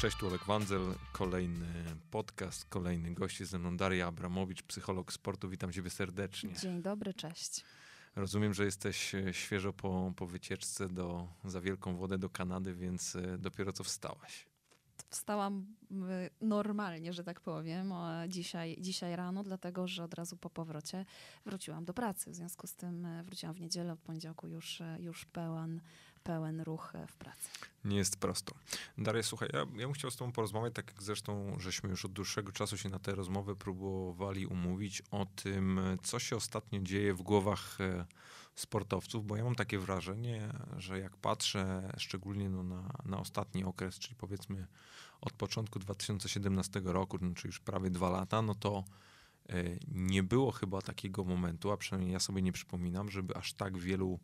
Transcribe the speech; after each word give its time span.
Cześć, 0.00 0.16
tu 0.16 0.26
Olek 0.26 0.44
Wandzel, 0.44 0.94
kolejny 1.12 1.66
podcast, 2.10 2.64
kolejny 2.64 3.14
gość 3.14 3.40
jest 3.40 3.52
ze 3.52 3.58
mną 3.58 3.76
Daria 3.76 4.06
Abramowicz, 4.06 4.62
psycholog 4.62 5.12
sportu. 5.12 5.48
Witam 5.48 5.72
ciebie 5.72 5.90
serdecznie. 5.90 6.54
Dzień 6.54 6.82
dobry, 6.82 7.14
cześć. 7.14 7.64
Rozumiem, 8.16 8.54
że 8.54 8.64
jesteś 8.64 9.14
e, 9.14 9.34
świeżo 9.34 9.72
po, 9.72 10.12
po 10.16 10.26
wycieczce 10.26 10.88
do, 10.88 11.28
za 11.44 11.60
wielką 11.60 11.96
wodę 11.96 12.18
do 12.18 12.30
Kanady, 12.30 12.74
więc 12.74 13.16
e, 13.16 13.38
dopiero 13.38 13.72
co 13.72 13.84
wstałaś. 13.84 14.46
Wstałam 15.10 15.66
normalnie, 16.40 17.12
że 17.12 17.24
tak 17.24 17.40
powiem, 17.40 17.92
dzisiaj, 18.28 18.76
dzisiaj 18.80 19.16
rano, 19.16 19.42
dlatego 19.42 19.88
że 19.88 20.04
od 20.04 20.14
razu 20.14 20.36
po 20.36 20.50
powrocie 20.50 21.04
wróciłam 21.46 21.84
do 21.84 21.94
pracy. 21.94 22.30
W 22.30 22.34
związku 22.34 22.66
z 22.66 22.76
tym 22.76 23.06
e, 23.06 23.22
wróciłam 23.22 23.54
w 23.54 23.60
niedzielę, 23.60 23.92
od 23.92 24.00
poniedziałku 24.00 24.48
już, 24.48 24.82
już 24.98 25.24
pełen, 25.24 25.80
pełen 26.28 26.60
ruch 26.60 26.92
w 27.08 27.16
pracy. 27.16 27.50
Nie 27.84 27.96
jest 27.96 28.16
prosto. 28.16 28.54
Daria, 28.98 29.22
słuchaj, 29.22 29.48
ja, 29.52 29.58
ja 29.58 29.64
bym 29.64 29.92
chciał 29.92 30.10
z 30.10 30.16
tobą 30.16 30.32
porozmawiać, 30.32 30.74
tak 30.74 30.86
jak 30.86 31.02
zresztą 31.02 31.56
żeśmy 31.58 31.90
już 31.90 32.04
od 32.04 32.12
dłuższego 32.12 32.52
czasu 32.52 32.76
się 32.76 32.88
na 32.88 32.98
tę 32.98 33.14
rozmowę 33.14 33.56
próbowali 33.56 34.46
umówić, 34.46 35.02
o 35.10 35.26
tym, 35.26 35.80
co 36.02 36.18
się 36.18 36.36
ostatnio 36.36 36.80
dzieje 36.80 37.14
w 37.14 37.22
głowach 37.22 37.80
e, 37.80 38.06
sportowców, 38.54 39.26
bo 39.26 39.36
ja 39.36 39.44
mam 39.44 39.54
takie 39.54 39.78
wrażenie, 39.78 40.48
że 40.76 40.98
jak 40.98 41.16
patrzę 41.16 41.92
szczególnie 41.98 42.50
no 42.50 42.62
na, 42.62 42.90
na 43.04 43.18
ostatni 43.18 43.64
okres, 43.64 43.98
czyli 43.98 44.16
powiedzmy 44.16 44.66
od 45.20 45.32
początku 45.32 45.78
2017 45.78 46.80
roku, 46.84 47.18
no, 47.20 47.34
czyli 47.34 47.48
już 47.48 47.60
prawie 47.60 47.90
dwa 47.90 48.10
lata, 48.10 48.42
no 48.42 48.54
to 48.54 48.84
e, 49.48 49.54
nie 49.88 50.22
było 50.22 50.52
chyba 50.52 50.82
takiego 50.82 51.24
momentu, 51.24 51.72
a 51.72 51.76
przynajmniej 51.76 52.12
ja 52.12 52.20
sobie 52.20 52.42
nie 52.42 52.52
przypominam, 52.52 53.10
żeby 53.10 53.36
aż 53.36 53.52
tak 53.52 53.78
wielu 53.78 54.20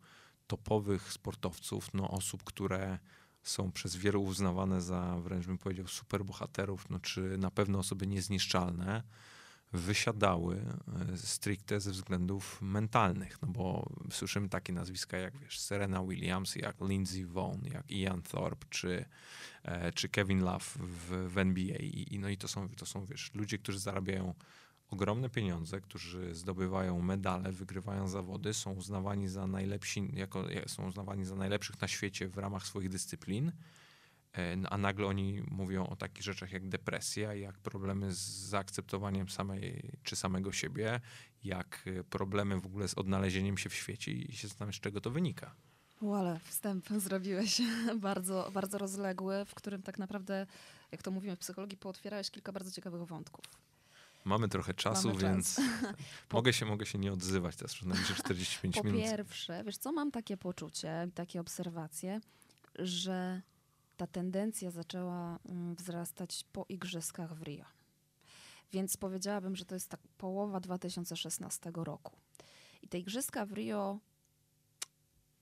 topowych 0.47 1.11
sportowców, 1.11 1.93
no 1.93 2.09
osób, 2.09 2.43
które 2.43 2.99
są 3.43 3.71
przez 3.71 3.95
wielu 3.95 4.23
uznawane 4.23 4.81
za 4.81 5.19
wręcz 5.19 5.45
bym 5.45 5.57
powiedział 5.57 5.87
superbohaterów, 5.87 6.89
no 6.89 6.99
czy 6.99 7.37
na 7.37 7.51
pewno 7.51 7.79
osoby 7.79 8.07
niezniszczalne, 8.07 9.03
wysiadały 9.73 10.65
e, 11.13 11.17
stricte 11.17 11.79
ze 11.79 11.91
względów 11.91 12.61
mentalnych, 12.61 13.41
no 13.41 13.47
bo 13.47 13.89
słyszymy 14.11 14.49
takie 14.49 14.73
nazwiska 14.73 15.17
jak 15.17 15.37
wiesz, 15.37 15.59
Serena 15.59 16.03
Williams, 16.03 16.55
jak 16.55 16.75
Lindsey 16.81 17.25
Vonn, 17.25 17.65
jak 17.73 17.91
Ian 17.91 18.21
Thorpe, 18.21 18.65
czy, 18.69 19.05
e, 19.63 19.91
czy 19.91 20.09
Kevin 20.09 20.39
Love 20.39 20.65
w, 20.75 21.33
w 21.33 21.37
NBA 21.37 21.77
I, 21.77 22.19
no 22.19 22.29
i 22.29 22.37
to 22.37 22.47
są, 22.47 22.69
to 22.69 22.85
są 22.85 23.05
wiesz, 23.05 23.31
ludzie, 23.33 23.57
którzy 23.57 23.79
zarabiają 23.79 24.33
ogromne 24.89 25.29
pieniądze, 25.29 25.81
którzy 25.81 26.35
zdobywają 26.35 27.01
medale, 27.01 27.51
wygrywają 27.51 28.07
zawody, 28.07 28.53
są 28.53 28.73
uznawani 28.73 29.27
za 29.27 29.47
najlepsi, 29.47 30.09
jako, 30.13 30.45
są 30.67 30.87
uznawani 30.87 31.25
za 31.25 31.35
najlepszych 31.35 31.81
na 31.81 31.87
świecie 31.87 32.27
w 32.27 32.37
ramach 32.37 32.67
swoich 32.67 32.89
dyscyplin, 32.89 33.51
e, 34.37 34.57
a 34.69 34.77
nagle 34.77 35.07
oni 35.07 35.41
mówią 35.51 35.87
o 35.87 35.95
takich 35.95 36.23
rzeczach 36.23 36.51
jak 36.51 36.67
depresja, 36.67 37.33
jak 37.33 37.57
problemy 37.59 38.13
z 38.13 38.19
zaakceptowaniem 38.49 39.29
samej 39.29 39.91
czy 40.03 40.15
samego 40.15 40.51
siebie, 40.51 41.01
jak 41.43 41.85
problemy 42.09 42.59
w 42.59 42.65
ogóle 42.65 42.87
z 42.87 42.93
odnalezieniem 42.93 43.57
się 43.57 43.69
w 43.69 43.73
świecie 43.73 44.11
i 44.11 44.33
się 44.33 44.47
zastanawiam, 44.47 44.73
z 44.73 44.79
czego 44.79 45.01
to 45.01 45.11
wynika. 45.11 45.55
Ale 46.01 46.39
wstęp 46.39 46.89
zrobiłeś 46.89 47.61
bardzo, 48.01 48.51
bardzo 48.53 48.77
rozległy, 48.77 49.45
w 49.45 49.55
którym 49.55 49.81
tak 49.81 49.99
naprawdę, 49.99 50.47
jak 50.91 51.03
to 51.03 51.11
mówimy 51.11 51.35
w 51.35 51.39
psychologii, 51.39 51.77
pootwierałeś 51.77 52.31
kilka 52.31 52.51
bardzo 52.51 52.71
ciekawych 52.71 53.05
wątków. 53.05 53.45
Mamy 54.25 54.49
trochę 54.49 54.73
czasu, 54.73 55.07
Mamy 55.07 55.19
więc 55.19 55.55
czas. 55.55 55.65
mogę, 56.33 56.53
się, 56.53 56.65
mogę 56.65 56.85
się 56.85 56.97
nie 56.97 57.13
odzywać 57.13 57.55
teraz 57.55 57.81
na 57.81 57.95
45 57.95 58.75
po 58.75 58.83
minut. 58.83 59.01
Po 59.01 59.07
pierwsze, 59.07 59.63
wiesz 59.63 59.77
co, 59.77 59.91
mam 59.91 60.11
takie 60.11 60.37
poczucie, 60.37 61.07
takie 61.15 61.41
obserwacje, 61.41 62.21
że 62.79 63.41
ta 63.97 64.07
tendencja 64.07 64.71
zaczęła 64.71 65.39
mm, 65.45 65.75
wzrastać 65.75 66.45
po 66.51 66.65
igrzyskach 66.69 67.35
w 67.35 67.41
Rio. 67.41 67.65
Więc 68.71 68.97
powiedziałabym, 68.97 69.55
że 69.55 69.65
to 69.65 69.75
jest 69.75 69.89
tak 69.89 69.99
połowa 70.17 70.59
2016 70.59 71.71
roku. 71.75 72.17
I 72.81 72.87
te 72.87 72.99
igrzyska 72.99 73.45
w 73.45 73.51
Rio 73.51 73.99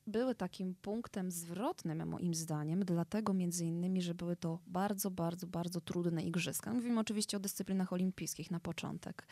były 0.07 0.35
takim 0.35 0.75
punktem 0.75 1.31
zwrotnym, 1.31 2.09
moim 2.09 2.33
zdaniem, 2.33 2.85
dlatego 2.85 3.33
między 3.33 3.65
innymi, 3.65 4.01
że 4.01 4.15
były 4.15 4.35
to 4.35 4.59
bardzo, 4.67 5.11
bardzo, 5.11 5.47
bardzo 5.47 5.81
trudne 5.81 6.23
igrzyska. 6.23 6.73
Mówimy 6.73 6.99
oczywiście 6.99 7.37
o 7.37 7.39
dyscyplinach 7.39 7.93
olimpijskich 7.93 8.51
na 8.51 8.59
początek, 8.59 9.27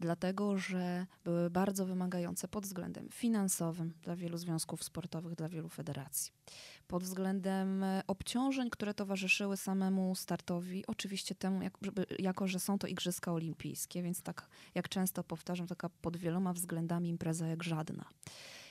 dlatego 0.00 0.58
że 0.58 1.06
były 1.24 1.50
bardzo 1.50 1.86
wymagające 1.86 2.48
pod 2.48 2.64
względem 2.64 3.08
finansowym 3.10 3.92
dla 4.02 4.16
wielu 4.16 4.38
związków 4.38 4.84
sportowych, 4.84 5.34
dla 5.34 5.48
wielu 5.48 5.68
federacji. 5.68 6.32
Pod 6.88 7.02
względem 7.02 7.82
e, 7.82 8.02
obciążeń, 8.06 8.70
które 8.70 8.94
towarzyszyły 8.94 9.56
samemu 9.56 10.14
startowi, 10.14 10.86
oczywiście 10.86 11.34
temu, 11.34 11.62
jak, 11.62 11.78
żeby, 11.82 12.06
jako 12.18 12.46
że 12.46 12.60
są 12.60 12.78
to 12.78 12.86
igrzyska 12.86 13.32
olimpijskie, 13.32 14.02
więc 14.02 14.22
tak 14.22 14.48
jak 14.74 14.88
często 14.88 15.24
powtarzam, 15.24 15.66
taka 15.66 15.88
pod 15.88 16.16
wieloma 16.16 16.52
względami 16.52 17.08
impreza 17.08 17.46
jak 17.46 17.62
żadna. 17.62 18.04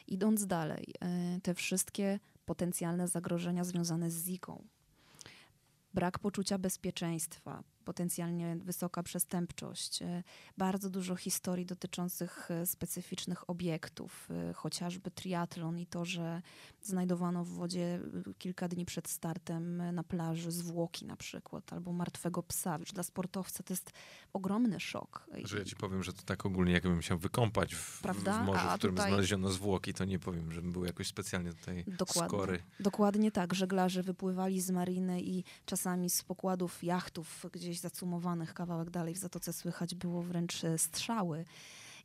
Idąc 0.07 0.47
dalej, 0.47 0.93
e, 1.01 1.39
te 1.43 1.53
wszystkie 1.53 2.19
potencjalne 2.45 3.07
zagrożenia 3.07 3.63
związane 3.63 4.11
z 4.11 4.25
Ziką, 4.25 4.63
brak 5.93 6.19
poczucia 6.19 6.57
bezpieczeństwa, 6.57 7.63
potencjalnie 7.83 8.55
wysoka 8.55 9.03
przestępczość, 9.03 10.01
e, 10.01 10.23
bardzo 10.57 10.89
dużo 10.89 11.15
historii 11.15 11.65
dotyczących 11.65 12.51
e, 12.51 12.65
specyficznych 12.65 13.49
obiektów, 13.49 14.27
e, 14.49 14.53
chociażby 14.53 15.11
triatlon 15.11 15.79
i 15.79 15.85
to, 15.85 16.05
że 16.05 16.41
znajdowano 16.81 17.43
w 17.43 17.49
wodzie 17.49 17.99
kilka 18.37 18.67
dni 18.67 18.85
przed 18.85 19.07
startem 19.07 19.93
na 19.93 20.03
plaży 20.03 20.51
zwłoki 20.51 21.05
na 21.05 21.15
przykład, 21.15 21.73
albo 21.73 21.93
martwego 21.93 22.43
psa. 22.43 22.79
Wiesz, 22.79 22.91
dla 22.93 23.03
sportowca 23.03 23.63
to 23.63 23.73
jest 23.73 23.91
ogromny 24.33 24.79
szok. 24.79 25.27
Że 25.43 25.59
ja 25.59 25.65
ci 25.65 25.75
powiem, 25.75 26.03
że 26.03 26.13
to 26.13 26.23
tak 26.23 26.45
ogólnie 26.45 26.73
jakbym 26.73 27.01
się 27.01 27.17
wykąpać 27.17 27.75
w, 27.75 28.01
w 28.01 28.45
morzu, 28.45 28.67
w 28.67 28.77
którym 28.77 28.95
tutaj... 28.95 29.11
znaleziono 29.11 29.49
zwłoki, 29.49 29.93
to 29.93 30.05
nie 30.05 30.19
powiem, 30.19 30.51
żebym 30.51 30.71
był 30.71 30.85
jakoś 30.85 31.07
specjalnie 31.07 31.53
tutaj 31.53 31.83
dokładnie, 31.87 32.29
skory. 32.29 32.63
Dokładnie 32.79 33.31
tak. 33.31 33.53
Żeglarze 33.53 34.03
wypływali 34.03 34.61
z 34.61 34.71
mariny 34.71 35.21
i 35.21 35.43
czasami 35.65 36.09
z 36.09 36.23
pokładów 36.23 36.83
jachtów 36.83 37.45
gdzieś 37.51 37.72
gdzieś 37.73 37.81
zacumowanych 37.81 38.53
kawałek 38.53 38.89
dalej 38.89 39.13
w 39.13 39.17
Zatoce 39.17 39.53
słychać 39.53 39.95
było 39.95 40.23
wręcz 40.23 40.63
e, 40.63 40.77
strzały. 40.77 41.45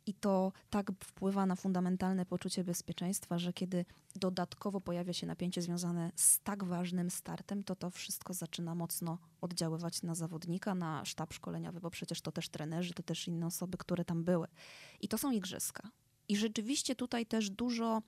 I 0.05 0.13
to 0.13 0.51
tak 0.69 0.91
wpływa 0.99 1.45
na 1.45 1.55
fundamentalne 1.55 2.25
poczucie 2.25 2.63
bezpieczeństwa, 2.63 3.39
że 3.39 3.53
kiedy 3.53 3.85
dodatkowo 4.15 4.81
pojawia 4.81 5.13
się 5.13 5.27
napięcie 5.27 5.61
związane 5.61 6.11
z 6.15 6.39
tak 6.39 6.63
ważnym 6.63 7.09
startem, 7.09 7.63
to 7.63 7.75
to 7.75 7.89
wszystko 7.89 8.33
zaczyna 8.33 8.75
mocno 8.75 9.17
oddziaływać 9.41 10.01
na 10.01 10.15
zawodnika, 10.15 10.75
na 10.75 11.05
sztab 11.05 11.33
szkoleniowy, 11.33 11.79
bo 11.79 11.89
przecież 11.89 12.21
to 12.21 12.31
też 12.31 12.49
trenerzy, 12.49 12.93
to 12.93 13.03
też 13.03 13.27
inne 13.27 13.45
osoby, 13.45 13.77
które 13.77 14.05
tam 14.05 14.23
były. 14.23 14.47
I 15.01 15.07
to 15.07 15.17
są 15.17 15.31
igrzyska. 15.31 15.89
I 16.27 16.37
rzeczywiście 16.37 16.95
tutaj 16.95 17.25
też 17.25 17.49
dużo 17.49 18.01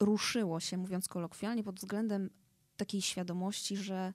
ruszyło 0.00 0.60
się, 0.60 0.76
mówiąc 0.76 1.08
kolokwialnie, 1.08 1.64
pod 1.64 1.76
względem 1.76 2.30
takiej 2.76 3.02
świadomości, 3.02 3.76
że 3.76 4.12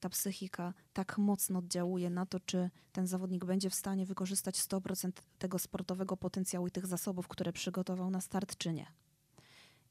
ta 0.00 0.08
psychika 0.08 0.74
tak 0.92 1.18
mocno 1.18 1.58
oddziałuje 1.58 2.10
na 2.10 2.26
to, 2.26 2.40
czy 2.40 2.70
ten 2.92 3.06
zawodnik 3.06 3.44
będzie 3.44 3.70
w 3.70 3.74
stanie 3.74 4.06
wykorzystać 4.06 4.56
100% 4.56 5.12
tego 5.38 5.58
sportowego 5.58 6.16
potencjału 6.16 6.66
i 6.66 6.70
tych 6.70 6.86
zasobów, 6.86 7.28
które 7.28 7.52
przygotował 7.52 8.10
na 8.10 8.20
start, 8.20 8.56
czy 8.56 8.72
nie. 8.72 8.86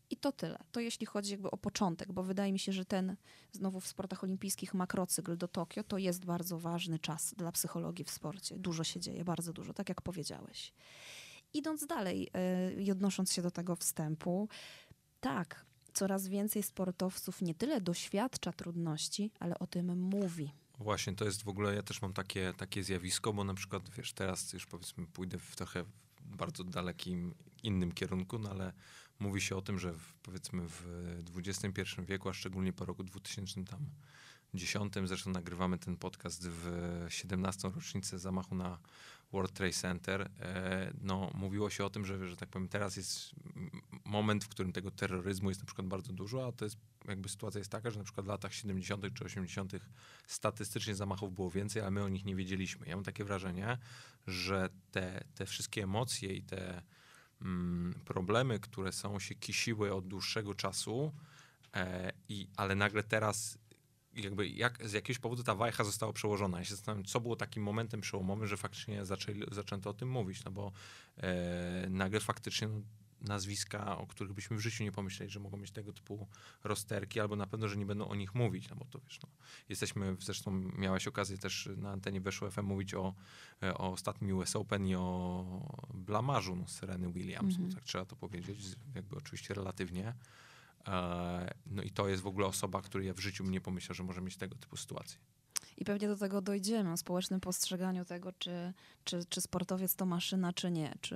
I 0.10 0.18
to 0.18 0.32
tyle. 0.32 0.60
To 0.72 0.80
jeśli 0.80 1.06
chodzi 1.06 1.32
jakby 1.32 1.52
o 1.52 1.58
początek, 1.58 2.12
bo 2.12 2.24
wydaje 2.24 2.54
mi 2.54 2.60
się, 2.60 2.72
że 2.72 2.86
ten 2.86 3.16
znowu 3.52 3.80
w 3.80 3.88
sportach 3.88 4.24
olimpijskich 4.24 4.74
makrocykl 4.74 5.38
do 5.38 5.48
Tokio 5.48 5.84
to 5.84 5.98
jest 5.98 6.26
bardzo 6.26 6.60
ważny 6.60 7.00
czas 7.00 7.34
dla 7.38 7.52
psychologii 7.52 8.06
w 8.06 8.10
sporcie. 8.10 8.60
Dużo 8.60 8.84
się 8.84 9.00
dzieje, 9.00 9.24
bardzo 9.24 9.54
dużo, 9.54 9.74
tak 9.74 9.90
jak 9.90 10.02
powiedziałeś. 10.02 10.74
Idąc 11.54 11.86
dalej 11.86 12.32
yy, 12.76 12.84
i 12.84 12.92
odnosząc 12.92 13.34
się 13.34 13.42
do 13.42 13.52
tego 13.52 13.76
wstępu, 13.76 14.50
tak, 15.20 15.66
coraz 15.94 16.28
więcej 16.28 16.64
sportowców 16.64 17.42
nie 17.42 17.56
tyle 17.56 17.82
doświadcza 17.82 18.54
trudności, 18.54 19.32
ale 19.40 19.60
o 19.60 19.68
tym 19.68 20.00
mówi. 20.00 20.52
Właśnie, 20.80 21.16
to 21.16 21.26
jest 21.26 21.44
w 21.44 21.48
ogóle, 21.48 21.76
ja 21.76 21.84
też 21.84 22.02
mam 22.02 22.14
takie, 22.14 22.54
takie 22.58 22.84
zjawisko, 22.84 23.34
bo 23.34 23.44
na 23.44 23.54
przykład, 23.54 23.90
wiesz, 23.90 24.14
teraz 24.14 24.54
już 24.54 24.66
powiedzmy 24.66 25.06
pójdę 25.08 25.38
w 25.38 25.56
trochę 25.56 25.86
bardzo 26.22 26.64
dalekim 26.64 27.34
innym 27.64 27.92
kierunku, 27.92 28.40
no 28.40 28.50
ale 28.50 28.74
mówi 29.20 29.42
się 29.42 29.56
o 29.56 29.62
tym, 29.62 29.80
że 29.80 29.94
w, 29.94 30.14
powiedzmy 30.14 30.68
w 30.68 30.84
XXI 31.36 31.82
wieku, 32.00 32.30
a 32.30 32.34
szczególnie 32.34 32.74
po 32.74 32.86
roku 32.86 33.04
2000 33.04 33.66
tam 33.66 33.80
10, 34.54 34.94
zresztą 35.06 35.32
nagrywamy 35.32 35.78
ten 35.78 35.98
podcast 35.98 36.48
w 36.48 37.06
17. 37.10 37.70
rocznicę 37.76 38.20
zamachu 38.20 38.56
na 38.56 38.80
World 39.32 39.54
Trade 39.54 39.74
Center, 39.74 40.22
e, 40.40 40.94
no, 41.02 41.32
mówiło 41.34 41.70
się 41.70 41.86
o 41.86 41.90
tym, 41.90 42.06
że, 42.06 42.28
że 42.28 42.38
tak 42.38 42.50
powiem, 42.50 42.68
teraz 42.68 42.96
jest 42.98 43.32
moment, 44.06 44.44
w 44.44 44.48
którym 44.48 44.74
tego 44.74 44.92
terroryzmu 44.92 45.50
jest 45.50 45.62
na 45.62 45.66
przykład 45.66 45.88
bardzo 45.88 46.14
dużo, 46.14 46.48
a 46.48 46.52
to 46.52 46.66
jest 46.66 46.78
jakby 47.08 47.30
sytuacja 47.30 47.60
jest 47.60 47.72
taka, 47.72 47.92
że 47.92 47.98
na 47.98 48.04
przykład 48.04 48.26
w 48.26 48.30
latach 48.30 48.54
70. 48.54 49.14
czy 49.14 49.26
80. 49.26 49.74
statystycznie 50.28 50.96
zamachów 50.96 51.36
było 51.36 51.52
więcej, 51.52 51.82
ale 51.82 51.92
my 51.92 52.04
o 52.04 52.10
nich 52.10 52.26
nie 52.26 52.36
wiedzieliśmy. 52.36 52.88
Ja 52.88 52.96
mam 52.96 53.06
takie 53.06 53.24
wrażenie, 53.24 53.78
że 54.28 54.70
te, 54.92 55.24
te 55.36 55.46
wszystkie 55.46 55.84
emocje 55.84 56.34
i 56.34 56.44
te 56.44 56.82
mm, 57.42 57.94
problemy, 58.06 58.60
które 58.60 58.92
są 58.92 59.20
się 59.20 59.36
kisiły 59.36 59.94
od 59.94 60.08
dłuższego 60.08 60.56
czasu, 60.56 61.12
e, 61.76 62.12
i, 62.30 62.48
ale 62.56 62.76
nagle 62.76 63.04
teraz 63.04 63.58
jakby 64.14 64.48
jak, 64.48 64.88
z 64.88 64.94
jakiegoś 64.94 65.20
powodu 65.20 65.44
ta 65.44 65.56
wajcha 65.56 65.84
została 65.84 66.14
przełożona. 66.14 66.58
Ja 66.58 66.64
się 66.66 66.76
zastanawiam, 66.76 67.06
co 67.06 67.20
było 67.20 67.36
takim 67.36 67.64
momentem 67.64 68.02
przełomowym, 68.02 68.48
że 68.48 68.58
faktycznie 68.58 69.06
zaczęli, 69.06 69.44
zaczęto 69.52 69.90
o 69.90 69.94
tym 69.94 70.10
mówić, 70.10 70.44
no 70.44 70.52
bo 70.52 70.72
e, 71.18 71.88
nagle 71.90 72.20
faktycznie 72.20 72.68
no, 72.68 72.82
nazwiska, 73.22 73.98
o 73.98 74.08
których 74.08 74.34
byśmy 74.34 74.58
w 74.58 74.60
życiu 74.60 74.84
nie 74.84 74.92
pomyśleli, 74.92 75.32
że 75.32 75.40
mogą 75.40 75.58
mieć 75.58 75.72
tego 75.72 75.94
typu 75.94 76.28
rozterki, 76.64 77.20
albo 77.20 77.36
na 77.36 77.48
pewno, 77.48 77.68
że 77.68 77.78
nie 77.78 77.86
będą 77.86 78.08
o 78.08 78.16
nich 78.16 78.36
mówić, 78.36 78.70
no 78.70 78.76
bo 78.76 78.86
to 78.86 79.00
wiesz, 79.00 79.20
no, 79.24 79.30
jesteśmy, 79.70 80.16
zresztą 80.20 80.52
miałeś 80.78 81.08
okazję 81.08 81.38
też 81.38 81.70
na 81.78 81.92
antenie 81.92 82.22
Weszło 82.22 82.52
FM 82.52 82.64
mówić 82.64 82.94
o, 82.94 83.14
e, 83.64 83.74
o 83.74 83.92
ostatnim 83.92 84.38
US 84.38 84.56
Open 84.56 84.88
i 84.88 84.96
o 84.96 85.46
blamarzu 85.94 86.56
no, 86.56 86.68
Sereny 86.68 87.12
Williams, 87.12 87.54
Mhm. 87.56 87.70
no, 87.70 87.76
tak 87.76 87.84
trzeba 87.84 88.06
to 88.06 88.16
powiedzieć, 88.16 88.60
jakby 88.96 89.16
oczywiście 89.16 89.54
relatywnie. 89.54 90.14
E, 90.90 91.54
no 91.66 91.84
i 91.84 91.92
to 91.92 92.08
jest 92.08 92.24
w 92.24 92.28
ogóle 92.28 92.48
osoba, 92.48 92.82
której 92.82 93.08
ja 93.08 93.14
w 93.14 93.20
życiu 93.20 93.44
nie 93.44 93.62
pomyślał, 93.62 93.96
że 93.96 94.04
może 94.04 94.22
mieć 94.22 94.38
tego 94.38 94.56
typu 94.56 94.78
sytuację. 94.78 95.18
I 95.78 95.86
pewnie 95.86 96.08
do 96.08 96.18
tego 96.18 96.42
dojdziemy, 96.42 96.92
o 96.92 96.98
społecznym 96.98 97.40
postrzeganiu 97.40 98.06
tego, 98.06 98.32
czy, 98.32 98.74
czy, 99.04 99.26
czy 99.26 99.42
sportowiec 99.42 99.96
to 99.96 100.06
maszyna, 100.06 100.54
czy 100.54 100.72
nie, 100.72 100.96
czy, 101.02 101.16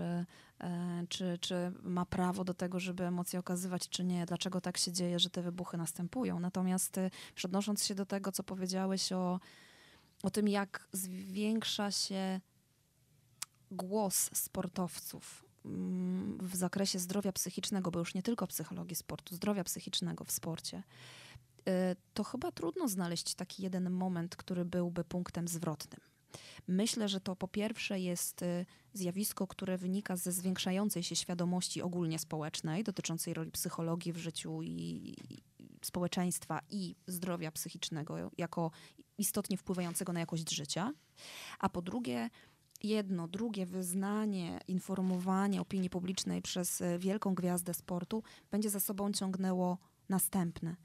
e, 0.59 1.05
czy, 1.09 1.37
czy 1.41 1.71
ma 1.83 2.05
prawo 2.05 2.43
do 2.43 2.53
tego, 2.53 2.79
żeby 2.79 3.03
emocje 3.03 3.39
okazywać, 3.39 3.89
czy 3.89 4.03
nie, 4.03 4.25
dlaczego 4.25 4.61
tak 4.61 4.77
się 4.77 4.91
dzieje, 4.91 5.19
że 5.19 5.29
te 5.29 5.41
wybuchy 5.41 5.77
następują. 5.77 6.39
Natomiast 6.39 6.97
e, 6.97 7.09
odnosząc 7.43 7.85
się 7.85 7.95
do 7.95 8.05
tego, 8.05 8.31
co 8.31 8.43
powiedziałeś 8.43 9.11
o, 9.11 9.39
o 10.23 10.29
tym, 10.29 10.47
jak 10.47 10.87
zwiększa 10.91 11.91
się 11.91 12.41
głos 13.71 14.29
sportowców 14.33 15.42
w 16.39 16.55
zakresie 16.55 16.99
zdrowia 16.99 17.31
psychicznego, 17.31 17.91
bo 17.91 17.99
już 17.99 18.13
nie 18.13 18.23
tylko 18.23 18.47
psychologii 18.47 18.95
sportu, 18.95 19.35
zdrowia 19.35 19.63
psychicznego 19.63 20.23
w 20.23 20.31
sporcie, 20.31 20.83
y, 21.59 21.71
to 22.13 22.23
chyba 22.23 22.51
trudno 22.51 22.87
znaleźć 22.87 23.35
taki 23.35 23.63
jeden 23.63 23.89
moment, 23.89 24.35
który 24.35 24.65
byłby 24.65 25.03
punktem 25.03 25.47
zwrotnym. 25.47 26.01
Myślę, 26.67 27.09
że 27.09 27.21
to 27.21 27.35
po 27.35 27.47
pierwsze 27.47 27.99
jest 27.99 28.41
y, 28.41 28.65
zjawisko, 28.93 29.47
które 29.47 29.77
wynika 29.77 30.15
ze 30.15 30.31
zwiększającej 30.31 31.03
się 31.03 31.15
świadomości 31.15 31.81
ogólnie 31.81 32.19
społecznej 32.19 32.83
dotyczącej 32.83 33.33
roli 33.33 33.51
psychologii 33.51 34.13
w 34.13 34.17
życiu 34.17 34.61
i 34.63 35.15
społeczeństwa 35.85 36.59
i 36.69 36.95
zdrowia 37.07 37.51
psychicznego 37.51 38.31
jako 38.37 38.71
istotnie 39.17 39.57
wpływającego 39.57 40.13
na 40.13 40.19
jakość 40.19 40.55
życia. 40.55 40.93
A 41.59 41.69
po 41.69 41.81
drugie, 41.81 42.29
jedno, 42.83 43.27
drugie 43.27 43.65
wyznanie, 43.65 44.59
informowanie 44.67 45.61
opinii 45.61 45.89
publicznej 45.89 46.41
przez 46.41 46.81
y, 46.81 46.99
wielką 46.99 47.35
gwiazdę 47.35 47.73
sportu 47.73 48.23
będzie 48.51 48.69
za 48.69 48.79
sobą 48.79 49.11
ciągnęło 49.11 49.77
następne. 50.09 50.75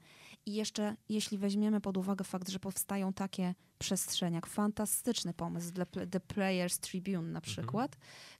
I 0.45 0.53
jeszcze, 0.53 0.95
jeśli 1.09 1.37
weźmiemy 1.37 1.81
pod 1.81 1.97
uwagę 1.97 2.23
fakt, 2.23 2.49
że 2.49 2.59
powstają 2.59 3.13
takie 3.13 3.55
przestrzenie, 3.77 4.35
jak 4.35 4.47
fantastyczny 4.47 5.33
pomysł 5.33 5.71
dla 5.71 5.85
The 5.85 6.19
Players 6.19 6.79
Tribune 6.79 7.31
na 7.31 7.41
przykład, 7.41 7.97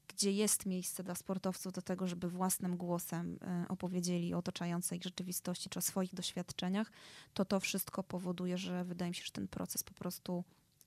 gdzie 0.07 0.31
jest 0.31 0.65
miejsce 0.65 1.03
dla 1.03 1.15
sportowców 1.15 1.73
do 1.73 1.81
tego, 1.81 2.07
żeby 2.07 2.29
własnym 2.29 2.77
głosem 2.77 3.39
e, 3.41 3.65
opowiedzieli 3.69 4.33
o 4.33 4.37
otaczającej 4.37 4.97
ich 4.97 5.03
rzeczywistości 5.03 5.69
czy 5.69 5.79
o 5.79 5.81
swoich 5.81 6.13
doświadczeniach, 6.13 6.91
to 7.33 7.45
to 7.45 7.59
wszystko 7.59 8.03
powoduje, 8.03 8.57
że 8.57 8.83
wydaje 8.83 9.11
mi 9.11 9.15
się, 9.15 9.23
że 9.25 9.31
ten 9.31 9.47
proces 9.47 9.83
po 9.83 9.93
prostu 9.93 10.43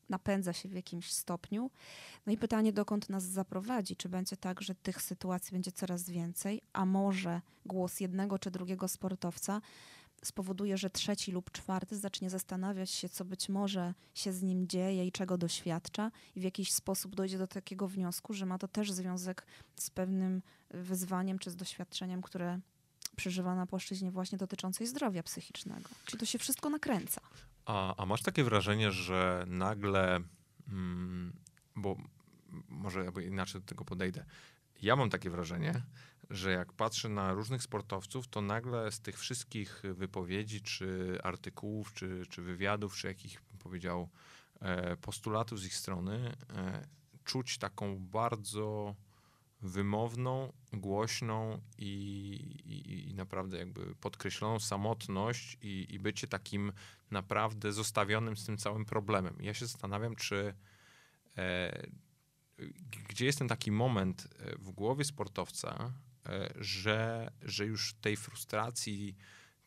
napędza 0.08 0.52
się 0.52 0.68
w 0.68 0.72
jakimś 0.72 1.12
stopniu. 1.12 1.70
No 2.26 2.32
i 2.32 2.36
pytanie, 2.36 2.72
dokąd 2.72 3.08
nas 3.08 3.24
zaprowadzi? 3.24 3.96
Czy 3.96 4.08
będzie 4.08 4.36
tak, 4.36 4.60
że 4.60 4.74
tych 4.74 5.02
sytuacji 5.02 5.52
będzie 5.52 5.72
coraz 5.72 6.10
więcej, 6.10 6.60
a 6.72 6.86
może 6.86 7.40
głos 7.66 8.00
jednego 8.00 8.38
czy 8.38 8.50
drugiego 8.50 8.88
sportowca 8.88 9.60
spowoduje, 10.24 10.78
że 10.78 10.90
trzeci 10.90 11.32
lub 11.32 11.50
czwarty 11.50 11.96
zacznie 11.96 12.30
zastanawiać 12.30 12.90
się, 12.90 13.08
co 13.08 13.24
być 13.24 13.48
może 13.48 13.94
się 14.14 14.32
z 14.32 14.42
nim 14.42 14.68
dzieje 14.68 15.06
i 15.06 15.12
czego 15.12 15.38
doświadcza, 15.38 16.10
i 16.36 16.40
w 16.40 16.42
jakiś 16.42 16.72
sposób 16.72 17.14
dojdzie 17.14 17.38
do 17.38 17.46
takiego 17.46 17.88
wniosku, 17.88 18.34
że 18.34 18.46
ma 18.46 18.58
to 18.58 18.68
też 18.68 18.92
związek 18.92 19.46
z 19.76 19.90
pewnym 19.90 20.42
wyzwaniem 20.70 21.38
czy 21.38 21.50
z 21.50 21.56
doświadczeniem, 21.56 22.22
które 22.22 22.60
przeżywa 23.16 23.54
na 23.54 23.66
płaszczyźnie 23.66 24.10
właśnie 24.10 24.38
dotyczącej 24.38 24.86
zdrowia 24.86 25.22
psychicznego. 25.22 25.88
Czyli 26.06 26.20
to 26.20 26.26
się 26.26 26.38
wszystko 26.38 26.70
nakręca. 26.70 27.20
A, 27.64 27.96
a 27.96 28.06
masz 28.06 28.22
takie 28.22 28.44
wrażenie, 28.44 28.92
że 28.92 29.44
nagle, 29.46 30.20
mm, 30.68 31.32
bo 31.76 31.96
może 32.68 33.04
jakby 33.04 33.24
inaczej 33.24 33.60
do 33.60 33.66
tego 33.66 33.84
podejdę. 33.84 34.24
Ja 34.82 34.96
mam 34.96 35.10
takie 35.10 35.30
wrażenie, 35.30 35.82
że 36.30 36.52
jak 36.52 36.72
patrzę 36.72 37.08
na 37.08 37.32
różnych 37.32 37.62
sportowców, 37.62 38.28
to 38.28 38.40
nagle 38.40 38.92
z 38.92 39.00
tych 39.00 39.18
wszystkich 39.18 39.82
wypowiedzi, 39.94 40.60
czy 40.60 41.18
artykułów, 41.22 41.92
czy, 41.92 42.26
czy 42.28 42.42
wywiadów, 42.42 42.96
czy 42.96 43.06
jakich 43.06 43.42
powiedział 43.58 44.08
e, 44.60 44.96
postulatów 44.96 45.60
z 45.60 45.64
ich 45.66 45.74
strony, 45.74 46.36
e, 46.50 46.86
czuć 47.24 47.58
taką 47.58 47.98
bardzo 47.98 48.94
wymowną, 49.62 50.52
głośną 50.72 51.60
i, 51.78 51.88
i, 52.64 53.08
i 53.10 53.14
naprawdę 53.14 53.58
jakby 53.58 53.94
podkreśloną 53.94 54.60
samotność 54.60 55.58
i, 55.62 55.86
i 55.90 55.98
bycie 55.98 56.26
takim 56.26 56.72
naprawdę 57.10 57.72
zostawionym 57.72 58.36
z 58.36 58.46
tym 58.46 58.56
całym 58.56 58.84
problemem. 58.84 59.36
Ja 59.40 59.54
się 59.54 59.66
zastanawiam, 59.66 60.16
czy 60.16 60.54
e, 61.38 61.86
gdzie 63.08 63.26
jest 63.26 63.38
ten 63.38 63.48
taki 63.48 63.70
moment 63.72 64.28
e, 64.38 64.58
w 64.58 64.70
głowie 64.70 65.04
sportowca, 65.04 65.92
e, 66.26 66.52
że, 66.60 67.30
że 67.42 67.66
już 67.66 67.94
tej 67.94 68.16
frustracji, 68.16 69.16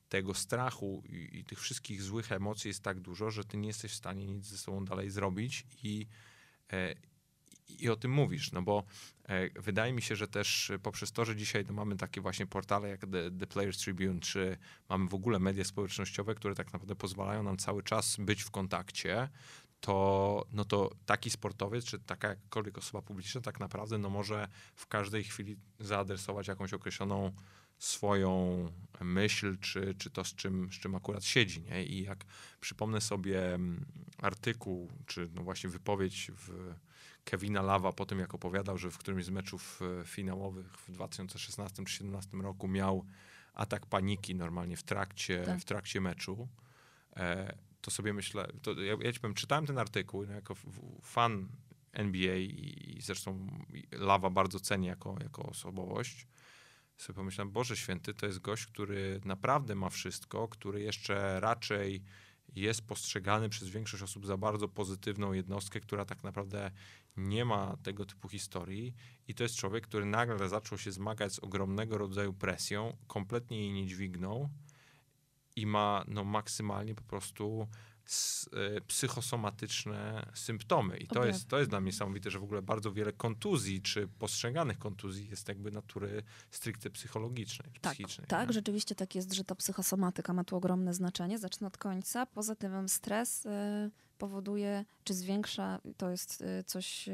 tego 0.10 0.34
strachu 0.34 1.04
i, 1.06 1.40
i 1.40 1.44
tych 1.44 1.60
wszystkich 1.60 2.02
złych 2.02 2.32
emocji 2.32 2.68
jest 2.68 2.84
tak 2.84 3.00
dużo, 3.00 3.32
że 3.32 3.44
ty 3.44 3.58
nie 3.58 3.68
jesteś 3.68 3.92
w 3.92 3.96
stanie 3.96 4.26
nic 4.26 4.46
ze 4.46 4.58
sobą 4.58 4.86
dalej 4.86 5.10
zrobić 5.10 5.66
i, 5.84 6.08
e, 6.74 6.96
i 7.84 7.90
o 7.90 7.96
tym 7.96 8.12
mówisz, 8.12 8.52
no 8.52 8.62
bo 8.62 8.84
e, 9.24 9.62
wydaje 9.62 9.94
mi 9.94 10.02
się, 10.02 10.16
że 10.16 10.28
też 10.28 10.72
poprzez 10.84 11.12
to, 11.12 11.26
że 11.26 11.36
dzisiaj 11.36 11.66
no, 11.68 11.74
mamy 11.74 11.98
takie 11.98 12.22
właśnie 12.22 12.48
portale 12.48 12.90
jak 12.90 13.02
The, 13.02 13.32
The 13.40 13.48
Players 13.48 13.78
Tribune, 13.78 14.20
czy 14.20 14.58
mamy 14.90 15.10
w 15.10 15.14
ogóle 15.14 15.40
media 15.40 15.64
społecznościowe, 15.64 16.36
które 16.36 16.56
tak 16.56 16.74
naprawdę 16.74 16.96
pozwalają 16.96 17.44
nam 17.44 17.58
cały 17.58 17.84
czas 17.84 18.18
być 18.20 18.44
w 18.44 18.52
kontakcie, 18.52 19.30
to, 19.86 20.46
no 20.52 20.66
to 20.66 20.92
taki 21.06 21.30
sportowiec, 21.30 21.86
czy 21.86 22.00
taka 22.00 22.28
jakakolwiek 22.28 22.78
osoba 22.78 23.02
publiczna 23.02 23.42
tak 23.42 23.60
naprawdę 23.60 23.98
no 23.98 24.10
może 24.10 24.48
w 24.76 24.88
każdej 24.88 25.24
chwili 25.24 25.58
zaadresować 25.80 26.48
jakąś 26.48 26.74
określoną 26.74 27.32
swoją 27.78 28.58
myśl, 29.02 29.58
czy, 29.58 29.96
czy 29.98 30.10
to 30.10 30.24
z 30.24 30.36
czym, 30.36 30.70
z 30.72 30.76
czym 30.76 30.96
akurat 30.96 31.24
siedzi. 31.24 31.62
Nie? 31.62 31.86
I 31.86 32.04
jak 32.04 32.26
przypomnę 32.62 33.02
sobie 33.02 33.54
mm, 33.54 33.86
artykuł, 34.22 34.92
czy 35.06 35.30
no 35.34 35.44
właśnie 35.44 35.70
wypowiedź 35.70 36.32
w 36.38 36.74
Kevina 37.26 37.62
Lawa 37.62 37.92
po 37.92 38.06
tym, 38.06 38.20
jak 38.20 38.34
opowiadał, 38.34 38.78
że 38.78 38.92
w 38.92 38.98
którymś 38.98 39.26
z 39.26 39.30
meczów 39.30 39.80
e, 40.02 40.06
finałowych 40.06 40.78
w 40.78 40.92
2016 40.92 41.76
czy 41.76 41.82
2017 41.82 42.38
roku 42.38 42.68
miał 42.68 43.06
atak 43.54 43.86
paniki 43.86 44.36
normalnie 44.36 44.78
w 44.78 44.84
trakcie, 44.84 45.44
Tak. 45.46 45.60
w 45.60 45.66
trakcie 45.66 46.02
meczu, 46.02 46.48
e, 47.18 47.58
to 47.82 47.92
sobie 47.92 48.14
myślę, 48.14 48.48
to 48.62 48.82
ja, 48.82 48.96
ja 49.02 49.14
ci 49.14 49.20
powiem, 49.20 49.34
czytałem 49.34 49.66
ten 49.66 49.78
artykuł 49.78 50.26
no, 50.26 50.34
jako 50.34 50.56
fan 51.04 51.48
NBA 51.94 52.36
i, 52.36 52.94
i 52.98 53.02
zresztą 53.02 53.48
Lawa 53.92 54.30
bardzo 54.30 54.60
cenię 54.60 54.88
jako, 54.88 55.16
jako 55.24 55.44
osobowość. 55.44 56.28
Sobie 56.98 57.16
pomyślałem, 57.16 57.52
Boże 57.52 57.78
Święty, 57.78 58.14
to 58.14 58.26
jest 58.26 58.40
gość, 58.40 58.66
który 58.66 59.22
naprawdę 59.26 59.76
ma 59.76 59.90
wszystko, 59.90 60.48
który 60.48 60.82
jeszcze 60.82 61.40
raczej 61.40 62.04
jest 62.56 62.88
postrzegany 62.88 63.50
przez 63.50 63.70
większość 63.70 64.04
osób 64.04 64.26
za 64.26 64.38
bardzo 64.38 64.68
pozytywną 64.68 65.34
jednostkę, 65.34 65.80
która 65.80 66.06
tak 66.06 66.24
naprawdę 66.24 66.72
nie 67.18 67.46
ma 67.46 67.78
tego 67.84 68.06
typu 68.06 68.30
historii. 68.30 68.96
I 69.28 69.36
to 69.36 69.44
jest 69.44 69.56
człowiek, 69.56 69.88
który 69.88 70.06
nagle 70.06 70.50
zaczął 70.50 70.78
się 70.78 70.92
zmagać 70.92 71.34
z 71.34 71.40
ogromnego 71.40 71.98
rodzaju 71.98 72.34
presją, 72.34 72.98
kompletnie 73.08 73.60
jej 73.60 73.74
nie 73.74 73.86
dźwignął 73.86 74.50
i 75.56 75.66
ma 75.66 76.06
no, 76.08 76.24
maksymalnie 76.24 76.96
po 76.96 77.04
prostu 77.04 77.68
psychosomatyczne 78.88 80.26
symptomy. 80.34 80.98
I 80.98 81.08
to 81.08 81.12
Objawy. 81.12 81.28
jest, 81.28 81.48
to 81.48 81.58
jest 81.58 81.70
dla 81.70 81.82
mnie 81.82 81.86
niesamowite, 81.86 82.32
że 82.32 82.40
w 82.40 82.44
ogóle 82.44 82.62
bardzo 82.62 82.92
wiele 82.92 83.14
kontuzji, 83.14 83.82
czy 83.82 84.08
postrzeganych 84.08 84.80
kontuzji 84.80 85.30
jest 85.30 85.48
jakby 85.48 85.72
natury 85.72 86.24
stricte 86.52 86.90
psychologicznej, 86.90 87.70
Tak, 87.82 87.94
psychicznej. 87.94 88.28
tak, 88.28 88.48
nie? 88.48 88.54
rzeczywiście 88.54 88.96
tak 88.96 89.16
jest, 89.16 89.34
że 89.34 89.44
ta 89.44 89.56
psychosomatyka 89.56 90.34
ma 90.34 90.44
tu 90.44 90.56
ogromne 90.56 90.94
znaczenie. 90.94 91.38
Zacznę 91.40 91.68
od 91.68 91.78
końca. 91.78 92.26
Poza 92.26 92.56
tym 92.56 92.90
stres 92.90 93.46
y, 93.46 93.50
powoduje, 94.18 94.86
czy 95.04 95.14
zwiększa, 95.14 95.80
to 95.98 96.10
jest 96.10 96.42
y, 96.42 96.64
coś, 96.64 97.10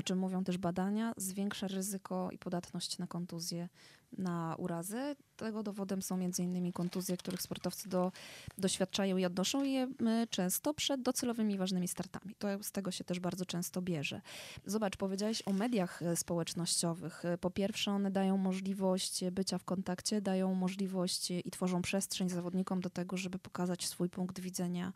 o 0.00 0.02
czym 0.02 0.18
mówią 0.18 0.44
też 0.44 0.58
badania, 0.58 1.12
zwiększa 1.16 1.68
ryzyko 1.68 2.30
i 2.30 2.38
podatność 2.38 2.98
na 2.98 3.06
kontuzje, 3.06 3.68
na 4.18 4.54
urazy. 4.58 5.16
Tego 5.36 5.62
dowodem 5.62 6.02
są 6.02 6.14
m.in. 6.14 6.72
kontuzje, 6.72 7.16
których 7.16 7.42
sportowcy 7.42 7.88
do, 7.88 8.12
doświadczają 8.58 9.16
i 9.16 9.24
odnoszą 9.24 9.64
je 9.64 9.88
często 10.30 10.74
przed 10.74 11.02
docelowymi 11.02 11.58
ważnymi 11.58 11.88
startami. 11.88 12.34
To 12.38 12.48
z 12.62 12.72
tego 12.72 12.90
się 12.90 13.04
też 13.04 13.20
bardzo 13.20 13.46
często 13.46 13.82
bierze. 13.82 14.20
Zobacz, 14.66 14.96
powiedziałeś 14.96 15.42
o 15.46 15.52
mediach 15.52 16.02
e, 16.02 16.16
społecznościowych. 16.16 17.24
E, 17.24 17.38
po 17.38 17.50
pierwsze, 17.50 17.90
one 17.90 18.10
dają 18.10 18.36
możliwość 18.36 19.24
bycia 19.32 19.58
w 19.58 19.64
kontakcie, 19.64 20.20
dają 20.20 20.54
możliwość 20.54 21.30
i 21.30 21.50
tworzą 21.50 21.82
przestrzeń 21.82 22.28
zawodnikom 22.28 22.80
do 22.80 22.90
tego, 22.90 23.16
żeby 23.16 23.38
pokazać 23.38 23.86
swój 23.86 24.08
punkt 24.08 24.40
widzenia 24.40 24.92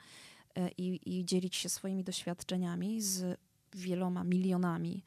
e, 0.54 0.68
i, 0.68 1.18
i 1.18 1.24
dzielić 1.24 1.56
się 1.56 1.68
swoimi 1.68 2.04
doświadczeniami 2.04 3.00
z 3.00 3.38
wieloma 3.74 4.24
milionami 4.24 5.02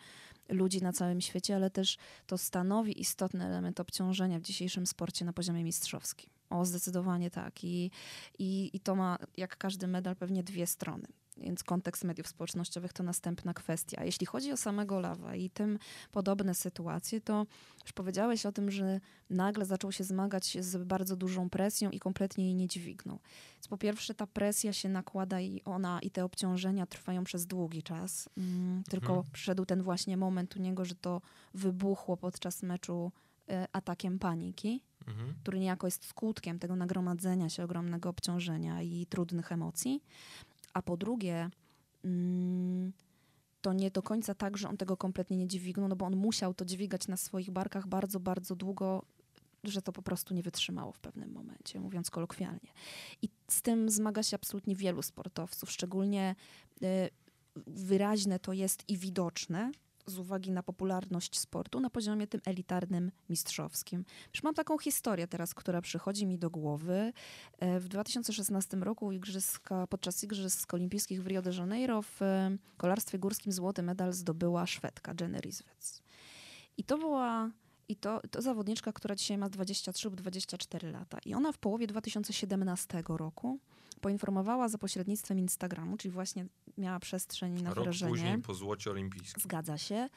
ludzi 0.50 0.82
na 0.82 0.94
całym 0.94 1.22
świecie, 1.22 1.56
ale 1.56 1.70
też 1.70 1.98
to 2.28 2.38
stanowi 2.38 3.02
istotny 3.02 3.46
element 3.46 3.80
obciążenia 3.80 4.40
w 4.40 4.42
dzisiejszym 4.42 4.88
sporcie 4.88 5.26
na 5.26 5.34
poziomie 5.34 5.64
mistrzowskim. 5.64 6.30
O, 6.50 6.66
zdecydowanie 6.66 7.32
tak. 7.32 7.64
I, 7.64 7.92
i, 8.40 8.70
I 8.74 8.80
to 8.80 8.96
ma, 8.96 9.18
jak 9.38 9.58
każdy 9.58 9.88
medal, 9.88 10.16
pewnie 10.16 10.44
dwie 10.44 10.68
strony. 10.68 11.08
Więc 11.42 11.64
kontekst 11.64 12.04
mediów 12.04 12.28
społecznościowych 12.28 12.94
to 12.94 13.04
następna 13.04 13.54
kwestia. 13.54 14.04
Jeśli 14.04 14.26
chodzi 14.26 14.52
o 14.52 14.58
samego 14.58 15.00
Lawa 15.00 15.36
i 15.36 15.50
tym 15.50 15.80
podobne 16.12 16.56
sytuacje, 16.56 17.22
to 17.22 17.46
już 17.84 17.94
powiedziałeś 17.94 18.46
o 18.46 18.52
tym, 18.52 18.72
że 18.72 19.00
nagle 19.30 19.66
zaczął 19.66 19.92
się 19.92 20.04
zmagać 20.04 20.58
z 20.60 20.84
bardzo 20.84 21.16
dużą 21.16 21.50
presją 21.50 21.90
i 21.90 22.00
kompletnie 22.00 22.46
jej 22.46 22.56
nie 22.56 22.68
dźwignął. 22.68 23.20
Więc 23.54 23.68
po 23.68 23.78
pierwsze 23.78 24.14
ta 24.14 24.28
presja 24.28 24.74
się 24.74 24.90
nakłada 24.90 25.42
i 25.42 25.62
ona 25.66 26.00
i 26.02 26.12
te 26.12 26.26
obciążenia 26.26 26.86
trwają 26.86 27.24
przez 27.24 27.46
długi 27.46 27.84
czas. 27.84 28.30
Mm, 28.38 28.84
tylko 28.90 29.14
mhm. 29.14 29.34
przyszedł 29.34 29.66
ten 29.66 29.84
właśnie 29.84 30.18
moment 30.18 30.56
u 30.56 30.60
niego, 30.60 30.86
że 30.86 30.96
to 30.96 31.22
wybuchło 31.54 32.18
podczas 32.18 32.64
meczu 32.64 33.12
y, 33.50 33.54
atakiem 33.74 34.20
paniki, 34.20 34.84
mhm. 35.08 35.34
który 35.42 35.60
niejako 35.60 35.88
jest 35.88 36.06
skutkiem 36.06 36.60
tego 36.60 36.76
nagromadzenia 36.76 37.50
się 37.50 37.64
ogromnego 37.64 38.10
obciążenia 38.10 38.82
i 38.82 39.06
trudnych 39.06 39.52
emocji. 39.52 40.04
A 40.78 40.82
po 40.82 40.98
drugie, 40.98 41.50
mm, 42.04 42.94
to 43.62 43.74
nie 43.74 43.92
do 43.92 44.04
końca 44.04 44.36
tak, 44.36 44.58
że 44.58 44.70
on 44.70 44.78
tego 44.78 44.98
kompletnie 44.98 45.38
nie 45.38 45.48
dźwignął, 45.48 45.88
no 45.88 45.96
bo 45.96 46.06
on 46.06 46.16
musiał 46.16 46.54
to 46.54 46.66
dźwigać 46.66 47.08
na 47.08 47.18
swoich 47.18 47.52
barkach 47.52 47.88
bardzo, 47.88 48.20
bardzo 48.20 48.56
długo, 48.56 49.06
że 49.64 49.82
to 49.82 49.92
po 49.92 50.02
prostu 50.02 50.34
nie 50.34 50.44
wytrzymało 50.44 50.92
w 50.92 51.00
pewnym 51.00 51.32
momencie, 51.32 51.80
mówiąc 51.80 52.12
kolokwialnie. 52.12 52.72
I 53.22 53.30
z 53.48 53.62
tym 53.62 53.90
zmaga 53.90 54.24
się 54.24 54.36
absolutnie 54.36 54.76
wielu 54.76 55.02
sportowców, 55.02 55.72
szczególnie 55.72 56.36
y, 56.84 57.10
wyraźne 57.68 58.40
to 58.40 58.54
jest 58.54 58.90
i 58.90 58.98
widoczne 58.98 59.72
z 60.08 60.20
uwagi 60.20 60.52
na 60.52 60.64
popularność 60.64 61.40
sportu 61.40 61.80
na 61.80 61.90
poziomie 61.90 62.28
tym 62.28 62.42
elitarnym, 62.46 63.12
mistrzowskim. 63.30 64.06
Już 64.34 64.44
mam 64.44 64.54
taką 64.54 64.78
historię 64.78 65.28
teraz, 65.28 65.54
która 65.54 65.82
przychodzi 65.82 66.26
mi 66.26 66.40
do 66.40 66.50
głowy. 66.50 67.14
E, 67.60 67.80
w 67.80 67.88
2016 67.88 68.78
roku 68.78 69.12
igrzyska, 69.12 69.88
podczas 69.88 70.24
Igrzysk 70.24 70.74
Olimpijskich 70.74 71.24
w 71.24 71.28
Rio 71.28 71.42
de 71.42 71.52
Janeiro 71.52 72.02
w 72.02 72.22
e, 72.22 72.58
kolarstwie 72.78 73.20
górskim 73.20 73.52
złoty 73.52 73.84
medal 73.84 74.14
zdobyła 74.14 74.68
Szwedka 74.68 75.14
Jenny 75.22 75.42
Rizwec. 75.42 76.04
I 76.78 76.84
to 76.84 76.98
była 76.98 77.52
i 77.90 77.96
to, 77.96 78.22
to 78.32 78.42
zawodniczka, 78.42 78.94
która 78.94 79.16
dzisiaj 79.16 79.38
ma 79.38 79.50
23 79.50 80.08
lub 80.08 80.16
24 80.16 80.92
lata. 80.92 81.20
I 81.26 81.34
ona 81.34 81.52
w 81.52 81.58
połowie 81.58 81.88
2017 81.88 83.04
roku 83.08 83.60
poinformowała 84.02 84.70
za 84.70 84.78
pośrednictwem 84.78 85.40
Instagramu, 85.40 85.98
czyli 85.98 86.12
właśnie 86.12 86.46
miała 86.78 87.00
przestrzeń 87.00 87.62
na 87.62 87.70
Rok 87.70 87.80
wyrażenie. 87.80 88.12
później 88.12 88.38
po 88.38 88.54
złocie 88.54 88.92
olimpijskim. 88.92 89.44
Zgadza 89.44 89.78
się, 89.78 90.10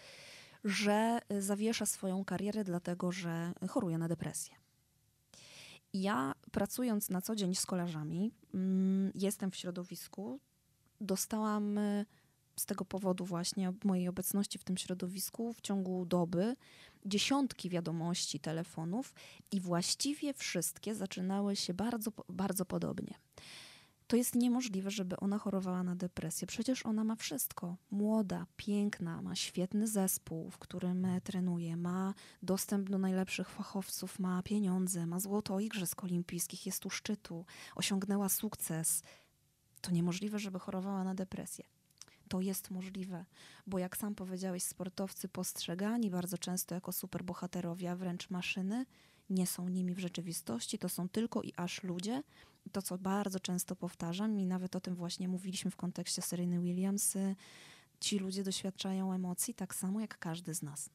że 0.64 1.18
zawiesza 1.38 1.86
swoją 1.86 2.24
karierę, 2.24 2.64
dlatego 2.64 3.12
że 3.12 3.52
choruje 3.68 3.98
na 3.98 4.08
depresję. 4.08 4.54
Ja 5.92 6.34
pracując 6.52 7.10
na 7.10 7.20
co 7.20 7.36
dzień 7.36 7.54
z 7.54 7.66
kolarzami, 7.66 8.32
mm, 8.54 9.12
jestem 9.14 9.50
w 9.50 9.56
środowisku, 9.56 10.40
dostałam 11.00 11.78
y, 11.78 12.06
z 12.56 12.66
tego 12.66 12.84
powodu 12.84 13.24
właśnie 13.24 13.72
mojej 13.84 14.08
obecności 14.08 14.58
w 14.58 14.64
tym 14.64 14.76
środowisku 14.76 15.52
w 15.52 15.60
ciągu 15.60 16.04
doby 16.06 16.56
dziesiątki 17.06 17.70
wiadomości, 17.70 18.40
telefonów 18.40 19.14
i 19.52 19.60
właściwie 19.60 20.34
wszystkie 20.34 20.94
zaczynały 20.94 21.56
się 21.56 21.74
bardzo, 21.74 22.12
bardzo 22.28 22.64
podobnie 22.64 23.14
to 24.10 24.16
jest 24.16 24.34
niemożliwe, 24.34 24.90
żeby 24.90 25.16
ona 25.16 25.38
chorowała 25.38 25.82
na 25.82 25.96
depresję. 25.96 26.46
Przecież 26.46 26.86
ona 26.86 27.04
ma 27.04 27.16
wszystko. 27.16 27.76
Młoda, 27.90 28.46
piękna, 28.56 29.22
ma 29.22 29.34
świetny 29.34 29.88
zespół, 29.88 30.50
w 30.50 30.58
którym 30.58 31.04
e, 31.04 31.20
trenuje, 31.20 31.76
ma 31.76 32.14
dostęp 32.42 32.90
do 32.90 32.98
najlepszych 32.98 33.48
fachowców, 33.48 34.18
ma 34.18 34.42
pieniądze, 34.42 35.06
ma 35.06 35.20
złoto 35.20 35.60
igrzysk 35.60 36.04
olimpijskich, 36.04 36.66
jest 36.66 36.86
u 36.86 36.90
szczytu, 36.90 37.44
osiągnęła 37.74 38.28
sukces. 38.28 39.02
To 39.80 39.90
niemożliwe, 39.90 40.38
żeby 40.38 40.58
chorowała 40.58 41.04
na 41.04 41.14
depresję. 41.14 41.64
To 42.28 42.40
jest 42.40 42.70
możliwe, 42.70 43.24
bo 43.66 43.78
jak 43.78 43.96
sam 43.96 44.14
powiedziałeś, 44.14 44.62
sportowcy 44.62 45.28
postrzegani 45.28 46.10
bardzo 46.10 46.38
często 46.38 46.74
jako 46.74 46.92
superbohaterowie, 46.92 47.90
a 47.90 47.96
wręcz 47.96 48.30
maszyny, 48.30 48.86
nie 49.30 49.46
są 49.46 49.68
nimi 49.68 49.94
w 49.94 49.98
rzeczywistości, 49.98 50.78
to 50.78 50.88
są 50.88 51.08
tylko 51.08 51.42
i 51.42 51.52
aż 51.56 51.82
ludzie. 51.82 52.22
To, 52.72 52.82
co 52.82 52.98
bardzo 52.98 53.40
często 53.40 53.76
powtarzam, 53.76 54.38
i 54.38 54.46
nawet 54.46 54.76
o 54.76 54.80
tym 54.80 54.94
właśnie 54.94 55.28
mówiliśmy 55.28 55.70
w 55.70 55.76
kontekście 55.76 56.22
Sereny 56.22 56.60
Williams, 56.60 57.16
ci 58.00 58.18
ludzie 58.18 58.44
doświadczają 58.44 59.12
emocji 59.12 59.54
tak 59.54 59.74
samo 59.74 60.00
jak 60.00 60.18
każdy 60.18 60.54
z 60.54 60.62
nas. 60.62 60.90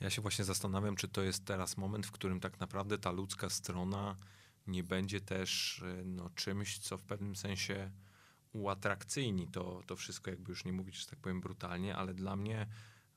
Ja 0.00 0.10
się 0.10 0.22
właśnie 0.22 0.44
zastanawiam, 0.44 0.96
czy 0.96 1.08
to 1.08 1.22
jest 1.22 1.44
teraz 1.44 1.76
moment, 1.76 2.06
w 2.06 2.10
którym 2.12 2.40
tak 2.40 2.60
naprawdę 2.60 2.98
ta 2.98 3.10
ludzka 3.10 3.50
strona 3.50 4.16
nie 4.66 4.84
będzie 4.84 5.20
też 5.20 5.78
y, 5.78 6.02
no, 6.04 6.30
czymś, 6.30 6.78
co 6.78 6.98
w 6.98 7.02
pewnym 7.02 7.36
sensie 7.36 7.90
uatrakcyjni 8.52 9.48
to, 9.48 9.82
to 9.86 9.96
wszystko, 9.96 10.30
jakby 10.30 10.52
już 10.52 10.64
nie 10.64 10.72
mówić, 10.72 10.96
że 10.96 11.06
tak 11.06 11.18
powiem 11.18 11.40
brutalnie, 11.40 11.96
ale 11.96 12.14
dla 12.14 12.36
mnie 12.36 12.66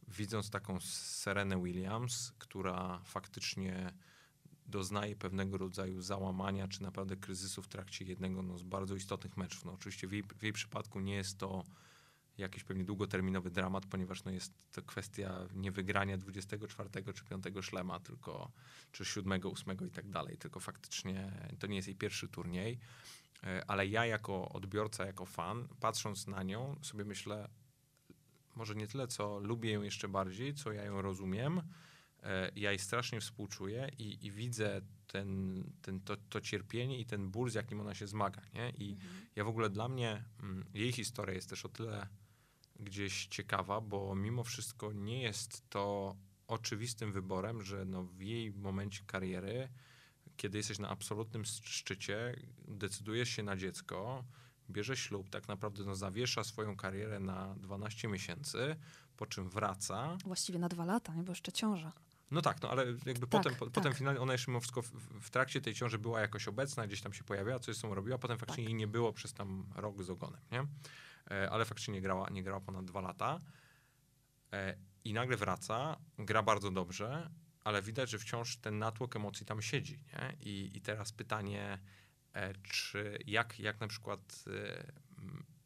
widząc 0.07 0.49
taką 0.49 0.79
Serenę 0.79 1.63
Williams, 1.63 2.33
która 2.37 3.01
faktycznie 3.05 3.93
doznaje 4.71 5.15
pewnego 5.15 5.57
rodzaju 5.57 6.01
załamania, 6.01 6.67
czy 6.67 6.83
naprawdę 6.83 7.15
kryzysu 7.15 7.61
w 7.61 7.67
trakcie 7.67 8.05
jednego 8.05 8.41
no, 8.41 8.57
z 8.57 8.63
bardzo 8.63 8.95
istotnych 8.95 9.37
meczów. 9.37 9.65
No, 9.65 9.71
oczywiście 9.71 10.07
w 10.07 10.11
jej, 10.11 10.23
w 10.23 10.43
jej 10.43 10.53
przypadku 10.53 10.99
nie 10.99 11.15
jest 11.15 11.37
to 11.37 11.63
jakiś 12.37 12.63
pewnie 12.63 12.83
długoterminowy 12.83 13.51
dramat, 13.51 13.85
ponieważ 13.85 14.23
no, 14.23 14.31
jest 14.31 14.53
to 14.71 14.81
kwestia 14.81 15.47
niewygrania 15.55 16.17
24 16.17 16.89
czy 17.13 17.23
5 17.25 17.45
szlema, 17.61 17.99
tylko 17.99 18.51
czy 18.91 19.05
7, 19.05 19.41
8 19.43 19.87
i 19.87 19.91
tak 19.91 20.09
dalej, 20.09 20.37
tylko 20.37 20.59
faktycznie 20.59 21.31
to 21.59 21.67
nie 21.67 21.75
jest 21.75 21.87
jej 21.87 21.97
pierwszy 21.97 22.27
turniej. 22.27 22.79
E, 23.43 23.63
ale 23.67 23.87
ja 23.87 24.05
jako 24.05 24.49
odbiorca, 24.49 25.05
jako 25.05 25.25
fan, 25.25 25.67
patrząc 25.79 26.27
na 26.27 26.43
nią, 26.43 26.75
sobie 26.81 27.05
myślę, 27.05 27.49
może 28.55 28.75
nie 28.75 28.87
tyle, 28.87 29.07
co 29.07 29.39
lubię 29.39 29.71
ją 29.71 29.81
jeszcze 29.81 30.07
bardziej, 30.07 30.53
co 30.53 30.71
ja 30.71 30.83
ją 30.83 31.01
rozumiem, 31.01 31.61
ja 32.55 32.69
jej 32.71 32.79
strasznie 32.79 33.21
współczuję 33.21 33.89
i, 33.97 34.25
i 34.25 34.31
widzę 34.31 34.81
ten, 35.07 35.63
ten, 35.81 35.99
to, 35.99 36.17
to, 36.17 36.41
cierpienie 36.41 36.99
i 36.99 37.05
ten 37.05 37.29
ból, 37.29 37.49
z 37.49 37.53
jakim 37.53 37.79
ona 37.79 37.95
się 37.95 38.07
zmaga. 38.07 38.41
Nie? 38.53 38.69
I 38.69 38.91
mhm. 38.91 39.27
ja 39.35 39.43
w 39.43 39.47
ogóle 39.47 39.69
dla 39.69 39.89
mnie 39.89 40.23
mm, 40.39 40.65
jej 40.73 40.91
historia 40.91 41.35
jest 41.35 41.49
też 41.49 41.65
o 41.65 41.69
tyle 41.69 42.07
gdzieś 42.79 43.27
ciekawa, 43.27 43.81
bo 43.81 44.15
mimo 44.15 44.43
wszystko 44.43 44.93
nie 44.93 45.21
jest 45.21 45.69
to 45.69 46.15
oczywistym 46.47 47.11
wyborem, 47.11 47.61
że 47.61 47.85
no 47.85 48.03
w 48.03 48.21
jej 48.21 48.51
momencie 48.51 49.03
kariery, 49.07 49.69
kiedy 50.37 50.57
jesteś 50.57 50.79
na 50.79 50.89
absolutnym 50.89 51.45
szczycie, 51.45 52.35
decydujesz 52.67 53.29
się 53.29 53.43
na 53.43 53.57
dziecko, 53.57 54.23
bierze 54.69 54.97
ślub, 54.97 55.29
tak 55.29 55.47
naprawdę 55.47 55.83
no, 55.83 55.95
zawiesza 55.95 56.43
swoją 56.43 56.75
karierę 56.75 57.19
na 57.19 57.55
12 57.55 58.07
miesięcy, 58.07 58.75
po 59.17 59.25
czym 59.25 59.49
wraca. 59.49 60.17
Właściwie 60.25 60.59
na 60.59 60.69
dwa 60.69 60.85
lata, 60.85 61.15
nie? 61.15 61.23
bo 61.23 61.31
jeszcze 61.31 61.51
ciąża. 61.51 61.93
No 62.31 62.41
tak, 62.41 62.61
no 62.61 62.69
ale 62.69 62.85
jakby 62.85 63.13
tak, 63.13 63.29
potem, 63.29 63.55
po, 63.55 63.65
tak. 63.65 63.73
potem 63.73 63.93
finalnie 63.93 64.19
ona 64.19 64.31
jeszcze 64.31 64.51
mimo 64.51 64.59
wszystko 64.59 64.81
w, 64.81 64.91
w, 65.21 65.29
trakcie 65.29 65.61
tej 65.61 65.73
ciąży 65.73 65.99
była 65.99 66.21
jakoś 66.21 66.47
obecna, 66.47 66.87
gdzieś 66.87 67.01
tam 67.01 67.13
się 67.13 67.23
pojawiała, 67.23 67.59
coś 67.59 67.77
z 67.77 67.81
tą 67.81 67.95
robiła, 67.95 68.17
potem 68.17 68.37
faktycznie 68.37 68.63
tak. 68.63 68.69
jej 68.69 68.75
nie 68.75 68.87
było 68.87 69.13
przez 69.13 69.33
tam 69.33 69.65
rok 69.75 70.03
z 70.03 70.09
ogonem, 70.09 70.41
nie? 70.51 70.65
E, 71.31 71.49
ale 71.51 71.65
faktycznie 71.65 71.93
nie 71.93 72.01
grała, 72.01 72.29
nie 72.29 72.43
grała 72.43 72.61
ponad 72.61 72.85
dwa 72.85 73.01
lata. 73.01 73.39
E, 74.53 74.77
I 75.03 75.13
nagle 75.13 75.37
wraca, 75.37 75.97
gra 76.17 76.43
bardzo 76.43 76.71
dobrze, 76.71 77.29
ale 77.63 77.81
widać, 77.81 78.09
że 78.09 78.19
wciąż 78.19 78.57
ten 78.57 78.79
natłok 78.79 79.15
emocji 79.15 79.45
tam 79.45 79.61
siedzi, 79.61 79.99
nie? 80.13 80.37
I, 80.39 80.71
i 80.77 80.81
teraz 80.81 81.11
pytanie, 81.11 81.79
e, 82.33 82.53
czy 82.53 83.19
jak, 83.27 83.59
jak 83.59 83.79
na 83.79 83.87
przykład 83.87 84.45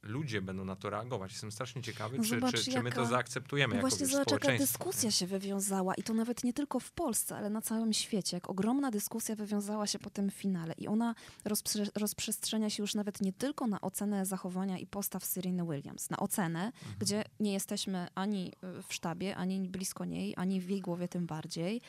ludzie 0.05 0.41
będą 0.41 0.65
na 0.65 0.75
to 0.75 0.89
reagować. 0.89 1.31
Jestem 1.31 1.51
strasznie 1.51 1.81
ciekawy, 1.81 2.17
No 2.17 2.23
czy, 2.23 2.29
zobacz, 2.29 2.55
czy, 2.55 2.71
czy 2.71 2.83
my 2.83 2.91
to 2.91 3.01
jaka- 3.01 3.09
zaakceptujemy 3.09 3.71
No 3.73 3.75
jako 3.77 3.87
właśnie 3.87 4.05
wiesz, 4.05 4.13
zobacz, 4.15 4.31
jaka 4.31 4.57
dyskusja 4.57 5.11
się 5.11 5.27
wywiązała 5.27 5.95
i 5.95 6.03
to 6.03 6.13
nawet 6.13 6.43
nie 6.43 6.53
tylko 6.53 6.79
w 6.79 6.91
Polsce, 6.91 7.37
ale 7.37 7.49
na 7.49 7.61
całym 7.61 7.93
świecie. 7.93 8.37
Jak 8.37 8.49
ogromna 8.49 8.91
dyskusja 8.91 9.35
wywiązała 9.35 9.87
się 9.87 9.99
po 9.99 10.09
tym 10.09 10.29
finale 10.31 10.73
i 10.77 10.87
ona 10.87 11.15
rozprze- 11.45 11.89
rozprzestrzenia 11.95 12.69
się 12.69 12.83
już 12.83 12.95
nawet 12.95 13.21
nie 13.21 13.33
tylko 13.33 13.67
na 13.67 13.81
ocenę 13.81 14.25
zachowania 14.25 14.77
i 14.77 14.87
postaw 14.87 15.25
Sereny 15.25 15.63
Williams, 15.63 16.09
na 16.09 16.17
ocenę, 16.17 16.59
Mhm. 16.65 16.95
gdzie 16.99 17.23
nie 17.39 17.53
jesteśmy 17.53 18.07
ani 18.15 18.47
y, 18.79 18.83
w 18.87 18.93
sztabie, 18.93 19.35
ani 19.35 19.69
blisko 19.69 20.05
niej, 20.05 20.33
ani 20.37 20.61
w 20.61 20.69
jej 20.69 20.81
głowie 20.81 21.07
tym 21.07 21.25
bardziej. 21.25 21.81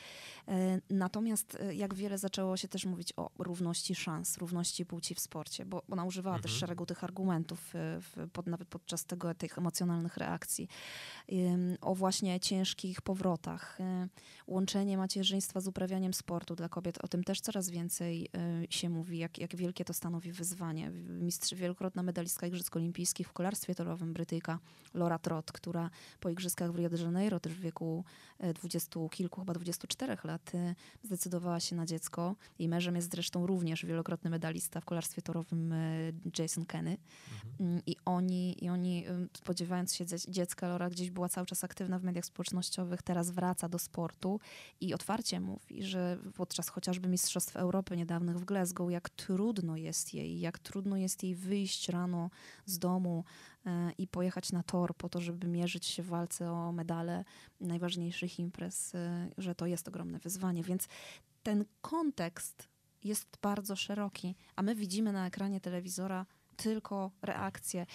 E, 0.47 0.81
Natomiast 0.89 1.57
e, 1.61 1.75
jak 1.75 1.93
wiele 1.93 2.17
zaczęło 2.17 2.57
się 2.57 2.67
też 2.67 2.85
mówić 2.85 3.13
o 3.17 3.29
równości 3.39 3.95
szans, 3.95 4.37
równości 4.37 4.85
płci 4.85 5.15
w 5.15 5.19
sporcie, 5.19 5.65
bo 5.65 5.83
ona 5.91 6.03
używała 6.03 6.35
też 6.35 6.51
Mhm. 6.51 6.59
szeregu 6.59 6.85
tych 6.85 7.03
argumentów, 7.03 7.75
e, 7.75 8.01
pod, 8.33 8.47
nawet 8.47 8.67
podczas 8.67 9.05
tego, 9.05 9.35
tych 9.35 9.57
emocjonalnych 9.57 10.17
reakcji, 10.17 10.67
o 11.81 11.95
właśnie 11.95 12.39
ciężkich 12.39 13.01
powrotach, 13.01 13.81
e, 13.81 14.07
łączenie 14.47 14.97
macierzyństwa 14.97 15.61
z 15.61 15.67
uprawianiem 15.67 16.13
sportu 16.13 16.55
dla 16.55 16.69
kobiet. 16.69 16.97
O 17.03 17.07
tym 17.07 17.23
też 17.23 17.41
coraz 17.41 17.69
więcej 17.69 18.29
e, 18.33 18.63
się 18.69 18.89
mówi, 18.89 19.17
jak, 19.17 19.37
jak 19.37 19.55
wielkie 19.55 19.85
to 19.85 19.93
stanowi 19.93 20.31
wyzwanie. 20.31 20.89
Mistrz, 21.09 21.53
wielokrotna 21.53 22.03
medalistka 22.03 22.47
Igrzysk 22.47 22.75
Olimpijskich 22.75 23.27
w 23.27 23.33
kolarstwie 23.33 23.75
torowym, 23.75 24.13
Brytyjka 24.13 24.59
Laura 24.93 25.19
Trott, 25.19 25.51
która 25.51 25.89
po 26.19 26.29
Igrzyskach 26.29 26.71
w 26.71 26.75
Rio 26.75 26.89
de 26.89 26.97
Janeiro, 26.97 27.39
też 27.39 27.53
w 27.53 27.59
wieku 27.59 28.03
e, 28.39 28.53
dwudziestu 28.53 29.09
kilku, 29.09 29.41
chyba 29.41 29.53
24 29.53 30.17
lat, 30.23 30.55
e, 30.55 30.75
zdecydowała 31.03 31.59
się 31.59 31.75
na 31.75 31.85
dziecko. 31.85 32.35
Jej 32.59 32.69
mężem 32.69 32.95
jest 32.95 33.11
zresztą 33.11 33.47
również 33.47 33.85
wielokrotny 33.85 34.29
medalista 34.29 34.81
w 34.81 34.85
kolarstwie 34.85 35.21
torowym 35.21 35.73
Jason 36.39 36.65
Kenny. 36.65 36.97
Mhm. 37.33 37.71
Mm, 37.71 37.81
I 37.85 37.95
oni, 38.05 38.65
I 38.65 38.69
oni, 38.69 39.05
spodziewając 39.37 39.95
się 39.95 40.05
dzie- 40.05 40.17
dziecka, 40.31 40.67
Laura 40.67 40.89
gdzieś 40.89 41.11
była 41.11 41.29
cały 41.29 41.47
czas 41.47 41.63
aktywna 41.63 41.99
w 41.99 42.03
mediach 42.03 42.25
społecznościowych, 42.25 43.01
teraz 43.01 43.31
wraca 43.31 43.69
do 43.69 43.79
sportu 43.79 44.36
i 44.81 44.93
otwarcie 44.93 45.39
mówi, 45.39 45.83
że 45.83 46.17
podczas 46.35 46.69
chociażby 46.69 47.07
Mistrzostw 47.07 47.55
Europy 47.55 47.97
niedawnych 47.97 48.39
w 48.39 48.45
Glasgow, 48.45 48.91
jak 48.91 49.09
trudno 49.09 49.77
jest 49.77 50.13
jej, 50.13 50.39
jak 50.39 50.59
trudno 50.59 50.97
jest 50.97 51.23
jej 51.23 51.35
wyjść 51.35 51.89
rano 51.89 52.29
z 52.65 52.79
domu 52.79 53.23
e, 53.65 53.91
i 53.97 54.07
pojechać 54.07 54.51
na 54.51 54.63
tor 54.63 54.95
po 54.95 55.09
to, 55.09 55.21
żeby 55.21 55.47
mierzyć 55.47 55.85
się 55.85 56.03
w 56.03 56.07
walce 56.07 56.51
o 56.51 56.71
medale 56.71 57.25
najważniejszych 57.61 58.39
imprez, 58.39 58.95
e, 58.95 59.29
że 59.37 59.55
to 59.55 59.65
jest 59.65 59.87
ogromne 59.87 60.19
wyzwanie. 60.19 60.63
Więc 60.63 60.87
ten 61.43 61.65
kontekst 61.81 62.69
jest 63.03 63.37
bardzo 63.41 63.75
szeroki, 63.75 64.35
a 64.55 64.61
my 64.61 64.75
widzimy 64.75 65.11
na 65.13 65.27
ekranie 65.27 65.61
telewizora 65.61 66.25
tylko 66.55 67.11
reakcje. 67.21 67.85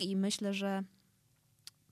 I 0.00 0.16
myślę, 0.16 0.54
że 0.54 0.82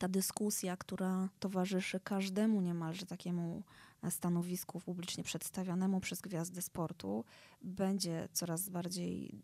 ta 0.02 0.09
dyskusja, 0.09 0.76
która 0.76 1.28
towarzyszy 1.40 2.00
każdemu 2.00 2.61
niemalże 2.61 3.06
takiemu 3.06 3.62
stanowisku 4.11 4.80
publicznie 4.80 5.25
przedstawianemu 5.25 6.00
przez 6.00 6.21
gwiazdy 6.21 6.62
sportu, 6.62 7.25
będzie 7.62 8.28
coraz 8.32 8.68
bardziej 8.68 9.42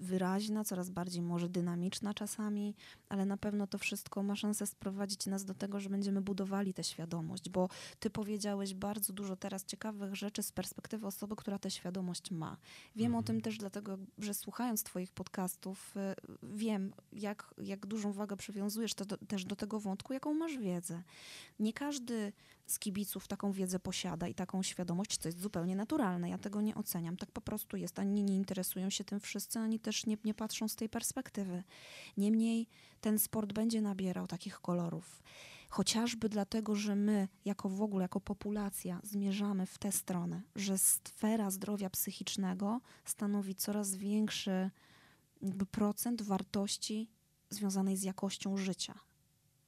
wyraźna, 0.00 0.64
coraz 0.64 0.90
bardziej 0.90 1.22
może 1.22 1.48
dynamiczna 1.48 2.14
czasami, 2.14 2.74
ale 3.08 3.26
na 3.26 3.36
pewno 3.36 3.66
to 3.66 3.78
wszystko 3.78 4.22
ma 4.22 4.36
szansę 4.36 4.66
sprowadzić 4.66 5.26
nas 5.26 5.44
do 5.44 5.54
tego, 5.54 5.80
że 5.80 5.90
będziemy 5.90 6.20
budowali 6.20 6.74
tę 6.74 6.84
świadomość, 6.84 7.50
bo 7.50 7.68
ty 7.98 8.10
powiedziałeś 8.10 8.74
bardzo 8.74 9.12
dużo 9.12 9.36
teraz 9.36 9.64
ciekawych 9.64 10.14
rzeczy 10.14 10.42
z 10.42 10.52
perspektywy 10.52 11.06
osoby, 11.06 11.36
która 11.36 11.58
tę 11.58 11.70
świadomość 11.70 12.30
ma. 12.30 12.56
Wiem 12.96 13.14
o 13.14 13.18
Mhm. 13.18 13.24
tym 13.24 13.40
też 13.40 13.58
dlatego, 13.58 13.98
że 14.18 14.34
słuchając 14.34 14.82
twoich 14.82 15.12
podcastów, 15.12 15.96
y, 15.96 16.00
wiem, 16.42 16.92
jak, 17.12 17.54
jak 17.58 17.86
dużą 17.86 18.12
wagę 18.12 18.36
przywiązujesz 18.36 18.94
to 18.94 19.04
do, 19.04 19.16
też 19.16 19.44
do 19.44 19.56
tego 19.56 19.80
wątku, 19.80 20.12
jaką 20.12 20.34
masz 20.34 20.58
wiedzę. 20.58 21.02
Nie 21.58 21.72
każdy 21.72 22.32
z 22.66 22.78
kibiców 22.78 23.28
taką 23.28 23.52
wiedzę 23.52 23.78
posiada 23.78 24.28
i 24.28 24.34
taką 24.34 24.62
świadomość, 24.62 25.16
co 25.16 25.28
jest 25.28 25.40
zupełnie 25.40 25.76
naturalne. 25.76 26.30
Ja 26.30 26.38
tego 26.38 26.60
nie 26.60 26.74
oceniam. 26.74 27.16
Tak 27.16 27.30
po 27.30 27.40
prostu 27.40 27.76
jest. 27.76 27.98
Ani 27.98 28.22
nie 28.22 28.36
interesują 28.36 28.90
się 28.90 29.04
tym 29.04 29.20
wszyscy, 29.20 29.58
ani 29.58 29.80
też 29.80 30.06
nie, 30.06 30.16
nie 30.24 30.34
patrzą 30.34 30.68
z 30.68 30.76
tej 30.76 30.88
perspektywy. 30.88 31.62
Niemniej 32.16 32.66
ten 33.00 33.18
sport 33.18 33.52
będzie 33.52 33.80
nabierał 33.80 34.26
takich 34.26 34.60
kolorów. 34.60 35.22
Chociażby 35.68 36.28
dlatego, 36.28 36.76
że 36.76 36.96
my, 36.96 37.28
jako 37.44 37.68
w 37.68 37.82
ogóle, 37.82 38.04
jako 38.04 38.20
populacja, 38.20 39.00
zmierzamy 39.02 39.66
w 39.66 39.78
tę 39.78 39.92
stronę, 39.92 40.42
że 40.56 40.78
sfera 40.78 41.50
zdrowia 41.50 41.90
psychicznego 41.90 42.80
stanowi 43.04 43.54
coraz 43.54 43.94
większy 43.94 44.70
procent 45.70 46.22
wartości 46.22 47.10
związanej 47.50 47.96
z 47.96 48.02
jakością 48.02 48.56
życia. 48.56 48.94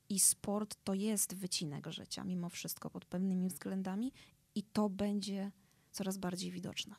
I 0.09 0.21
sport 0.21 0.77
to 0.85 0.95
jest 0.95 1.35
wycinek 1.35 1.87
życia, 1.87 2.25
mimo 2.25 2.49
wszystko, 2.49 2.91
pod 2.91 3.05
pewnymi 3.05 3.49
względami, 3.49 4.13
i 4.55 4.63
to 4.63 4.89
będzie 4.89 5.53
coraz 5.93 6.19
bardziej 6.19 6.51
widoczne. 6.51 6.97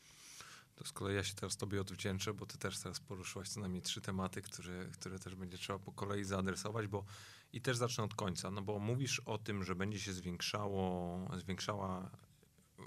To 0.76 0.86
z 0.86 0.92
kolei 0.92 1.16
ja 1.16 1.24
się 1.24 1.34
teraz 1.34 1.58
tobie 1.58 1.82
odwdzięczę, 1.82 2.34
bo 2.34 2.46
ty 2.46 2.58
też 2.58 2.80
teraz 2.80 3.00
poruszyłaś 3.00 3.50
co 3.50 3.60
najmniej 3.60 3.82
trzy 3.82 4.02
tematy, 4.02 4.42
które, 4.42 4.86
które 4.86 5.20
też 5.20 5.36
będzie 5.36 5.58
trzeba 5.58 5.80
po 5.80 5.92
kolei 5.92 6.24
zaadresować, 6.24 6.88
bo 6.88 7.06
i 7.54 7.62
też 7.62 7.78
zacznę 7.78 8.04
od 8.04 8.14
końca, 8.16 8.52
no 8.52 8.62
bo 8.62 8.80
mówisz 8.80 9.20
o 9.20 9.38
tym, 9.38 9.64
że 9.64 9.76
będzie 9.76 10.00
się 10.00 10.14
zwiększało, 10.14 11.20
zwiększała 11.38 12.12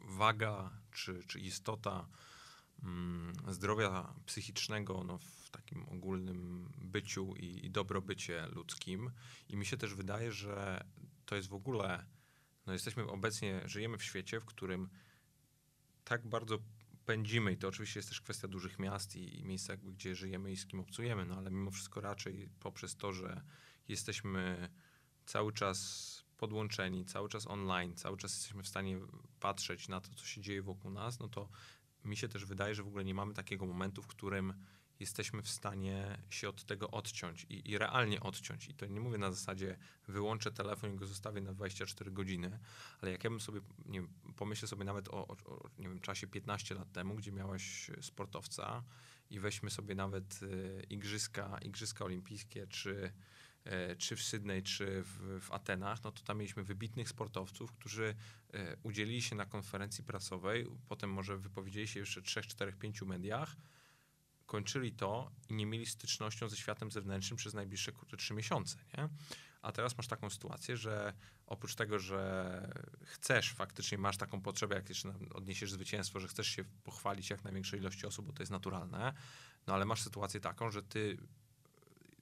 waga 0.05 0.71
czy, 0.92 1.25
czy 1.27 1.40
istota 1.40 2.07
mm, 2.83 3.33
zdrowia 3.49 4.14
psychicznego 4.27 5.05
no, 5.05 5.18
w 5.18 5.39
takim 5.51 5.89
ogólnym 5.89 6.73
byciu 6.79 7.35
i, 7.37 7.67
i 7.67 7.71
dobrobycie 7.71 8.47
ludzkim. 8.47 9.11
I 9.49 9.57
mi 9.57 9.67
się 9.67 9.77
też 9.77 9.95
wydaje, 9.95 10.33
że 10.33 10.85
to 11.27 11.37
jest 11.37 11.49
w 11.49 11.55
ogóle, 11.55 12.07
no 12.67 12.73
jesteśmy 12.73 13.07
obecnie, 13.07 13.63
żyjemy 13.65 13.99
w 13.99 14.05
świecie, 14.05 14.41
w 14.41 14.45
którym 14.45 14.89
tak 16.05 16.27
bardzo 16.27 16.59
pędzimy 17.07 17.53
i 17.53 17.57
to 17.57 17.69
oczywiście 17.69 17.99
jest 17.99 18.09
też 18.09 18.21
kwestia 18.21 18.49
dużych 18.49 18.79
miast 18.79 19.17
i, 19.17 19.41
i 19.41 19.45
miejsca, 19.45 19.73
jakby, 19.73 19.93
gdzie 19.93 20.15
żyjemy 20.15 20.53
i 20.53 20.57
z 20.57 20.67
kim 20.67 20.81
obcujemy, 20.81 21.27
no 21.27 21.37
ale 21.37 21.51
mimo 21.51 21.71
wszystko 21.71 22.01
raczej 22.01 22.49
poprzez 22.61 22.97
to, 22.97 23.13
że 23.13 23.43
jesteśmy 23.89 24.69
cały 25.27 25.53
czas 25.53 26.31
podłączeni, 26.37 27.05
cały 27.05 27.29
czas 27.29 27.47
online, 27.47 27.97
cały 27.97 28.17
czas 28.17 28.35
jesteśmy 28.35 28.63
w 28.63 28.69
stanie 28.69 29.01
patrzeć 29.41 29.89
na 29.89 30.01
to, 30.01 30.15
co 30.15 30.27
się 30.27 30.41
dzieje 30.41 30.63
wokół 30.63 30.91
nas, 30.91 31.19
no 31.19 31.29
to 31.29 31.49
mi 32.05 32.17
się 32.17 32.29
też 32.29 32.45
wydaje, 32.45 32.75
że 32.75 32.83
w 32.83 32.87
ogóle 32.87 33.05
nie 33.05 33.15
mamy 33.15 33.35
takiego 33.35 33.67
momentu, 33.67 34.03
w 34.03 34.07
którym 34.07 34.55
jesteśmy 35.01 35.43
w 35.43 35.49
stanie 35.49 36.19
się 36.31 36.49
od 36.49 36.65
tego 36.65 36.91
odciąć 36.91 37.47
i, 37.49 37.71
i 37.71 37.79
realnie 37.79 38.21
odciąć. 38.21 38.69
I 38.69 38.75
to 38.75 38.87
nie 38.87 39.01
mówię 39.01 39.19
na 39.19 39.31
zasadzie 39.31 39.77
wyłączę 40.09 40.53
telefon 40.53 40.95
i 40.95 40.97
go 40.97 41.07
zostawię 41.07 41.41
na 41.41 41.53
24 41.53 42.11
godziny, 42.11 42.59
ale 43.01 43.13
jak 43.13 43.25
ja 43.25 43.31
bym 43.31 43.41
sobie, 43.41 43.61
nie 43.87 44.03
pomyślę 44.37 44.69
sobie 44.69 44.85
nawet 44.85 45.09
o, 45.09 45.29
o, 45.29 45.37
o 45.47 45.71
nie 45.79 45.89
wiem, 45.89 46.01
czasie 46.01 46.27
15 46.27 46.75
lat 46.75 46.93
temu, 46.93 47.15
gdzie 47.15 47.33
miałeś 47.33 47.91
sportowca 48.01 48.85
i 49.31 49.41
weźmy 49.41 49.71
sobie 49.71 49.95
nawet 49.95 50.41
e, 50.43 50.83
igrzyska, 50.83 51.59
igrzyska 51.63 52.05
olimpijskie, 52.05 52.67
czy, 52.67 53.13
e, 53.65 53.97
czy 53.97 54.17
w 54.17 54.23
Sydney, 54.23 54.63
czy 54.63 55.03
w, 55.03 55.41
w 55.41 55.53
Atenach, 55.53 56.05
no 56.05 56.13
to 56.13 56.23
tam 56.23 56.39
mieliśmy 56.39 56.65
wybitnych 56.65 57.09
sportowców, 57.09 57.73
którzy 57.73 58.15
e, 58.53 58.77
udzielili 58.83 59.23
się 59.23 59.37
na 59.37 59.47
konferencji 59.47 60.05
prasowej, 60.05 60.67
potem 60.89 61.11
może 61.11 61.39
wypowiedzieli 61.39 61.89
się 61.89 62.01
jeszcze 62.01 62.21
w 62.21 62.25
3, 62.25 62.43
4, 62.43 62.73
5 62.73 63.03
mediach, 63.03 63.57
kończyli 64.51 64.93
to 64.93 65.31
i 65.49 65.55
nie 65.55 65.67
mieli 65.67 65.87
stycznością 65.87 66.49
ze 66.49 66.57
światem 66.57 66.91
zewnętrznym 66.91 67.37
przez 67.37 67.55
najbliższe 67.55 67.93
trzy 68.19 68.35
miesiące, 68.35 68.77
nie? 68.99 69.09
A 69.63 69.73
teraz 69.73 69.97
masz 69.97 70.07
taką 70.07 70.31
sytuację, 70.31 70.77
że 70.77 71.15
oprócz 71.47 71.75
tego, 71.75 71.99
że 71.99 72.73
chcesz, 73.05 73.53
faktycznie 73.53 73.99
masz 73.99 74.17
taką 74.17 74.43
potrzebę, 74.43 74.75
jak 74.75 74.89
jeszcze 74.89 75.15
odniesiesz 75.35 75.73
zwycięstwo, 75.73 76.21
że 76.21 76.29
chcesz 76.29 76.47
się 76.47 76.65
pochwalić 76.65 77.31
jak 77.31 77.45
największej 77.45 77.81
ilości 77.81 78.07
osób, 78.07 78.27
bo 78.27 78.33
to 78.33 78.43
jest 78.43 78.53
naturalne, 78.53 79.13
no 79.67 79.75
ale 79.75 79.85
masz 79.85 80.03
sytuację 80.03 80.41
taką, 80.41 80.71
że 80.71 80.83
ty 80.83 81.19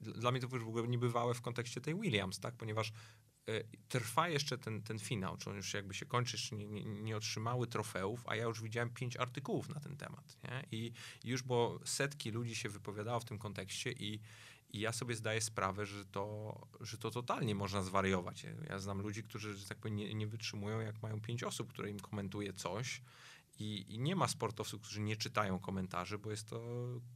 dla 0.01 0.31
mnie 0.31 0.41
to 0.41 0.49
już 0.53 0.65
w 0.65 0.69
ogóle 0.69 0.89
niebywałe 0.89 1.35
w 1.35 1.41
kontekście 1.41 1.81
tej 1.81 1.95
Williams, 1.95 2.41
tak? 2.41 2.55
Ponieważ 2.55 2.93
trwa 3.89 4.29
jeszcze 4.29 4.59
ten, 4.59 4.83
ten 4.83 4.99
finał, 4.99 5.37
czy 5.37 5.51
on 5.51 5.57
już 5.57 5.75
jakby 5.75 5.95
się 5.95 6.07
kończy, 6.07 6.37
jeszcze 6.37 6.57
nie, 6.57 6.67
nie, 6.67 6.85
nie 6.85 7.17
otrzymały 7.17 7.67
trofeów, 7.67 8.23
a 8.27 8.37
ja 8.37 8.45
już 8.45 8.63
widziałem 8.63 8.91
pięć 8.91 9.17
artykułów 9.17 9.69
na 9.69 9.81
ten 9.81 9.97
temat, 9.97 10.37
nie? 10.45 10.65
I, 10.73 10.93
i 11.25 11.29
już 11.29 11.43
bo 11.43 11.81
setki 11.85 12.31
ludzi 12.31 12.57
się 12.57 12.69
wypowiadało 12.69 13.21
w 13.21 13.25
tym 13.25 13.39
kontekście 13.39 13.93
i, 13.93 14.21
i 14.71 14.81
ja 14.81 14.93
sobie 14.93 15.15
zdaję 15.15 15.41
sprawę, 15.41 15.87
że 15.87 16.05
to, 16.05 16.55
że 16.81 16.99
to 16.99 17.11
totalnie 17.11 17.55
można 17.55 17.83
zwariować. 17.83 18.47
Ja 18.69 18.79
znam 18.79 19.01
ludzi, 19.01 19.23
którzy, 19.23 19.57
że 19.57 19.69
tak 19.69 19.79
powiem, 19.79 19.97
nie, 19.97 20.15
nie 20.15 20.27
wytrzymują, 20.27 20.81
jak 20.81 21.03
mają 21.03 21.21
pięć 21.21 21.43
osób, 21.43 21.73
które 21.73 21.91
im 21.91 22.01
komentuje 22.01 22.53
coś 22.53 23.01
I, 23.59 23.95
I, 23.95 23.99
nie 23.99 24.17
ma 24.17 24.29
sportowców, 24.29 24.81
którzy 24.81 25.01
nie 25.01 25.17
czytają 25.17 25.59
komentarzy, 25.59 26.19
bo 26.19 26.31
jest 26.31 26.49
to 26.49 26.63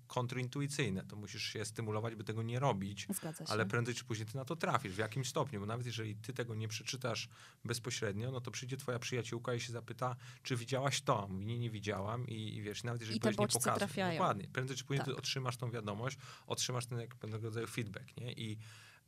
kontrintuicyjne. 0.07 1.05
To 1.05 1.17
musisz 1.17 1.43
się 1.43 1.65
stymulować, 1.65 2.15
by 2.15 2.25
tego 2.25 2.43
nie 2.43 2.59
robić. 2.59 3.07
Ale 3.53 3.67
prędzej 3.67 3.95
czy 3.95 4.05
później 4.05 4.27
ty 4.27 4.37
na 4.37 4.45
to 4.45 4.57
trafisz. 4.57 4.93
W 4.93 4.99
jakimś 4.99 5.29
stopniu, 5.29 5.61
bo 5.61 5.67
nawet 5.67 5.87
jeżeli 5.87 6.17
ty 6.17 6.33
tego 6.33 6.55
nie 6.55 6.69
przeczytasz 6.69 7.29
bezpośrednio, 7.65 8.31
no 8.31 8.41
to 8.41 8.51
przyjdzie 8.51 8.77
twoja 8.77 8.99
przyjaciółka 8.99 9.55
i 9.55 9.61
się 9.61 9.73
zapyta, 9.73 10.17
czy 10.43 10.57
widziałaś 10.57 11.03
to? 11.03 11.29
Mówi, 11.29 11.47
nie, 11.47 11.59
nie 11.59 11.71
widziałam 11.71 12.29
i, 12.29 12.57
i 12.57 12.63
wiesz, 12.63 12.85
nawet 12.85 13.01
jeżeli 13.01 13.17
I 13.17 13.21
ktoś 13.21 13.39
nie 13.39 13.49
pokazuje. 13.49 13.75
Dokładnie. 14.13 14.49
Prędzej 14.49 14.77
czy 14.77 14.85
później 14.85 15.05
Tak. 15.05 15.15
ty 15.15 15.17
otrzymasz 15.17 15.57
tą 15.57 15.71
wiadomość, 15.71 16.19
otrzymasz 16.47 16.87
ten 16.87 16.99
jak 17.01 17.17
pewnego 17.17 17.45
rodzaju 17.45 17.67
feedback, 17.67 18.17
nie? 18.17 18.33
I, 18.33 18.59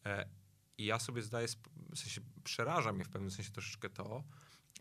e, 0.05 0.29
i 0.79 0.85
ja 0.85 0.99
sobie 0.99 1.23
zdaję, 1.23 1.49
w 1.95 1.99
sensie 1.99 2.21
przeraża 2.45 2.93
mnie 2.93 3.05
w 3.05 3.09
pewnym 3.09 3.31
sensie 3.31 3.51
troszeczkę 3.51 3.91
to, 3.91 4.25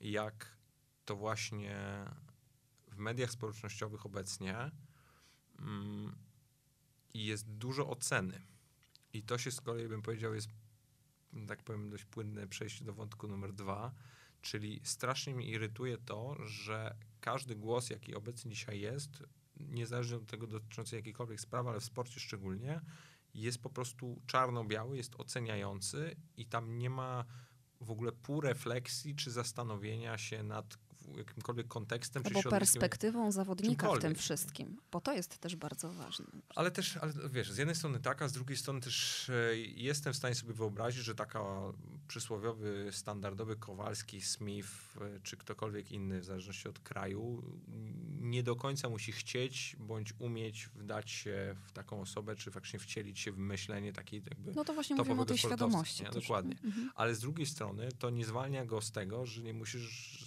jak 0.02 0.58
to 1.06 1.16
właśnie 1.16 1.76
w 2.94 2.98
mediach 2.98 3.32
społecznościowych 3.32 4.06
obecnie 4.06 4.72
mm, 5.60 6.16
jest 7.14 7.50
dużo 7.50 7.90
oceny. 7.90 8.42
I 9.14 9.24
to 9.24 9.38
się 9.38 9.52
z 9.52 9.62
kolei, 9.62 9.88
bym 9.88 10.02
powiedział, 10.02 10.34
jest, 10.34 10.50
tak 11.48 11.64
powiem, 11.64 11.90
dość 11.90 12.06
płynne 12.06 12.48
przejście 12.48 12.86
do 12.86 12.94
wątku 12.94 13.28
numer 13.28 13.54
dwa, 13.54 13.94
czyli 14.42 14.82
strasznie 14.84 15.36
mnie 15.36 15.48
irytuje 15.48 15.98
to, 15.98 16.36
że 16.46 16.96
każdy 17.20 17.56
głos, 17.56 17.90
jaki 17.90 18.16
obecnie 18.16 18.52
dzisiaj 18.52 18.80
jest, 18.80 19.24
niezależnie 19.58 20.18
od 20.18 20.26
tego 20.26 20.48
dotyczący 20.48 20.96
jakiejkolwiek 20.96 21.42
sprawy, 21.42 21.70
ale 21.70 21.80
w 21.80 21.84
sporcie 21.84 22.20
szczególnie, 22.20 22.82
jest 23.34 23.62
po 23.62 23.70
prostu 23.70 24.22
czarno-biały, 24.28 24.98
jest 24.98 25.16
oceniający 25.16 26.16
i 26.38 26.46
tam 26.46 26.78
nie 26.78 26.90
ma 26.90 27.26
w 27.82 27.92
ogóle 27.92 28.12
pół 28.12 28.42
refleksji 28.42 29.16
czy 29.16 29.32
zastanowienia 29.32 30.18
się 30.18 30.44
nad 30.44 30.78
jakimkolwiek 31.18 31.68
kontekstem 31.68 32.24
Albo 32.26 32.50
perspektywą 32.50 33.32
zawodnika 33.32 33.94
w 33.94 34.00
tym 34.00 34.16
wszystkim, 34.16 34.78
bo 34.92 35.02
to 35.02 35.14
jest 35.14 35.38
też 35.38 35.56
bardzo 35.56 35.94
ważne. 35.94 36.26
Ale 36.56 36.72
też, 36.72 36.98
ale 36.98 37.14
wiesz, 37.30 37.52
z 37.52 37.58
jednej 37.58 37.76
strony 37.76 38.00
tak, 38.00 38.22
a 38.22 38.28
z 38.28 38.34
drugiej 38.34 38.58
strony 38.58 38.82
też 38.82 39.30
e, 39.30 39.58
jestem 39.58 40.14
w 40.14 40.16
stanie 40.16 40.36
sobie 40.36 40.54
wyobrazić, 40.54 41.04
że 41.04 41.16
taka 41.16 41.44
przysłowiowy, 42.08 42.90
standardowy 42.92 43.56
Kowalski, 43.56 44.22
Smith 44.22 44.70
e, 45.02 45.20
czy 45.24 45.38
ktokolwiek 45.38 45.92
inny, 45.92 46.20
w 46.20 46.26
zależności 46.26 46.70
od 46.70 46.80
kraju, 46.80 47.44
nie 48.20 48.44
do 48.44 48.56
końca 48.56 48.90
musi 48.90 49.12
chcieć 49.12 49.76
bądź 49.80 50.14
umieć 50.20 50.70
wdać 50.76 51.12
się 51.12 51.56
w 51.68 51.72
taką 51.72 52.02
osobę, 52.02 52.36
czy 52.36 52.52
faktycznie 52.52 52.80
wcielić 52.80 53.20
się 53.20 53.32
w 53.32 53.38
myślenie 53.38 53.94
takiej 53.94 54.22
jakby 54.30 54.54
No 54.56 54.66
to 54.66 54.74
właśnie 54.74 54.96
mówimy 54.96 55.22
o 55.22 55.26
tej 55.26 55.38
świadomości. 55.38 56.04
nie? 56.04 56.10
Dokładnie. 56.10 56.56
Mhm. 56.64 56.92
Ale 56.96 57.16
z 57.16 57.20
drugiej 57.20 57.46
strony 57.46 57.90
to 58.00 58.10
nie 58.10 58.26
zwalnia 58.26 58.66
go 58.66 58.82
z 58.82 58.92
tego, 58.92 59.26
że 59.26 59.44
nie 59.44 59.54
musisz 59.54 60.20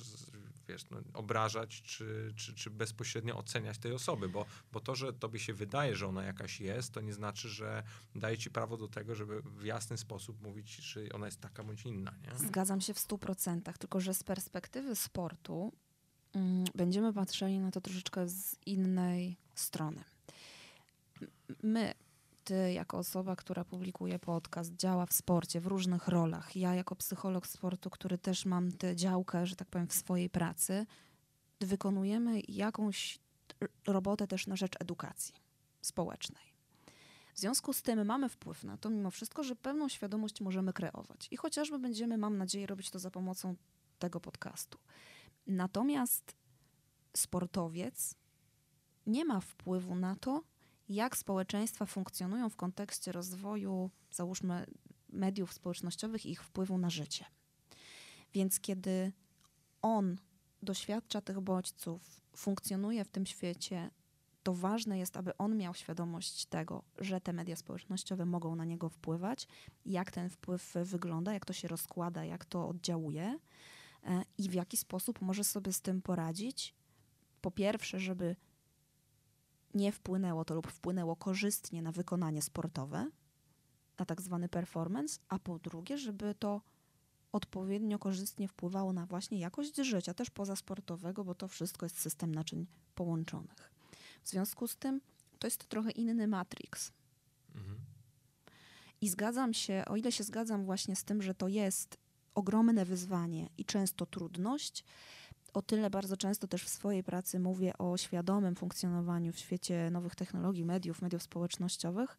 wiesz, 0.69 0.91
no, 0.91 0.99
obrażać 1.15 1.83
czy, 1.83 2.33
czy, 2.37 2.55
czy 2.55 2.71
bezpośrednio 2.71 3.37
oceniać 3.37 3.79
tej 3.79 3.93
osoby, 3.93 4.29
bo, 4.29 4.47
bo 4.73 4.81
to, 4.81 4.95
że 4.95 5.13
tobie 5.13 5.39
się 5.39 5.55
wydaje, 5.55 5.97
że 5.97 6.07
ona 6.07 6.25
jakaś 6.25 6.61
jest, 6.61 6.93
to 6.93 7.01
nie 7.01 7.13
znaczy, 7.13 7.49
że 7.49 7.83
daje 8.15 8.39
ci 8.39 8.51
prawo 8.51 8.77
do 8.77 8.89
tego, 8.89 9.15
żeby 9.15 9.43
w 9.43 9.65
jasny 9.65 9.99
sposób 9.99 10.43
mówić, 10.43 10.77
czy 10.77 11.13
ona 11.13 11.27
jest 11.27 11.41
taka 11.41 11.65
bądź 11.65 11.87
inna. 11.87 12.15
Nie? 12.23 12.39
Zgadzam 12.39 12.81
się 12.81 12.95
w 12.95 12.99
stu 12.99 13.19
procentach, 13.19 13.79
tylko 13.79 14.01
że 14.01 14.15
z 14.15 14.23
perspektywy 14.23 14.97
sportu 14.97 15.73
mm, 16.33 16.65
będziemy 16.75 17.13
patrzyli 17.13 17.59
na 17.59 17.71
to 17.71 17.81
troszeczkę 17.81 18.29
z 18.29 18.57
innej 18.67 19.37
strony. 19.55 20.05
My, 21.63 21.95
ty 22.47 22.73
jako 22.73 22.99
osoba, 22.99 23.37
która 23.37 23.65
publikuje 23.65 24.19
podcast, 24.19 24.77
działa 24.77 25.07
w 25.07 25.13
sporcie 25.13 25.61
w 25.61 25.67
różnych 25.67 26.09
rolach, 26.09 26.57
ja 26.57 26.75
jako 26.75 26.97
psycholog 26.97 27.47
sportu, 27.47 27.91
który 27.91 28.19
też 28.19 28.47
mam 28.47 28.73
tę 28.73 28.97
działkę, 28.97 29.47
że 29.47 29.57
tak 29.57 29.69
powiem, 29.69 29.89
w 29.89 29.95
swojej 29.95 30.31
pracy, 30.31 30.87
wykonujemy 31.61 32.41
jakąś 32.49 33.19
robotę 33.87 34.27
też 34.27 34.47
na 34.47 34.57
rzecz 34.57 34.73
edukacji 34.81 35.35
społecznej. 35.83 36.45
W 37.35 37.39
związku 37.39 37.73
z 37.73 37.83
tym 37.83 38.05
mamy 38.05 38.29
wpływ 38.29 38.65
na 38.65 38.77
to, 38.77 38.91
mimo 38.91 39.11
wszystko, 39.11 39.43
że 39.43 39.57
pewną 39.57 39.89
świadomość 39.89 40.41
możemy 40.41 40.73
kreować. 40.73 41.29
I 41.31 41.37
chociażby 41.37 41.79
będziemy, 41.79 42.19
mam 42.19 42.39
nadzieję, 42.39 42.67
robić 42.67 42.91
to 42.91 42.99
za 42.99 43.11
pomocą 43.11 43.57
tego 43.99 44.21
podcastu. 44.21 44.79
Natomiast 45.47 46.35
sportowiec 47.17 48.15
nie 49.07 49.25
ma 49.25 49.41
wpływu 49.41 49.95
na 49.95 50.17
to, 50.17 50.43
jak 50.89 51.17
społeczeństwa 51.17 51.87
funkcjonują 51.87 52.49
w 52.49 52.57
kontekście 52.57 53.13
rozwoju, 53.13 53.91
załóżmy, 54.11 54.67
mediów 55.09 55.53
społecznościowych 55.53 56.27
i 56.27 56.31
ich 56.31 56.45
wpływu 56.45 56.79
na 56.79 56.91
życie. 56.91 57.25
Więc 58.35 58.61
kiedy 58.61 59.13
on 59.83 60.17
doświadcza 60.63 61.21
tych 61.21 61.41
bodźców, 61.41 62.21
funkcjonuje 62.37 63.05
w 63.05 63.09
tym 63.09 63.27
świecie, 63.27 63.91
to 64.43 64.55
ważne 64.55 64.99
jest, 64.99 65.17
aby 65.17 65.37
on 65.37 65.57
miał 65.57 65.75
świadomość 65.75 66.47
tego, 66.47 66.83
że 66.99 67.21
te 67.21 67.33
media 67.33 67.57
społecznościowe 67.57 68.27
mogą 68.27 68.57
na 68.57 68.65
niego 68.65 68.89
wpływać, 68.89 69.49
jak 69.87 70.11
ten 70.11 70.31
wpływ 70.31 70.75
wygląda, 70.85 71.33
jak 71.33 71.45
to 71.45 71.53
się 71.53 71.69
rozkłada, 71.69 72.25
jak 72.25 72.45
to 72.45 72.69
oddziałuje 72.69 73.39
e, 74.05 74.23
i 74.39 74.49
w 74.49 74.55
jaki 74.55 74.77
sposób 74.77 75.21
może 75.21 75.45
sobie 75.45 75.73
z 75.73 75.81
tym 75.81 76.03
poradzić. 76.03 76.75
Po 77.41 77.51
pierwsze, 77.51 78.01
żeby 78.01 78.37
nie 79.77 79.93
wpłynęło 79.93 80.45
to 80.45 80.55
lub 80.55 80.67
wpłynęło 80.67 81.17
korzystnie 81.17 81.83
na 81.83 81.93
wykonanie 81.93 82.43
sportowe, 82.43 83.11
na 83.99 84.05
tak 84.05 84.23
zwany 84.23 84.49
performance, 84.49 85.21
a 85.29 85.39
po 85.39 85.59
drugie, 85.59 85.99
żeby 85.99 86.35
to 86.35 86.61
odpowiednio 87.33 87.99
korzystnie 87.99 88.49
wpływało 88.49 88.93
na 88.93 89.07
właśnie 89.07 89.39
jakość 89.39 89.77
życia, 89.77 90.15
też 90.15 90.31
pozasportowego, 90.31 91.25
bo 91.25 91.35
to 91.35 91.49
wszystko 91.49 91.87
jest 91.87 92.01
system 92.01 92.35
naczyń 92.35 92.67
połączonych. 92.95 93.73
W 94.23 94.29
związku 94.29 94.69
z 94.69 94.77
tym 94.77 95.01
to 95.39 95.47
jest 95.47 95.67
trochę 95.67 95.91
inny 95.91 96.29
matrix. 96.29 96.93
Mhm. 97.55 97.79
I 99.01 99.09
zgadzam 99.09 99.55
się, 99.55 99.85
o 99.87 99.97
ile 99.97 100.13
się 100.13 100.25
zgadzam 100.25 100.65
właśnie 100.65 100.97
z 100.97 101.05
tym, 101.05 101.23
że 101.23 101.35
to 101.35 101.49
jest 101.49 101.99
ogromne 102.35 102.85
wyzwanie 102.85 103.49
i 103.59 103.65
często 103.65 104.07
trudność, 104.07 104.85
o 105.57 105.63
tyle 105.63 105.91
bardzo 105.91 106.17
często 106.17 106.47
też 106.47 106.65
w 106.65 106.69
swojej 106.69 107.05
pracy 107.05 107.41
mówię 107.41 107.79
o 107.79 107.97
świadomym 107.97 108.57
funkcjonowaniu 108.57 109.33
w 109.33 109.39
świecie 109.39 109.91
nowych 109.91 110.15
technologii, 110.15 110.65
mediów, 110.65 111.03
mediów 111.03 111.23
społecznościowych, 111.23 112.17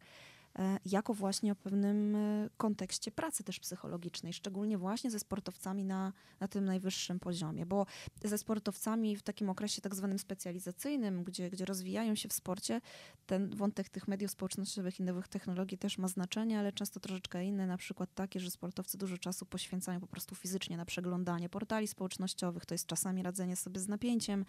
jako 0.84 1.14
właśnie 1.14 1.52
o 1.52 1.56
pewnym 1.56 2.16
e, 2.16 2.48
kontekście 2.56 3.10
pracy 3.10 3.44
też 3.44 3.60
psychologicznej, 3.60 4.32
szczególnie 4.32 4.78
właśnie 4.78 5.10
ze 5.10 5.18
sportowcami 5.18 5.84
na, 5.84 6.12
na 6.40 6.48
tym 6.48 6.64
najwyższym 6.64 7.20
poziomie, 7.20 7.66
bo 7.66 7.86
ze 8.24 8.38
sportowcami 8.38 9.16
w 9.16 9.22
takim 9.22 9.50
okresie 9.50 9.82
tak 9.82 9.94
zwanym 9.94 10.18
specjalizacyjnym, 10.18 11.24
gdzie, 11.24 11.50
gdzie 11.50 11.64
rozwijają 11.64 12.14
się 12.14 12.28
w 12.28 12.32
sporcie, 12.32 12.80
ten 13.26 13.56
wątek 13.56 13.88
tych 13.88 14.08
mediów 14.08 14.30
społecznościowych 14.30 15.00
i 15.00 15.02
nowych 15.02 15.28
technologii 15.28 15.78
też 15.78 15.98
ma 15.98 16.08
znaczenie, 16.08 16.58
ale 16.58 16.72
często 16.72 17.00
troszeczkę 17.00 17.44
inne, 17.44 17.66
na 17.66 17.76
przykład 17.76 18.14
takie, 18.14 18.40
że 18.40 18.50
sportowcy 18.50 18.98
dużo 18.98 19.18
czasu 19.18 19.46
poświęcają 19.46 20.00
po 20.00 20.06
prostu 20.06 20.34
fizycznie 20.34 20.76
na 20.76 20.84
przeglądanie 20.84 21.48
portali 21.48 21.88
społecznościowych, 21.88 22.66
to 22.66 22.74
jest 22.74 22.86
czasami 22.86 23.22
radzenie 23.22 23.56
sobie 23.56 23.80
z 23.80 23.88
napięciem, 23.88 24.44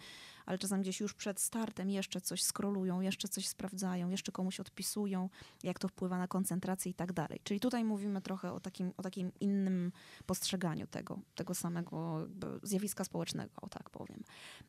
ale 0.46 0.58
czasami 0.58 0.82
gdzieś 0.82 1.00
już 1.00 1.14
przed 1.14 1.40
startem 1.40 1.90
jeszcze 1.90 2.20
coś 2.20 2.42
skrolują, 2.42 3.00
jeszcze 3.00 3.28
coś 3.28 3.48
sprawdzają, 3.48 4.10
jeszcze 4.10 4.32
komuś 4.32 4.60
odpisują, 4.60 5.28
jak 5.62 5.78
to 5.78 5.88
wpływa 6.00 6.18
na 6.18 6.28
koncentrację 6.28 6.90
i 6.90 6.94
tak 6.94 7.12
dalej. 7.12 7.40
Czyli 7.44 7.60
tutaj 7.60 7.84
mówimy 7.84 8.22
trochę 8.22 8.52
o 8.52 8.60
takim, 8.60 8.92
o 8.96 9.02
takim 9.02 9.32
innym 9.40 9.92
postrzeganiu 10.26 10.86
tego, 10.86 11.20
tego 11.34 11.54
samego 11.54 12.28
zjawiska 12.62 13.04
społecznego, 13.04 13.52
o 13.62 13.68
tak 13.68 13.90
powiem. 13.90 14.24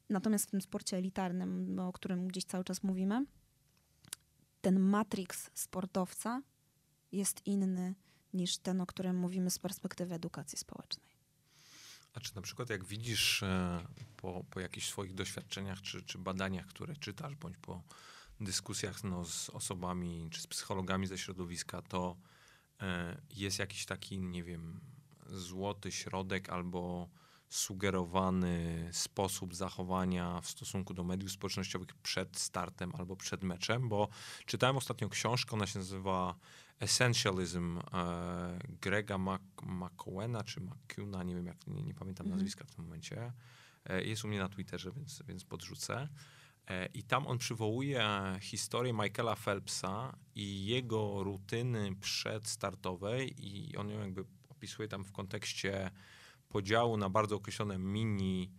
Natomiast 0.09 0.47
w 0.47 0.51
tym 0.51 0.61
sporcie 0.61 0.97
elitarnym, 0.97 1.79
o 1.79 1.91
którym 1.93 2.27
gdzieś 2.27 2.43
cały 2.43 2.63
czas 2.63 2.83
mówimy, 2.83 3.25
ten 4.61 4.79
matrix 4.79 5.49
sportowca 5.53 6.41
jest 7.11 7.47
inny 7.47 7.95
niż 8.33 8.57
ten, 8.57 8.81
o 8.81 8.85
którym 8.85 9.17
mówimy 9.17 9.49
z 9.49 9.59
perspektywy 9.59 10.15
edukacji 10.15 10.57
społecznej. 10.57 11.11
A 12.13 12.19
czy 12.19 12.35
na 12.35 12.41
przykład 12.41 12.69
jak 12.69 12.85
widzisz 12.85 13.43
e, 13.43 13.85
po, 14.17 14.45
po 14.49 14.59
jakichś 14.59 14.89
swoich 14.89 15.13
doświadczeniach 15.13 15.81
czy, 15.81 16.01
czy 16.01 16.17
badaniach, 16.17 16.67
które 16.67 16.95
czytasz, 16.95 17.35
bądź 17.35 17.57
po 17.57 17.83
dyskusjach 18.41 19.03
no, 19.03 19.25
z 19.25 19.49
osobami 19.49 20.27
czy 20.31 20.41
z 20.41 20.47
psychologami 20.47 21.07
ze 21.07 21.17
środowiska, 21.17 21.81
to 21.81 22.17
e, 22.81 23.21
jest 23.35 23.59
jakiś 23.59 23.85
taki, 23.85 24.19
nie 24.19 24.43
wiem, 24.43 24.81
złoty 25.27 25.91
środek 25.91 26.49
albo 26.49 27.09
sugerowany 27.49 28.89
sposób 28.91 29.55
zachowania 29.55 30.41
w 30.41 30.49
stosunku 30.49 30.93
do 30.93 31.03
mediów 31.03 31.31
społecznościowych 31.31 31.87
przed 32.03 32.39
startem 32.39 32.95
albo 32.95 33.15
przed 33.15 33.43
meczem, 33.43 33.89
bo 33.89 34.07
czytałem 34.45 34.77
ostatnio 34.77 35.09
książkę, 35.09 35.51
ona 35.51 35.67
się 35.67 35.79
nazywa 35.79 36.35
Essentialism 36.79 37.79
e, 37.93 38.59
Grega 38.81 39.17
McCowena 39.63 40.43
czy 40.43 40.61
McCuna, 40.61 41.23
nie 41.23 41.35
wiem 41.35 41.45
jak, 41.45 41.67
nie, 41.67 41.83
nie 41.83 41.93
pamiętam 41.93 42.25
Mhm. 42.25 42.39
nazwiska 42.39 42.65
w 42.65 42.71
tym 42.71 42.85
momencie. 42.85 43.33
E, 43.85 44.03
jest 44.03 44.25
u 44.25 44.27
mnie 44.27 44.39
na 44.39 44.49
Twitterze, 44.49 44.91
więc, 44.91 45.23
więc 45.27 45.43
podrzucę. 45.43 46.07
E, 46.67 46.85
I 46.85 47.03
tam 47.03 47.27
on 47.27 47.37
przywołuje 47.37 48.09
historię 48.41 48.93
Michaela 48.93 49.35
Phelpsa 49.35 50.17
i 50.35 50.65
jego 50.65 51.23
rutyny 51.23 51.95
przedstartowej 51.95 53.33
i 53.37 53.77
on 53.77 53.89
ją 53.89 53.99
jakby 53.99 54.25
opisuje 54.49 54.87
tam 54.87 55.05
w 55.05 55.11
kontekście 55.11 55.91
podziału 56.49 56.97
na 56.97 57.09
bardzo 57.09 57.35
określone 57.35 57.77
mini 57.77 58.51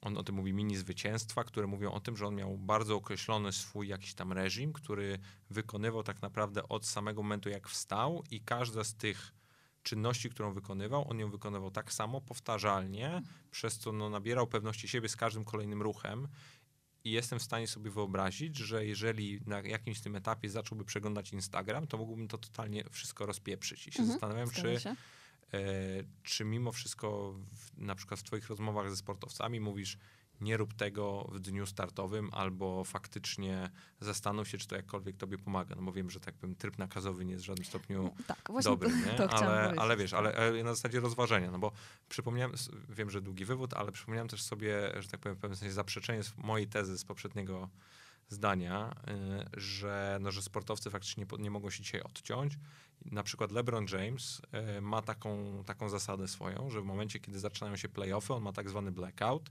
on 0.00 0.16
o 0.16 0.22
tym 0.22 0.34
mówi 0.34 0.52
mini 0.52 0.76
zwycięstwa, 0.76 1.44
które 1.44 1.66
mówią 1.66 1.92
o 1.92 2.00
tym, 2.00 2.16
że 2.16 2.26
on 2.26 2.34
miał 2.34 2.58
bardzo 2.58 2.96
określony 2.96 3.52
swój 3.52 3.88
jakiś 3.88 4.14
tam 4.14 4.32
reżim, 4.32 4.72
który 4.72 5.18
wykonywał 5.50 6.02
tak 6.02 6.22
naprawdę 6.22 6.68
od 6.68 6.86
samego 6.86 7.22
momentu, 7.22 7.48
jak 7.48 7.68
wstał 7.68 8.24
i 8.30 8.40
każda 8.40 8.84
z 8.84 8.94
tych 8.94 9.32
czynności, 9.82 10.30
którą 10.30 10.52
wykonywał, 10.52 11.10
on 11.10 11.18
ją 11.18 11.30
wykonywał 11.30 11.70
tak 11.70 11.92
samo, 11.92 12.20
powtarzalnie, 12.20 13.22
przez 13.50 13.78
co 13.78 13.92
no, 13.92 14.10
nabierał 14.10 14.46
pewności 14.46 14.88
siebie 14.88 15.08
z 15.08 15.16
każdym 15.16 15.44
kolejnym 15.44 15.82
ruchem. 15.82 16.28
I 17.04 17.10
jestem 17.10 17.38
w 17.38 17.42
stanie 17.42 17.66
sobie 17.66 17.90
wyobrazić, 17.90 18.56
że 18.56 18.86
jeżeli 18.86 19.40
na 19.46 19.60
jakimś 19.60 20.00
tym 20.00 20.16
etapie 20.16 20.50
zacząłby 20.50 20.84
przeglądać 20.84 21.32
Instagram, 21.32 21.86
to 21.86 21.98
mógłbym 21.98 22.28
to 22.28 22.38
totalnie 22.38 22.84
wszystko 22.90 23.26
rozpieprzyć. 23.26 23.86
I 23.86 23.92
się 23.92 24.00
Mhm, 24.00 24.12
zastanawiam, 24.12 24.50
czy 24.50 24.80
się. 24.80 24.96
E, 25.52 25.58
czy 26.22 26.44
mimo 26.44 26.72
wszystko, 26.72 27.32
w, 27.32 27.78
na 27.78 27.94
przykład 27.94 28.20
w 28.20 28.22
Twoich 28.22 28.48
rozmowach 28.48 28.90
ze 28.90 28.96
sportowcami 28.96 29.60
mówisz, 29.60 29.98
nie 30.40 30.56
rób 30.56 30.74
tego 30.74 31.28
w 31.32 31.40
dniu 31.40 31.66
startowym, 31.66 32.30
albo 32.32 32.84
faktycznie 32.84 33.70
zastanów 34.00 34.48
się, 34.48 34.58
czy 34.58 34.68
to 34.68 34.76
jakkolwiek 34.76 35.16
Tobie 35.16 35.38
pomaga. 35.38 35.74
No 35.74 35.82
bo 35.82 35.92
wiem, 35.92 36.10
że 36.10 36.20
tak 36.20 36.34
powiem, 36.34 36.56
tryb 36.56 36.78
nakazowy 36.78 37.24
nie 37.24 37.32
jest 37.32 37.44
w 37.44 37.46
żadnym 37.46 37.64
stopniu 37.64 38.14
Tak, 38.26 38.42
właśnie 38.48 38.70
dobry, 38.70 38.90
to, 39.16 39.28
to 39.28 39.34
ale, 39.34 39.74
ale 39.76 39.96
wiesz, 39.96 40.12
ale, 40.12 40.36
ale 40.36 40.64
na 40.64 40.74
zasadzie 40.74 41.00
rozważenia, 41.00 41.50
no 41.50 41.58
bo 41.58 41.72
przypomniałem, 42.08 42.56
wiem, 42.88 43.10
że 43.10 43.20
długi 43.20 43.44
wywód, 43.44 43.74
ale 43.74 43.92
przypomniałem 43.92 44.28
też 44.28 44.42
sobie, 44.42 45.02
że 45.02 45.08
tak 45.08 45.20
powiem, 45.20 45.36
w 45.36 45.40
pewnym 45.40 45.56
sensie 45.56 45.72
zaprzeczenie 45.72 46.22
z 46.22 46.36
mojej 46.36 46.66
tezy 46.66 46.98
z 46.98 47.04
poprzedniego 47.04 47.68
zdania, 48.28 48.94
y, 49.56 49.60
że, 49.60 50.18
no, 50.20 50.30
że 50.30 50.42
sportowcy 50.42 50.90
faktycznie 50.90 51.26
nie, 51.32 51.42
nie 51.42 51.50
mogą 51.50 51.70
się 51.70 51.82
dzisiaj 51.82 52.00
odciąć. 52.00 52.58
Na 53.04 53.22
przykład 53.22 53.52
LeBron 53.52 53.86
James 53.92 54.42
y, 54.78 54.80
ma 54.80 55.02
taką, 55.02 55.62
taką 55.66 55.88
zasadę 55.88 56.28
swoją, 56.28 56.70
że 56.70 56.80
w 56.80 56.84
momencie, 56.84 57.20
kiedy 57.20 57.38
zaczynają 57.38 57.76
się 57.76 57.88
playoffy, 57.88 58.34
on 58.34 58.42
ma 58.42 58.52
tak 58.52 58.68
zwany 58.68 58.92
blackout 58.92 59.50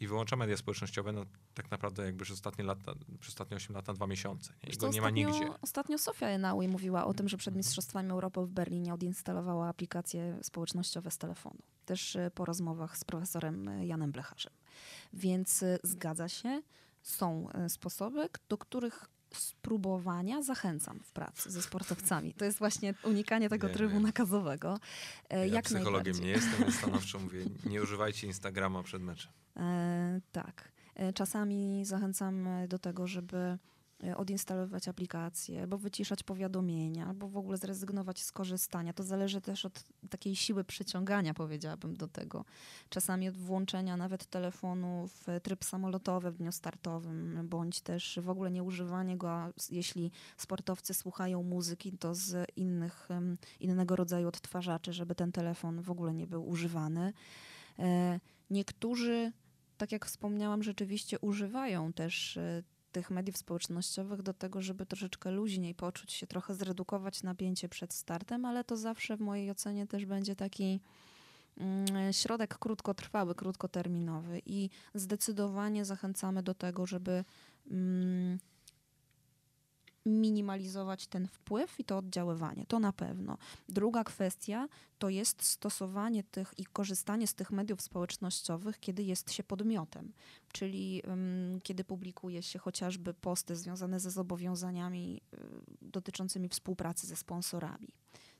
i 0.00 0.06
wyłącza 0.06 0.36
media 0.36 0.56
społecznościowe 0.56 1.12
no, 1.12 1.24
tak 1.54 1.70
naprawdę 1.70 2.04
jakby 2.04 2.24
przez 2.24 2.34
ostatnie 2.34 2.64
lata, 2.64 2.94
przez 3.20 3.34
ostatnie 3.34 3.56
8 3.56 3.76
lat 3.76 3.86
na 3.86 3.94
dwa 3.94 4.06
miesiące. 4.06 4.52
Nie? 4.64 4.72
I 4.72 4.76
go 4.76 4.88
nie 4.88 5.00
ma 5.00 5.10
nigdzie. 5.10 5.50
Ostatnio 5.62 5.98
Sofia 5.98 6.26
Enaui 6.26 6.68
mówiła 6.68 7.06
o 7.06 7.14
tym, 7.14 7.28
że 7.28 7.36
przed 7.36 7.52
Mhm. 7.52 7.58
Mistrzostwami 7.58 8.10
Europy 8.10 8.40
w 8.40 8.50
Berlinie 8.50 8.94
odinstalowała 8.94 9.68
aplikacje 9.68 10.38
społecznościowe 10.42 11.10
z 11.10 11.18
telefonu. 11.18 11.58
Też 11.84 12.16
y, 12.16 12.30
po 12.34 12.44
rozmowach 12.44 12.98
z 12.98 13.04
profesorem 13.04 13.70
Janem 13.86 14.12
Blecharzem. 14.12 14.52
Więc 15.12 15.64
zgadza 15.82 16.28
się, 16.28 16.62
są 17.06 17.48
y, 17.66 17.68
sposoby, 17.68 18.28
do 18.48 18.58
których 18.58 19.04
spróbowania 19.34 20.42
zachęcam 20.42 21.00
w 21.00 21.12
pracy 21.12 21.50
ze 21.50 21.62
sportowcami. 21.62 22.34
To 22.34 22.44
jest 22.44 22.58
właśnie 22.58 22.94
unikanie 23.04 23.48
tego 23.48 23.66
Wiem, 23.66 23.76
trybu 23.76 23.94
wiem. 23.94 24.02
nakazowego. 24.02 24.78
E, 25.30 25.38
Ja 25.48 25.54
Jak 25.54 25.64
psychologiem 25.64 26.20
nie 26.20 26.28
jestem, 26.30 26.52
więc 26.60 26.74
stanowczo 26.74 27.18
mówię, 27.24 27.44
nie 27.66 27.82
używajcie 27.82 28.26
Instagrama 28.26 28.82
przed 28.82 29.02
meczem. 29.02 29.32
E, 29.56 30.20
tak. 30.32 30.72
E, 30.94 31.12
Czasami 31.12 31.84
zachęcam 31.84 32.46
e, 32.46 32.68
do 32.68 32.78
tego, 32.78 33.06
żeby 33.06 33.36
e, 33.36 33.58
odinstalować 34.16 34.88
aplikacje, 34.88 35.60
albo 35.60 35.78
wyciszać 35.78 36.22
powiadomienia, 36.22 37.06
albo 37.06 37.28
w 37.28 37.36
ogóle 37.36 37.56
zrezygnować 37.56 38.22
z 38.22 38.32
korzystania. 38.32 38.92
To 38.92 39.02
zależy 39.02 39.40
też 39.40 39.64
od 39.64 39.84
takiej 40.10 40.36
siły 40.36 40.64
przyciągania, 40.64 41.34
powiedziałabym, 41.34 41.96
do 41.96 42.08
tego. 42.08 42.44
Czasami 42.88 43.28
od 43.28 43.36
włączenia 43.36 43.96
nawet 43.96 44.26
telefonu 44.26 45.08
w 45.08 45.40
tryb 45.42 45.64
samolotowy 45.64 46.30
w 46.30 46.36
dniu 46.36 46.52
startowym, 46.52 47.48
bądź 47.48 47.80
też 47.80 48.18
w 48.22 48.28
ogóle 48.28 48.50
nieużywanie 48.50 49.16
go, 49.16 49.30
a 49.30 49.52
jeśli 49.70 50.10
sportowcy 50.36 50.94
słuchają 50.94 51.42
muzyki, 51.42 51.92
to 51.92 52.14
z 52.14 52.50
innych, 52.56 53.08
innego 53.60 53.96
rodzaju 53.96 54.28
odtwarzaczy, 54.28 54.92
żeby 54.92 55.14
ten 55.14 55.32
telefon 55.32 55.82
w 55.82 55.90
ogóle 55.90 56.14
nie 56.14 56.26
był 56.26 56.48
używany. 56.48 57.12
E, 57.78 58.20
Niektórzy, 58.50 59.32
tak 59.76 59.92
jak 59.92 60.06
wspomniałam, 60.06 60.62
rzeczywiście 60.62 61.18
używają 61.18 61.92
też 61.92 62.36
e, 62.36 62.62
tych 62.96 63.10
mediów 63.10 63.36
społecznościowych 63.36 64.22
do 64.22 64.34
tego, 64.34 64.62
żeby 64.62 64.86
troszeczkę 64.86 65.30
luźniej 65.30 65.74
poczuć 65.74 66.12
się, 66.12 66.26
trochę 66.26 66.54
zredukować 66.54 67.22
napięcie 67.22 67.68
przed 67.68 67.94
startem, 67.94 68.44
ale 68.44 68.64
to 68.64 68.76
zawsze 68.76 69.16
w 69.16 69.20
mojej 69.20 69.50
ocenie 69.50 69.86
też 69.86 70.06
będzie 70.06 70.36
taki 70.36 70.80
mm, 71.56 72.12
środek 72.12 72.58
krótkotrwały, 72.58 73.34
krótkoterminowy 73.34 74.42
i 74.46 74.70
zdecydowanie 74.94 75.84
zachęcamy 75.84 76.42
do 76.42 76.54
tego, 76.54 76.86
żeby 76.86 77.24
mm, 77.70 78.38
minimalizować 80.06 81.06
ten 81.06 81.28
wpływ 81.28 81.80
i 81.80 81.84
to 81.84 81.98
oddziaływanie. 81.98 82.66
To 82.68 82.78
na 82.78 82.92
pewno. 82.92 83.38
Druga 83.68 84.04
kwestia 84.04 84.68
to 84.98 85.08
jest 85.08 85.42
stosowanie 85.42 86.24
tych 86.24 86.54
i 86.58 86.66
korzystanie 86.66 87.26
z 87.26 87.34
tych 87.34 87.50
mediów 87.50 87.82
społecznościowych, 87.82 88.80
kiedy 88.80 89.02
jest 89.02 89.32
się 89.32 89.42
podmiotem, 89.42 90.12
czyli 90.52 91.02
ym, 91.08 91.60
kiedy 91.62 91.84
publikuje 91.84 92.42
się 92.42 92.58
chociażby 92.58 93.14
posty 93.14 93.56
związane 93.56 94.00
ze 94.00 94.10
zobowiązaniami 94.10 95.20
y, 95.34 95.38
dotyczącymi 95.82 96.48
współpracy 96.48 97.06
ze 97.06 97.16
sponsorami. 97.16 97.88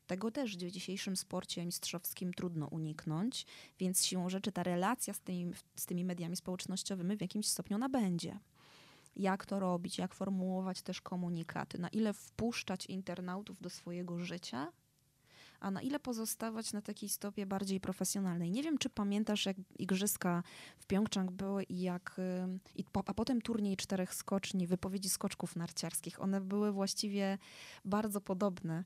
Tego 0.07 0.31
też 0.31 0.57
w 0.57 0.71
dzisiejszym 0.71 1.17
sporcie 1.17 1.67
mistrzowskim 1.67 2.35
trudno 2.35 2.67
uniknąć, 2.67 3.47
więc 3.79 4.05
siłą 4.05 4.29
rzeczy 4.29 4.53
ta 4.53 4.63
relacja 4.63 5.15
z 5.15 5.21
tymi, 5.21 5.55
z 5.77 5.87
tymi 5.87 6.05
mediami 6.05 6.37
społecznościowymi 6.37 7.17
w 7.17 7.21
jakimś 7.21 7.49
stopniu 7.49 7.79
nabędzie 7.79 8.39
jak 9.17 9.47
to 9.47 9.61
robić, 9.61 9.99
jak 9.99 10.15
formułować 10.15 10.83
też 10.83 11.01
komunikaty, 11.01 11.79
na 11.79 11.89
ile 11.89 12.13
wpuszczać 12.13 12.87
internautów 12.87 13.61
do 13.61 13.71
swojego 13.71 14.19
życia, 14.19 14.73
a 15.61 15.71
na 15.71 15.83
ile 15.83 16.01
pozostawać 16.01 16.73
na 16.73 16.83
takiej 16.83 17.09
stopie 17.09 17.47
bardziej 17.47 17.81
profesjonalnej. 17.81 18.51
Nie 18.51 18.63
wiem, 18.63 18.79
czy 18.79 18.91
pamiętasz, 18.91 19.47
jak 19.47 19.57
igrzyska 19.79 20.43
w 20.79 20.87
Pjongczang 20.87 21.31
były 21.31 21.63
i 21.63 21.81
jak, 21.81 22.19
y, 22.19 22.59
i 22.75 22.85
po, 22.85 23.03
a 23.07 23.15
potem 23.15 23.43
turniej 23.43 23.77
czterech 23.77 24.15
skoczni, 24.15 24.67
wypowiedzi 24.67 25.09
skoczków 25.09 25.57
narciarskich. 25.57 26.23
One 26.23 26.41
były 26.41 26.73
właściwie 26.73 27.39
bardzo 27.85 28.21
podobne. 28.21 28.85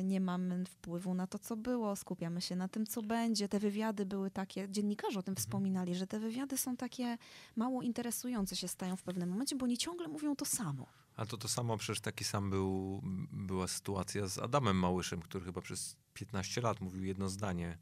Y, 0.00 0.04
Nie 0.04 0.20
mamy 0.20 0.64
wpływu 0.64 1.14
na 1.14 1.26
to, 1.26 1.38
co 1.38 1.56
było, 1.56 1.96
skupiamy 1.96 2.40
się 2.40 2.56
na 2.56 2.68
tym, 2.68 2.86
co 2.86 3.02
będzie. 3.02 3.48
Te 3.48 3.58
wywiady 3.58 4.06
były 4.06 4.30
takie, 4.30 4.68
dziennikarze 4.70 5.18
o 5.18 5.22
tym 5.22 5.36
wspominali, 5.36 5.94
że 5.94 6.06
te 6.06 6.20
wywiady 6.20 6.58
są 6.58 6.76
takie 6.76 7.18
mało 7.56 7.82
interesujące 7.82 8.56
się 8.56 8.68
stają 8.68 8.96
w 8.96 9.02
pewnym 9.02 9.28
momencie, 9.28 9.56
bo 9.56 9.64
oni 9.64 9.78
ciągle 9.78 10.08
mówią 10.08 10.36
to 10.36 10.44
samo. 10.44 10.86
A 11.16 11.26
to 11.26 11.36
to 11.36 11.48
samo, 11.48 11.76
przecież 11.76 12.00
taki 12.00 12.24
sam 12.24 12.50
był, 12.50 13.00
była 13.32 13.68
sytuacja 13.68 14.26
z 14.26 14.38
Adamem 14.38 14.76
Małyszem, 14.78 15.22
który 15.22 15.44
chyba 15.44 15.60
przez 15.60 15.96
15 16.14 16.60
lat 16.60 16.80
mówił 16.80 17.04
jedno 17.04 17.28
zdanie 17.28 17.78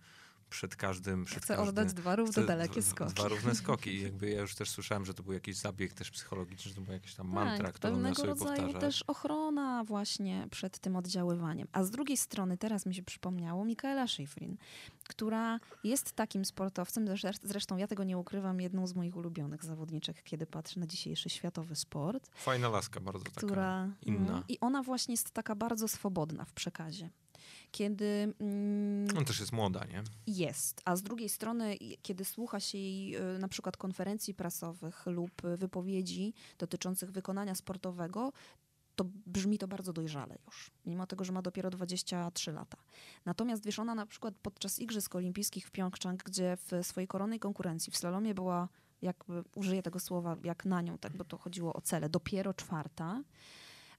przed 0.50 0.76
każdym... 0.76 1.24
Przed 1.24 1.42
Chcę 1.44 1.56
każdy, 1.56 1.68
oddać 1.68 1.92
dwa 1.92 2.16
równe 2.16 2.32
chce 2.32 2.46
dalekie 2.46 2.82
skoki. 2.82 3.14
Dwa 3.14 3.28
równe 3.28 3.54
skoki. 3.54 3.90
I 3.94 4.02
jakby 4.02 4.30
ja 4.30 4.40
już 4.40 4.54
też 4.54 4.70
słyszałem, 4.70 5.04
że 5.04 5.14
to 5.14 5.22
był 5.22 5.32
jakiś 5.32 5.56
zabieg 5.56 5.94
też 5.94 6.10
psychologiczny, 6.10 6.68
że 6.68 6.74
to 6.74 6.80
była 6.80 6.94
jakaś 6.94 7.14
tam 7.14 7.28
mantra, 7.28 7.66
tak, 7.66 7.74
którą 7.74 7.90
miał 7.92 8.00
pewnego 8.00 8.16
sobie 8.16 8.28
rodzaju 8.28 8.62
powtarzać. 8.62 8.80
też 8.80 9.02
ochrona 9.02 9.84
właśnie 9.84 10.48
przed 10.50 10.78
tym 10.78 10.96
oddziaływaniem. 10.96 11.68
A 11.72 11.84
z 11.84 11.90
drugiej 11.90 12.16
strony 12.16 12.58
teraz 12.58 12.86
mi 12.86 12.94
się 12.94 13.02
przypomniało 13.02 13.64
Mikaela 13.64 14.06
Schifrin, 14.06 14.56
która 15.08 15.60
jest 15.84 16.12
takim 16.12 16.44
sportowcem, 16.44 17.06
zresz- 17.06 17.38
zresztą 17.42 17.76
ja 17.76 17.86
tego 17.86 18.04
nie 18.04 18.18
ukrywam, 18.18 18.60
jedną 18.60 18.86
z 18.86 18.94
moich 18.94 19.16
ulubionych 19.16 19.64
zawodniczek, 19.64 20.22
kiedy 20.22 20.46
patrzę 20.46 20.80
na 20.80 20.86
dzisiejszy 20.86 21.30
światowy 21.30 21.76
sport, 21.76 22.30
Fajna 22.34 22.68
laska, 22.68 23.00
bardzo 23.00 23.24
taka 23.24 23.36
która 23.46 23.88
inna. 24.02 24.30
mm, 24.30 24.44
i 24.48 24.60
ona 24.60 24.82
właśnie 24.82 25.12
jest 25.12 25.30
taka 25.30 25.54
bardzo 25.54 25.88
swobodna 25.88 26.44
w 26.44 26.52
przekazie. 26.52 27.10
Kiedy 27.72 28.34
mm, 28.40 29.06
On 29.18 29.24
też 29.24 29.40
jest 29.40 29.52
młoda, 29.52 29.84
nie? 29.84 30.02
jest, 30.26 30.82
a 30.84 30.96
z 30.96 31.02
drugiej 31.02 31.28
strony, 31.28 31.76
kiedy 32.02 32.24
słucha 32.24 32.60
się 32.60 32.78
jej 32.78 33.16
y, 33.16 33.38
na 33.38 33.48
przykład 33.48 33.76
konferencji 33.76 34.34
prasowych 34.34 35.06
lub 35.06 35.44
y, 35.44 35.56
wypowiedzi 35.56 36.34
dotyczących 36.58 37.10
wykonania 37.10 37.54
sportowego, 37.54 38.32
to 38.96 39.04
brzmi 39.26 39.58
to 39.58 39.68
bardzo 39.68 39.92
dojrzale 39.92 40.38
już, 40.46 40.70
mimo 40.86 41.06
tego, 41.06 41.24
że 41.24 41.32
ma 41.32 41.42
dopiero 41.42 41.70
23 41.70 42.52
lata. 42.52 42.78
Natomiast 43.24 43.64
wiesz, 43.64 43.78
ona 43.78 43.94
na 43.94 44.06
przykład 44.06 44.34
podczas 44.42 44.78
Igrzysk 44.78 45.14
Olimpijskich 45.14 45.66
w 45.66 45.70
Pjongczang, 45.70 46.22
gdzie 46.22 46.56
w 46.56 46.86
swojej 46.86 47.08
koronnej 47.08 47.40
konkurencji 47.40 47.92
w 47.92 47.96
slalomie 47.96 48.34
była, 48.34 48.68
jakby 49.02 49.44
użyję 49.54 49.82
tego 49.82 50.00
słowa 50.00 50.36
jak 50.44 50.64
na 50.64 50.82
nią, 50.82 50.98
tak, 50.98 51.16
bo 51.16 51.24
to 51.24 51.38
chodziło 51.38 51.72
o 51.74 51.80
cele, 51.80 52.08
dopiero 52.08 52.54
czwarta, 52.54 53.22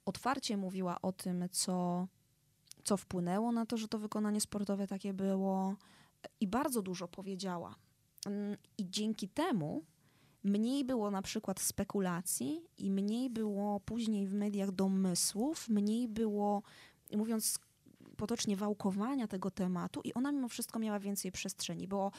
otwarcie 0.06 0.58
mówiła 0.58 1.02
o 1.02 1.12
tym, 1.12 1.50
co, 1.52 2.08
co 2.84 2.98
wpłynęło 2.98 3.52
na 3.52 3.65
to, 3.65 3.78
że 3.78 3.88
to 3.88 4.00
wykonanie 4.00 4.41
sportowe 4.41 4.88
takie 4.88 5.13
było 5.13 5.76
i 6.39 6.48
bardzo 6.48 6.82
dużo 6.82 7.08
powiedziała. 7.08 7.76
Mm, 8.26 8.58
I 8.78 8.89
dzięki 8.89 9.30
temu 9.30 9.84
mniej 10.43 10.86
było 10.86 11.12
na 11.12 11.22
przykład 11.22 11.60
spekulacji 11.60 12.62
i 12.78 12.91
mniej 12.91 13.30
było 13.30 13.80
później 13.80 14.28
w 14.28 14.34
mediach 14.34 14.72
domysłów, 14.72 15.69
mniej 15.69 16.08
było, 16.08 16.62
mówiąc 17.15 17.60
potocznie, 18.17 18.58
wałkowania 18.58 19.28
tego 19.28 19.52
tematu 19.52 20.02
i 20.04 20.13
ona 20.13 20.32
mimo 20.32 20.48
wszystko 20.48 20.80
miała 20.80 21.00
więcej 21.00 21.32
przestrzeni, 21.32 21.88
bo 21.88 22.12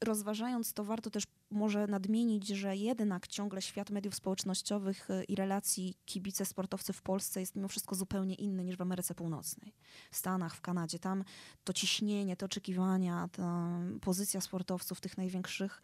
rozważając 0.00 0.72
to, 0.72 0.84
warto 0.84 1.10
też 1.10 1.24
może 1.50 1.86
nadmienić, 1.86 2.48
że 2.48 2.76
jednak 2.76 3.26
ciągle 3.26 3.62
świat 3.62 3.90
mediów 3.90 4.14
społecznościowych 4.14 5.10
y, 5.10 5.24
i 5.24 5.34
relacji 5.34 5.94
kibice 6.04 6.44
sportowcy 6.44 6.92
w 6.92 7.02
Polsce 7.02 7.40
jest 7.40 7.56
mimo 7.56 7.68
wszystko 7.68 7.94
zupełnie 7.94 8.34
inny 8.34 8.64
niż 8.64 8.76
w 8.76 8.80
Ameryce 8.80 9.14
Północnej. 9.14 9.74
W 10.10 10.16
Stanach, 10.16 10.56
w 10.56 10.60
Kanadzie. 10.60 10.98
Tam 10.98 11.24
to 11.64 11.72
ciśnienie, 11.72 12.36
te 12.36 12.46
oczekiwania, 12.46 13.28
ta 13.32 13.78
pozycja 14.00 14.40
sportowców 14.40 15.00
tych 15.00 15.18
największych 15.18 15.82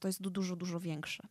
to 0.00 0.08
jest 0.08 0.22
dużo, 0.22 0.56
dużo 0.56 0.80
większe. 0.80 1.22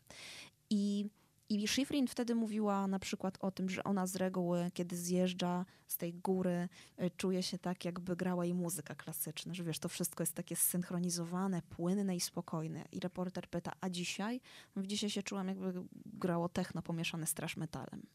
I 0.69 1.09
i 1.49 1.67
Schifrin 1.67 2.07
wtedy 2.07 2.35
mówiła 2.35 2.87
na 2.87 2.99
przykład 2.99 3.37
o 3.41 3.51
tym, 3.51 3.69
że 3.69 3.83
ona 3.83 4.07
z 4.07 4.15
reguły, 4.15 4.71
kiedy 4.73 4.97
zjeżdża 4.97 5.65
z 5.87 5.97
tej 5.97 6.13
góry, 6.13 6.69
y, 7.01 7.11
czuje 7.17 7.43
się 7.43 7.57
tak, 7.57 7.85
jakby 7.85 8.15
grała 8.15 8.45
jej 8.45 8.53
muzyka 8.53 8.95
klasyczna, 8.95 9.53
że 9.53 9.63
wiesz, 9.63 9.79
to 9.79 9.89
wszystko 9.89 10.23
jest 10.23 10.33
takie 10.33 10.55
zsynchronizowane, 10.55 11.61
płynne 11.61 12.15
i 12.15 12.19
spokojne. 12.19 12.85
I 12.91 12.99
reporter 12.99 13.49
pyta, 13.49 13.71
a 13.81 13.89
dzisiaj? 13.89 14.41
Mówi, 14.75 14.87
dzisiaj 14.87 15.09
się 15.09 15.23
czułam, 15.23 15.47
jakby 15.47 15.73
grało 16.05 16.49
techno 16.49 16.81
pomieszane 16.81 17.27
z 17.27 17.33
trash 17.33 17.57
metalem. 17.57 18.05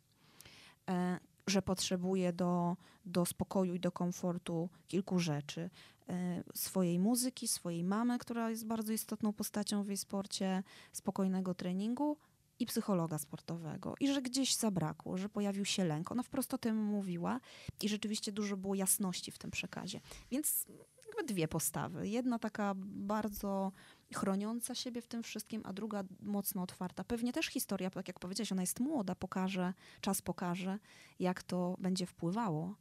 E, 0.88 1.18
że 1.46 1.62
potrzebuje 1.62 2.32
do, 2.32 2.76
do 3.04 3.26
spokoju 3.26 3.74
i 3.74 3.80
do 3.80 3.92
komfortu 3.92 4.68
kilku 4.88 5.18
rzeczy. 5.18 5.70
E, 6.08 6.42
swojej 6.54 6.98
muzyki, 6.98 7.48
swojej 7.48 7.84
mamy, 7.84 8.18
która 8.18 8.50
jest 8.50 8.66
bardzo 8.66 8.92
istotną 8.92 9.32
postacią 9.32 9.82
w 9.82 9.88
jej 9.88 9.96
sporcie, 9.96 10.62
spokojnego 10.92 11.54
treningu, 11.54 12.16
i 12.62 12.66
psychologa 12.66 13.18
sportowego, 13.18 13.94
i 14.00 14.08
że 14.14 14.22
gdzieś 14.22 14.56
zabrakło, 14.56 15.18
że 15.18 15.28
pojawił 15.28 15.64
się 15.64 15.84
lęk. 15.84 16.12
Ona 16.12 16.22
wprost 16.22 16.54
o 16.54 16.58
tym 16.58 16.76
mówiła 16.84 17.40
i 17.82 17.88
rzeczywiście 17.88 18.32
dużo 18.32 18.56
było 18.56 18.74
jasności 18.74 19.30
w 19.30 19.38
tym 19.38 19.50
przekazie. 19.50 20.00
Więc 20.30 20.66
jakby 21.06 21.34
dwie 21.34 21.48
postawy. 21.48 22.08
Jedna 22.08 22.38
taka 22.38 22.74
bardzo 22.76 23.72
chroniąca 24.14 24.74
siebie 24.74 25.02
w 25.02 25.06
tym 25.06 25.22
wszystkim, 25.22 25.62
a 25.64 25.72
druga 25.72 26.04
mocno 26.20 26.62
otwarta. 26.62 27.04
Pewnie 27.04 27.32
też 27.32 27.46
historia, 27.46 27.90
tak 27.90 28.08
jak 28.08 28.20
powiedziałeś, 28.20 28.52
ona 28.52 28.62
jest 28.62 28.80
młoda, 28.80 29.14
pokaże, 29.14 29.74
czas 30.00 30.22
pokaże, 30.22 30.78
jak 31.18 31.42
to 31.42 31.76
będzie 31.78 32.06
wpływało 32.06 32.74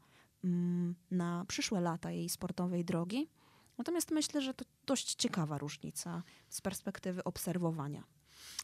mm, 0.43 0.95
na 1.11 1.45
przyszłe 1.47 1.81
lata 1.81 2.11
jej 2.11 2.29
sportowej 2.29 2.85
drogi. 2.85 3.29
Natomiast 3.77 4.11
myślę, 4.11 4.41
że 4.41 4.53
to 4.53 4.65
dość 4.85 5.15
ciekawa 5.15 5.57
różnica 5.57 6.23
z 6.49 6.61
perspektywy 6.61 7.23
obserwowania 7.23 8.03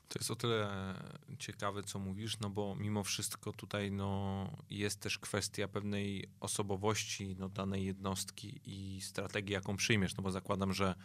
to 0.07 0.19
jest 0.19 0.31
o 0.31 0.35
tyle 0.35 0.93
ciekawe, 1.39 1.83
co 1.83 1.99
mówisz, 1.99 2.39
no 2.39 2.49
bo 2.49 2.75
mimo 2.75 3.03
wszystko 3.03 3.53
tutaj 3.53 3.91
no, 3.91 4.49
jest 4.69 4.99
też 4.99 5.19
kwestia 5.19 5.67
pewnej 5.67 6.29
osobowości 6.39 7.35
no, 7.39 7.49
danej 7.49 7.85
jednostki 7.85 8.61
i 8.65 9.01
strategii, 9.01 9.53
jaką 9.53 9.77
przyjmiesz, 9.77 10.15
no 10.15 10.23
bo 10.23 10.31
zakładam, 10.31 10.73
że 10.73 10.95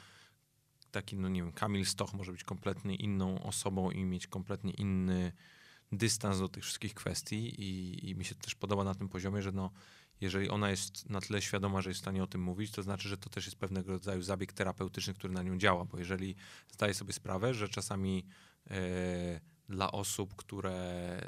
taki, 0.90 1.16
no 1.16 1.28
nie 1.28 1.42
wiem, 1.42 1.52
Kamil 1.52 1.86
Stoch 1.86 2.14
może 2.14 2.32
być 2.32 2.44
kompletnie 2.44 2.96
inną 2.96 3.42
osobą 3.42 3.90
i 3.90 4.04
mieć 4.04 4.26
kompletnie 4.26 4.72
inny 4.72 5.32
dystans 5.92 6.38
do 6.38 6.48
tych 6.48 6.64
wszystkich 6.64 6.94
kwestii 6.94 7.60
i, 7.62 8.10
i 8.10 8.14
mi 8.14 8.24
się 8.24 8.34
też 8.34 8.54
podoba 8.54 8.84
na 8.84 8.94
tym 8.94 9.08
poziomie, 9.08 9.42
że 9.42 9.52
no, 9.52 9.70
jeżeli 10.20 10.48
ona 10.48 10.70
jest 10.70 11.10
na 11.10 11.20
tyle 11.20 11.42
świadoma, 11.42 11.80
że 11.80 11.90
jest 11.90 12.00
w 12.00 12.02
stanie 12.02 12.22
o 12.22 12.26
tym 12.26 12.42
mówić, 12.42 12.70
to 12.70 12.82
znaczy, 12.82 13.08
że 13.08 13.18
to 13.18 13.30
też 13.30 13.44
jest 13.44 13.56
pewnego 13.56 13.92
rodzaju 13.92 14.22
zabieg 14.22 14.52
terapeutyczny, 14.52 15.14
który 15.14 15.34
na 15.34 15.42
nią 15.42 15.58
działa, 15.58 15.84
bo 15.84 15.98
jeżeli 15.98 16.36
zdaje 16.72 16.94
sobie 16.94 17.12
sprawę, 17.12 17.54
że 17.54 17.68
czasami 17.68 18.26
dla 19.68 19.92
osób, 19.92 20.36
które 20.36 21.20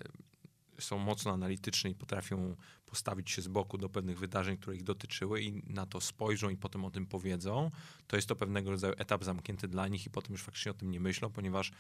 są 0.78 0.98
mocno 0.98 1.32
analityczne 1.32 1.90
i 1.90 1.94
potrafią 1.94 2.56
postawić 2.86 3.30
się 3.30 3.42
z 3.42 3.48
boku 3.48 3.78
do 3.78 3.88
pewnych 3.88 4.18
wydarzeń, 4.18 4.56
które 4.56 4.76
ich 4.76 4.82
dotyczyły 4.82 5.42
i 5.42 5.62
na 5.72 5.86
to 5.86 6.00
spojrzą 6.00 6.48
i 6.48 6.56
potem 6.56 6.84
o 6.84 6.90
tym 6.90 7.06
powiedzą, 7.06 7.70
to 8.06 8.16
jest 8.16 8.28
to 8.28 8.36
pewnego 8.36 8.70
rodzaju 8.70 8.94
etap 8.96 9.24
zamknięty 9.24 9.68
dla 9.68 9.88
nich 9.88 10.06
i 10.06 10.10
potem 10.10 10.32
już 10.32 10.42
faktycznie 10.42 10.72
o 10.72 10.74
tym 10.74 10.90
nie 10.90 11.00
myślą, 11.00 11.30
ponieważ 11.30 11.72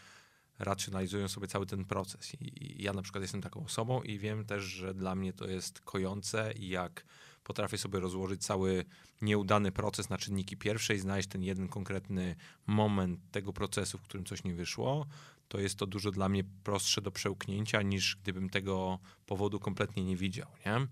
racjonalizują 0.58 1.28
sobie 1.28 1.46
cały 1.46 1.66
ten 1.66 1.84
proces. 1.84 2.32
I 2.40 2.82
ja 2.82 2.92
na 2.92 3.02
przykład 3.02 3.22
jestem 3.22 3.42
taką 3.42 3.64
osobą 3.64 4.02
i 4.02 4.18
wiem 4.18 4.44
też, 4.44 4.62
że 4.62 4.94
dla 4.94 5.14
mnie 5.14 5.32
to 5.32 5.48
jest 5.48 5.80
kojące 5.80 6.52
i 6.52 6.68
jak 6.68 7.04
potrafię 7.44 7.78
sobie 7.78 8.00
rozłożyć 8.00 8.44
cały 8.44 8.84
nieudany 9.22 9.72
proces 9.72 10.10
na 10.10 10.18
czynniki 10.18 10.56
pierwsze 10.56 10.94
i 10.94 10.98
znaleźć 10.98 11.28
ten 11.28 11.42
jeden 11.42 11.68
konkretny 11.68 12.36
moment 12.66 13.20
tego 13.30 13.52
procesu, 13.52 13.98
w 13.98 14.02
którym 14.02 14.26
coś 14.26 14.44
nie 14.44 14.54
wyszło, 14.54 15.06
to 15.48 15.60
jest 15.60 15.78
to 15.78 15.86
dużo 15.86 16.10
dla 16.10 16.28
mnie 16.28 16.44
prostsze 16.64 17.00
do 17.00 17.10
przełknięcia 17.10 17.82
niż 17.82 18.16
gdybym 18.16 18.50
tego 18.50 18.98
powodu 19.26 19.60
kompletnie 19.60 20.04
nie 20.04 20.16
widział. 20.16 20.48
Nie? 20.66 20.86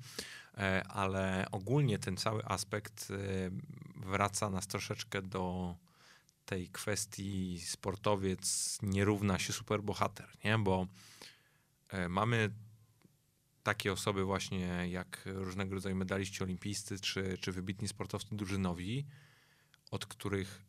E, 0.59 0.83
ale 0.89 1.47
ogólnie 1.53 1.99
ten 1.99 2.17
cały 2.17 2.45
aspekt 2.45 3.09
e, 3.11 3.17
wraca 4.07 4.51
nas 4.51 4.67
troszeczkę 4.67 5.23
do 5.23 5.77
tej 6.47 6.69
kwestii 6.69 7.61
sportowiec 7.67 8.79
nie 8.83 9.05
równa 9.05 9.39
się 9.39 9.53
superbohater, 9.53 10.29
nie? 10.45 10.59
bo 10.59 10.87
e, 11.89 12.09
mamy 12.09 12.51
takie 13.63 13.93
osoby 13.93 14.25
właśnie 14.25 14.89
jak 14.91 15.23
różnego 15.25 15.75
rodzaju 15.75 15.97
medaliści 15.97 16.43
olimpijscy 16.43 17.01
czy, 17.01 17.39
czy 17.41 17.53
wybitni 17.53 17.89
sportowcy 17.89 18.37
drużynowi, 18.37 19.07
od 19.91 20.07
których 20.07 20.63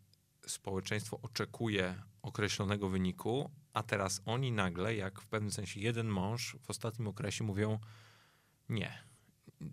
społeczeństwo 0.47 1.19
oczekuje 1.21 2.03
określonego 2.21 2.89
wyniku, 2.89 3.51
a 3.73 3.83
teraz 3.83 4.21
oni 4.25 4.51
nagle, 4.51 4.95
jak 4.95 5.21
w 5.21 5.27
pewnym 5.27 5.51
sensie 5.51 5.79
jeden 5.79 6.07
mąż 6.07 6.57
w 6.61 6.69
ostatnim 6.69 7.07
okresie 7.07 7.43
mówią 7.43 7.79
nie, 8.69 9.03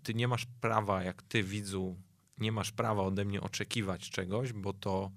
ty 0.03 0.13
nie 0.13 0.27
masz 0.27 0.45
prawa, 0.45 1.03
jak 1.03 1.21
ty 1.21 1.43
widzu, 1.43 1.97
nie 2.37 2.51
masz 2.51 2.71
prawa 2.71 3.03
ode 3.03 3.25
mnie 3.25 3.41
oczekiwać 3.41 4.09
czegoś, 4.09 4.53
bo 4.53 4.73
to 4.73 5.11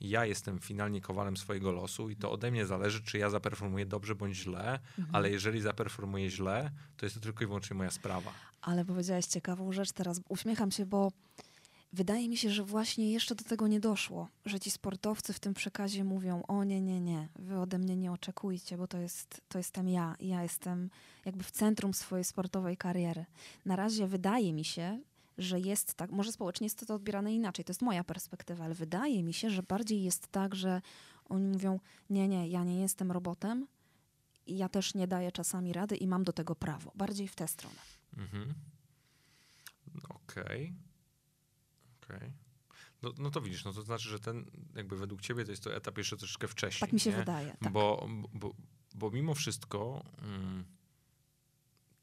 ja 0.00 0.26
jestem 0.26 0.58
finalnie 0.58 1.00
kowalem 1.00 1.36
swojego 1.36 1.72
losu 1.72 2.10
i 2.10 2.16
to 2.16 2.30
ode 2.32 2.50
mnie 2.50 2.66
zależy, 2.66 3.02
czy 3.02 3.18
ja 3.18 3.30
zaperformuję 3.30 3.86
dobrze 3.86 4.14
bądź 4.14 4.36
źle, 4.36 4.72
mhm. 4.98 5.08
ale 5.12 5.30
jeżeli 5.30 5.60
zaperformuję 5.60 6.30
źle, 6.30 6.70
to 6.96 7.06
jest 7.06 7.16
to 7.16 7.20
tylko 7.20 7.44
i 7.44 7.46
wyłącznie 7.46 7.76
moja 7.76 7.90
sprawa. 7.90 8.32
Ale 8.60 8.84
powiedziałeś 8.84 9.26
ciekawą 9.26 9.72
rzecz, 9.72 9.92
teraz 9.92 10.20
uśmiecham 10.28 10.70
się, 10.70 10.86
bo 10.86 11.12
wydaje 11.92 12.28
mi 12.28 12.36
się, 12.36 12.50
że 12.50 12.64
właśnie 12.64 13.12
jeszcze 13.12 13.34
do 13.34 13.44
tego 13.44 13.66
nie 13.66 13.80
doszło, 13.80 14.28
że 14.44 14.60
ci 14.60 14.70
sportowcy 14.70 15.32
w 15.32 15.40
tym 15.40 15.54
przekazie 15.54 16.04
mówią: 16.04 16.42
O 16.48 16.64
nie, 16.64 16.80
nie, 16.80 17.00
nie, 17.00 17.28
wy 17.38 17.58
ode 17.58 17.78
mnie 17.78 17.96
nie 17.96 18.12
oczekujcie, 18.12 18.76
bo 18.76 18.86
to, 18.86 18.98
jest, 18.98 19.40
to 19.48 19.58
jestem 19.58 19.88
ja 19.88 20.16
ja 20.20 20.42
jestem 20.42 20.90
jakby 21.24 21.44
w 21.44 21.50
centrum 21.50 21.94
swojej 21.94 22.24
sportowej 22.24 22.76
kariery. 22.76 23.24
Na 23.64 23.76
razie 23.76 24.06
wydaje 24.06 24.52
mi 24.52 24.64
się, 24.64 25.00
że 25.38 25.60
jest 25.60 25.94
tak, 25.94 26.10
może 26.10 26.32
społecznie 26.32 26.64
jest 26.64 26.86
to 26.86 26.94
odbierane 26.94 27.34
inaczej, 27.34 27.64
to 27.64 27.70
jest 27.70 27.82
moja 27.82 28.04
perspektywa, 28.04 28.64
ale 28.64 28.74
wydaje 28.74 29.22
mi 29.22 29.32
się, 29.32 29.50
że 29.50 29.62
bardziej 29.62 30.02
jest 30.02 30.28
tak, 30.28 30.54
że 30.54 30.82
oni 31.24 31.46
mówią: 31.46 31.80
Nie, 32.10 32.28
nie, 32.28 32.48
ja 32.48 32.64
nie 32.64 32.80
jestem 32.80 33.12
robotem. 33.12 33.66
Ja 34.46 34.68
też 34.68 34.94
nie 34.94 35.08
daję 35.08 35.32
czasami 35.32 35.72
rady 35.72 35.96
i 35.96 36.06
mam 36.06 36.24
do 36.24 36.32
tego 36.32 36.54
prawo. 36.54 36.92
Bardziej 36.94 37.28
w 37.28 37.34
tę 37.34 37.48
stronę. 37.48 37.80
Mhm. 38.16 38.54
Okej. 40.08 40.64
Okay. 40.64 40.87
Okay. 42.08 42.32
No, 43.02 43.12
no 43.18 43.30
to 43.30 43.40
widzisz, 43.40 43.64
no 43.64 43.72
to 43.72 43.82
znaczy, 43.82 44.08
że 44.08 44.20
ten 44.20 44.50
jakby 44.74 44.96
według 44.96 45.20
ciebie 45.20 45.44
to 45.44 45.50
jest 45.50 45.64
to 45.64 45.76
etap 45.76 45.98
jeszcze 45.98 46.16
troszeczkę 46.16 46.48
wcześniej. 46.48 46.80
Tak 46.80 46.92
mi 46.92 47.00
się 47.00 47.10
nie? 47.10 47.16
wydaje. 47.16 47.56
Tak. 47.60 47.72
Bo, 47.72 48.08
bo, 48.34 48.54
bo 48.94 49.10
mimo 49.10 49.34
wszystko 49.34 50.04
mm, 50.22 50.64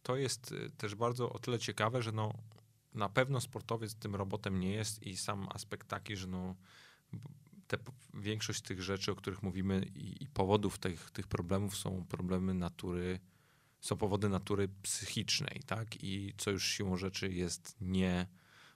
to 0.04 0.16
jest 0.16 0.52
y, 0.52 0.70
też 0.78 0.96
bardzo 0.96 1.30
o 1.30 1.40
tyle 1.40 1.60
ciekawe, 1.60 2.02
że 2.02 2.12
no 2.12 2.34
na 2.94 3.10
pewno 3.10 3.42
sportowiec 3.42 3.96
tym 3.96 4.16
robotem 4.16 4.60
nie 4.60 4.72
jest 4.72 5.04
i 5.04 5.18
sam 5.18 5.48
aspekt 5.54 5.88
taki, 5.88 6.16
że 6.16 6.28
no 6.28 6.56
te, 7.68 7.78
większość 8.14 8.62
tych 8.62 8.82
rzeczy, 8.84 9.12
o 9.12 9.16
których 9.16 9.44
mówimy 9.44 9.86
i, 9.96 10.24
i 10.24 10.28
powodów 10.28 10.78
tych, 10.78 11.12
tych 11.12 11.28
problemów 11.28 11.78
są 11.78 12.06
problemy 12.06 12.54
natury, 12.54 13.20
są 13.82 13.98
powody 13.98 14.30
natury 14.30 14.70
psychicznej, 14.82 15.62
tak? 15.66 16.04
I 16.04 16.34
co 16.38 16.52
już 16.52 16.66
siłą 16.66 16.98
rzeczy 16.98 17.34
jest 17.34 17.76
nie 17.82 18.28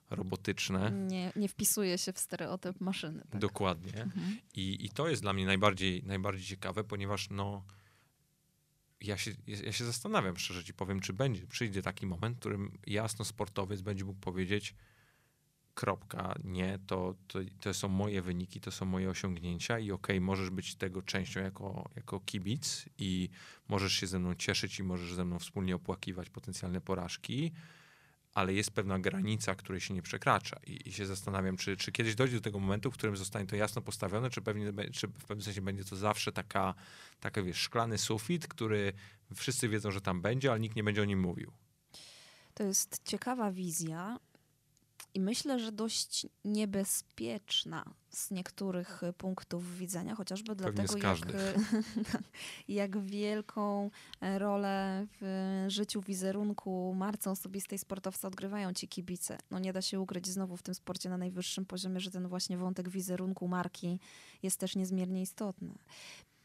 robotyczne. 0.10 0.92
Nie, 0.92 1.32
nie 1.36 1.48
wpisuje 1.48 1.98
się 1.98 2.14
w 2.14 2.20
stereotyp 2.20 2.82
maszyny. 2.82 3.24
Tak? 3.30 3.42
Dokładnie. 3.42 4.02
Mhm. 4.02 4.38
I, 4.56 4.86
I 4.86 4.90
to 4.90 5.10
jest 5.10 5.22
dla 5.22 5.34
mnie 5.34 5.46
najbardziej, 5.46 6.04
najbardziej 6.04 6.46
ciekawe, 6.46 6.84
ponieważ 6.84 7.30
no, 7.30 7.64
ja 9.02 9.18
się, 9.18 9.32
ja 9.64 9.72
się 9.72 9.86
zastanawiam, 9.86 10.38
szczerze 10.38 10.64
ci 10.64 10.74
powiem, 10.74 11.00
czy 11.00 11.14
będzie, 11.14 11.48
przyjdzie 11.48 11.82
taki 11.82 12.06
moment, 12.06 12.38
w 12.38 12.40
którym 12.40 12.78
jasno 12.88 13.26
sportowiec 13.26 13.82
będzie 13.82 14.06
mógł 14.06 14.20
powiedzieć 14.20 14.76
kropka, 15.74 16.36
nie, 16.44 16.80
to, 16.88 17.16
to, 17.28 17.40
to 17.60 17.74
są 17.74 17.88
moje 17.88 18.22
wyniki, 18.22 18.62
to 18.62 18.72
są 18.72 18.86
moje 18.86 19.10
osiągnięcia 19.10 19.80
i 19.80 19.92
okej, 19.92 20.16
okay, 20.18 20.26
możesz 20.26 20.50
być 20.50 20.76
tego 20.76 21.02
częścią 21.02 21.42
jako, 21.42 21.90
jako 21.96 22.20
kibic 22.20 22.86
i 22.98 23.30
możesz 23.68 23.94
się 23.94 24.08
ze 24.08 24.20
mną 24.20 24.36
cieszyć 24.36 24.80
i 24.80 24.84
możesz 24.84 25.14
ze 25.14 25.26
mną 25.26 25.40
wspólnie 25.40 25.76
opłakiwać 25.76 26.30
potencjalne 26.30 26.82
porażki, 26.82 27.52
ale 28.34 28.54
jest 28.54 28.72
pewna 28.72 29.00
granica, 29.00 29.56
której 29.56 29.82
się 29.82 29.94
nie 29.94 30.02
przekracza. 30.02 30.60
I, 30.68 30.90
i 30.90 30.92
się 30.92 31.06
zastanawiam, 31.06 31.58
czy, 31.58 31.78
czy 31.78 31.92
kiedyś 31.92 32.16
dojdzie 32.16 32.36
do 32.36 32.42
tego 32.42 32.60
momentu, 32.60 32.92
w 32.92 32.94
którym 32.94 33.18
zostanie 33.18 33.48
to 33.48 33.56
jasno 33.56 33.82
postawione, 33.82 34.30
czy, 34.30 34.42
pewnie, 34.42 34.74
czy 34.94 35.08
w 35.08 35.26
pewnym 35.26 35.42
sensie 35.42 35.62
będzie 35.62 35.84
to 35.84 35.96
zawsze 35.96 36.32
taka, 36.32 36.74
taka 37.20 37.44
wiesz, 37.44 37.58
szklany 37.58 37.98
sufit, 37.98 38.48
który 38.48 38.94
wszyscy 39.36 39.70
wiedzą, 39.70 39.92
że 39.92 40.02
tam 40.02 40.22
będzie, 40.22 40.52
ale 40.52 40.60
nikt 40.60 40.76
nie 40.76 40.84
będzie 40.84 41.02
o 41.02 41.06
nim 41.06 41.20
mówił. 41.20 41.52
To 42.54 42.64
jest 42.64 43.02
ciekawa 43.04 43.52
wizja. 43.52 44.20
I 45.14 45.20
myślę, 45.20 45.60
że 45.60 45.72
dość 45.72 46.28
niebezpieczna 46.46 47.86
z 48.10 48.32
niektórych 48.32 49.04
y, 49.04 49.14
punktów 49.14 49.78
widzenia, 49.78 50.16
chociażby 50.16 50.56
Pewnie 50.56 50.74
dlatego, 50.74 50.94
jak, 50.94 51.02
każdych. 51.02 51.36
jak 52.68 53.00
wielką 53.00 53.92
e, 54.22 54.40
rolę 54.40 55.08
w 55.22 55.66
życiu, 55.68 56.02
wizerunku, 56.02 56.94
marce 56.98 57.32
osobistej 57.32 57.80
sportowca 57.80 58.28
odgrywają 58.28 58.74
ci 58.74 58.88
kibice. 58.88 59.38
No 59.52 59.60
nie 59.60 59.74
da 59.74 59.82
się 59.82 60.00
ukryć 60.00 60.28
znowu 60.28 60.58
w 60.58 60.64
tym 60.64 60.76
sporcie 60.76 61.10
na 61.10 61.18
najwyższym 61.18 61.66
poziomie, 61.66 62.00
że 62.00 62.12
ten 62.12 62.28
właśnie 62.28 62.58
wątek 62.58 62.90
wizerunku 62.90 63.48
marki 63.48 64.00
jest 64.44 64.60
też 64.60 64.76
niezmiernie 64.76 65.22
istotny. 65.22 65.76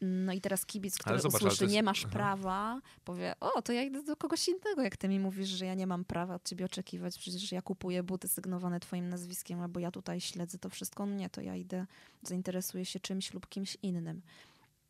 No 0.01 0.33
i 0.33 0.41
teraz 0.41 0.65
kibic, 0.65 0.97
który 0.97 1.13
Ale 1.13 1.21
zobacz, 1.21 1.41
usłyszy, 1.41 1.63
jest- 1.63 1.73
nie 1.73 1.83
masz 1.83 2.03
aha. 2.05 2.13
prawa, 2.13 2.81
powie, 3.05 3.35
o, 3.39 3.61
to 3.61 3.73
ja 3.73 3.83
idę 3.83 4.03
do 4.03 4.15
kogoś 4.17 4.47
innego, 4.47 4.81
jak 4.81 4.97
ty 4.97 5.07
mi 5.07 5.19
mówisz, 5.19 5.49
że 5.49 5.65
ja 5.65 5.73
nie 5.73 5.87
mam 5.87 6.05
prawa 6.05 6.35
od 6.35 6.43
ciebie 6.49 6.65
oczekiwać, 6.65 7.17
przecież 7.19 7.51
ja 7.51 7.61
kupuję 7.61 8.03
buty 8.03 8.27
sygnowane 8.27 8.79
twoim 8.79 9.09
nazwiskiem, 9.09 9.59
albo 9.61 9.79
ja 9.79 9.91
tutaj 9.91 10.21
śledzę 10.21 10.57
to 10.57 10.69
wszystko. 10.69 11.05
No 11.05 11.15
nie, 11.15 11.29
to 11.29 11.41
ja 11.41 11.55
idę, 11.55 11.85
zainteresuję 12.23 12.85
się 12.85 12.99
czymś 12.99 13.33
lub 13.33 13.49
kimś 13.49 13.77
innym. 13.83 14.21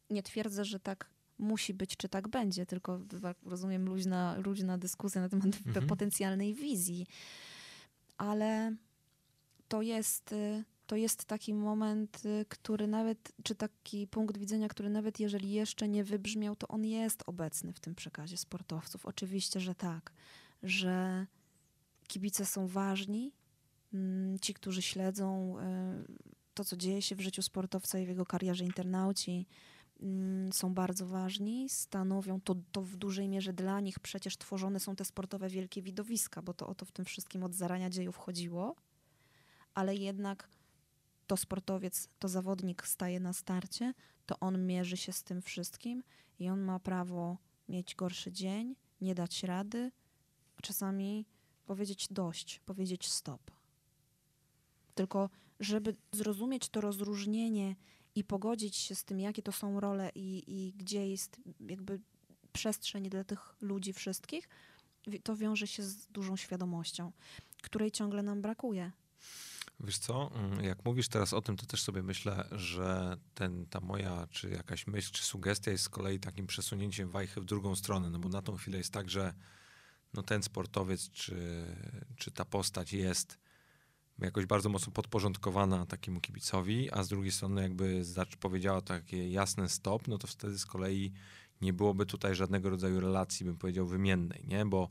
Nie 0.10 0.24
twierdzę, 0.24 0.66
że 0.66 0.80
tak 0.80 1.10
musi 1.40 1.74
być, 1.74 1.98
czy 1.98 2.10
tak 2.10 2.28
będzie, 2.28 2.66
tylko 2.66 3.00
rozumiem 3.46 3.86
luźna, 3.86 4.36
luźna 4.38 4.78
dyskusja 4.78 5.22
na 5.22 5.30
temat 5.30 5.46
Mhm. 5.68 5.88
potencjalnej 5.88 6.54
wizji. 6.54 7.08
Ale 8.18 8.76
to 9.68 9.82
jest, 9.82 10.32
y, 10.32 10.64
to 10.88 10.96
jest 10.96 11.26
taki 11.26 11.54
moment, 11.54 12.26
y, 12.26 12.46
który 12.50 12.88
nawet, 12.88 13.32
czy 13.44 13.56
taki 13.56 14.08
punkt 14.08 14.38
widzenia, 14.38 14.68
który 14.68 14.90
nawet 14.90 15.20
jeżeli 15.20 15.52
jeszcze 15.52 15.88
nie 15.88 16.04
wybrzmiał, 16.04 16.56
to 16.56 16.68
on 16.68 16.86
jest 16.86 17.24
obecny 17.28 17.74
w 17.74 17.80
tym 17.80 17.96
przekazie 17.96 18.38
sportowców. 18.38 19.06
Oczywiście, 19.06 19.60
że 19.60 19.76
tak, 19.76 20.14
że 20.64 21.26
kibice 22.08 22.46
są 22.46 22.68
ważni, 22.68 23.32
mm, 23.94 24.40
ci, 24.40 24.54
którzy 24.54 24.82
śledzą 24.82 25.58
y, 25.60 25.64
to, 26.54 26.66
co 26.66 26.78
dzieje 26.78 27.02
się 27.02 27.16
w 27.16 27.22
życiu 27.22 27.42
sportowca 27.42 28.00
i 28.00 28.06
w 28.06 28.10
jego 28.10 28.26
karierze 28.26 28.66
internauci, 28.66 29.48
mm, 30.02 30.54
są 30.54 30.74
bardzo 30.74 31.08
ważni, 31.08 31.70
stanowią 31.70 32.42
to, 32.42 32.56
to 32.72 32.82
w 32.82 32.96
dużej 32.96 33.30
mierze 33.30 33.54
dla 33.54 33.80
nich 33.80 34.00
przecież 34.00 34.38
tworzone 34.38 34.80
są 34.80 34.96
te 34.96 35.06
sportowe 35.06 35.50
wielkie 35.50 35.82
widowiska, 35.82 36.42
bo 36.42 36.54
to 36.54 36.68
o 36.68 36.76
to 36.76 36.86
w 36.86 36.92
tym 36.92 37.06
wszystkim 37.06 37.44
od 37.44 37.56
zarania 37.56 37.90
dziejów 37.90 38.18
chodziło, 38.18 38.76
ale 39.74 39.96
jednak 39.96 40.50
to 41.28 41.38
sportowiec, 41.38 42.10
to 42.20 42.30
zawodnik 42.30 42.88
staje 42.88 43.20
na 43.20 43.34
starcie, 43.34 43.94
to 44.26 44.40
on 44.40 44.66
mierzy 44.66 44.98
się 44.98 45.14
z 45.14 45.24
tym 45.24 45.42
wszystkim 45.42 46.04
i 46.40 46.50
on 46.50 46.62
ma 46.62 46.80
prawo 46.80 47.38
mieć 47.70 47.96
gorszy 47.96 48.32
dzień, 48.32 48.76
nie 49.02 49.16
dać 49.16 49.44
rady, 49.44 49.92
czasami 50.62 51.26
powiedzieć 51.66 52.08
dość, 52.12 52.60
powiedzieć 52.60 53.12
stop. 53.12 53.52
Tylko, 54.96 55.30
żeby 55.60 55.96
zrozumieć 56.12 56.70
to 56.70 56.82
rozróżnienie 56.82 57.76
i 58.16 58.24
pogodzić 58.24 58.76
się 58.76 58.96
z 58.96 59.04
tym, 59.04 59.20
jakie 59.20 59.42
to 59.42 59.52
są 59.52 59.80
role 59.80 60.12
i, 60.16 60.44
i 60.48 60.74
gdzie 60.74 61.10
jest 61.10 61.42
jakby 61.60 62.00
przestrzeń 62.54 63.10
dla 63.10 63.24
tych 63.24 63.56
ludzi 63.62 63.94
wszystkich, 63.94 64.50
to 65.24 65.36
wiąże 65.36 65.68
się 65.68 65.84
z 65.84 66.08
dużą 66.08 66.36
świadomością, 66.36 67.12
której 67.62 67.92
ciągle 67.92 68.24
nam 68.24 68.42
brakuje. 68.42 68.92
Wiesz 69.80 69.98
co, 69.98 70.32
mm, 70.36 70.64
jak 70.64 70.86
mówisz 70.86 71.08
teraz 71.08 71.34
o 71.34 71.42
tym, 71.42 71.58
to 71.58 71.66
też 71.66 71.82
sobie 71.82 72.04
myślę, 72.04 72.48
że 72.52 73.18
ten, 73.34 73.66
ta 73.66 73.80
moja, 73.80 74.28
czy 74.32 74.50
jakaś 74.50 74.88
myśl, 74.88 75.12
czy 75.12 75.24
sugestia 75.24 75.72
jest 75.72 75.84
z 75.84 75.90
kolei 75.90 76.20
takim 76.20 76.48
przesunięciem 76.48 77.10
wajchy 77.10 77.42
w 77.42 77.46
drugą 77.46 77.76
stronę, 77.76 78.10
no 78.10 78.20
bo 78.20 78.30
na 78.30 78.42
tą 78.42 78.56
chwilę 78.56 78.78
jest 78.78 78.94
tak, 78.94 79.10
że 79.10 79.34
no 80.14 80.24
ten 80.24 80.44
sportowiec, 80.44 81.10
czy, 81.10 81.66
czy 82.18 82.32
ta 82.32 82.46
postać 82.46 82.94
jest 82.94 83.40
jakoś 84.20 84.46
bardzo 84.46 84.70
mocno 84.70 84.94
podporządkowana 84.94 85.86
takiemu 85.86 86.22
kibicowi, 86.22 86.92
a 86.92 87.04
z 87.04 87.08
drugiej 87.08 87.32
strony 87.32 87.62
jakby 87.62 88.04
powiedziała 88.40 88.82
takie 88.82 89.30
jasne 89.30 89.70
stop, 89.70 90.08
no 90.08 90.18
to 90.18 90.28
wtedy 90.28 90.58
z 90.58 90.66
kolei 90.66 91.14
nie 91.62 91.74
byłoby 91.74 92.06
tutaj 92.06 92.36
żadnego 92.36 92.70
rodzaju 92.70 93.00
relacji, 93.00 93.46
bym 93.46 93.58
powiedział, 93.58 93.88
wymiennej, 93.88 94.44
nie? 94.48 94.66
Bo 94.66 94.90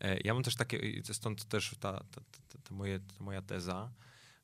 e, 0.00 0.18
ja 0.24 0.34
mam 0.34 0.42
też 0.42 0.54
takie, 0.56 1.02
stąd 1.12 1.44
też 1.44 1.74
ta, 1.80 1.92
ta, 1.92 2.20
ta, 2.48 2.58
ta, 2.64 2.74
moje, 2.74 3.00
ta 3.00 3.24
moja 3.24 3.42
teza, 3.42 3.90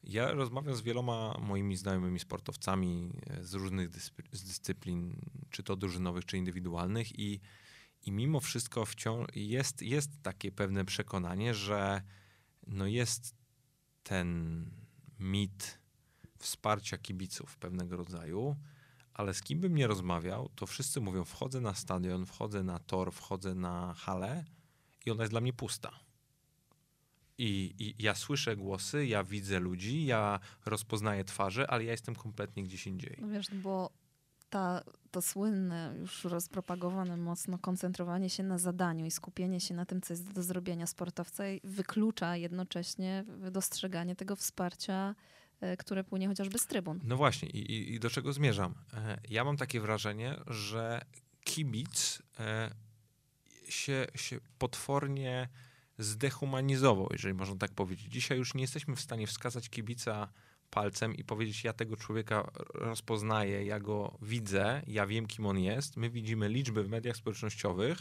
ja 0.02 0.32
rozmawiam 0.32 0.74
z 0.74 0.80
wieloma 0.80 1.34
moimi 1.40 1.76
znajomymi 1.76 2.18
sportowcami 2.18 3.12
e, 3.26 3.44
z 3.44 3.54
różnych 3.54 3.90
dyscy- 3.90 4.22
z 4.32 4.44
dyscyplin, 4.44 5.20
czy 5.50 5.62
to 5.62 5.76
drużynowych, 5.76 6.24
czy 6.24 6.38
indywidualnych 6.38 7.18
i, 7.18 7.40
i 8.02 8.12
mimo 8.12 8.40
wszystko 8.40 8.86
wciąż 8.86 9.26
jest, 9.34 9.82
jest 9.82 10.22
takie 10.22 10.52
pewne 10.52 10.84
przekonanie, 10.84 11.54
że 11.54 12.02
no 12.66 12.86
jest 12.86 13.34
ten 14.02 14.70
mit 15.18 15.80
wsparcia 16.38 16.98
kibiców 16.98 17.56
pewnego 17.56 17.96
rodzaju, 17.96 18.56
ale 19.14 19.34
z 19.34 19.42
kim 19.42 19.60
bym 19.60 19.74
nie 19.74 19.86
rozmawiał, 19.86 20.48
to 20.54 20.66
wszyscy 20.66 21.00
mówią, 21.00 21.24
wchodzę 21.24 21.60
na 21.60 21.74
stadion, 21.74 22.26
wchodzę 22.26 22.62
na 22.62 22.78
tor, 22.78 23.12
wchodzę 23.12 23.54
na 23.54 23.94
halę 23.94 24.44
i 25.06 25.10
ona 25.10 25.22
jest 25.22 25.32
dla 25.32 25.40
mnie 25.40 25.52
pusta. 25.52 26.09
I, 27.42 27.74
I 27.78 27.94
ja 27.98 28.14
słyszę 28.14 28.56
głosy, 28.56 29.06
ja 29.06 29.24
widzę 29.24 29.60
ludzi, 29.60 30.04
ja 30.06 30.40
rozpoznaję 30.66 31.24
twarze, 31.24 31.70
ale 31.70 31.84
ja 31.84 31.90
jestem 31.92 32.14
kompletnie 32.14 32.62
gdzieś 32.62 32.86
indziej. 32.86 33.16
No 33.20 33.28
wiesz, 33.28 33.46
bo 33.54 33.90
ta, 34.50 34.82
to 35.10 35.22
słynne, 35.22 35.94
już 35.98 36.24
rozpropagowane 36.24 37.16
mocno 37.16 37.58
koncentrowanie 37.58 38.30
się 38.30 38.42
na 38.42 38.58
zadaniu 38.58 39.06
i 39.06 39.10
skupienie 39.10 39.60
się 39.60 39.74
na 39.74 39.86
tym, 39.86 40.00
co 40.00 40.12
jest 40.12 40.32
do 40.32 40.42
zrobienia 40.42 40.86
sportowca 40.86 41.44
wyklucza 41.64 42.36
jednocześnie 42.36 43.24
dostrzeganie 43.50 44.16
tego 44.16 44.36
wsparcia, 44.36 45.14
e, 45.60 45.76
które 45.76 46.04
płynie 46.04 46.28
chociażby 46.28 46.58
z 46.58 46.66
trybun. 46.66 47.00
No 47.04 47.16
właśnie, 47.16 47.48
i, 47.48 47.58
i, 47.72 47.94
i 47.94 48.00
do 48.00 48.10
czego 48.10 48.32
zmierzam? 48.32 48.74
E, 48.94 49.18
Ja 49.30 49.44
mam 49.44 49.56
takie 49.56 49.80
wrażenie, 49.80 50.36
że 50.46 51.00
kibic 51.44 52.22
e, 52.40 52.70
się, 53.68 54.06
się 54.14 54.40
potwornie 54.58 55.48
zdehumanizował, 56.00 57.08
jeżeli 57.12 57.34
można 57.34 57.56
tak 57.56 57.70
powiedzieć. 57.70 58.12
Dzisiaj 58.12 58.38
już 58.38 58.54
nie 58.54 58.60
jesteśmy 58.60 58.96
w 58.96 59.00
stanie 59.00 59.26
wskazać 59.26 59.68
kibica 59.68 60.28
palcem 60.70 61.14
i 61.14 61.24
powiedzieć, 61.24 61.64
ja 61.64 61.72
tego 61.72 61.96
człowieka 61.96 62.50
rozpoznaję, 62.74 63.64
ja 63.64 63.80
go 63.80 64.18
widzę, 64.22 64.82
ja 64.86 65.06
wiem, 65.06 65.26
kim 65.26 65.46
on 65.46 65.58
jest. 65.58 65.96
My 65.96 66.10
widzimy 66.10 66.48
liczby 66.48 66.84
w 66.84 66.88
mediach 66.88 67.16
społecznościowych, 67.16 67.98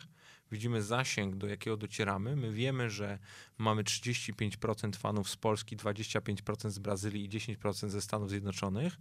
widzimy 0.51 0.81
zasięg, 0.83 1.35
do 1.35 1.47
jakiego 1.47 1.77
docieramy. 1.77 2.35
My 2.35 2.51
wiemy, 2.51 2.89
że 2.89 3.19
mamy 3.57 3.83
35% 3.83 4.95
fanów 4.95 5.29
z 5.29 5.35
Polski, 5.35 5.77
25% 5.77 6.69
z 6.69 6.79
Brazylii 6.79 7.25
i 7.25 7.29
10% 7.29 7.89
ze 7.89 8.01
Stanów 8.01 8.29
Zjednoczonych, 8.29 8.97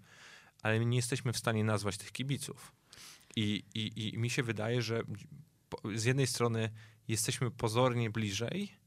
ale 0.62 0.86
nie 0.86 0.96
jesteśmy 0.96 1.32
w 1.32 1.38
stanie 1.38 1.64
nazwać 1.64 1.96
tych 1.98 2.12
kibiców. 2.12 2.72
I, 3.36 3.64
i, 3.74 4.08
i 4.14 4.18
mi 4.18 4.30
się 4.30 4.42
wydaje, 4.42 4.82
że 4.82 5.02
z 5.94 6.04
jednej 6.04 6.26
strony 6.26 6.70
jesteśmy 7.08 7.50
pozornie 7.50 8.10
bliżej, 8.10 8.77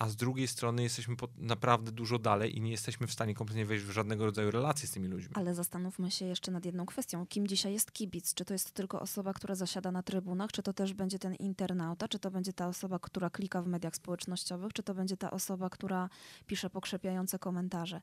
a 0.00 0.08
z 0.08 0.16
drugiej 0.16 0.48
strony 0.48 0.82
jesteśmy 0.82 1.16
naprawdę 1.36 1.92
dużo 1.92 2.18
dalej 2.18 2.56
i 2.56 2.60
nie 2.60 2.70
jesteśmy 2.70 3.06
w 3.06 3.12
stanie 3.12 3.34
kompletnie 3.34 3.66
wejść 3.66 3.84
w 3.84 3.90
żadnego 3.90 4.26
rodzaju 4.26 4.50
relacje 4.50 4.88
z 4.88 4.90
tymi 4.90 5.08
ludźmi. 5.08 5.34
Ale 5.34 5.54
zastanówmy 5.54 6.10
się 6.10 6.24
jeszcze 6.24 6.52
nad 6.52 6.64
jedną 6.64 6.86
kwestią. 6.86 7.26
Kim 7.26 7.46
dzisiaj 7.46 7.72
jest 7.72 7.92
kibic? 7.92 8.34
Czy 8.34 8.44
to 8.44 8.54
jest 8.54 8.72
tylko 8.72 9.00
osoba, 9.00 9.32
która 9.32 9.54
zasiada 9.54 9.92
na 9.92 10.02
trybunach, 10.02 10.52
czy 10.52 10.62
to 10.62 10.72
też 10.72 10.94
będzie 10.94 11.18
ten 11.18 11.34
internauta, 11.34 12.08
czy 12.08 12.18
to 12.18 12.30
będzie 12.30 12.52
ta 12.52 12.68
osoba, 12.68 12.98
która 12.98 13.30
klika 13.30 13.62
w 13.62 13.66
mediach 13.66 13.96
społecznościowych, 13.96 14.72
czy 14.72 14.82
to 14.82 14.94
będzie 14.94 15.16
ta 15.16 15.30
osoba, 15.30 15.70
która 15.70 16.08
pisze 16.46 16.70
pokrzepiające 16.70 17.38
komentarze? 17.38 18.00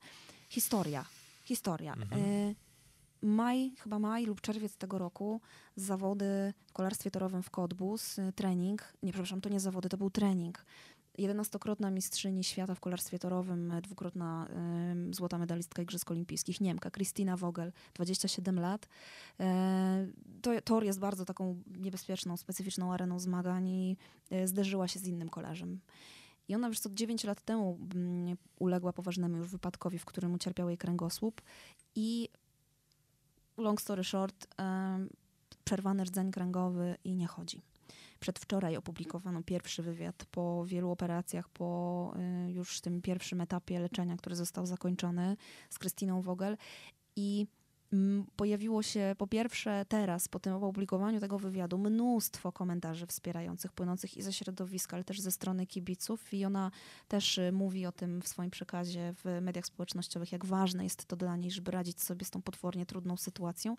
Historia. 0.50 1.06
Historia. 1.44 1.94
Mhm. 1.94 2.22
Y, 2.22 2.56
Maj, 3.22 3.72
chyba 3.78 4.00
maj 4.00 4.26
lub 4.26 4.42
czerwiec 4.42 4.78
tego 4.78 4.98
roku, 4.98 5.42
zawody 5.76 6.54
w 6.68 6.74
kolarstwie 6.74 7.12
torowym 7.12 7.44
w 7.44 7.50
Cottbus, 7.50 8.20
y, 8.20 8.34
trening, 8.36 8.94
nie 9.04 9.12
przepraszam, 9.12 9.42
to 9.42 9.50
nie 9.50 9.60
zawody, 9.60 9.90
to 9.90 9.98
był 9.98 10.10
trening. 10.10 10.66
Jedenastokrotna 11.18 11.92
mistrzyni 11.92 12.44
świata 12.44 12.76
w 12.76 12.80
kolarstwie 12.80 13.20
torowym, 13.20 13.72
y, 13.72 13.82
dwukrotna 13.82 14.48
złota 15.12 15.38
medalistka 15.38 15.82
Igrzysk 15.82 16.12
Olimpijskich, 16.12 16.62
Niemka, 16.62 16.92
Kristina 16.92 17.38
Vogel, 17.38 17.72
27 17.94 18.60
lat. 18.60 18.88
E, 19.40 20.08
to, 20.42 20.62
tor 20.62 20.84
jest 20.84 21.00
bardzo 21.00 21.26
taką 21.26 21.62
niebezpieczną, 21.78 22.38
specyficzną 22.38 22.94
areną 22.94 23.20
zmagań 23.20 23.68
i 23.68 23.98
e, 24.32 24.48
zderzyła 24.48 24.88
się 24.88 25.00
z 25.00 25.08
innym 25.08 25.30
kolarzem. 25.30 25.80
I 26.48 26.56
ona 26.56 26.68
już 26.68 26.80
co 26.80 26.90
9 26.90 27.24
lat 27.24 27.42
temu 27.42 27.80
mm, 27.96 28.38
uległa 28.60 28.94
poważnemu 28.94 29.38
już 29.38 29.48
wypadkowi, 29.50 30.00
w 30.00 30.06
którym 30.06 30.34
ucierpiał 30.34 30.70
jej 30.70 30.78
kręgosłup 30.78 31.42
i 31.96 32.30
long 33.58 33.82
story 33.82 34.04
short, 34.04 34.48
przerwany 35.68 36.04
rdzeń 36.04 36.32
kręgowy 36.32 36.96
i 37.04 37.16
nie 37.16 37.28
chodzi. 37.28 37.62
Przedwczoraj 38.20 38.78
opublikowano 38.78 39.44
pierwszy 39.44 39.84
wywiad 39.84 40.26
po 40.32 40.66
wielu 40.66 40.92
operacjach, 40.92 41.50
po 41.50 42.14
y, 42.48 42.52
już 42.52 42.82
tym 42.82 43.02
pierwszym 43.02 43.42
etapie 43.42 43.80
leczenia, 43.80 44.18
który 44.18 44.36
został 44.36 44.66
zakończony 44.66 45.38
z 45.70 45.80
Krystyną 45.80 46.22
Vogel. 46.22 46.58
I 47.16 47.48
mm, 47.94 48.26
pojawiło 48.36 48.84
się 48.84 49.16
po 49.18 49.28
pierwsze 49.28 49.86
teraz, 49.90 50.28
po 50.28 50.40
tym 50.40 50.54
opublikowaniu 50.54 51.20
tego 51.20 51.40
wywiadu, 51.40 51.78
mnóstwo 51.78 52.52
komentarzy 52.52 53.08
wspierających, 53.08 53.74
płynących 53.74 54.18
i 54.18 54.22
ze 54.22 54.34
środowiska, 54.34 54.96
ale 54.98 55.04
też 55.04 55.20
ze 55.20 55.32
strony 55.32 55.66
kibiców. 55.66 56.34
I 56.34 56.46
ona 56.46 56.72
też 57.08 57.38
y, 57.38 57.52
mówi 57.52 57.86
o 57.86 57.92
tym 57.92 58.22
w 58.22 58.28
swoim 58.28 58.52
przekazie 58.52 59.14
w 59.14 59.42
mediach 59.42 59.66
społecznościowych, 59.66 60.32
jak 60.32 60.46
ważne 60.46 60.84
jest 60.84 61.06
to 61.06 61.16
dla 61.16 61.36
niej, 61.36 61.52
żeby 61.52 61.72
radzić 61.72 62.02
sobie 62.02 62.26
z 62.26 62.30
tą 62.30 62.42
potwornie 62.42 62.86
trudną 62.86 63.18
sytuacją, 63.18 63.78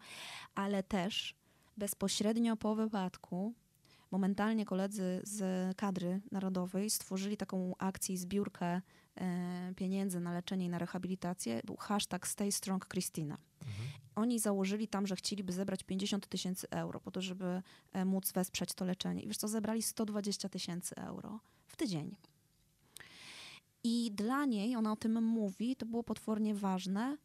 ale 0.55 0.83
też 0.83 1.39
bezpośrednio 1.79 2.57
po 2.57 2.75
wypadku 2.75 3.55
momentalnie 4.11 4.65
koledzy 4.65 5.21
z 5.25 5.77
kadry 5.77 6.21
narodowej 6.31 6.91
stworzyli 6.91 7.37
taką 7.37 7.75
akcję 7.79 8.19
zbiórkę 8.19 8.81
e, 9.17 9.73
pieniędzy 9.77 10.21
na 10.21 10.33
leczenie 10.33 10.67
i 10.67 10.69
na 10.69 10.79
rehabilitację. 10.79 11.61
Był 11.65 11.77
hashtag 11.77 12.27
Stay 12.27 12.53
Strong 12.53 12.89
Christina. 12.89 13.39
Mhm. 13.61 13.89
Oni 14.15 14.39
założyli 14.39 14.89
tam, 14.89 15.07
że 15.07 15.17
chcieliby 15.17 15.53
zebrać 15.53 15.83
50 15.83 16.27
tysięcy 16.27 16.71
euro 16.71 17.01
po 17.01 17.11
to, 17.11 17.21
żeby 17.21 17.63
e, 17.93 18.05
móc 18.05 18.33
wesprzeć 18.33 18.75
to 18.75 18.85
leczenie. 18.85 19.23
I 19.23 19.27
wiesz 19.27 19.37
co, 19.37 19.49
zebrali 19.49 19.83
120 19.83 20.49
tysięcy 20.49 20.97
euro 20.97 21.41
w 21.67 21.77
tydzień. 21.77 22.17
I 23.85 24.11
dla 24.15 24.45
niej, 24.45 24.77
ona 24.77 24.93
o 24.93 24.97
tym 24.97 25.25
mówi, 25.25 25.77
to 25.77 25.87
było 25.87 26.03
potwornie 26.03 26.55
ważne, 26.55 27.17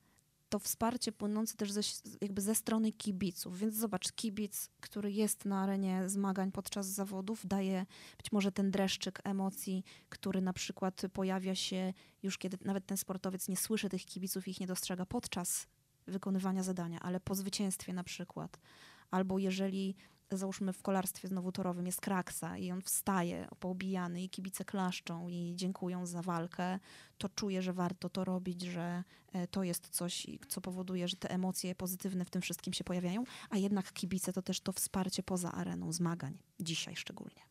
to 0.53 0.59
wsparcie 0.59 1.11
płynące 1.11 1.57
też 1.57 1.71
ze, 1.71 1.81
jakby 2.21 2.41
ze 2.41 2.55
strony 2.55 2.91
kibiców. 2.91 3.59
Więc 3.59 3.75
zobacz, 3.75 4.11
kibic, 4.11 4.69
który 4.81 5.11
jest 5.11 5.45
na 5.45 5.63
arenie 5.63 6.09
zmagań 6.09 6.51
podczas 6.51 6.87
zawodów, 6.87 7.47
daje 7.47 7.85
być 8.17 8.31
może 8.31 8.51
ten 8.51 8.71
dreszczyk 8.71 9.19
emocji, 9.23 9.83
który 10.09 10.41
na 10.41 10.53
przykład 10.53 11.01
pojawia 11.13 11.55
się 11.55 11.93
już 12.23 12.37
kiedy 12.37 12.57
nawet 12.61 12.85
ten 12.85 12.97
sportowiec 12.97 13.47
nie 13.47 13.57
słyszy 13.57 13.89
tych 13.89 14.05
kibiców 14.05 14.47
ich 14.47 14.59
nie 14.59 14.67
dostrzega 14.67 15.05
podczas 15.05 15.67
wykonywania 16.07 16.63
zadania, 16.63 16.99
ale 16.99 17.19
po 17.19 17.35
zwycięstwie 17.35 17.93
na 17.93 18.03
przykład. 18.03 18.59
Albo 19.11 19.39
jeżeli 19.39 19.95
załóżmy 20.31 20.73
w 20.73 20.81
kolarstwie 20.81 21.27
znowu 21.27 21.51
torowym 21.51 21.85
jest 21.85 22.01
kraksa 22.01 22.57
i 22.57 22.71
on 22.71 22.81
wstaje 22.81 23.47
poobijany 23.59 24.23
i 24.23 24.29
kibice 24.29 24.65
klaszczą 24.65 25.29
i 25.29 25.53
dziękują 25.55 26.05
za 26.05 26.21
walkę, 26.21 26.79
to 27.17 27.29
czuje, 27.29 27.61
że 27.61 27.73
warto 27.73 28.09
to 28.09 28.23
robić, 28.23 28.61
że 28.61 29.03
e, 29.33 29.47
to 29.47 29.63
jest 29.63 29.89
coś, 29.89 30.27
co 30.47 30.61
powoduje, 30.61 31.07
że 31.07 31.17
te 31.17 31.29
emocje 31.29 31.75
pozytywne 31.75 32.25
w 32.25 32.29
tym 32.29 32.41
wszystkim 32.41 32.73
się 32.73 32.83
pojawiają, 32.83 33.23
a 33.49 33.57
jednak 33.57 33.93
kibice 33.93 34.33
to 34.33 34.41
też 34.41 34.59
to 34.59 34.71
wsparcie 34.71 35.23
poza 35.23 35.51
areną 35.51 35.91
zmagań, 35.91 36.37
dzisiaj 36.59 36.95
szczególnie. 36.95 37.41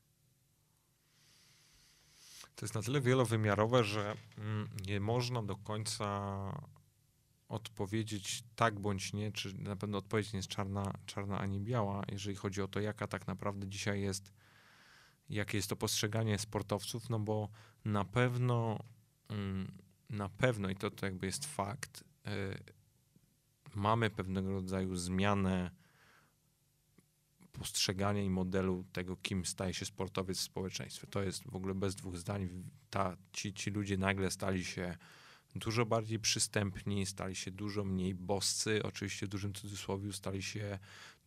To 2.55 2.65
jest 2.65 2.75
na 2.75 2.83
tyle 2.83 3.01
wielowymiarowe, 3.01 3.85
że 3.85 4.17
mm, 4.39 4.69
nie 4.87 5.01
można 5.01 5.43
do 5.43 5.57
końca 5.57 6.07
odpowiedzieć 7.53 8.45
tak 8.57 8.81
bądź 8.81 9.13
nie, 9.13 9.33
czy 9.33 9.59
na 9.59 9.77
pewno 9.77 9.99
odpowiedź 9.99 10.33
nie 10.33 10.37
jest 10.37 10.49
czarna, 10.49 10.93
czarna 11.07 11.39
ani 11.39 11.61
biała, 11.61 12.03
jeżeli 12.13 12.37
chodzi 12.37 12.63
o 12.63 12.69
to, 12.69 12.81
jaka 12.81 13.07
tak 13.07 13.27
naprawdę 13.27 13.69
dzisiaj 13.69 14.01
jest, 14.01 14.33
jakie 15.29 15.59
jest 15.59 15.69
to 15.69 15.77
postrzeganie 15.77 16.39
sportowców, 16.39 17.11
no 17.11 17.19
bo 17.19 17.49
na 17.85 18.05
pewno, 18.05 18.79
mm, 19.29 19.73
na 20.11 20.29
pewno, 20.29 20.71
i 20.71 20.77
to, 20.77 20.91
to 20.91 21.07
jakby 21.07 21.27
jest 21.27 21.47
fakt, 21.47 22.05
y, 22.27 22.73
mamy 23.75 24.11
pewnego 24.11 24.53
rodzaju 24.53 24.97
zmianę 24.97 25.71
postrzegania 27.53 28.23
i 28.23 28.31
modelu 28.31 28.85
tego, 28.93 29.17
kim 29.17 29.45
staje 29.45 29.75
się 29.75 29.85
sportowiec 29.85 30.39
w 30.39 30.43
społeczeństwie. 30.43 31.07
To 31.07 31.23
jest 31.23 31.51
w 31.51 31.57
ogóle 31.57 31.75
bez 31.75 31.95
dwóch 31.95 32.17
zdań. 32.17 32.49
Ta, 32.91 33.17
ci, 33.33 33.55
ci 33.55 33.71
ludzie 33.71 33.97
nagle 33.97 34.31
stali 34.31 34.65
się 34.65 34.97
dużo 35.55 35.87
bardziej 35.87 36.19
przystępni, 36.19 37.07
stali 37.07 37.37
się 37.37 37.51
dużo 37.51 37.85
mniej 37.85 38.15
boscy, 38.15 38.83
oczywiście 38.83 39.27
w 39.27 39.29
dużym 39.29 39.55
cudzysłowie, 39.55 40.13
stali 40.13 40.43
się 40.43 40.79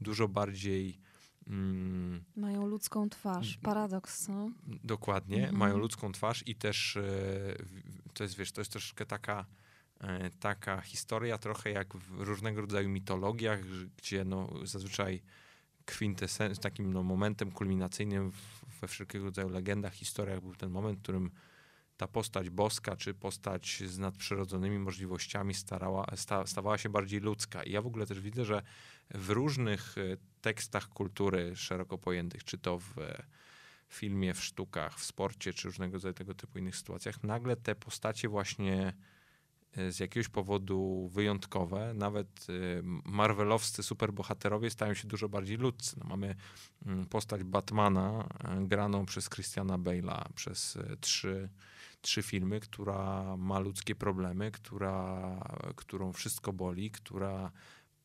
dużo 0.01 0.27
bardziej. 0.27 0.99
Mm, 1.47 2.23
mają 2.35 2.67
ludzką 2.67 3.09
twarz, 3.09 3.57
paradoks. 3.57 4.27
No? 4.27 4.51
Dokładnie, 4.83 5.37
mhm. 5.37 5.57
mają 5.57 5.77
ludzką 5.77 6.11
twarz 6.11 6.43
i 6.45 6.55
też 6.55 6.97
e, 6.97 7.03
to 8.13 8.23
jest, 8.23 8.37
wiesz, 8.37 8.51
to 8.51 8.61
jest 8.61 8.71
troszkę 8.71 9.05
taka, 9.05 9.45
e, 9.99 10.29
taka 10.29 10.81
historia 10.81 11.37
trochę 11.37 11.71
jak 11.71 11.97
w 11.97 12.19
różnego 12.19 12.61
rodzaju 12.61 12.89
mitologiach, 12.89 13.59
gdzie 13.97 14.25
no, 14.25 14.49
zazwyczaj 14.63 15.21
kwintesens, 15.85 16.59
takim 16.59 16.93
no, 16.93 17.03
momentem 17.03 17.51
kulminacyjnym 17.51 18.31
we 18.81 18.87
wszelkiego 18.87 19.25
rodzaju 19.25 19.49
legendach, 19.49 19.93
historiach 19.93 20.41
był 20.41 20.55
ten 20.55 20.69
moment, 20.69 20.99
w 20.99 21.01
którym 21.01 21.31
ta 21.97 22.07
postać 22.07 22.49
boska, 22.49 22.95
czy 22.95 23.13
postać 23.13 23.83
z 23.85 23.97
nadprzyrodzonymi 23.97 24.79
możliwościami 24.79 25.53
starała, 25.53 26.05
sta, 26.15 26.47
stawała 26.47 26.77
się 26.77 26.89
bardziej 26.89 27.19
ludzka. 27.19 27.63
I 27.63 27.71
ja 27.71 27.81
w 27.81 27.87
ogóle 27.87 28.07
też 28.07 28.19
widzę, 28.19 28.45
że 28.45 28.61
w 29.09 29.29
różnych 29.29 29.97
e, 29.97 30.01
tekstach 30.41 30.89
kultury 30.89 31.55
szeroko 31.55 31.97
pojętych, 31.97 32.43
czy 32.43 32.57
to 32.57 32.79
w 32.79 32.95
filmie, 33.89 34.33
w 34.33 34.43
sztukach, 34.43 34.99
w 34.99 35.05
sporcie, 35.05 35.53
czy 35.53 35.67
różnego 35.67 35.93
rodzaju 35.93 36.13
tego 36.13 36.33
typu 36.33 36.59
innych 36.59 36.75
sytuacjach, 36.75 37.23
nagle 37.23 37.55
te 37.55 37.75
postacie 37.75 38.29
właśnie 38.29 38.93
e, 39.77 39.91
z 39.91 39.99
jakiegoś 39.99 40.27
powodu 40.27 41.09
wyjątkowe, 41.13 41.93
nawet 41.93 42.47
e, 42.49 42.53
marvelowscy 43.05 43.83
superbohaterowie 43.83 44.69
stają 44.69 44.93
się 44.93 45.07
dużo 45.07 45.29
bardziej 45.29 45.57
ludzcy. 45.57 45.95
No, 45.99 46.05
mamy 46.05 46.35
mm, 46.85 47.05
postać 47.05 47.43
Batmana 47.43 48.29
graną 48.61 49.05
przez 49.05 49.29
Christiana 49.29 49.77
Bale'a 49.77 50.33
przez 50.35 50.77
trzy 51.01 51.49
trzy 52.05 52.23
filmy, 52.23 52.59
która 52.59 53.37
ma 53.37 53.59
ludzkie 53.59 53.95
problemy, 53.95 54.51
która, 54.51 55.39
którą 55.75 56.13
wszystko 56.13 56.53
boli, 56.53 56.91
która 56.91 57.51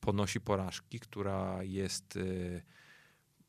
ponosi 0.01 0.41
porażki, 0.41 1.01
która 1.01 1.63
jest 1.63 2.17
y, 2.17 2.63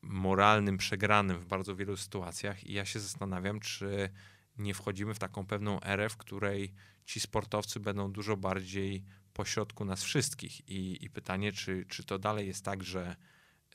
moralnym 0.02 0.78
przegranym 0.78 1.40
w 1.40 1.46
bardzo 1.46 1.76
wielu 1.76 1.98
sytuacjach 1.98 2.64
i 2.64 2.74
ja 2.74 2.86
się 2.86 3.00
zastanawiam, 3.00 3.60
czy 3.60 4.10
nie 4.58 4.74
wchodzimy 4.74 5.14
w 5.14 5.20
taką 5.20 5.46
pewną 5.46 5.82
erę, 5.82 6.10
w 6.10 6.18
której 6.18 6.74
ci 7.06 7.20
sportowcy 7.20 7.80
będą 7.80 8.12
dużo 8.12 8.38
bardziej 8.38 9.04
pośrodku 9.34 9.86
nas 9.86 10.04
wszystkich. 10.04 10.70
I, 10.70 11.06
i 11.06 11.10
pytanie, 11.10 11.52
czy, 11.52 11.86
czy 11.88 12.04
to 12.04 12.20
dalej 12.20 12.48
jest 12.48 12.66
tak, 12.66 12.84
że 12.84 13.16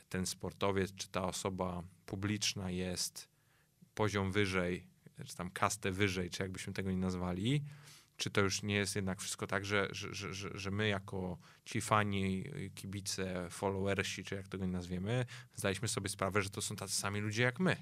ten 0.09 0.27
sportowiec, 0.27 0.95
czy 0.95 1.09
ta 1.09 1.25
osoba 1.25 1.83
publiczna 2.07 2.71
jest 2.71 3.29
poziom 3.95 4.33
wyżej 4.33 4.96
czy 5.25 5.37
tam 5.37 5.51
kastę 5.51 5.93
wyżej, 5.93 6.31
czy 6.31 6.43
jakbyśmy 6.43 6.73
tego 6.73 6.91
nie 6.91 6.97
nazwali, 6.97 7.63
czy 8.17 8.31
to 8.31 8.41
już 8.41 8.63
nie 8.63 8.75
jest 8.75 8.97
jednak 8.97 9.21
wszystko 9.21 9.47
tak, 9.47 9.65
że, 9.65 9.89
że, 9.91 10.15
że, 10.35 10.59
że 10.59 10.71
my 10.71 10.89
jako 10.89 11.39
ci 11.65 11.81
fani, 11.81 12.45
kibice, 12.75 13.51
followersi, 13.51 14.25
czy 14.25 14.35
jak 14.35 14.49
tego 14.49 14.67
nie 14.67 14.73
nazwiemy, 14.73 15.27
zdaliśmy 15.55 15.89
sobie 15.89 16.09
sprawę, 16.09 16.43
że 16.43 16.51
to 16.51 16.63
są 16.63 16.77
tacy 16.77 16.95
sami 16.95 17.21
ludzie 17.21 17.43
jak 17.43 17.61
my. 17.61 17.77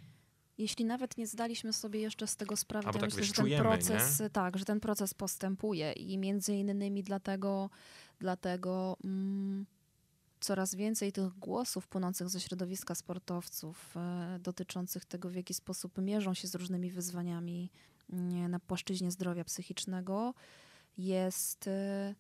Jeśli 0.59 0.85
nawet 0.85 1.17
nie 1.17 1.27
zdaliśmy 1.27 1.73
sobie 1.73 2.01
jeszcze 2.01 2.27
z 2.27 2.37
tego 2.37 2.57
sprawy, 2.57 2.87
to 2.87 2.93
tak 2.93 3.03
myślę, 3.03 3.19
wiesz, 3.19 3.27
że 3.27 3.33
ten 3.33 3.45
czujemy, 3.45 3.63
proces, 3.63 4.21
nie? 4.21 4.31
tak, 4.31 4.59
że 4.59 4.65
ten 4.65 4.81
proces 4.81 5.15
postępuje 5.15 5.93
i 5.93 6.19
między 6.19 6.55
innymi 6.55 7.03
dlatego, 7.03 7.71
dlatego 8.19 8.97
mm, 9.05 9.67
coraz 10.45 10.75
więcej 10.75 11.13
tych 11.13 11.39
głosów 11.39 11.89
płynących 11.89 12.29
ze 12.29 12.41
środowiska 12.41 12.95
sportowców 12.95 13.97
e, 13.97 14.39
dotyczących 14.39 15.05
tego, 15.05 15.31
w 15.31 15.35
jaki 15.35 15.55
sposób 15.55 15.99
mierzą 15.99 16.35
się 16.35 16.49
z 16.49 16.55
różnymi 16.55 16.91
wyzwaniami 16.91 17.71
nie, 18.09 18.49
na 18.49 18.61
płaszczyźnie 18.61 19.11
zdrowia 19.11 19.45
psychicznego, 19.45 20.35
jest 20.99 21.67
e, 21.69 22.15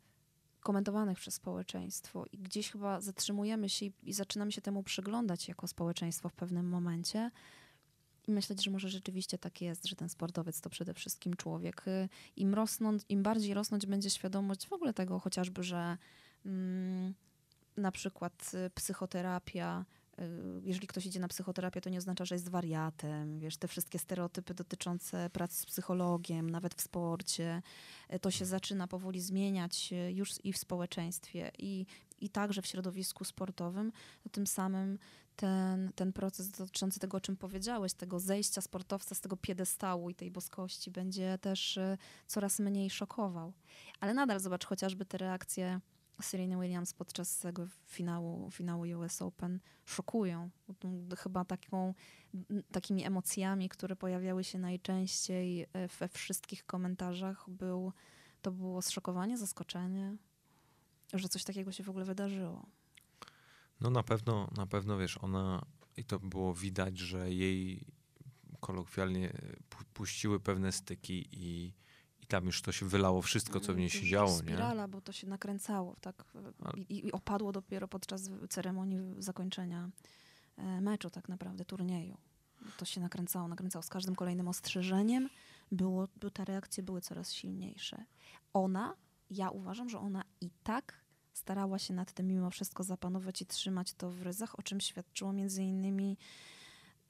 komentowanych 0.61 1.19
przez 1.19 1.35
społeczeństwo. 1.35 2.25
I 2.33 2.39
gdzieś 2.39 2.71
chyba 2.71 3.01
zatrzymujemy 3.01 3.69
się 3.69 3.87
i, 3.87 3.93
i 4.03 4.13
zaczynamy 4.13 4.53
się 4.53 4.61
temu 4.61 4.83
przyglądać 4.83 5.49
jako 5.49 5.67
społeczeństwo 5.67 6.29
w 6.29 6.35
pewnym 6.35 6.69
momencie 6.69 7.31
i 8.29 8.33
myśleć, 8.33 8.65
że 8.65 8.71
może 8.71 8.89
rzeczywiście 8.89 9.39
tak 9.39 9.61
jest, 9.61 9.87
że 9.87 9.97
ten 9.97 10.09
sportowiec 10.09 10.61
to 10.61 10.71
przede 10.71 10.95
wszystkim 10.95 11.37
człowiek. 11.37 11.83
E, 11.89 12.09
Im, 12.37 12.55
rosnąć, 12.55 13.03
im 13.09 13.23
bardziej 13.23 13.55
rosnąć 13.55 13.87
będzie 13.87 14.11
świadomość 14.11 14.67
w 14.67 14.73
ogóle 14.73 14.95
tego 14.95 15.19
chociażby, 15.19 15.63
że 15.63 15.99
mm, 16.47 17.15
na 17.77 17.93
przykład 17.93 18.51
y, 18.55 18.71
psychoterapia, 18.71 19.85
y, 20.19 20.23
jeżeli 20.63 20.87
ktoś 20.87 21.07
idzie 21.07 21.21
na 21.21 21.29
psychoterapię, 21.29 21.81
to 21.81 21.91
nie 21.91 21.99
oznacza, 21.99 22.25
że 22.25 22.35
jest 22.35 22.49
wariatem. 22.49 23.39
Wiesz, 23.39 23.57
te 23.57 23.69
wszystkie 23.69 23.99
stereotypy 23.99 24.55
dotyczące 24.55 25.31
pracy 25.31 25.63
z 25.63 25.67
psychologiem, 25.67 26.51
nawet 26.51 26.75
w 26.75 26.81
sporcie, 26.81 27.63
y, 28.15 28.19
to 28.19 28.31
się 28.31 28.45
zaczyna 28.45 28.89
powoli 28.89 29.21
zmieniać 29.21 29.95
już 30.09 30.31
i 30.45 30.53
w 30.53 30.59
społeczeństwie, 30.59 31.51
i, 31.59 31.87
i 32.21 32.31
także 32.31 32.63
w 32.63 32.67
środowisku 32.67 33.25
sportowym. 33.25 33.93
To 34.23 34.29
tym 34.29 34.47
samym 34.47 34.99
ten, 35.37 35.93
ten 35.95 36.13
proces 36.13 36.51
dotyczący 36.51 37.01
tego, 37.01 37.17
o 37.17 37.21
czym 37.21 37.37
powiedziałeś, 37.37 37.93
tego 37.93 38.21
zejścia 38.21 38.61
sportowca 38.61 39.15
z 39.15 39.21
tego 39.21 39.37
piedestału 39.37 40.11
i 40.11 40.15
tej 40.15 40.31
boskości 40.31 40.91
będzie 40.91 41.39
też 41.39 41.79
coraz 42.27 42.59
mniej 42.59 42.91
szokował. 42.91 43.53
Ale 44.01 44.15
nadal 44.15 44.41
zobacz 44.41 44.67
chociażby 44.67 45.05
te 45.05 45.19
reakcje 45.19 45.81
Serena 46.23 46.61
Williams 46.61 46.93
podczas 46.93 47.39
tego 47.39 47.67
finału, 47.87 48.51
finału 48.51 48.83
US 48.83 49.23
Open 49.23 49.61
szokują. 49.85 50.51
Chyba 51.19 51.45
taką, 51.45 51.95
takimi 52.73 53.05
emocjami, 53.05 53.69
które 53.69 53.97
pojawiały 53.97 54.45
się 54.45 54.59
najczęściej 54.59 55.63
e, 55.63 55.89
we 55.89 56.09
wszystkich 56.09 56.67
komentarzach, 56.67 57.51
był, 57.51 57.93
to 58.43 58.53
było 58.53 58.83
zszokowanie, 58.83 59.39
zaskoczenie, 59.39 60.17
że 61.13 61.29
coś 61.29 61.45
takiego 61.45 61.73
się 61.73 61.83
w 61.83 61.89
ogóle 61.89 62.05
wydarzyło. 62.05 62.67
No 63.81 63.91
na 63.91 64.03
pewno, 64.03 64.51
na 64.57 64.67
pewno 64.67 64.99
wiesz, 64.99 65.19
ona 65.19 65.67
i 65.97 66.05
to 66.05 66.19
było 66.19 66.55
widać, 66.55 66.99
że 66.99 67.33
jej 67.33 67.87
kolokwialnie 68.61 69.33
pu- 69.71 69.85
puściły 69.95 70.41
pewne 70.41 70.73
styki 70.73 71.29
i 71.33 71.75
tam 72.35 72.47
już 72.47 72.63
to 72.63 72.73
się 72.73 72.87
wylało 72.87 73.23
wszystko, 73.23 73.61
co 73.61 73.75
w 73.75 73.77
niej 73.77 73.91
się 73.91 74.07
działo, 74.07 74.31
nie? 74.31 74.39
Spirala, 74.39 74.89
bo 74.89 75.01
to 75.01 75.13
się 75.13 75.27
nakręcało, 75.27 75.97
tak? 76.01 76.25
I, 76.77 77.07
I 77.07 77.13
opadło 77.13 77.53
dopiero 77.53 77.89
podczas 77.89 78.31
ceremonii 78.49 79.01
zakończenia 79.19 79.91
e, 80.57 80.81
meczu, 80.81 81.11
tak 81.11 81.29
naprawdę, 81.29 81.65
turnieju. 81.65 82.17
To 82.77 82.85
się 82.85 83.01
nakręcało, 83.01 83.49
nakręcało. 83.49 83.83
Z 83.83 83.89
każdym 83.89 84.15
kolejnym 84.15 84.49
ostrzeżeniem 84.49 85.29
było, 85.73 86.09
by 86.17 86.31
te 86.31 86.45
reakcje 86.45 86.83
były 86.83 87.01
coraz 87.01 87.33
silniejsze. 87.33 88.05
Ona, 88.53 88.95
ja 89.31 89.51
uważam, 89.51 89.89
że 89.89 89.99
ona 89.99 90.25
i 90.41 90.51
tak 90.63 91.05
starała 91.33 91.79
się 91.79 91.95
nad 91.95 92.13
tym 92.13 92.27
mimo 92.27 92.51
wszystko 92.51 92.85
zapanować 92.85 93.43
i 93.43 93.47
trzymać 93.47 93.93
to 93.93 94.11
w 94.11 94.23
ryzach, 94.23 94.59
o 94.59 94.63
czym 94.63 94.81
świadczyło 94.81 95.33
między 95.33 95.63
innymi 95.63 96.19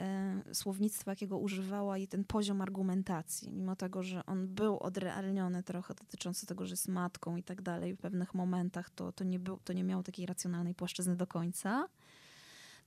e, 0.01 0.43
słownictwo, 0.55 1.11
jakiego 1.11 1.39
używała 1.39 1.99
i 1.99 2.09
ten 2.09 2.25
poziom 2.25 2.61
argumentacji, 2.61 3.51
mimo 3.51 3.77
tego, 3.77 4.03
że 4.03 4.27
on 4.27 4.49
był 4.49 4.79
odrealniony 4.79 5.63
trochę 5.63 5.95
dotyczący 5.95 6.47
tego, 6.47 6.67
że 6.67 6.73
jest 6.73 6.89
matką 6.89 7.37
i 7.37 7.43
tak 7.43 7.63
dalej, 7.63 7.95
w 7.95 8.01
pewnych 8.01 8.35
momentach 8.35 8.91
to, 8.91 9.13
to, 9.13 9.25
nie, 9.25 9.39
był, 9.39 9.59
to 9.65 9.73
nie 9.73 9.85
miało 9.85 10.03
takiej 10.03 10.27
racjonalnej 10.27 10.75
płaszczyzny 10.75 11.17
do 11.17 11.27
końca, 11.27 11.89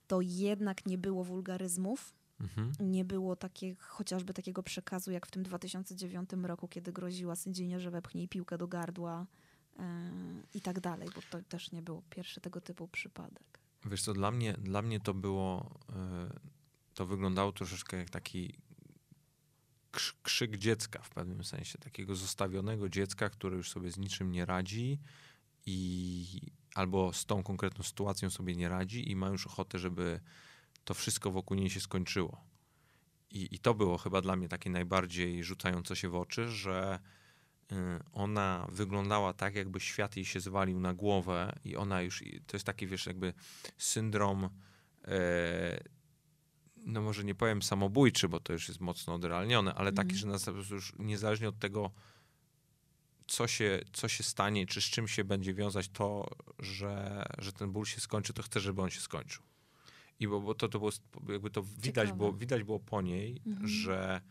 to 0.07 0.21
jednak 0.21 0.85
nie 0.85 0.97
było 0.97 1.23
wulgaryzmów, 1.23 2.13
Mhm. 2.39 2.71
nie 2.79 3.05
było 3.05 3.35
takiego, 3.35 3.81
chociażby 3.83 4.33
takiego 4.33 4.63
przekazu, 4.63 5.11
jak 5.11 5.27
w 5.27 5.31
tym 5.31 5.43
2009 5.43 6.29
roku, 6.43 6.67
kiedy 6.67 6.93
groziła 6.93 7.35
sędzinie, 7.35 7.79
że 7.79 7.91
wepchnie 7.91 8.21
jej 8.21 8.27
piłkę 8.27 8.57
do 8.57 8.67
gardła 8.67 9.25
e, 9.79 10.11
i 10.53 10.61
tak 10.61 10.79
dalej, 10.79 11.09
bo 11.15 11.21
to 11.29 11.43
też 11.49 11.71
nie 11.71 11.81
był 11.81 12.03
pierwszy 12.09 12.41
tego 12.41 12.61
typu 12.61 12.87
przypadek. 12.87 13.59
Wiesz 13.85 14.01
co, 14.01 14.13
dla 14.13 14.31
mnie, 14.31 14.53
dla 14.53 14.81
mnie 14.81 14.99
to 14.99 15.13
było, 15.13 15.79
e, 15.89 16.29
to 16.97 17.05
wyglądało 17.05 17.51
troszeczkę 17.51 17.97
jak 17.97 18.09
taki 18.09 18.57
krz- 19.91 20.15
krzyk 20.23 20.57
dziecka 20.57 21.01
w 21.01 21.09
pewnym 21.09 21.43
sensie, 21.43 21.77
takiego 21.77 22.15
zostawionego 22.15 22.89
dziecka, 22.89 23.29
które 23.29 23.57
już 23.57 23.69
sobie 23.69 23.91
z 23.91 23.97
niczym 23.97 24.31
nie 24.31 24.45
radzi 24.45 24.99
i 25.65 26.41
albo 26.75 27.13
z 27.13 27.25
tą 27.25 27.43
konkretną 27.43 27.83
sytuacją 27.83 28.29
sobie 28.29 28.55
nie 28.55 28.69
radzi 28.69 29.11
i 29.11 29.15
ma 29.15 29.29
już 29.29 29.47
ochotę, 29.47 29.79
żeby 29.79 30.19
to 30.83 30.93
wszystko 30.93 31.31
wokół 31.31 31.57
niej 31.57 31.69
się 31.69 31.79
skończyło. 31.79 32.43
I, 33.31 33.55
I 33.55 33.59
to 33.59 33.73
było 33.73 33.97
chyba 33.97 34.21
dla 34.21 34.35
mnie 34.35 34.49
takie 34.49 34.69
najbardziej 34.69 35.43
rzucające 35.43 35.95
się 35.95 36.09
w 36.09 36.15
oczy, 36.15 36.49
że 36.49 36.99
y, 37.71 37.75
ona 38.11 38.67
wyglądała 38.71 39.33
tak, 39.33 39.55
jakby 39.55 39.79
świat 39.79 40.15
jej 40.15 40.25
się 40.25 40.39
zwalił 40.39 40.79
na 40.79 40.93
głowę 40.93 41.59
i 41.65 41.75
ona 41.75 42.01
już, 42.01 42.23
to 42.47 42.57
jest 42.57 42.65
taki, 42.65 42.87
wiesz, 42.87 43.05
jakby 43.05 43.33
syndrom, 43.77 44.49
e, 45.07 45.96
no 46.87 47.01
może 47.01 47.23
nie 47.23 47.35
powiem 47.35 47.61
samobójczy, 47.61 48.29
bo 48.29 48.39
to 48.39 48.53
już 48.53 48.67
jest 48.67 48.79
mocno 48.81 49.13
odrealnione, 49.13 49.73
ale 49.75 49.93
taki, 49.93 50.11
Mhm. 50.15 50.19
że 50.19 50.27
nas 50.51 50.69
już 50.71 50.93
niezależnie 50.99 51.49
od 51.49 51.59
tego, 51.59 51.91
co 53.27 53.47
się, 53.47 53.79
co 53.93 54.07
się 54.07 54.23
stanie, 54.23 54.65
czy 54.65 54.81
z 54.81 54.85
czym 54.85 55.07
się 55.07 55.23
będzie 55.23 55.53
wiązać 55.53 55.89
to, 55.89 56.29
że, 56.59 57.25
że 57.37 57.53
ten 57.53 57.71
ból 57.71 57.85
się 57.85 58.01
skończy, 58.01 58.33
to 58.33 58.43
chcę, 58.43 58.59
żeby 58.59 58.81
on 58.81 58.89
się 58.89 58.99
skończył. 58.99 59.43
I 60.19 60.27
bo, 60.27 60.41
bo 60.41 60.55
to, 60.55 60.67
to 60.69 60.79
było, 60.79 60.91
jakby 61.29 61.49
to 61.49 61.63
widać 61.63 61.83
Ciekawe. 61.85 62.13
było, 62.17 62.33
widać 62.33 62.63
było 62.63 62.79
po 62.79 63.01
niej, 63.01 63.41
Mhm. 63.45 63.67
że, 63.67 64.21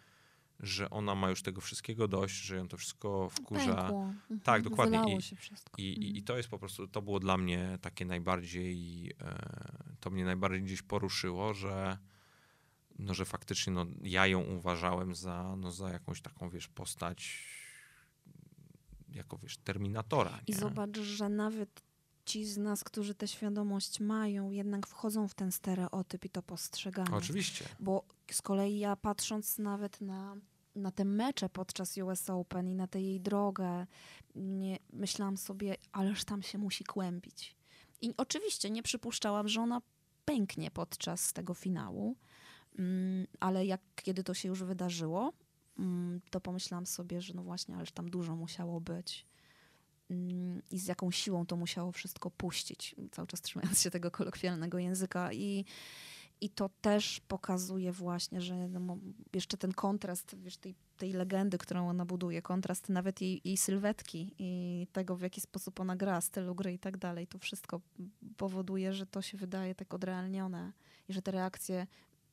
że 0.60 0.90
ona 0.90 1.14
ma 1.14 1.30
już 1.30 1.42
tego 1.42 1.60
wszystkiego 1.60 2.08
dość, 2.08 2.34
że 2.34 2.56
ją 2.56 2.68
to 2.68 2.76
wszystko 2.76 3.28
wkurza. 3.30 3.88
Mhm. 3.88 4.40
Tak, 4.44 4.62
dokładnie. 4.62 5.16
I-. 5.78 5.82
I, 5.82 5.82
i, 5.82 6.02
I 6.04 6.08
Mhm. 6.08 6.24
to 6.24 6.36
jest 6.36 6.48
po 6.48 6.58
prostu, 6.58 6.88
to 6.88 7.02
było 7.02 7.20
dla 7.20 7.38
mnie 7.38 7.78
takie 7.80 8.04
najbardziej, 8.04 9.10
e, 9.20 9.38
to 10.00 10.10
mnie 10.10 10.24
najbardziej 10.24 10.62
gdzieś 10.62 10.82
poruszyło, 10.82 11.54
że, 11.54 11.98
no, 12.98 13.14
że 13.14 13.24
faktycznie 13.24 13.72
no, 13.72 13.86
ja 14.02 14.26
ją 14.26 14.40
uważałem 14.40 15.14
za, 15.14 15.56
no, 15.56 15.70
za 15.70 15.90
jakąś 15.90 16.20
taką, 16.20 16.50
wiesz, 16.50 16.68
postać 16.68 17.46
jako, 19.08 19.38
wiesz, 19.38 19.56
Terminatora. 19.56 20.40
I 20.46 20.52
nie? 20.52 20.58
zobacz, 20.58 20.98
że 20.98 21.28
nawet 21.28 21.82
ci 22.24 22.44
z 22.44 22.56
nas, 22.56 22.84
którzy 22.84 23.14
tę 23.14 23.28
świadomość 23.28 24.00
mają, 24.00 24.50
jednak 24.50 24.86
wchodzą 24.86 25.28
w 25.28 25.34
ten 25.34 25.52
stereotyp 25.52 26.24
i 26.24 26.30
to 26.30 26.42
postrzegamy. 26.42 27.16
Oczywiście. 27.16 27.64
Bo 27.80 28.04
z 28.30 28.42
kolei 28.42 28.78
ja 28.78 28.96
patrząc 28.96 29.58
nawet 29.58 30.00
na, 30.00 30.36
na 30.74 30.90
te 30.90 31.04
mecze 31.04 31.48
podczas 31.48 31.96
US 31.96 32.30
Open 32.30 32.68
i 32.68 32.74
na 32.74 32.86
tę 32.86 33.00
jej 33.00 33.20
drogę, 33.20 33.86
nie, 34.34 34.78
myślałam 34.92 35.36
sobie, 35.36 35.76
ależ 35.92 36.24
tam 36.24 36.42
się 36.42 36.58
musi 36.58 36.84
kłębić. 36.84 37.56
I 38.00 38.14
oczywiście 38.16 38.70
nie 38.70 38.82
przypuszczałam, 38.82 39.48
że 39.48 39.60
ona 39.60 39.82
pęknie 40.24 40.70
podczas 40.70 41.32
tego 41.32 41.54
finału, 41.54 42.16
ale 43.40 43.66
jak 43.66 43.80
kiedy 43.96 44.24
to 44.24 44.34
się 44.34 44.48
już 44.48 44.62
wydarzyło, 44.62 45.32
mm, 45.78 46.20
to 46.30 46.40
pomyślałam 46.40 46.86
sobie, 46.86 47.20
że 47.20 47.34
no 47.34 47.42
właśnie, 47.42 47.76
ależ 47.76 47.92
tam 47.92 48.10
dużo 48.10 48.36
musiało 48.36 48.80
być. 48.80 49.26
Mm, 50.10 50.62
I 50.70 50.78
z 50.78 50.86
jaką 50.86 51.10
siłą 51.10 51.46
to 51.46 51.56
musiało 51.56 51.92
wszystko 51.92 52.30
puścić, 52.30 52.94
cały 53.10 53.28
czas 53.28 53.40
trzymając 53.40 53.80
się 53.80 53.90
tego 53.90 54.10
kolokwialnego 54.10 54.78
języka. 54.78 55.32
I, 55.32 55.64
i 56.40 56.50
to 56.50 56.70
też 56.80 57.20
pokazuje 57.20 57.92
właśnie, 57.92 58.40
że 58.40 58.68
no, 58.68 58.98
jeszcze 59.34 59.56
ten 59.56 59.72
kontrast 59.72 60.36
wiesz, 60.38 60.56
tej, 60.56 60.74
tej 60.96 61.12
legendy, 61.12 61.58
którą 61.58 61.88
ona 61.88 62.04
buduje, 62.04 62.42
kontrast 62.42 62.88
nawet 62.88 63.20
jej, 63.20 63.40
jej 63.44 63.56
sylwetki 63.56 64.34
i 64.38 64.86
tego, 64.92 65.16
w 65.16 65.20
jaki 65.20 65.40
sposób 65.40 65.80
ona 65.80 65.96
gra, 65.96 66.20
stylu 66.20 66.54
gry 66.54 66.72
i 66.72 66.78
tak 66.78 66.96
dalej, 66.96 67.26
to 67.26 67.38
wszystko 67.38 67.80
powoduje, 68.36 68.92
że 68.92 69.06
to 69.06 69.22
się 69.22 69.38
wydaje 69.38 69.74
tak 69.74 69.94
odrealnione 69.94 70.72
i 71.08 71.12
że 71.12 71.22
te 71.22 71.30
reakcje, 71.30 71.86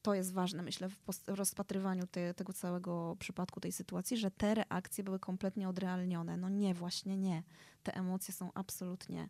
to 0.03 0.13
jest 0.13 0.33
ważne, 0.33 0.63
myślę, 0.63 0.89
w 0.89 0.97
rozpatrywaniu 1.27 2.07
te, 2.07 2.33
tego 2.33 2.53
całego 2.53 3.15
przypadku, 3.19 3.59
tej 3.59 3.71
sytuacji, 3.71 4.17
że 4.17 4.31
te 4.31 4.55
reakcje 4.55 5.03
były 5.03 5.19
kompletnie 5.19 5.69
odrealnione. 5.69 6.37
No 6.37 6.49
nie, 6.49 6.73
właśnie 6.73 7.17
nie. 7.17 7.43
Te 7.83 7.95
emocje 7.95 8.33
są 8.33 8.51
absolutnie 8.53 9.29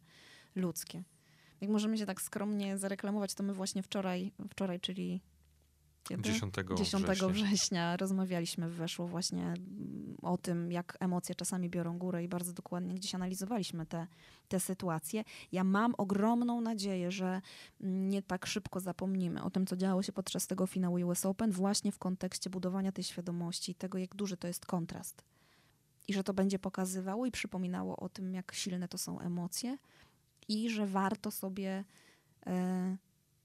ludzkie. 0.55 1.03
Jak 1.61 1.69
możemy 1.69 1.97
się 1.97 2.05
tak 2.05 2.21
skromnie 2.21 2.77
zareklamować, 2.77 3.33
to 3.33 3.43
my 3.43 3.53
właśnie 3.53 3.83
wczoraj, 3.83 4.31
wczoraj 4.49 4.79
czyli 4.79 5.21
kiedy? 6.03 6.23
10, 6.23 6.53
10 6.77 7.05
września. 7.05 7.29
września 7.29 7.97
rozmawialiśmy 7.97 8.69
Weszło 8.69 9.07
właśnie 9.07 9.43
mm, 9.43 10.15
o 10.21 10.37
tym, 10.37 10.71
jak 10.71 10.97
emocje 10.99 11.35
czasami 11.35 11.69
biorą 11.69 11.97
górę 11.97 12.23
i 12.23 12.27
bardzo 12.27 12.53
dokładnie 12.53 12.95
gdzieś 12.95 13.15
analizowaliśmy 13.15 13.85
te, 13.85 14.07
te 14.47 14.59
sytuacje. 14.59 15.23
Ja 15.51 15.63
mam 15.63 15.93
ogromną 15.97 16.61
nadzieję, 16.61 17.11
że 17.11 17.41
mm, 17.81 18.09
nie 18.09 18.21
tak 18.21 18.45
szybko 18.45 18.79
zapomnimy 18.79 19.43
o 19.43 19.49
tym, 19.49 19.65
co 19.65 19.75
działo 19.75 20.03
się 20.03 20.11
podczas 20.11 20.47
tego 20.47 20.67
finału 20.67 20.95
US 21.07 21.25
Open, 21.25 21.51
właśnie 21.51 21.91
w 21.91 21.99
kontekście 21.99 22.49
budowania 22.49 22.91
tej 22.91 23.03
świadomości 23.03 23.71
i 23.71 23.75
tego, 23.75 23.97
jak 23.97 24.15
duży 24.15 24.37
to 24.37 24.47
jest 24.47 24.65
kontrast. 24.65 25.23
I 26.07 26.13
że 26.13 26.23
to 26.23 26.33
będzie 26.33 26.59
pokazywało 26.59 27.25
i 27.25 27.31
przypominało 27.31 27.97
o 27.97 28.09
tym, 28.09 28.33
jak 28.33 28.53
silne 28.53 28.87
to 28.87 28.97
są 28.97 29.19
emocje 29.19 29.77
i 30.47 30.69
że 30.69 30.87
warto 30.87 31.31
sobie 31.31 31.83
e, 32.45 32.97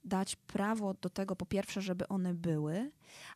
dać 0.04 0.36
prawo 0.36 0.94
do 0.94 1.10
tego, 1.10 1.36
po 1.36 1.46
pierwsze, 1.46 1.82
żeby 1.82 2.08
one 2.08 2.34
były, 2.34 2.90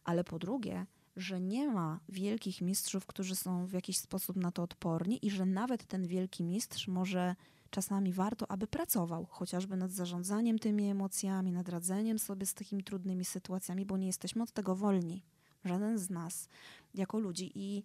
ale 0.04 0.24
po 0.24 0.38
drugie, 0.38 0.86
że 1.16 1.40
nie 1.40 1.68
ma 1.68 2.00
wielkich 2.08 2.60
mistrzów, 2.60 3.06
którzy 3.06 3.36
są 3.36 3.66
w 3.66 3.72
jakiś 3.72 3.98
sposób 3.98 4.36
na 4.36 4.52
to 4.52 4.62
odporni 4.62 5.26
i 5.26 5.30
że 5.30 5.46
nawet 5.46 5.84
ten 5.84 6.06
wielki 6.06 6.44
mistrz 6.44 6.88
może 6.88 7.36
czasami 7.70 8.12
warto, 8.12 8.50
aby 8.50 8.66
pracował 8.66 9.26
chociażby 9.26 9.76
nad 9.76 9.92
zarządzaniem 9.92 10.58
tymi 10.58 10.90
emocjami, 10.90 11.52
nad 11.52 11.68
radzeniem 11.68 12.18
sobie 12.18 12.46
z 12.46 12.54
takimi 12.54 12.84
trudnymi 12.84 13.24
sytuacjami, 13.24 13.86
bo 13.86 13.96
nie 13.96 14.06
jesteśmy 14.06 14.42
od 14.42 14.52
tego 14.52 14.76
wolni. 14.76 15.22
Żaden 15.64 15.98
z 15.98 16.10
nas 16.10 16.48
jako 16.94 17.18
ludzi 17.18 17.52
i, 17.54 17.84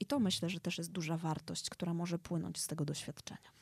i 0.00 0.06
to 0.06 0.20
myślę, 0.20 0.48
że 0.48 0.60
też 0.60 0.78
jest 0.78 0.90
duża 0.90 1.16
wartość, 1.16 1.70
która 1.70 1.94
może 1.94 2.18
płynąć 2.18 2.60
z 2.60 2.66
tego 2.66 2.84
doświadczenia. 2.84 3.54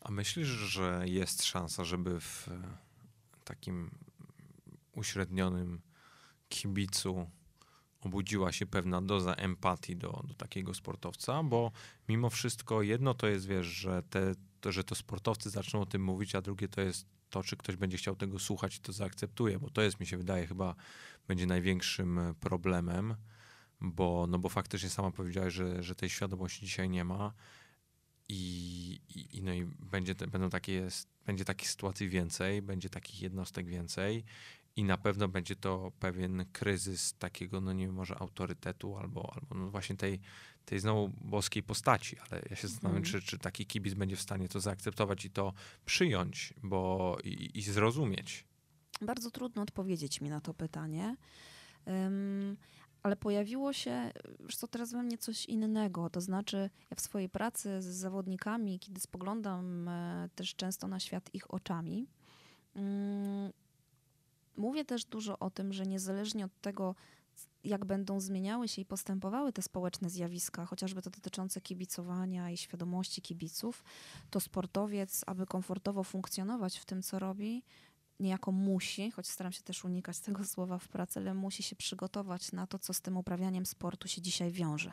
A 0.00 0.10
myślisz, 0.10 0.48
że 0.48 1.02
jest 1.06 1.44
szansa, 1.44 1.84
żeby 1.84 2.20
w 2.20 2.48
takim 3.44 3.90
uśrednionym 4.92 5.80
kibicu 6.48 7.30
obudziła 8.00 8.52
się 8.52 8.66
pewna 8.66 9.02
doza 9.02 9.34
empatii 9.34 9.96
do, 9.96 10.24
do 10.28 10.34
takiego 10.34 10.74
sportowca? 10.74 11.42
Bo 11.42 11.72
mimo 12.08 12.30
wszystko 12.30 12.82
jedno 12.82 13.14
to 13.14 13.26
jest, 13.26 13.46
wiesz, 13.46 13.66
że, 13.66 14.02
te, 14.10 14.34
to, 14.60 14.72
że 14.72 14.84
to 14.84 14.94
sportowcy 14.94 15.50
zaczną 15.50 15.80
o 15.80 15.86
tym 15.86 16.04
mówić, 16.04 16.34
a 16.34 16.40
drugie 16.40 16.68
to 16.68 16.80
jest 16.80 17.06
to, 17.30 17.42
czy 17.42 17.56
ktoś 17.56 17.76
będzie 17.76 17.96
chciał 17.96 18.16
tego 18.16 18.38
słuchać 18.38 18.76
i 18.76 18.80
to 18.80 18.92
zaakceptuje, 18.92 19.58
bo 19.58 19.70
to 19.70 19.82
jest, 19.82 20.00
mi 20.00 20.06
się 20.06 20.16
wydaje, 20.16 20.46
chyba 20.46 20.74
będzie 21.28 21.46
największym 21.46 22.20
problemem, 22.40 23.14
bo, 23.80 24.26
no 24.28 24.38
bo 24.38 24.48
faktycznie 24.48 24.90
sama 24.90 25.10
powiedziałaś, 25.10 25.54
że, 25.54 25.82
że 25.82 25.94
tej 25.94 26.10
świadomości 26.10 26.66
dzisiaj 26.66 26.90
nie 26.90 27.04
ma. 27.04 27.32
I, 28.32 29.00
i, 29.32 29.42
no 29.42 29.52
i 29.54 29.64
będzie, 29.64 30.14
te, 30.14 30.26
będą 30.26 30.50
takie, 30.50 30.88
będzie 31.26 31.44
takich 31.44 31.70
sytuacji 31.70 32.08
więcej, 32.08 32.62
będzie 32.62 32.90
takich 32.90 33.22
jednostek 33.22 33.66
więcej 33.66 34.24
i 34.76 34.84
na 34.84 34.96
pewno 34.96 35.28
będzie 35.28 35.56
to 35.56 35.92
pewien 36.00 36.44
kryzys 36.52 37.14
takiego, 37.18 37.60
no 37.60 37.72
nie 37.72 37.86
wiem, 37.86 37.94
może 37.94 38.18
autorytetu 38.18 38.96
albo, 38.96 39.32
albo 39.34 39.54
no 39.54 39.70
właśnie 39.70 39.96
tej, 39.96 40.20
tej 40.64 40.80
znowu 40.80 41.08
boskiej 41.20 41.62
postaci, 41.62 42.16
ale 42.18 42.42
ja 42.50 42.56
się 42.56 42.68
zastanawiam, 42.68 43.02
Mhm. 43.02 43.20
czy, 43.22 43.26
czy 43.30 43.38
taki 43.38 43.66
kibic 43.66 43.94
będzie 43.94 44.16
w 44.16 44.20
stanie 44.20 44.48
to 44.48 44.60
zaakceptować 44.60 45.24
i 45.24 45.30
to 45.30 45.52
przyjąć, 45.86 46.54
bo 46.62 47.16
i, 47.24 47.50
i 47.58 47.62
zrozumieć. 47.62 48.44
Bardzo 49.02 49.30
trudno 49.30 49.62
odpowiedzieć 49.62 50.20
mi 50.20 50.28
na 50.30 50.40
to 50.40 50.54
pytanie. 50.54 51.16
Ym, 51.88 52.56
ale 53.02 53.16
pojawiło 53.16 53.72
się, 53.72 54.10
wiesz 54.40 54.56
co, 54.56 54.68
teraz 54.68 54.92
we 54.92 55.02
mnie 55.02 55.18
coś 55.18 55.46
innego. 55.46 56.10
To 56.10 56.20
znaczy, 56.20 56.70
ja 56.90 56.96
w 56.96 57.00
swojej 57.00 57.28
pracy 57.28 57.82
z 57.82 57.86
zawodnikami, 57.86 58.78
kiedy 58.78 59.00
spoglądam 59.00 59.88
e, 59.88 60.28
też 60.34 60.54
często 60.54 60.88
na 60.88 61.00
świat 61.00 61.34
ich 61.34 61.54
oczami, 61.54 62.06
mm, 62.74 63.52
mówię 64.56 64.84
też 64.84 65.04
dużo 65.04 65.38
o 65.38 65.50
tym, 65.50 65.72
że 65.72 65.86
niezależnie 65.86 66.44
od 66.44 66.60
tego, 66.60 66.94
jak 67.64 67.84
będą 67.84 68.20
zmieniały 68.20 68.68
się 68.68 68.82
i 68.82 68.84
postępowały 68.84 69.52
te 69.52 69.62
społeczne 69.62 70.10
zjawiska, 70.10 70.66
chociażby 70.66 71.02
to 71.02 71.10
dotyczące 71.10 71.60
kibicowania 71.60 72.50
i 72.50 72.56
świadomości 72.56 73.22
kibiców, 73.22 73.84
to 74.30 74.40
sportowiec, 74.40 75.24
aby 75.26 75.46
komfortowo 75.46 76.04
funkcjonować 76.04 76.78
w 76.78 76.84
tym, 76.84 77.02
co 77.02 77.18
robi, 77.18 77.62
niejako 78.20 78.52
musi, 78.52 79.10
choć 79.10 79.28
staram 79.28 79.52
się 79.52 79.62
też 79.62 79.84
unikać 79.84 80.20
tego 80.20 80.44
słowa 80.44 80.78
w 80.78 80.88
pracy, 80.88 81.20
ale 81.20 81.34
musi 81.34 81.62
się 81.62 81.76
przygotować 81.76 82.52
na 82.52 82.66
to, 82.66 82.78
co 82.78 82.92
z 82.92 83.00
tym 83.00 83.16
uprawianiem 83.16 83.66
sportu 83.66 84.08
się 84.08 84.22
dzisiaj 84.22 84.50
wiąże. 84.50 84.92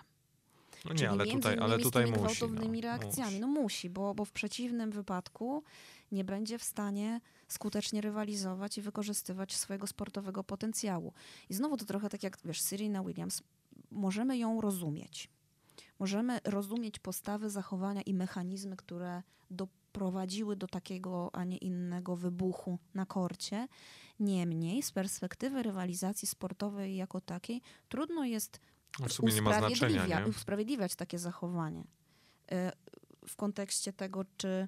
No 0.86 0.92
Czyli 0.92 1.02
nie, 1.02 1.10
ale 1.10 1.26
między 1.26 1.34
tutaj, 1.38 1.58
ale 1.60 1.80
tutaj 1.80 2.04
z 2.04 2.10
tymi 2.10 2.22
musi. 2.22 2.36
gwałtownymi 2.38 2.82
no, 2.82 2.88
reakcjami. 2.88 3.32
musi. 3.32 3.42
No 3.42 3.48
musi, 3.48 3.90
bo, 3.90 4.16
bo 4.16 4.26
w 4.26 4.32
przeciwnym 4.32 4.92
wypadku 4.92 5.64
nie 6.12 6.24
będzie 6.24 6.58
w 6.60 6.64
stanie 6.64 7.22
skutecznie 7.48 8.02
rywalizować 8.02 8.78
i 8.78 8.82
wykorzystywać 8.82 9.56
swojego 9.56 9.88
sportowego 9.88 10.44
potencjału. 10.44 11.14
I 11.50 11.54
znowu 11.54 11.78
to 11.78 11.86
trochę 11.86 12.10
tak 12.10 12.24
jak, 12.24 12.38
wiesz, 12.46 12.62
Serena 12.62 13.04
Williams, 13.04 13.44
możemy 13.92 14.38
ją 14.38 14.62
rozumieć. 14.62 15.30
Możemy 16.00 16.40
rozumieć 16.44 17.00
postawy, 17.00 17.50
zachowania 17.50 18.02
i 18.02 18.14
mechanizmy, 18.14 18.76
które 18.76 19.24
doprowadziły 19.98 20.56
do 20.56 20.68
takiego, 20.68 21.30
a 21.34 21.44
nie 21.44 21.58
innego 21.58 22.16
wybuchu 22.16 22.80
na 22.94 23.06
korcie. 23.06 23.68
Niemniej, 24.20 24.84
z 24.84 24.92
perspektywy 24.92 25.64
rywalizacji 25.64 26.28
sportowej 26.28 26.96
jako 26.96 27.22
takiej, 27.22 27.62
trudno 27.90 28.26
jest 28.26 28.60
No 29.00 29.08
w 29.08 29.14
sumie 29.14 29.34
nie 29.34 29.42
ma 29.42 29.54
znaczenia, 29.60 30.06
usprawiedliwia- 30.06 30.24
nie? 30.24 30.30
usprawiedliwiać 30.30 30.96
takie 30.96 31.20
zachowanie 31.20 31.82
y, 31.82 32.56
w 33.28 33.36
kontekście 33.36 33.94
tego, 33.94 34.26
czy, 34.38 34.68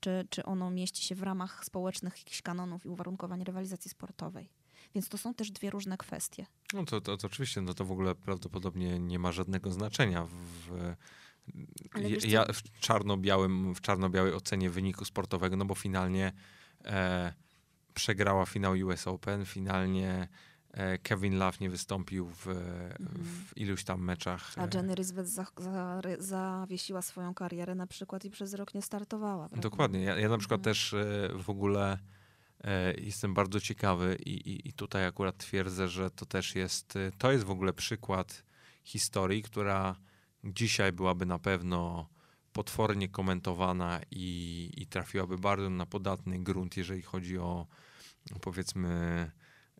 czy, 0.00 0.26
czy 0.30 0.44
ono 0.44 0.70
mieści 0.70 1.04
się 1.04 1.14
w 1.14 1.22
ramach 1.22 1.64
społecznych 1.64 2.18
jakichś 2.18 2.42
kanonów 2.42 2.86
i 2.86 2.88
uwarunkowań 2.88 3.44
rywalizacji 3.44 3.90
sportowej. 3.90 4.48
Więc 4.94 5.08
to 5.08 5.18
są 5.18 5.34
też 5.34 5.50
dwie 5.50 5.70
różne 5.70 5.96
kwestie. 5.96 6.46
No 6.74 6.84
to, 6.84 7.00
to, 7.00 7.16
to 7.16 7.26
oczywiście, 7.26 7.60
no 7.60 7.74
to 7.74 7.84
w 7.84 7.92
ogóle 7.92 8.14
prawdopodobnie 8.14 8.98
nie 8.98 9.18
ma 9.18 9.32
żadnego 9.32 9.70
znaczenia 9.70 10.26
w, 10.26 10.94
Ja 12.26 12.44
w 12.52 12.80
czarno-białym, 12.80 13.74
w 13.74 13.80
czarno-białej 13.80 14.34
ocenie 14.34 14.70
wyniku 14.70 15.04
sportowego, 15.04 15.56
no 15.56 15.64
bo 15.64 15.74
finalnie 15.74 16.32
e, 16.84 17.32
przegrała 17.94 18.46
finał 18.46 18.72
US 18.72 19.06
Open, 19.06 19.44
finalnie 19.44 20.28
e, 20.70 20.98
Kevin 20.98 21.38
Love 21.38 21.58
nie 21.60 21.70
wystąpił 21.70 22.26
w, 22.26 22.46
w 23.00 23.56
iluś 23.56 23.84
tam 23.84 24.02
meczach. 24.04 24.52
A 24.56 24.64
e, 24.64 24.68
Jenny 24.74 24.94
Rysbeth 24.94 25.28
za, 25.28 25.46
za, 25.56 26.00
zawiesiła 26.18 27.02
swoją 27.02 27.34
karierę 27.34 27.74
na 27.74 27.86
przykład 27.86 28.24
i 28.24 28.30
przez 28.30 28.54
rok 28.54 28.74
nie 28.74 28.82
startowała. 28.82 29.48
prawda? 29.48 29.68
Dokładnie. 29.68 30.00
Ja, 30.00 30.18
ja 30.18 30.28
na 30.28 30.38
przykład 30.38 30.58
Mhm. 30.60 30.74
też 30.74 30.94
e, 30.94 31.28
w 31.38 31.50
ogóle 31.50 31.98
e, 32.64 32.94
jestem 32.94 33.34
bardzo 33.34 33.60
ciekawy 33.60 34.16
i, 34.26 34.30
i, 34.30 34.68
i 34.68 34.72
tutaj 34.72 35.06
akurat 35.06 35.36
twierdzę, 35.36 35.88
że 35.88 36.10
to 36.10 36.26
też 36.26 36.54
jest, 36.54 36.98
to 37.18 37.32
jest 37.32 37.44
w 37.44 37.50
ogóle 37.50 37.72
przykład 37.72 38.42
historii, 38.84 39.42
która 39.42 39.96
dzisiaj 40.44 40.92
byłaby 40.92 41.26
na 41.26 41.38
pewno 41.38 42.08
potwornie 42.52 43.08
komentowana 43.08 44.00
i, 44.10 44.70
i 44.76 44.86
trafiłaby 44.86 45.38
bardzo 45.38 45.70
na 45.70 45.86
podatny 45.86 46.38
grunt, 46.38 46.76
jeżeli 46.76 47.02
chodzi 47.02 47.38
o 47.38 47.66
powiedzmy 48.40 48.90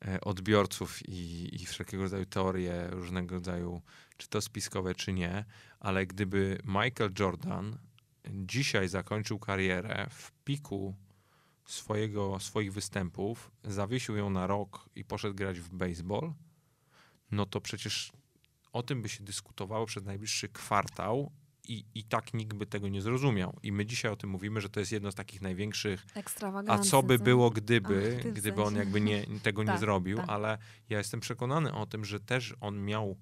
e, 0.04 0.20
odbiorców 0.20 1.08
i, 1.08 1.48
i 1.62 1.66
wszelkiego 1.66 2.02
rodzaju 2.02 2.26
teorie, 2.26 2.88
różnego 2.90 3.34
rodzaju, 3.34 3.82
czy 4.16 4.28
to 4.28 4.40
spiskowe, 4.40 4.94
czy 4.94 5.12
nie, 5.12 5.44
ale 5.80 6.06
gdyby 6.06 6.58
Michael 6.64 7.12
Jordan 7.18 7.78
dzisiaj 8.30 8.88
zakończył 8.88 9.38
karierę 9.38 10.06
w 10.10 10.32
piku 10.44 10.94
swojego, 11.66 12.40
swoich 12.40 12.72
występów, 12.72 13.50
zawiesił 13.64 14.16
ją 14.16 14.30
na 14.30 14.46
rok 14.46 14.88
i 14.94 15.04
poszedł 15.04 15.34
grać 15.34 15.60
w 15.60 15.68
baseball, 15.74 16.32
no 17.30 17.46
to 17.46 17.60
przecież 17.60 18.12
o 18.72 18.82
tym 18.82 19.02
by 19.02 19.08
się 19.08 19.24
dyskutowało 19.24 19.86
przez 19.86 20.04
najbliższy 20.04 20.48
kwartał 20.48 21.32
i, 21.68 21.84
i 21.94 22.04
tak 22.04 22.34
nikt 22.34 22.56
by 22.56 22.66
tego 22.66 22.88
nie 22.88 23.02
zrozumiał. 23.02 23.58
I 23.62 23.72
my 23.72 23.86
dzisiaj 23.86 24.10
o 24.10 24.16
tym 24.16 24.30
mówimy, 24.30 24.60
że 24.60 24.68
to 24.68 24.80
jest 24.80 24.92
jedno 24.92 25.12
z 25.12 25.14
takich 25.14 25.42
największych 25.42 26.06
a 26.72 26.78
co 26.78 27.02
by 27.02 27.18
było, 27.18 27.50
gdyby, 27.50 28.20
Ach, 28.26 28.32
gdyby 28.32 28.62
on 28.62 28.76
jakby 28.76 29.00
nie, 29.00 29.26
tego 29.42 29.62
nie 29.62 29.66
Tak, 29.66 29.80
zrobił, 29.80 30.16
tak. 30.16 30.28
ale 30.28 30.58
ja 30.88 30.98
jestem 30.98 31.20
przekonany 31.20 31.74
o 31.74 31.86
tym, 31.86 32.04
że 32.04 32.20
też 32.20 32.54
on 32.60 32.84
miał 32.84 33.16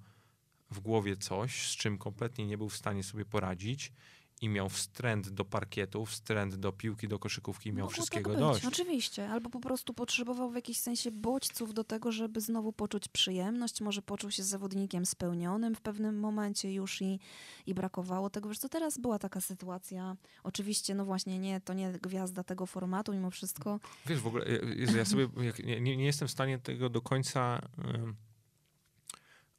w 0.70 0.80
głowie 0.80 1.16
coś, 1.16 1.68
z 1.68 1.76
czym 1.76 1.98
kompletnie 1.98 2.46
nie 2.46 2.59
był 2.59 2.68
w 2.68 2.76
stanie 2.76 3.03
sobie 3.03 3.24
poradzić 3.24 3.92
i 4.41 4.49
miał 4.49 4.68
wstręt 4.68 5.28
do 5.28 5.45
parkietu, 5.45 6.07
wstręt 6.07 6.55
do 6.57 6.72
piłki, 6.72 7.09
do 7.09 7.18
koszykówki 7.18 7.68
i 7.68 7.72
miał 7.72 7.84
Mogło 7.84 7.93
wszystkiego 7.93 8.30
tak 8.30 8.38
być, 8.38 8.49
dość. 8.49 8.64
Oczywiście, 8.66 9.28
albo 9.30 9.51
po 9.51 9.61
prostu 9.61 9.95
potrzebował 9.95 10.51
w 10.51 10.55
jakimś 10.55 10.78
sensie 10.78 11.11
bodźców 11.11 11.74
do 11.74 11.84
tego, 11.84 12.12
żeby 12.12 12.41
znowu 12.41 12.72
poczuć 12.72 13.09
przyjemność, 13.09 13.80
może 13.80 14.03
poczuł 14.03 14.30
się 14.30 14.43
zawodnikiem 14.43 15.07
spełnionym 15.07 15.74
w 15.74 15.80
pewnym 15.80 16.20
momencie 16.20 16.72
już 16.74 17.03
i, 17.03 17.20
i 17.66 17.74
brakowało 17.74 18.30
tego. 18.30 18.49
Wiesz 18.49 18.59
co, 18.59 18.68
teraz 18.68 18.99
była 18.99 19.18
taka 19.18 19.41
sytuacja, 19.41 20.16
oczywiście, 20.43 20.95
no 20.95 21.05
właśnie, 21.05 21.38
nie, 21.38 21.61
to 21.61 21.74
nie 21.74 21.93
gwiazda 21.93 22.45
tego 22.45 22.66
formatu, 22.66 23.12
mimo 23.12 23.30
wszystko. 23.30 23.80
Wiesz, 24.07 24.20
w 24.20 24.26
ogóle, 24.26 24.45
ja- 24.49 24.74
Jezu, 24.74 24.97
ja 24.97 25.05
sobie 25.05 25.28
nie, 25.64 25.97
nie 25.97 26.05
jestem 26.05 26.28
w 26.28 26.30
stanie 26.30 26.59
tego 26.59 26.88
do 26.88 27.01
końca 27.01 27.61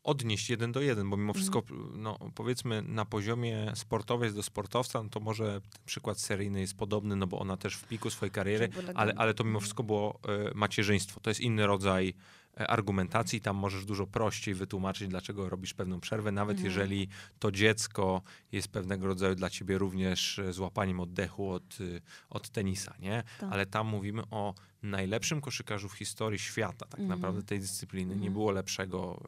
odnieść 0.03 0.49
jeden 0.49 0.71
do 0.71 0.81
jeden, 0.81 1.09
bo 1.09 1.17
mimo 1.17 1.33
wszystko, 1.33 1.63
no, 1.93 2.17
powiedzmy, 2.35 2.81
na 2.81 3.05
poziomie 3.05 3.71
sportowiec 3.75 4.33
do 4.33 4.43
sportowca, 4.43 5.03
no 5.03 5.09
to 5.09 5.19
może 5.19 5.61
ten 5.61 5.81
przykład 5.85 6.19
seryjny 6.19 6.59
jest 6.59 6.77
podobny, 6.77 7.15
no 7.15 7.27
bo 7.27 7.39
ona 7.39 7.57
też 7.57 7.75
w 7.75 7.87
piku 7.87 8.09
swojej 8.09 8.31
kariery, 8.31 8.69
ale, 8.95 9.13
ale 9.17 9.33
to 9.33 9.43
mimo 9.43 9.51
Mhm. 9.57 9.61
wszystko 9.61 9.83
było 9.83 10.19
e, 10.49 10.51
macierzyństwo. 10.55 11.19
To 11.19 11.29
jest 11.29 11.39
inny 11.39 11.67
rodzaj 11.67 12.13
e, 12.59 12.67
argumentacji. 12.67 13.41
Tam 13.41 13.55
możesz 13.55 13.85
dużo 13.85 14.07
prościej 14.07 14.53
wytłumaczyć, 14.53 15.07
dlaczego 15.07 15.49
robisz 15.49 15.73
pewną 15.73 15.99
przerwę, 15.99 16.31
nawet 16.31 16.57
Mhm. 16.57 16.65
jeżeli 16.65 17.07
to 17.39 17.51
dziecko 17.51 18.21
jest 18.51 18.67
pewnego 18.67 19.07
rodzaju 19.07 19.35
dla 19.35 19.49
ciebie 19.49 19.77
również 19.77 20.39
e, 20.39 20.53
złapaniem 20.53 20.99
oddechu 20.99 21.49
od, 21.49 21.81
y, 21.81 22.01
od 22.29 22.49
tenisa, 22.49 22.93
nie? 22.99 23.23
Tak. 23.39 23.51
Ale 23.53 23.65
tam 23.65 23.87
mówimy 23.87 24.23
o 24.31 24.53
najlepszym 24.83 25.41
koszykarzu 25.41 25.89
w 25.89 25.93
historii 25.93 26.39
świata, 26.39 26.85
tak 26.85 26.99
Mhm. 26.99 27.19
naprawdę 27.19 27.43
tej 27.43 27.59
dyscypliny. 27.59 28.09
Nie 28.09 28.15
Mhm. 28.15 28.33
było 28.33 28.51
lepszego, 28.51 29.23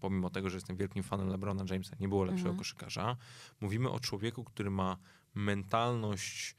pomimo 0.00 0.30
tego, 0.30 0.50
że 0.50 0.56
jestem 0.56 0.76
wielkim 0.76 1.02
fanem 1.02 1.28
LeBrona 1.28 1.64
Jamesa, 1.70 1.96
nie 2.00 2.08
było 2.08 2.24
lepszego 2.24 2.48
Mhm. 2.48 2.58
koszykarza. 2.58 3.16
Mówimy 3.60 3.90
o 3.90 4.00
człowieku, 4.00 4.44
który 4.44 4.70
ma 4.70 4.96
mentalność 5.34 6.56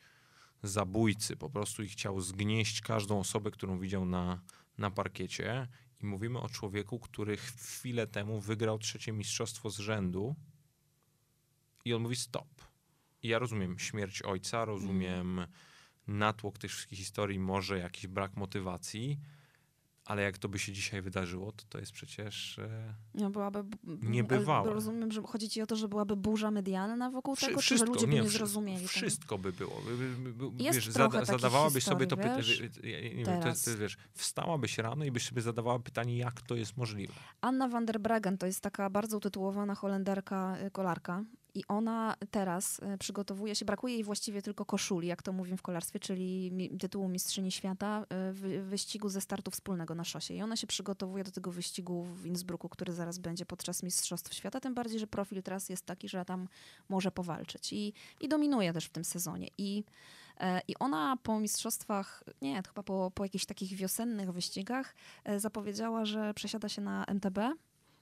zabójcy, 0.63 1.37
po 1.37 1.49
prostu 1.49 1.83
i 1.83 1.89
chciał 1.89 2.21
zgnieść 2.21 2.81
każdą 2.81 3.19
osobę, 3.19 3.51
którą 3.51 3.79
widział 3.79 4.05
na, 4.05 4.41
na 4.77 4.91
parkiecie. 4.91 5.67
I 6.03 6.05
mówimy 6.05 6.39
o 6.39 6.49
człowieku, 6.49 6.99
który 6.99 7.37
chwilę 7.37 8.07
temu 8.07 8.39
wygrał 8.39 8.79
trzecie 8.79 9.11
mistrzostwo 9.11 9.69
z 9.69 9.79
rzędu 9.79 10.35
i 11.85 11.93
on 11.93 12.01
mówi 12.01 12.15
stop. 12.15 12.47
I 13.23 13.27
ja 13.27 13.39
rozumiem 13.39 13.79
śmierć 13.79 14.21
ojca, 14.21 14.65
rozumiem 14.65 15.41
natłok 16.11 16.57
tych 16.57 16.71
wszystkich 16.71 16.99
historii, 16.99 17.39
może 17.39 17.77
jakiś 17.77 18.07
brak 18.07 18.37
motywacji, 18.37 19.19
ale 20.05 20.21
jak 20.21 20.37
to 20.37 20.49
by 20.49 20.59
się 20.59 20.71
dzisiaj 20.73 21.01
wydarzyło, 21.01 21.51
to 21.51 21.63
to 21.69 21.79
jest 21.79 21.91
przecież... 21.91 22.59
E, 22.59 22.93
No, 23.13 23.29
byłaby, 23.29 23.63
Niebywałe. 24.01 24.73
Rozumiem, 24.73 25.11
że 25.11 25.21
chodzi 25.21 25.49
ci 25.49 25.61
o 25.61 25.67
to, 25.67 25.75
że 25.75 25.87
byłaby 25.87 26.15
burza 26.15 26.51
medialna 26.51 27.11
wokół 27.11 27.35
Wszy- 27.35 27.45
tego, 27.47 27.61
czy 27.61 27.77
że 27.77 27.85
ludzie 27.85 28.07
by 28.07 28.13
nie 28.13 28.29
zrozumieli 28.29 28.77
tego? 28.77 28.87
Wszystko 28.89 29.37
by 29.37 29.51
było. 29.53 29.81
By- 29.87 29.97
by- 29.97 30.33
by- 30.51 30.63
Jest 30.63 30.79
wiesz, 30.79 30.89
zada, 30.89 31.25
zadawałabyś 31.25 31.83
sobie 31.83 32.07
to 32.07 32.17
pytanie. 32.17 32.37
wiesz, 32.37 32.61
nie 33.15 33.87
wstałabyś 34.13 34.77
rano 34.77 35.05
i 35.05 35.11
byś 35.11 35.27
sobie 35.27 35.41
zadawała 35.41 35.79
pytanie, 35.79 36.17
jak 36.17 36.41
to 36.41 36.55
jest 36.55 36.77
możliwe. 36.77 37.13
Anna 37.41 37.67
van 37.67 37.85
der 37.85 37.99
Breggen 37.99 38.37
to 38.37 38.45
jest 38.45 38.61
taka 38.61 38.89
bardzo 38.89 39.17
utytułowana 39.17 39.75
Holenderka, 39.75 40.57
y, 40.67 40.71
kolarka. 40.71 41.23
I 41.55 41.63
ona 41.67 42.15
teraz 42.31 42.79
y, 42.79 42.97
przygotowuje 42.97 43.55
się, 43.55 43.65
brakuje 43.65 43.93
jej 43.93 44.03
właściwie 44.03 44.41
tylko 44.41 44.65
koszuli, 44.65 45.07
jak 45.07 45.21
to 45.21 45.33
mówimy 45.33 45.57
w 45.57 45.61
kolarstwie, 45.61 45.99
czyli 45.99 46.51
tytułu 46.79 47.07
Mistrzyni 47.07 47.51
Świata 47.51 48.03
y, 48.03 48.05
w 48.33 48.69
wyścigu 48.69 49.09
ze 49.09 49.21
startu 49.21 49.51
wspólnego 49.51 49.95
na 49.95 50.03
szosie. 50.03 50.33
I 50.33 50.41
ona 50.41 50.55
się 50.55 50.67
przygotowuje 50.67 51.23
do 51.23 51.31
tego 51.31 51.51
wyścigu 51.51 52.03
w 52.03 52.25
Innsbrucku, 52.25 52.69
który 52.69 52.93
zaraz 52.93 53.17
będzie 53.17 53.45
podczas 53.45 53.83
Mistrzostw 53.83 54.33
Świata, 54.33 54.59
tym 54.59 54.73
bardziej, 54.73 54.99
że 54.99 55.07
profil 55.07 55.43
teraz 55.43 55.69
jest 55.69 55.85
taki, 55.85 56.09
że 56.09 56.25
tam 56.25 56.47
może 56.89 57.11
powalczyć. 57.11 57.73
I, 57.73 57.93
i 58.21 58.29
dominuje 58.29 58.73
też 58.73 58.85
w 58.85 58.89
tym 58.89 59.03
sezonie. 59.03 59.47
I 59.57 59.83
E, 60.41 60.61
I 60.67 60.75
ona 60.79 61.17
po 61.23 61.39
mistrzostwach, 61.39 62.23
nie, 62.41 62.63
chyba 62.67 62.83
po, 62.83 63.11
po 63.15 63.23
jakichś 63.23 63.45
takich 63.45 63.73
wiosennych 63.73 64.31
wyścigach 64.31 64.95
e, 65.23 65.39
zapowiedziała, 65.39 66.05
że 66.05 66.33
przesiada 66.33 66.69
się 66.69 66.81
na 66.81 67.05
MTB 67.05 67.37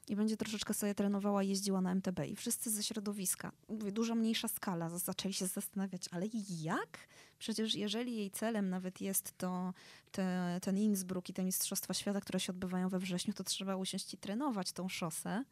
i 0.10 0.16
będzie 0.16 0.38
troszeczkę 0.38 0.74
sobie 0.74 0.96
trenowała, 0.96 1.44
jeździła 1.44 1.82
na 1.82 1.92
MTB. 1.92 2.20
I 2.28 2.36
wszyscy 2.36 2.72
ze 2.72 2.84
środowiska, 2.84 3.52
mówię, 3.70 3.92
dużo 3.92 4.16
mniejsza 4.16 4.48
skala, 4.48 4.90
zaczęli 4.90 5.34
się 5.34 5.48
zastanawiać, 5.48 6.06
ale 6.12 6.26
jak? 6.50 6.98
Przecież 7.40 7.76
jeżeli 7.76 8.16
jej 8.16 8.32
celem 8.32 8.70
nawet 8.70 9.02
jest 9.02 9.38
to 9.38 9.74
te, 10.12 10.60
ten 10.62 10.78
Innsbruck 10.78 11.30
i 11.30 11.34
te 11.34 11.44
Mistrzostwa 11.44 11.94
Świata, 11.94 12.22
które 12.22 12.40
się 12.40 12.54
odbywają 12.54 12.90
we 12.90 13.00
wrześniu, 13.00 13.34
to 13.34 13.44
trzeba 13.44 13.76
usiąść 13.76 14.14
i 14.14 14.18
trenować 14.18 14.72
tą 14.72 14.90
szosę, 14.90 15.44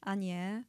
a 0.00 0.14
nie 0.14 0.64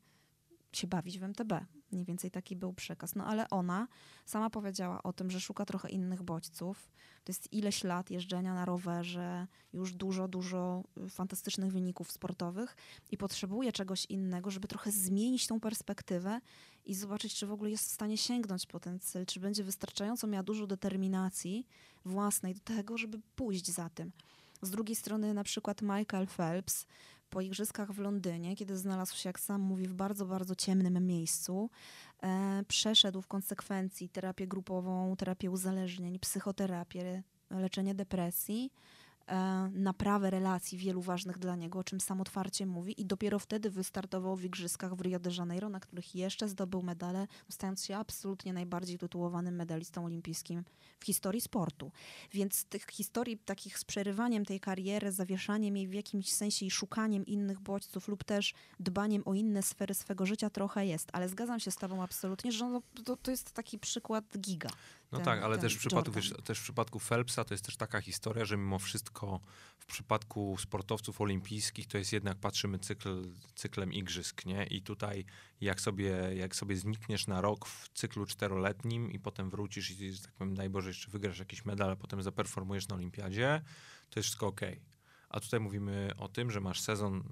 się 0.73 0.87
bawić 0.87 1.19
w 1.19 1.23
MTB. 1.23 1.65
Mniej 1.91 2.05
więcej 2.05 2.31
taki 2.31 2.55
był 2.55 2.73
przekaz. 2.73 3.15
No 3.15 3.25
ale 3.25 3.49
ona 3.49 3.87
sama 4.25 4.49
powiedziała 4.49 5.03
o 5.03 5.13
tym, 5.13 5.31
że 5.31 5.39
szuka 5.39 5.65
trochę 5.65 5.89
innych 5.89 6.23
bodźców. 6.23 6.91
To 7.23 7.31
jest 7.31 7.53
ileś 7.53 7.83
lat 7.83 8.11
jeżdżenia 8.11 8.53
na 8.53 8.65
rowerze, 8.65 9.47
już 9.73 9.93
dużo, 9.93 10.27
dużo 10.27 10.83
y, 11.05 11.09
fantastycznych 11.09 11.71
wyników 11.71 12.11
sportowych 12.11 12.75
i 13.11 13.17
potrzebuje 13.17 13.71
czegoś 13.71 14.05
innego, 14.05 14.51
żeby 14.51 14.67
trochę 14.67 14.91
zmienić 14.91 15.47
tą 15.47 15.59
perspektywę 15.59 16.41
i 16.85 16.95
zobaczyć, 16.95 17.35
czy 17.35 17.47
w 17.47 17.51
ogóle 17.51 17.69
jest 17.71 17.85
w 17.85 17.91
stanie 17.91 18.17
sięgnąć 18.17 18.65
po 18.65 18.79
ten 18.79 18.99
cel, 18.99 19.25
czy 19.25 19.39
będzie 19.39 19.63
wystarczająco 19.63 20.27
miała 20.27 20.43
dużo 20.43 20.67
determinacji 20.67 21.67
własnej 22.05 22.53
do 22.53 22.59
tego, 22.59 22.97
żeby 22.97 23.19
pójść 23.35 23.71
za 23.71 23.89
tym. 23.89 24.11
Z 24.61 24.69
drugiej 24.69 24.95
strony 24.95 25.33
na 25.33 25.43
przykład 25.43 25.81
Michael 25.81 26.27
Phelps 26.27 26.85
po 27.31 27.41
igrzyskach 27.41 27.91
w 27.91 27.99
Londynie, 27.99 28.55
kiedy 28.55 28.77
znalazł 28.77 29.15
się, 29.15 29.29
jak 29.29 29.39
sam 29.39 29.61
mówi, 29.61 29.87
w 29.87 29.93
bardzo, 29.93 30.25
bardzo 30.25 30.55
ciemnym 30.55 31.07
miejscu, 31.07 31.69
e, 32.23 32.63
przeszedł 32.67 33.21
w 33.21 33.27
konsekwencji 33.27 34.09
terapię 34.09 34.47
grupową, 34.47 35.15
terapię 35.15 35.51
uzależnień, 35.51 36.19
psychoterapię, 36.19 37.23
leczenie 37.49 37.95
depresji, 37.95 38.71
naprawę 39.71 40.29
relacji 40.29 40.77
wielu 40.77 41.01
ważnych 41.01 41.37
dla 41.37 41.55
niego, 41.55 41.79
o 41.79 41.83
czym 41.83 41.99
sam 41.99 42.21
otwarcie 42.21 42.65
mówi 42.65 43.01
i 43.01 43.05
dopiero 43.05 43.39
wtedy 43.39 43.69
wystartował 43.69 44.35
w 44.35 44.43
igrzyskach 44.43 44.95
w 44.95 45.01
Rio 45.01 45.19
de 45.19 45.29
Janeiro, 45.37 45.69
na 45.69 45.79
których 45.79 46.15
jeszcze 46.15 46.49
zdobył 46.49 46.81
medale, 46.81 47.27
stając 47.49 47.85
się 47.85 47.97
absolutnie 47.97 48.53
najbardziej 48.53 48.97
tytułowanym 48.97 49.55
medalistą 49.55 50.05
olimpijskim 50.05 50.63
w 50.99 51.05
historii 51.05 51.41
sportu. 51.41 51.91
Więc 52.31 52.65
tych 52.65 52.85
historii 52.91 53.37
takich 53.37 53.79
z 53.79 53.85
przerywaniem 53.85 54.45
tej 54.45 54.59
kariery, 54.59 55.11
zawieszaniem 55.11 55.77
jej 55.77 55.87
w 55.87 55.93
jakimś 55.93 56.33
sensie 56.33 56.65
i 56.65 56.71
szukaniem 56.71 57.25
innych 57.25 57.59
bodźców 57.59 58.07
lub 58.07 58.23
też 58.23 58.53
dbaniem 58.79 59.23
o 59.25 59.33
inne 59.33 59.63
sfery 59.63 59.93
swego 59.93 60.25
życia 60.25 60.49
trochę 60.49 60.85
jest, 60.85 61.09
ale 61.13 61.29
zgadzam 61.29 61.59
się 61.59 61.71
z 61.71 61.75
tobą 61.75 62.03
absolutnie, 62.03 62.51
że 62.51 62.69
no, 62.69 62.81
to, 63.05 63.17
to 63.17 63.31
jest 63.31 63.51
taki 63.51 63.79
przykład 63.79 64.37
giga. 64.37 64.69
No 65.11 65.17
ten, 65.17 65.25
tak, 65.25 65.43
ale 65.43 65.57
też 65.57 65.75
w, 65.75 65.79
przypadku, 65.79 66.11
wiesz, 66.11 66.33
też 66.43 66.59
w 66.59 66.63
przypadku 66.63 66.99
Phelpsa 66.99 67.43
to 67.43 67.53
jest 67.53 67.65
też 67.65 67.77
taka 67.77 68.01
historia, 68.01 68.45
że 68.45 68.57
mimo 68.57 68.79
wszystko 68.79 69.39
w 69.79 69.85
przypadku 69.85 70.57
sportowców 70.59 71.21
olimpijskich 71.21 71.87
to 71.87 71.97
jest 71.97 72.13
jednak, 72.13 72.37
patrzymy 72.37 72.79
cykl, 72.79 73.23
cyklem 73.55 73.93
igrzysk, 73.93 74.45
nie? 74.45 74.65
I 74.65 74.81
tutaj 74.81 75.25
jak 75.61 75.81
sobie, 75.81 76.11
jak 76.35 76.55
sobie 76.55 76.75
znikniesz 76.75 77.27
na 77.27 77.41
rok 77.41 77.65
w 77.65 77.89
cyklu 77.93 78.25
czteroletnim 78.25 79.11
i 79.11 79.19
potem 79.19 79.49
wrócisz 79.49 79.91
i, 79.91 80.21
tak 80.21 80.31
powiem, 80.31 80.55
daj 80.55 80.69
Boże, 80.69 80.89
jeszcze 80.89 81.11
wygrasz 81.11 81.39
jakiś 81.39 81.65
medal, 81.65 81.91
a 81.91 81.95
potem 81.95 82.23
zaperformujesz 82.23 82.87
na 82.87 82.95
olimpiadzie, 82.95 83.61
to 84.09 84.19
jest 84.19 84.25
wszystko 84.25 84.47
ok. 84.47 84.61
A 85.29 85.39
tutaj 85.39 85.59
mówimy 85.59 86.11
o 86.17 86.27
tym, 86.27 86.51
że 86.51 86.59
masz 86.59 86.81
sezon 86.81 87.23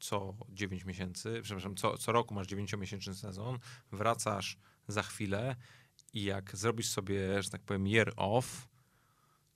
co 0.00 0.34
9 0.48 0.84
miesięcy, 0.84 1.40
przepraszam, 1.42 1.76
co, 1.76 1.98
co 1.98 2.12
roku 2.12 2.34
masz 2.34 2.46
9-miesięczny 2.46 3.14
sezon, 3.14 3.58
wracasz 3.92 4.56
za 4.88 5.02
chwilę 5.02 5.56
i 6.14 6.24
jak 6.24 6.56
zrobisz 6.56 6.88
sobie, 6.88 7.42
że 7.42 7.50
tak 7.50 7.62
powiem, 7.62 7.86
year 7.86 8.12
off, 8.16 8.68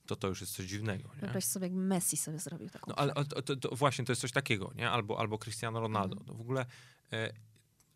to 0.05 0.15
to 0.15 0.27
już 0.27 0.41
jest 0.41 0.55
coś 0.55 0.65
dziwnego. 0.65 1.09
Nie? 1.15 1.21
Wyobraź 1.21 1.43
sobie, 1.43 1.67
jak 1.67 1.75
Messi 1.75 2.17
sobie 2.17 2.39
zrobił 2.39 2.69
taką. 2.69 2.85
No 2.87 2.95
ale 2.95 3.13
to, 3.13 3.41
to, 3.41 3.55
to 3.55 3.75
właśnie 3.75 4.05
to 4.05 4.11
jest 4.11 4.21
coś 4.21 4.31
takiego, 4.31 4.71
nie? 4.75 4.89
Albo, 4.89 5.19
albo 5.19 5.37
Cristiano 5.37 5.79
Ronaldo. 5.79 6.15
Mm. 6.15 6.37
w 6.37 6.41
ogóle. 6.41 6.65
E, 7.13 7.33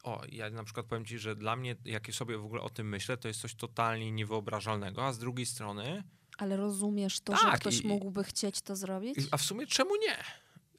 o, 0.03 0.22
ja 0.32 0.49
na 0.49 0.64
przykład 0.64 0.86
powiem 0.86 1.05
ci, 1.05 1.20
że 1.20 1.36
dla 1.36 1.55
mnie, 1.55 1.76
jak 1.86 2.14
sobie 2.14 2.38
w 2.38 2.45
ogóle 2.45 2.61
o 2.61 2.70
tym 2.70 2.89
myślę, 2.89 3.18
to 3.18 3.28
jest 3.28 3.41
coś 3.41 3.55
totalnie 3.55 4.11
niewyobrażalnego, 4.11 5.05
a 5.05 5.14
z 5.14 5.20
drugiej 5.20 5.45
strony. 5.45 6.03
Ale 6.38 6.57
rozumiesz 6.57 7.20
to, 7.20 7.34
tak, 7.34 7.41
że 7.41 7.57
ktoś 7.57 7.82
i, 7.82 7.88
mógł 7.88 8.24
chcieć 8.24 8.61
to 8.61 8.76
zrobić? 8.76 9.18
A 9.32 9.38
w 9.38 9.41
sumie 9.41 9.68
czemu 9.68 9.95
nie? 9.95 10.18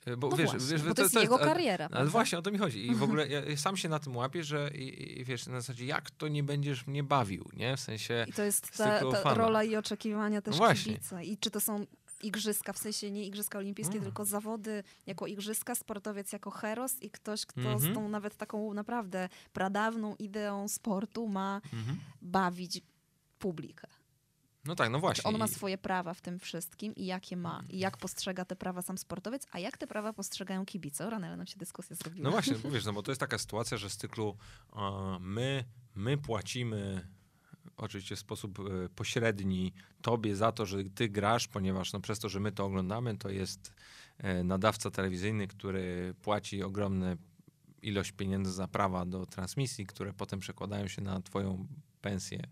E, 0.07 0.17
bo, 0.17 0.29
no 0.29 0.37
wiesz, 0.37 0.51
właśnie, 0.51 0.69
wiesz, 0.69 0.83
bo 0.83 0.89
to, 0.89 0.95
to 0.95 1.03
jest 1.03 1.15
to, 1.15 1.21
jego 1.21 1.39
kariera. 1.39 1.87
Ale, 1.87 2.01
ale 2.01 2.09
właśnie 2.09 2.39
o 2.39 2.43
to 2.43 2.51
mi 2.51 2.59
chodzi. 2.59 2.87
I 2.87 2.95
w 2.95 3.03
ogóle 3.03 3.29
ja 3.35 3.57
sam 3.57 3.77
się 3.77 3.89
na 3.89 3.99
tym 3.99 4.17
łapię, 4.17 4.45
że 4.45 4.71
i, 4.75 5.21
i 5.21 5.25
wiesz, 5.25 5.47
na 5.47 5.61
zasadzie 5.61 5.87
jak 5.87 6.11
to 6.11 6.29
nie 6.29 6.43
będziesz 6.43 6.87
mnie 6.87 7.03
bawił, 7.03 7.51
nie? 7.57 7.77
W 7.77 7.81
sensie. 7.81 8.25
I 8.29 8.33
to 8.33 8.43
jest 8.43 8.77
ta, 8.77 9.01
ta 9.23 9.35
rola 9.35 9.65
i 9.65 9.77
oczekiwania 9.77 10.43
też 10.43 10.59
no 10.59 10.75
kibica. 10.75 11.23
I 11.23 11.39
czy 11.39 11.51
to 11.51 11.61
są 11.61 11.87
igrzyska, 12.23 12.73
w 12.73 12.79
sensie 12.79 13.11
nie 13.11 13.27
igrzyska 13.27 13.59
olimpijskie, 13.59 13.95
mm. 13.95 14.05
tylko 14.05 14.25
zawody 14.25 14.85
jako 15.07 15.27
igrzyska, 15.27 15.75
sportowiec 15.75 16.33
jako 16.33 16.51
heros 16.51 17.03
i 17.03 17.11
ktoś, 17.11 17.47
kto 17.47 17.61
mm 17.61 17.75
-hmm. 17.75 17.81
z 17.81 17.85
mhm. 17.85 17.95
tą 17.95 18.09
nawet 18.09 18.37
taką 18.37 18.75
naprawdę 18.75 19.29
pradawną 19.53 20.17
ideą 20.17 20.69
sportu 20.69 21.29
ma 21.29 21.61
mm 21.73 21.85
-hmm. 21.85 21.97
bawić 22.23 22.81
publikę. 23.39 23.87
No 24.65 24.75
tak, 24.75 24.91
no 24.91 25.01
właśnie. 25.01 25.25
on 25.25 25.39
ma 25.39 25.47
swoje 25.47 25.79
prawa 25.79 26.15
w 26.15 26.21
tym 26.21 26.39
wszystkim 26.39 26.95
i 26.95 27.07
jakie 27.07 27.37
ma, 27.37 27.63
i 27.71 27.79
jak 27.79 27.97
postrzega 27.97 28.45
te 28.45 28.57
prawa 28.57 28.83
sam 28.83 28.99
sportowiec, 28.99 29.47
a 29.53 29.59
jak 29.59 29.79
te 29.79 29.87
prawa 29.87 30.13
postrzegają 30.13 30.67
kibice. 30.67 31.09
O, 31.09 31.13
ale 31.13 31.37
nam 31.37 31.47
się 31.47 31.57
dyskusja 31.57 31.97
zrobiła. 31.97 32.25
No 32.25 32.31
właśnie, 32.31 32.55
bo 32.55 32.71
wiesz, 32.71 32.85
no 32.85 32.93
bo 32.93 33.03
to 33.03 33.11
jest 33.11 33.21
taka 33.21 33.39
sytuacja, 33.39 33.77
że 33.77 33.91
z 33.91 33.97
cyklu 33.97 34.37
uh, 34.73 34.81
my, 35.21 35.65
my 35.95 36.19
płacimy 36.19 37.09
oczywiście 37.77 38.17
w 38.17 38.19
sposób 38.19 38.59
e, 38.59 38.89
pośredni 38.89 39.73
tobie 40.03 40.37
za 40.37 40.53
to, 40.53 40.67
że 40.67 40.85
ty 40.85 41.09
grasz, 41.09 41.49
ponieważ 41.49 41.93
no, 41.93 42.01
przez 42.01 42.19
to, 42.19 42.29
że 42.29 42.41
my 42.41 42.53
to 42.53 42.65
oglądamy, 42.65 43.19
to 43.19 43.31
jest 43.31 43.73
e, 44.19 44.45
nadawca 44.45 44.91
telewizyjny, 44.91 45.47
który 45.47 46.15
płaci 46.23 46.63
ogromne 46.63 47.17
ilość 47.83 48.13
pieniędzy 48.13 48.53
za 48.53 48.69
prawa 48.69 49.07
do 49.07 49.27
transmisji, 49.27 49.87
które 49.87 50.13
potem 50.13 50.41
przekładają 50.41 50.89
się 50.89 51.03
na 51.03 51.23
twoją 51.23 51.67
pensję 52.01 52.43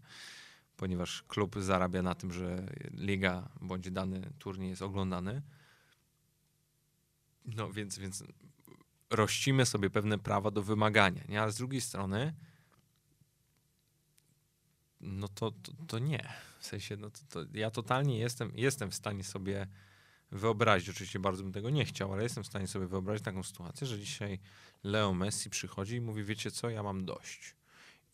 ponieważ 0.76 1.22
klub 1.22 1.56
zarabia 1.60 2.02
na 2.02 2.14
tym, 2.14 2.32
że 2.32 2.66
liga 2.90 3.48
bądź 3.60 3.90
dany 3.90 4.32
turniej 4.38 4.70
jest 4.70 4.82
oglądany. 4.82 5.42
No 7.44 7.72
więc, 7.72 7.98
więc 7.98 8.24
rościmy 9.10 9.66
sobie 9.66 9.90
pewne 9.90 10.18
prawa 10.18 10.50
do 10.50 10.62
wymagania, 10.62 11.22
nie? 11.28 11.42
ale 11.42 11.52
z 11.52 11.56
drugiej 11.56 11.80
strony 11.80 12.34
no 15.02 15.28
to, 15.28 15.50
to, 15.50 15.72
to 15.86 15.98
nie. 15.98 16.32
W 16.58 16.66
sensie, 16.66 16.96
no 16.96 17.10
to, 17.10 17.18
to 17.28 17.50
ja 17.54 17.70
totalnie 17.70 18.18
jestem, 18.18 18.52
jestem 18.54 18.90
w 18.90 18.94
stanie 18.94 19.24
sobie 19.24 19.66
wyobrazić, 20.30 20.88
oczywiście 20.88 21.18
bardzo 21.18 21.42
bym 21.42 21.52
tego 21.52 21.70
nie 21.70 21.84
chciał, 21.84 22.12
ale 22.12 22.22
jestem 22.22 22.44
w 22.44 22.46
stanie 22.46 22.66
sobie 22.66 22.86
wyobrazić 22.86 23.24
taką 23.24 23.42
sytuację, 23.42 23.86
że 23.86 23.98
dzisiaj 23.98 24.38
Leo 24.84 25.14
Messi 25.14 25.50
przychodzi 25.50 25.96
i 25.96 26.00
mówi, 26.00 26.24
wiecie 26.24 26.50
co, 26.50 26.70
ja 26.70 26.82
mam 26.82 27.04
dość 27.04 27.56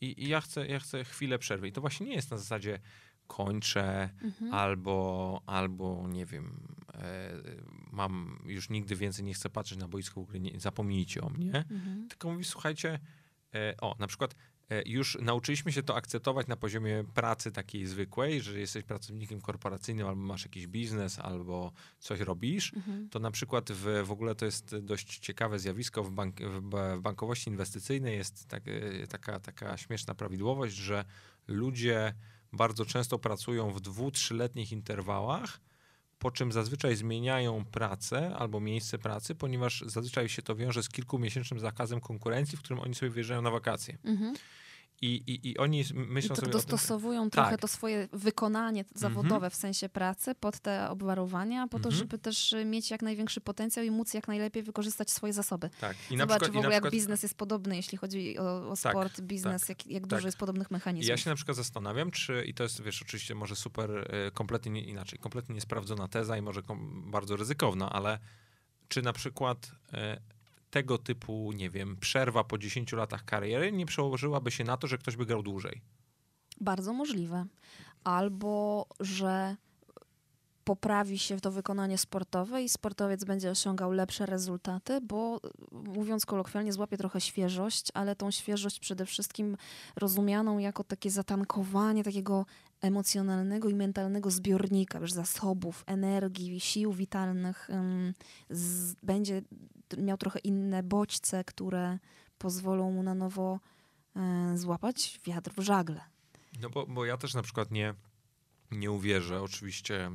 i, 0.00 0.24
i 0.24 0.28
ja, 0.28 0.40
chcę, 0.40 0.66
ja 0.66 0.80
chcę 0.80 1.04
chwilę 1.04 1.38
przerwy. 1.38 1.68
I 1.68 1.72
to 1.72 1.80
właśnie 1.80 2.06
nie 2.06 2.14
jest 2.14 2.30
na 2.30 2.38
zasadzie 2.38 2.78
kończę 3.26 4.10
mhm. 4.22 4.54
albo, 4.54 5.42
albo 5.46 6.08
nie 6.08 6.26
wiem, 6.26 6.76
e, 6.94 7.30
mam 7.92 8.42
już 8.46 8.70
nigdy 8.70 8.96
więcej 8.96 9.24
nie 9.24 9.34
chcę 9.34 9.50
patrzeć 9.50 9.78
na 9.78 9.88
boisko, 9.88 10.26
nie, 10.40 10.60
zapomnijcie 10.60 11.20
o 11.20 11.28
mnie. 11.28 11.64
Mhm. 11.70 12.08
Tylko 12.08 12.32
mówi, 12.32 12.44
słuchajcie, 12.44 12.98
e, 13.54 13.74
o, 13.80 13.96
na 13.98 14.06
przykład 14.06 14.34
już 14.86 15.18
nauczyliśmy 15.20 15.72
się 15.72 15.82
to 15.82 15.96
akceptować 15.96 16.46
na 16.46 16.56
poziomie 16.56 17.04
pracy 17.14 17.52
takiej 17.52 17.86
zwykłej, 17.86 18.40
że 18.40 18.60
jesteś 18.60 18.84
pracownikiem 18.84 19.40
korporacyjnym 19.40 20.06
albo 20.06 20.22
masz 20.22 20.44
jakiś 20.44 20.66
biznes, 20.66 21.18
albo 21.18 21.72
coś 21.98 22.20
robisz, 22.20 22.74
mhm. 22.74 23.08
to 23.08 23.18
na 23.18 23.30
przykład 23.30 23.72
w, 23.72 24.02
w 24.04 24.10
ogóle 24.10 24.34
to 24.34 24.44
jest 24.44 24.76
dość 24.76 25.18
ciekawe 25.18 25.58
zjawisko 25.58 26.04
w, 26.04 26.10
bank, 26.10 26.40
w 26.40 27.00
bankowości 27.00 27.50
inwestycyjnej 27.50 28.16
jest 28.16 28.48
tak, 28.48 28.62
e, 28.68 29.06
taka, 29.06 29.40
taka 29.40 29.76
śmieszna 29.76 30.14
prawidłowość, 30.14 30.74
że 30.74 31.04
ludzie 31.46 32.14
bardzo 32.52 32.84
często 32.84 33.18
pracują 33.18 33.70
w 33.70 33.80
dwu, 33.80 34.10
trzyletnich 34.10 34.72
interwałach, 34.72 35.60
po 36.18 36.30
czym 36.30 36.52
zazwyczaj 36.52 36.96
zmieniają 36.96 37.64
pracę 37.64 38.36
albo 38.36 38.60
miejsce 38.60 38.98
pracy, 38.98 39.34
ponieważ 39.34 39.84
zazwyczaj 39.86 40.28
się 40.28 40.42
to 40.42 40.56
wiąże 40.56 40.82
z 40.82 40.88
kilkumiesięcznym 40.88 41.60
zakazem 41.60 42.00
konkurencji, 42.00 42.58
w 42.58 42.60
którym 42.60 42.80
oni 42.80 42.94
sobie 42.94 43.10
wyjeżdżają 43.10 43.42
na 43.42 43.50
wakacje. 43.50 43.98
Mhm. 44.04 44.34
I, 45.02 45.22
i, 45.26 45.50
I 45.50 45.58
oni 45.58 45.84
myślą 45.94 46.34
I 46.34 46.36
to 46.36 46.40
sobie. 46.40 46.52
Dostosowują 46.52 47.22
tym, 47.22 47.30
trochę 47.30 47.50
tak. 47.50 47.60
to 47.60 47.68
swoje 47.68 48.08
wykonanie 48.12 48.84
zawodowe 48.94 49.36
mm 49.36 49.50
-hmm. 49.50 49.52
w 49.52 49.56
sensie 49.56 49.88
pracy 49.88 50.34
pod 50.34 50.58
te 50.58 50.90
obwarowania, 50.90 51.68
po 51.68 51.78
to, 51.78 51.88
mm 51.88 51.96
-hmm. 51.96 51.98
żeby 51.98 52.18
też 52.18 52.54
mieć 52.64 52.90
jak 52.90 53.02
największy 53.02 53.40
potencjał 53.40 53.84
i 53.84 53.90
móc 53.90 54.14
jak 54.14 54.28
najlepiej 54.28 54.62
wykorzystać 54.62 55.10
swoje 55.10 55.32
zasoby. 55.32 55.70
Tak. 55.80 55.96
I 56.10 56.18
Zobacz 56.18 56.28
przykład, 56.28 56.42
w 56.42 56.56
ogóle, 56.56 56.62
przykład... 56.62 56.84
jak 56.84 56.92
biznes 56.92 57.22
jest 57.22 57.34
podobny, 57.34 57.76
jeśli 57.76 57.98
chodzi 57.98 58.38
o, 58.38 58.70
o 58.70 58.76
tak, 58.82 58.92
sport, 58.92 59.16
tak, 59.16 59.24
biznes, 59.24 59.62
tak, 59.62 59.68
jak, 59.68 59.86
jak 59.86 60.06
dużo 60.06 60.16
tak. 60.16 60.24
jest 60.24 60.38
podobnych 60.38 60.70
mechanizmów. 60.70 61.08
Ja 61.08 61.16
się 61.16 61.30
na 61.30 61.36
przykład 61.36 61.56
zastanawiam, 61.56 62.10
czy, 62.10 62.44
i 62.46 62.54
to 62.54 62.62
jest, 62.62 62.82
wiesz, 62.82 63.02
oczywiście 63.02 63.34
może 63.34 63.56
super, 63.56 63.90
e, 63.90 64.30
kompletnie 64.30 64.72
nie, 64.72 64.84
inaczej, 64.84 65.18
kompletnie 65.18 65.54
niesprawdzona 65.54 66.08
teza 66.08 66.36
i 66.36 66.42
może 66.42 66.62
bardzo 67.06 67.36
ryzykowna, 67.36 67.90
ale 67.90 68.18
czy 68.88 69.02
na 69.02 69.12
przykład. 69.12 69.70
Tego 70.78 70.98
typu, 70.98 71.52
nie 71.52 71.70
wiem, 71.70 71.96
przerwa 71.96 72.44
po 72.44 72.58
10 72.58 72.92
latach 72.92 73.24
kariery 73.24 73.72
nie 73.72 73.86
przełożyłaby 73.86 74.50
się 74.50 74.64
na 74.64 74.76
to, 74.76 74.86
że 74.86 74.98
ktoś 74.98 75.16
by 75.16 75.26
grał 75.26 75.42
dłużej? 75.42 75.80
Bardzo 76.60 76.92
możliwe. 76.92 77.46
albo 78.04 78.86
że 79.00 79.56
poprawi 80.64 81.18
się 81.18 81.40
to 81.40 81.50
wykonanie 81.50 81.98
sportowe 81.98 82.62
i 82.62 82.68
sportowiec 82.68 83.24
będzie 83.24 83.50
osiągał 83.50 83.92
lepsze 83.92 84.26
rezultaty, 84.26 85.00
bo 85.00 85.40
mówiąc 85.72 86.26
kolokwialnie, 86.26 86.72
złapie 86.72 86.96
trochę 86.96 87.20
świeżość, 87.20 87.88
ale 87.94 88.16
tą 88.16 88.30
świeżość 88.30 88.80
przede 88.80 89.06
wszystkim 89.06 89.56
rozumianą 89.96 90.58
jako 90.58 90.84
takie 90.84 91.10
zatankowanie 91.10 92.04
takiego 92.04 92.46
emocjonalnego 92.80 93.68
i 93.68 93.74
mentalnego 93.74 94.30
zbiornika, 94.30 94.98
już 94.98 95.12
zasobów, 95.12 95.84
energii, 95.86 96.60
sił 96.60 96.92
witalnych, 96.92 97.68
z, 98.50 98.94
będzie 99.02 99.42
miał 99.98 100.16
trochę 100.16 100.38
inne 100.38 100.82
bodźce, 100.82 101.44
które 101.44 101.98
pozwolą 102.38 102.92
mu 102.92 103.02
na 103.02 103.14
nowo 103.14 103.60
y, 104.54 104.58
złapać 104.58 105.20
wiatr 105.24 105.52
w 105.56 105.60
żagle. 105.60 106.00
No 106.60 106.70
bo, 106.70 106.86
bo 106.86 107.04
ja 107.04 107.16
też 107.16 107.34
na 107.34 107.42
przykład 107.42 107.70
nie, 107.70 107.94
nie 108.70 108.90
uwierzę, 108.90 109.42
oczywiście 109.42 110.10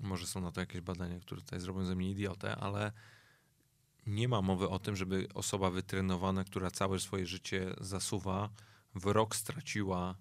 może 0.00 0.26
są 0.26 0.40
na 0.40 0.52
to 0.52 0.60
jakieś 0.60 0.80
badania, 0.80 1.20
które 1.20 1.40
tutaj 1.40 1.60
zrobią 1.60 1.84
ze 1.84 1.94
mnie 1.94 2.10
idiotę, 2.10 2.56
ale 2.56 2.92
nie 4.06 4.28
ma 4.28 4.42
mowy 4.42 4.68
o 4.68 4.78
tym, 4.78 4.96
żeby 4.96 5.28
osoba 5.34 5.70
wytrenowana, 5.70 6.44
która 6.44 6.70
całe 6.70 7.00
swoje 7.00 7.26
życie 7.26 7.74
zasuwa, 7.80 8.50
w 8.94 9.06
rok 9.06 9.36
straciła 9.36 10.14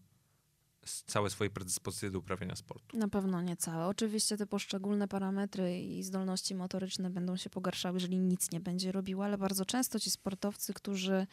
całe 0.85 1.29
swoje 1.29 1.49
predyspozycje 1.49 2.11
do 2.11 2.19
uprawiania 2.19 2.55
sportu. 2.55 2.97
Na 2.97 3.07
pewno 3.07 3.41
nie 3.41 3.57
całe. 3.57 3.85
Oczywiście 3.85 4.37
te 4.37 4.47
poszczególne 4.47 5.07
parametry 5.07 5.79
i 5.79 6.03
zdolności 6.03 6.55
motoryczne 6.55 7.09
będą 7.09 7.37
się 7.37 7.49
pogarszały, 7.49 7.95
jeżeli 7.95 8.19
nic 8.19 8.51
nie 8.51 8.59
będzie 8.59 8.91
robiła, 8.91 9.25
ale 9.25 9.37
bardzo 9.37 9.65
często 9.65 9.99
ci 9.99 10.11
sportowcy, 10.11 10.73
którzy 10.73 11.27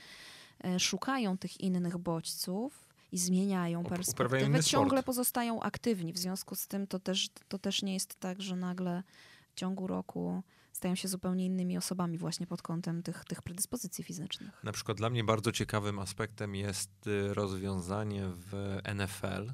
e, 0.64 0.80
szukają 0.80 1.38
tych 1.38 1.60
innych 1.60 1.98
bodźców, 1.98 2.90
i 3.12 3.18
zmieniają 3.18 3.84
perspektywę, 3.84 4.62
ciągle 4.62 4.98
sport. 4.98 5.06
pozostają 5.06 5.60
aktywni. 5.60 6.12
W 6.12 6.18
związku 6.18 6.54
z 6.54 6.66
tym 6.66 6.86
to 6.86 6.98
też, 6.98 7.28
to 7.48 7.58
też 7.58 7.82
nie 7.82 7.94
jest 7.94 8.20
tak, 8.20 8.42
że 8.42 8.56
nagle 8.56 9.02
w 9.50 9.54
ciągu 9.54 9.86
roku 9.86 10.42
stają 10.72 10.94
się 10.94 11.08
zupełnie 11.08 11.46
innymi 11.46 11.78
osobami 11.78 12.18
właśnie 12.18 12.46
pod 12.46 12.62
kątem 12.62 13.02
tych, 13.02 13.24
tych 13.24 13.42
predyspozycji 13.42 14.04
fizycznych. 14.04 14.64
Na 14.64 14.72
przykład 14.72 14.98
dla 14.98 15.10
mnie 15.10 15.24
bardzo 15.24 15.52
ciekawym 15.52 15.98
aspektem 15.98 16.54
jest 16.54 17.06
y, 17.06 17.34
rozwiązanie 17.34 18.24
w 18.34 18.78
NFL, 18.94 19.52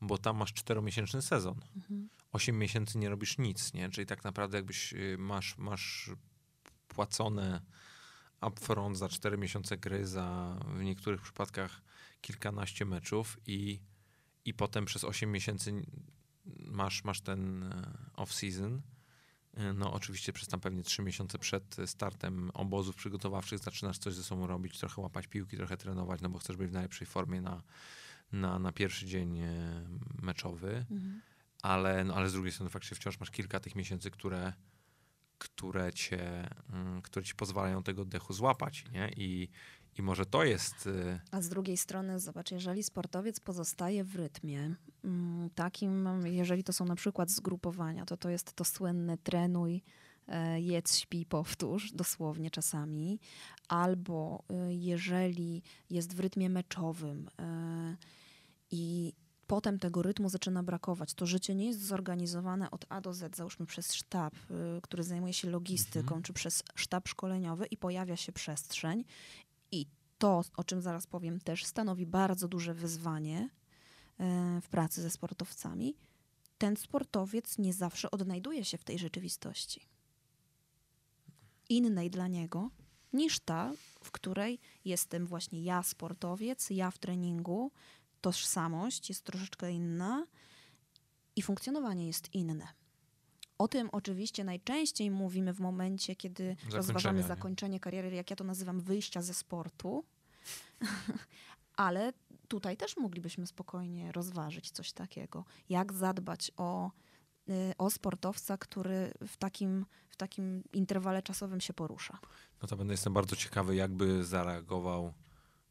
bo 0.00 0.18
tam 0.18 0.36
masz 0.36 0.52
czteromiesięczny 0.52 1.22
sezon. 1.22 1.60
Mhm. 1.76 2.08
Osiem 2.32 2.58
miesięcy 2.58 2.98
nie 2.98 3.08
robisz 3.08 3.38
nic, 3.38 3.74
nie? 3.74 3.90
Czyli 3.90 4.06
tak 4.06 4.24
naprawdę 4.24 4.58
jakbyś 4.58 4.92
y, 4.92 5.16
masz, 5.18 5.58
masz 5.58 6.10
płacone 6.88 7.60
upfront 8.46 8.98
za 8.98 9.08
cztery 9.08 9.38
miesiące 9.38 9.76
gry, 9.76 10.06
za 10.06 10.58
w 10.76 10.82
niektórych 10.82 11.20
przypadkach 11.20 11.82
kilkanaście 12.20 12.84
meczów 12.84 13.38
i, 13.46 13.80
i 14.44 14.54
potem 14.54 14.84
przez 14.84 15.04
8 15.04 15.32
miesięcy 15.32 15.72
masz, 16.66 17.04
masz 17.04 17.20
ten 17.20 17.62
e, 17.62 17.94
off-season. 18.16 18.80
E, 19.56 19.72
no 19.72 19.92
oczywiście 19.92 20.32
przez 20.32 20.48
tam 20.48 20.60
pewnie 20.60 20.82
3 20.82 21.02
miesiące 21.02 21.38
przed 21.38 21.76
startem 21.86 22.50
obozów 22.54 22.96
przygotowawczych 22.96 23.58
zaczynasz 23.58 23.98
coś 23.98 24.14
ze 24.14 24.22
sobą 24.24 24.46
robić, 24.46 24.78
trochę 24.78 25.02
łapać 25.02 25.26
piłki, 25.26 25.56
trochę 25.56 25.76
trenować, 25.76 26.20
no 26.20 26.28
bo 26.28 26.38
chcesz 26.38 26.56
być 26.56 26.70
w 26.70 26.72
najlepszej 26.72 27.06
formie 27.06 27.40
na, 27.40 27.62
na, 28.32 28.58
na 28.58 28.72
pierwszy 28.72 29.06
dzień 29.06 29.38
e, 29.38 29.50
meczowy. 30.22 30.86
Mhm. 30.90 31.20
Ale, 31.62 32.04
no, 32.04 32.14
ale 32.14 32.28
z 32.28 32.32
drugiej 32.32 32.52
strony 32.52 32.70
faktycznie 32.70 32.96
wciąż 32.96 33.20
masz 33.20 33.30
kilka 33.30 33.60
tych 33.60 33.74
miesięcy, 33.74 34.10
które, 34.10 34.52
które, 35.38 35.92
cię, 35.92 36.50
mm, 36.70 37.02
które 37.02 37.24
ci 37.24 37.34
pozwalają 37.34 37.82
tego 37.82 38.02
oddechu 38.02 38.32
złapać. 38.32 38.84
Nie? 38.92 39.10
I, 39.16 39.48
i 39.98 40.02
może 40.02 40.26
to 40.26 40.44
jest. 40.44 40.86
Y, 40.86 41.20
A 41.30 41.40
z 41.40 41.48
drugiej 41.48 41.76
strony, 41.76 42.20
zobacz, 42.20 42.50
jeżeli 42.50 42.82
sportowiec 42.82 43.40
pozostaje 43.40 44.04
w 44.04 44.16
rytmie 44.16 44.74
mm, 45.04 45.50
takim, 45.50 46.08
jeżeli 46.26 46.64
to 46.64 46.72
są 46.72 46.84
na 46.84 46.96
przykład 46.96 47.30
zgrupowania, 47.30 48.04
to 48.06 48.16
to 48.16 48.30
jest 48.30 48.52
to 48.52 48.64
słynne 48.64 49.18
trenuj, 49.18 49.82
e, 50.28 50.60
jedz, 50.60 50.96
śpi, 50.96 51.26
powtórz, 51.26 51.92
dosłownie 51.92 52.50
czasami. 52.50 53.20
Albo 53.68 54.44
y, 54.50 54.74
jeżeli 54.74 55.62
jest 55.90 56.16
w 56.16 56.20
rytmie 56.20 56.50
meczowym 56.50 57.28
e, 57.38 57.96
i 58.70 59.12
potem 59.46 59.78
tego 59.78 60.02
rytmu 60.02 60.28
zaczyna 60.28 60.62
brakować. 60.62 61.14
To 61.14 61.26
życie 61.26 61.54
nie 61.54 61.66
jest 61.66 61.86
zorganizowane 61.86 62.70
od 62.70 62.86
A 62.88 63.00
do 63.00 63.14
Z, 63.14 63.36
załóżmy 63.36 63.66
przez 63.66 63.94
sztab, 63.94 64.34
y, 64.36 64.80
który 64.82 65.02
zajmuje 65.02 65.32
się 65.32 65.50
logistyką, 65.50 66.00
mhm. 66.00 66.22
czy 66.22 66.32
przez 66.32 66.62
sztab 66.74 67.08
szkoleniowy 67.08 67.66
i 67.66 67.76
pojawia 67.76 68.16
się 68.16 68.32
przestrzeń 68.32 69.04
i 69.74 69.86
to, 70.18 70.44
o 70.56 70.64
czym 70.64 70.80
zaraz 70.80 71.06
powiem, 71.06 71.40
też 71.40 71.64
stanowi 71.64 72.06
bardzo 72.06 72.48
duże 72.48 72.74
wyzwanie 72.74 73.48
e, 74.18 74.60
w 74.60 74.68
pracy 74.68 75.02
ze 75.02 75.10
sportowcami. 75.10 75.96
Ten 76.58 76.76
sportowiec 76.76 77.58
nie 77.58 77.72
zawsze 77.72 78.10
odnajduje 78.10 78.64
się 78.64 78.78
w 78.78 78.84
tej 78.84 78.98
rzeczywistości. 78.98 79.86
Innej 81.68 82.10
dla 82.10 82.28
niego 82.28 82.70
niż 83.12 83.40
ta, 83.40 83.72
w 84.04 84.10
której 84.10 84.60
jestem 84.84 85.26
właśnie 85.26 85.62
ja, 85.62 85.82
sportowiec, 85.82 86.70
ja 86.70 86.90
w 86.90 86.98
treningu. 86.98 87.72
Tożsamość 88.20 89.08
jest 89.08 89.24
troszeczkę 89.24 89.72
inna 89.72 90.26
i 91.36 91.42
funkcjonowanie 91.42 92.06
jest 92.06 92.34
inne. 92.34 92.83
O 93.58 93.68
tym 93.68 93.88
oczywiście 93.92 94.44
najczęściej 94.44 95.10
mówimy 95.10 95.52
w 95.52 95.60
momencie, 95.60 96.16
kiedy 96.16 96.56
rozważamy 96.70 97.20
nie? 97.20 97.26
zakończenie 97.26 97.80
kariery, 97.80 98.16
jak 98.16 98.30
ja 98.30 98.36
to 98.36 98.44
nazywam, 98.44 98.80
wyjścia 98.80 99.22
ze 99.22 99.34
sportu. 99.34 100.04
Ale 101.76 102.12
tutaj 102.48 102.76
też 102.76 102.96
moglibyśmy 102.96 103.46
spokojnie 103.46 104.12
rozważyć 104.12 104.70
coś 104.70 104.92
takiego. 104.92 105.44
Jak 105.68 105.92
zadbać 105.92 106.52
o, 106.56 106.90
y, 107.48 107.72
o 107.78 107.90
sportowca, 107.90 108.58
który 108.58 109.12
w 109.26 109.36
takim, 109.36 109.86
w 110.08 110.16
takim 110.16 110.64
interwale 110.72 111.22
czasowym 111.22 111.60
się 111.60 111.72
porusza. 111.72 112.18
No 112.62 112.68
to 112.68 112.76
będę 112.76 112.94
jestem 112.94 113.12
bardzo 113.12 113.36
ciekawy, 113.36 113.76
jakby 113.76 114.24
zareagował 114.24 115.12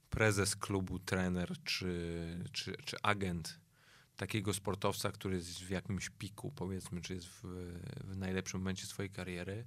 prezes 0.09 0.55
klubu, 0.55 0.99
trener 0.99 1.53
czy, 1.63 2.43
czy, 2.51 2.77
czy 2.85 2.97
agent 3.01 3.59
takiego 4.17 4.53
sportowca, 4.53 5.11
który 5.11 5.35
jest 5.35 5.59
w 5.59 5.69
jakimś 5.69 6.09
piku, 6.09 6.51
powiedzmy, 6.55 7.01
czy 7.01 7.13
jest 7.13 7.27
w, 7.27 7.41
w 8.03 8.17
najlepszym 8.17 8.59
momencie 8.59 8.85
swojej 8.85 9.09
kariery, 9.09 9.65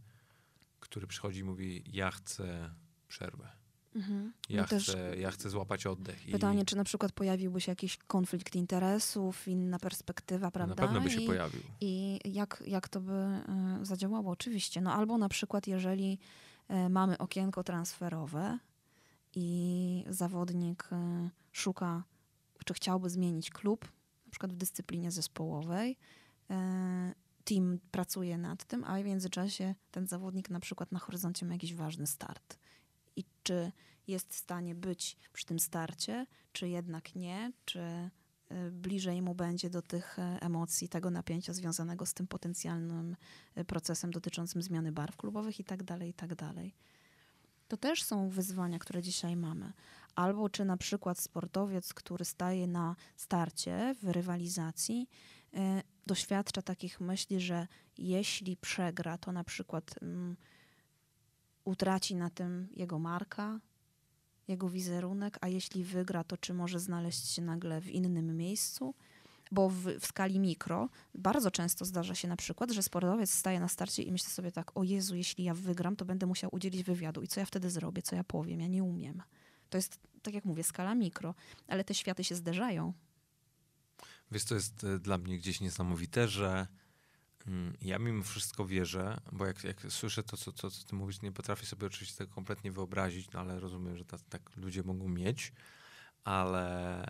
który 0.81 1.07
przychodzi 1.07 1.41
i 1.41 1.45
mówi: 1.45 1.85
Ja 1.93 2.11
chcę 2.11 2.75
przerwę. 3.09 3.49
Mhm. 3.97 4.33
Ja, 4.49 4.67
no 4.73 4.79
chcę, 4.79 5.17
ja 5.17 5.31
chcę 5.31 5.51
złapać 5.51 5.87
oddech. 5.87 6.27
Pytanie, 6.33 6.63
i... 6.63 6.65
czy 6.65 6.77
na 6.77 6.85
przykład 6.85 7.13
pojawiłby 7.13 7.61
się 7.61 7.73
jakiś 7.73 7.97
konflikt 7.97 8.57
interesów, 8.57 9.49
inna 9.49 9.79
perspektywa, 9.79 10.51
prawda? 10.51 10.75
Na 10.75 10.89
pewno 10.89 11.01
by 11.01 11.11
się 11.11 11.21
I, 11.21 11.27
pojawił. 11.27 11.63
I 11.81 12.21
jak, 12.25 12.63
jak 12.67 12.89
to 12.89 13.01
by 13.01 13.13
y, 13.83 13.85
zadziałało? 13.85 14.31
Oczywiście. 14.31 14.81
No 14.81 14.95
albo 14.95 15.19
na 15.19 15.29
przykład, 15.29 15.67
jeżeli 15.67 16.19
y, 16.71 16.89
mamy 16.89 17.19
okienko 17.19 17.65
transferowe 17.65 18.59
i 19.35 20.05
zawodnik 20.09 20.89
y, 20.93 21.31
szuka, 21.53 22.03
czy 22.65 22.75
chciałby 22.75 23.11
zmienić 23.11 23.51
klub, 23.51 23.89
przykład 24.37 24.53
w 24.53 24.57
dyscyplinie 24.57 25.11
zespołowej. 25.11 25.99
E, 26.51 27.15
team 27.45 27.79
pracuje 27.91 28.39
nad 28.39 28.65
tym, 28.65 28.85
a 28.85 29.03
w 29.03 29.05
międzyczasie 29.05 29.75
ten 29.91 30.07
zawodnik 30.07 30.51
na 30.51 30.61
przykład 30.61 30.93
na 30.93 30.99
horyzoncie 30.99 31.47
ma 31.47 31.53
jakiś 31.53 31.75
ważny 31.75 32.07
start. 32.07 32.59
I 33.17 33.25
czy 33.43 33.73
jest 34.07 34.33
w 34.33 34.37
stanie 34.37 34.75
być 34.75 35.17
przy 35.33 35.47
tym 35.47 35.59
starcie, 35.59 36.27
czy 36.53 36.69
jednak 36.69 37.15
nie, 37.15 37.53
czy 37.65 37.81
e, 37.81 38.11
bliżej 38.71 39.23
mu 39.23 39.35
będzie 39.35 39.71
do 39.71 39.83
tych 39.83 40.19
e, 40.19 40.39
emocji, 40.41 40.89
tego 40.89 41.11
napięcia 41.11 41.53
związanego 41.53 42.07
z 42.07 42.15
tym 42.15 42.27
potencjalnym 42.27 43.17
procesem 43.67 44.11
dotyczącym 44.11 44.63
zmiany 44.63 44.93
barw 44.93 45.17
klubowych 45.17 45.61
i 45.61 45.65
tak 45.65 45.83
dalej, 45.83 46.11
i 46.11 46.15
tak 46.15 46.35
dalej. 46.35 46.75
To 47.69 47.77
też 47.77 48.03
są 48.03 48.29
wyzwania, 48.29 48.79
które 48.79 49.03
dzisiaj 49.03 49.37
mamy 49.37 49.73
albo 50.17 50.49
czy 50.49 50.65
na 50.65 50.77
przykład 50.77 51.19
sportowiec, 51.19 51.95
który 51.95 52.25
staje 52.25 52.67
na 52.67 52.97
starcie 53.17 53.95
w 54.03 54.09
rywalizacji, 54.09 55.09
y, 55.55 55.59
doświadcza 56.07 56.63
takich 56.63 57.01
myśli, 57.01 57.41
że 57.41 57.67
jeśli 57.99 58.57
przegra, 58.57 59.19
to 59.19 59.33
na 59.33 59.45
przykład 59.45 59.95
mm, 60.03 60.37
utraci 61.65 62.15
na 62.15 62.31
tym 62.31 62.69
jego 62.77 62.99
marka, 62.99 63.61
jego 64.49 64.69
wizerunek, 64.69 65.39
a 65.41 65.49
jeśli 65.49 65.85
wygra, 65.85 66.25
to 66.25 66.37
czy 66.37 66.55
może 66.55 66.81
znaleźć 66.81 67.29
się 67.29 67.43
nagle 67.43 67.81
w 67.81 67.91
innym 67.91 68.37
miejscu? 68.37 68.95
Bo 69.53 69.69
w, 69.69 69.75
w, 69.75 70.07
skali 70.07 70.39
mikro 70.39 70.89
bardzo 71.15 71.51
często 71.51 71.85
zdarza 71.85 72.15
się 72.15 72.29
na 72.29 72.37
przykład, 72.37 72.71
że 72.71 72.83
sportowiec 72.83 73.31
staje 73.31 73.61
na 73.61 73.69
starcie 73.69 74.03
i 74.03 74.13
myśli 74.13 74.31
sobie 74.31 74.53
tak, 74.53 74.77
o 74.77 74.85
Jezu, 74.85 75.17
jeśli 75.17 75.45
ja 75.45 75.55
wygram, 75.55 75.97
to 75.97 76.05
będę 76.05 76.27
musiał 76.27 76.51
udzielić 76.55 76.83
wywiadu. 76.83 77.23
I 77.23 77.29
co 77.29 77.41
ja 77.41 77.47
wtedy 77.47 77.71
zrobię? 77.71 78.03
Co 78.03 78.17
ja 78.17 78.25
powiem? 78.25 78.61
Ja 78.61 78.67
nie 78.67 78.85
umiem. 78.85 79.23
To 79.77 79.79
jest, 79.79 79.99
tak 80.23 80.35
jak 80.35 80.45
mówię, 80.45 80.65
skala 80.65 80.95
mikro, 80.95 81.35
ale 81.69 81.85
te 81.85 81.95
światy 81.95 82.25
się 82.25 82.35
zderzają. 82.35 82.93
Wiesz, 84.31 84.45
to 84.45 84.55
jest 84.55 84.85
e, 84.85 84.99
dla 84.99 85.19
mnie 85.19 85.39
gdzieś 85.39 85.61
niesamowite, 85.61 86.29
że 86.29 86.67
mm, 87.47 87.77
ja 87.81 87.99
mimo 87.99 88.23
wszystko 88.23 88.67
wierzę, 88.67 89.21
bo 89.33 89.47
jak, 89.47 89.65
jak 89.65 89.87
słyszę 89.89 90.23
to 90.23 90.37
co, 90.37 90.53
co, 90.53 90.71
co 90.71 90.85
ty 90.85 90.95
mówisz, 90.95 91.23
nie 91.23 91.33
potrafię 91.33 91.67
sobie 91.67 91.87
oczywiście 91.87 92.17
tego 92.17 92.35
kompletnie 92.35 92.73
wyobrazić, 92.73 93.31
no 93.31 93.41
ale 93.41 93.61
rozumiem, 93.61 93.97
że 93.97 94.05
tak, 94.05 94.21
tak 94.29 94.57
ludzie 94.57 94.83
mogą 94.83 95.09
mieć, 95.09 95.53
ale 96.25 97.05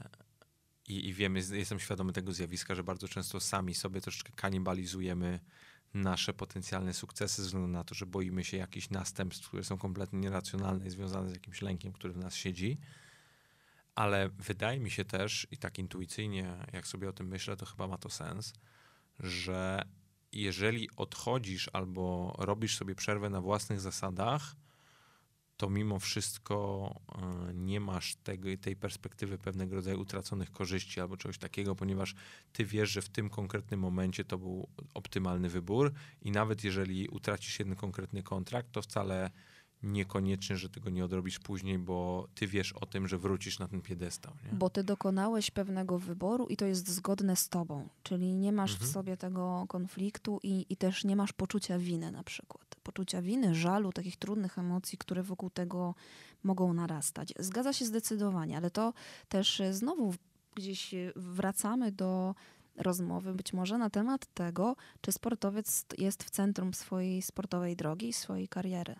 i, 0.88 1.08
i 1.08 1.14
wiemy, 1.14 1.42
jestem 1.52 1.80
świadomy 1.80 2.12
tego 2.12 2.32
zjawiska, 2.32 2.74
że 2.74 2.84
bardzo 2.84 3.08
często 3.08 3.40
sami 3.40 3.74
sobie 3.74 4.00
troszeczkę 4.00 4.32
kanibalizujemy 4.36 5.40
nasze 5.94 6.32
potencjalne 6.32 6.94
sukcesy 6.94 7.42
ze 7.42 7.46
względu 7.46 7.68
na 7.68 7.84
to, 7.84 7.94
że 7.94 8.06
boimy 8.06 8.44
się 8.44 8.56
jakichś 8.56 8.90
następstw, 8.90 9.48
które 9.48 9.64
są 9.64 9.78
kompletnie 9.78 10.18
nieracjonalne 10.18 10.86
i 10.86 10.90
związane 10.90 11.30
z 11.30 11.32
jakimś 11.32 11.62
lękiem, 11.62 11.92
który 11.92 12.14
w 12.14 12.16
nas 12.16 12.34
siedzi. 12.34 12.78
Ale 13.94 14.28
wydaje 14.28 14.80
mi 14.80 14.90
się 14.90 15.04
też, 15.04 15.46
i 15.50 15.56
tak 15.56 15.78
intuicyjnie, 15.78 16.66
jak 16.72 16.86
sobie 16.86 17.08
o 17.08 17.12
tym 17.12 17.26
myślę, 17.26 17.56
to 17.56 17.66
chyba 17.66 17.86
ma 17.86 17.98
to 17.98 18.10
sens, 18.10 18.52
że 19.20 19.82
jeżeli 20.32 20.90
odchodzisz 20.96 21.70
albo 21.72 22.34
robisz 22.38 22.76
sobie 22.76 22.94
przerwę 22.94 23.30
na 23.30 23.40
własnych 23.40 23.80
zasadach, 23.80 24.56
to 25.56 25.70
mimo 25.70 25.98
wszystko 25.98 26.90
e, 27.48 27.54
nie 27.54 27.80
masz 27.80 28.14
tego, 28.14 28.48
tej 28.60 28.76
perspektywy 28.76 29.38
pewnego 29.38 29.76
rodzaju 29.76 30.00
utraconych 30.00 30.52
korzyści 30.52 31.00
albo 31.00 31.16
czegoś 31.16 31.38
takiego, 31.38 31.74
ponieważ 31.74 32.14
ty 32.52 32.64
wiesz, 32.64 32.90
że 32.90 33.02
w 33.02 33.08
tym 33.08 33.30
konkretnym 33.30 33.80
momencie 33.80 34.24
to 34.24 34.38
był 34.38 34.68
optymalny 34.94 35.48
wybór 35.48 35.92
i 36.22 36.30
nawet 36.30 36.64
jeżeli 36.64 37.08
utracisz 37.08 37.58
jeden 37.58 37.74
konkretny 37.76 38.22
kontrakt, 38.22 38.72
to 38.72 38.82
wcale 38.82 39.30
niekoniecznie, 39.82 40.56
że 40.56 40.68
tego 40.68 40.90
nie 40.90 41.04
odrobisz 41.04 41.38
później, 41.38 41.78
bo 41.78 42.28
ty 42.34 42.46
wiesz 42.46 42.72
o 42.72 42.86
tym, 42.86 43.08
że 43.08 43.18
wrócisz 43.18 43.58
na 43.58 43.68
ten 43.68 43.82
piedestał. 43.82 44.32
Nie? 44.44 44.58
Bo 44.58 44.70
ty 44.70 44.84
dokonałeś 44.84 45.50
pewnego 45.50 45.98
wyboru 45.98 46.46
i 46.46 46.56
to 46.56 46.66
jest 46.66 46.88
zgodne 46.88 47.36
z 47.36 47.48
tobą, 47.48 47.88
czyli 48.02 48.34
nie 48.34 48.52
masz 48.52 48.72
mhm. 48.72 48.90
w 48.90 48.92
sobie 48.92 49.16
tego 49.16 49.64
konfliktu 49.68 50.40
i, 50.42 50.66
i 50.68 50.76
też 50.76 51.04
nie 51.04 51.16
masz 51.16 51.32
poczucia 51.32 51.78
winy 51.78 52.12
na 52.12 52.22
przykład. 52.22 52.65
Poczucia 52.86 53.22
winy, 53.22 53.54
żalu, 53.54 53.92
takich 53.92 54.16
trudnych 54.16 54.58
emocji, 54.58 54.98
które 54.98 55.22
wokół 55.22 55.50
tego 55.50 55.94
mogą 56.42 56.72
narastać. 56.72 57.34
Zgadza 57.38 57.72
się 57.72 57.84
zdecydowanie, 57.84 58.56
ale 58.56 58.70
to 58.70 58.92
też 59.28 59.62
znowu 59.70 60.14
gdzieś 60.54 60.94
wracamy 61.16 61.92
do 61.92 62.34
rozmowy 62.76 63.34
być 63.34 63.52
może 63.52 63.78
na 63.78 63.90
temat 63.90 64.26
tego, 64.34 64.76
czy 65.00 65.12
sportowiec 65.12 65.84
jest 65.98 66.24
w 66.24 66.30
centrum 66.30 66.74
swojej 66.74 67.22
sportowej 67.22 67.76
drogi, 67.76 68.12
swojej 68.12 68.48
kariery. 68.48 68.96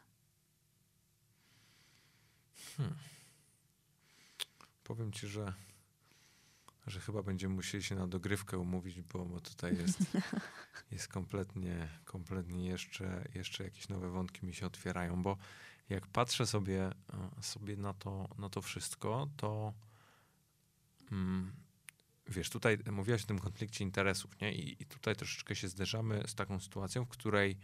Hmm. 2.77 2.97
Powiem 4.85 5.13
ci, 5.13 5.27
że, 5.27 5.53
że 6.87 7.01
chyba 7.01 7.23
będziemy 7.23 7.55
musieli 7.55 7.85
się 7.85 7.95
na 7.95 8.07
dogrywkę 8.07 8.59
umówić, 8.59 9.03
bo, 9.03 9.25
bo 9.25 9.41
tutaj 9.41 9.77
jest, 9.77 9.99
jest 10.93 11.09
kompletnie, 11.09 11.89
kompletnie 12.05 12.67
jeszcze, 12.67 13.29
jeszcze 13.35 13.65
jakieś 13.65 13.89
nowe 13.89 14.11
wątki 14.11 14.47
mi 14.47 14.55
się 14.55 14.67
otwierają, 14.67 15.23
bo 15.23 15.37
jak 15.89 16.07
patrzę 16.07 16.47
sobie, 16.47 16.83
e, 16.85 16.95
sobie 17.43 17.77
na, 17.77 17.95
to, 17.95 18.29
na 18.39 18.49
to 18.49 18.63
wszystko, 18.63 19.29
to 19.37 19.73
mm, 21.13 21.53
wiesz, 22.29 22.51
tutaj 22.51 22.79
mówiłaś 22.91 23.25
o 23.25 23.27
tym 23.27 23.39
konflikcie 23.39 23.85
interesów, 23.85 24.41
nie? 24.41 24.55
I, 24.55 24.83
I 24.83 24.87
tutaj 24.87 25.17
troszeczkę 25.17 25.57
się 25.57 25.69
zderzamy 25.69 26.23
z 26.27 26.35
taką 26.35 26.61
sytuacją, 26.61 27.05
w 27.05 27.09
której 27.09 27.59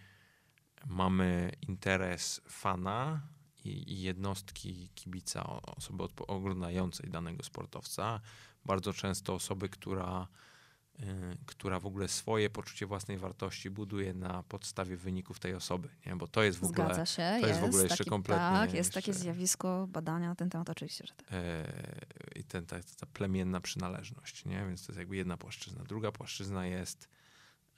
mamy 0.87 1.53
interes 1.68 2.41
fana, 2.49 3.23
i, 3.64 3.93
i 3.93 4.03
jednostki 4.03 4.89
kibica, 4.95 5.62
osoby 5.62 6.05
oglądającej 6.27 7.11
danego 7.11 7.43
sportowca, 7.43 8.20
bardzo 8.65 8.93
często 8.93 9.35
osoby, 9.35 9.69
która, 9.69 10.29
y, 11.01 11.05
która 11.47 11.81
w 11.81 11.87
ogóle 11.87 12.09
swoje 12.09 12.51
poczucie 12.51 12.87
własnej 12.87 13.19
wartości 13.19 13.71
buduje 13.71 14.15
na 14.15 14.43
podstawie 14.43 14.97
wyników 14.97 15.41
tej 15.41 15.55
osoby, 15.55 15.89
nie? 16.07 16.17
bo 16.17 16.27
to 16.27 16.43
jest 16.43 16.59
w 16.59 16.65
ogóle, 16.65 16.85
Zgadza 16.85 17.07
się, 17.07 17.23
to 17.23 17.47
jest, 17.47 17.49
jest 17.49 17.61
w 17.61 17.65
ogóle 17.65 17.83
jeszcze 17.83 17.99
taki, 17.99 18.11
kompletnie... 18.11 18.43
Tak, 18.43 18.75
jest 18.75 18.93
takie 18.93 19.15
zjawisko 19.15 19.87
badania 19.87 20.29
na 20.29 20.35
ten 20.35 20.51
temat, 20.51 20.71
oczywiście, 20.71 21.07
że 21.07 21.15
tak. 21.15 21.27
E, 21.33 21.65
I 22.37 22.45
ten, 22.45 22.67
ta, 22.67 22.77
ta 23.01 23.07
plemienna 23.07 23.61
przynależność, 23.61 24.45
nie? 24.45 24.67
więc 24.67 24.87
to 24.87 24.93
jest 24.93 24.99
jakby 24.99 25.17
jedna 25.17 25.37
płaszczyzna. 25.37 25.85
Druga 25.85 26.13
płaszczyzna 26.13 26.67
jest 26.67 27.09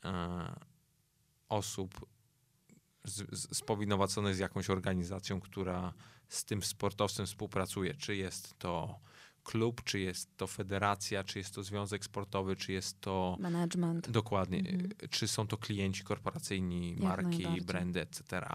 e, 0.05 0.55
osób 1.49 2.07
spowinowacony 3.53 4.35
z 4.35 4.39
jakąś 4.39 4.71
organizacją, 4.71 5.41
która 5.41 5.93
z 6.29 6.45
tym 6.45 6.63
sportowcem 6.63 7.27
współpracuje. 7.27 7.95
Czy 7.95 8.17
jest 8.17 8.59
to 8.59 9.01
klub, 9.45 9.85
czy 9.85 10.01
jest 10.01 10.37
to 10.37 10.47
federacja, 10.47 11.25
czy 11.25 11.39
jest 11.39 11.55
to 11.55 11.63
związek 11.63 12.05
sportowy, 12.05 12.57
czy 12.57 12.73
jest 12.73 13.01
to. 13.01 13.37
Management. 13.41 14.11
Dokładnie. 14.11 14.59
Mhm. 14.59 14.91
Czy 15.11 15.29
są 15.29 15.47
to 15.47 15.57
klienci 15.57 16.05
korporacyjni, 16.05 16.97
marki, 17.01 17.47
brandy, 17.67 18.01
etc. 18.01 18.47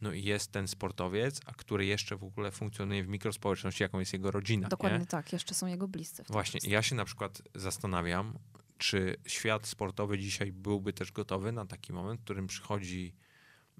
No 0.00 0.12
i 0.12 0.24
jest 0.24 0.52
ten 0.52 0.68
sportowiec, 0.68 1.40
a 1.46 1.52
który 1.52 1.86
jeszcze 1.86 2.16
w 2.16 2.24
ogóle 2.24 2.50
funkcjonuje 2.50 3.04
w 3.04 3.08
mikrospołeczności, 3.08 3.82
jaką 3.82 3.98
jest 3.98 4.12
jego 4.12 4.30
rodzina. 4.30 4.68
Dokładnie 4.68 4.98
nie? 4.98 5.06
tak, 5.06 5.32
jeszcze 5.32 5.54
są 5.54 5.66
jego 5.66 5.88
bliscy. 5.88 6.24
Właśnie, 6.28 6.60
ja 6.70 6.82
się 6.82 6.94
na 6.94 7.04
przykład 7.04 7.42
zastanawiam, 7.54 8.38
czy 8.78 9.16
świat 9.26 9.66
sportowy 9.66 10.18
dzisiaj 10.18 10.52
byłby 10.52 10.92
też 10.92 11.12
gotowy 11.12 11.52
na 11.52 11.66
taki 11.66 11.92
moment, 11.92 12.20
w 12.20 12.24
którym 12.24 12.46
przychodzi 12.46 13.14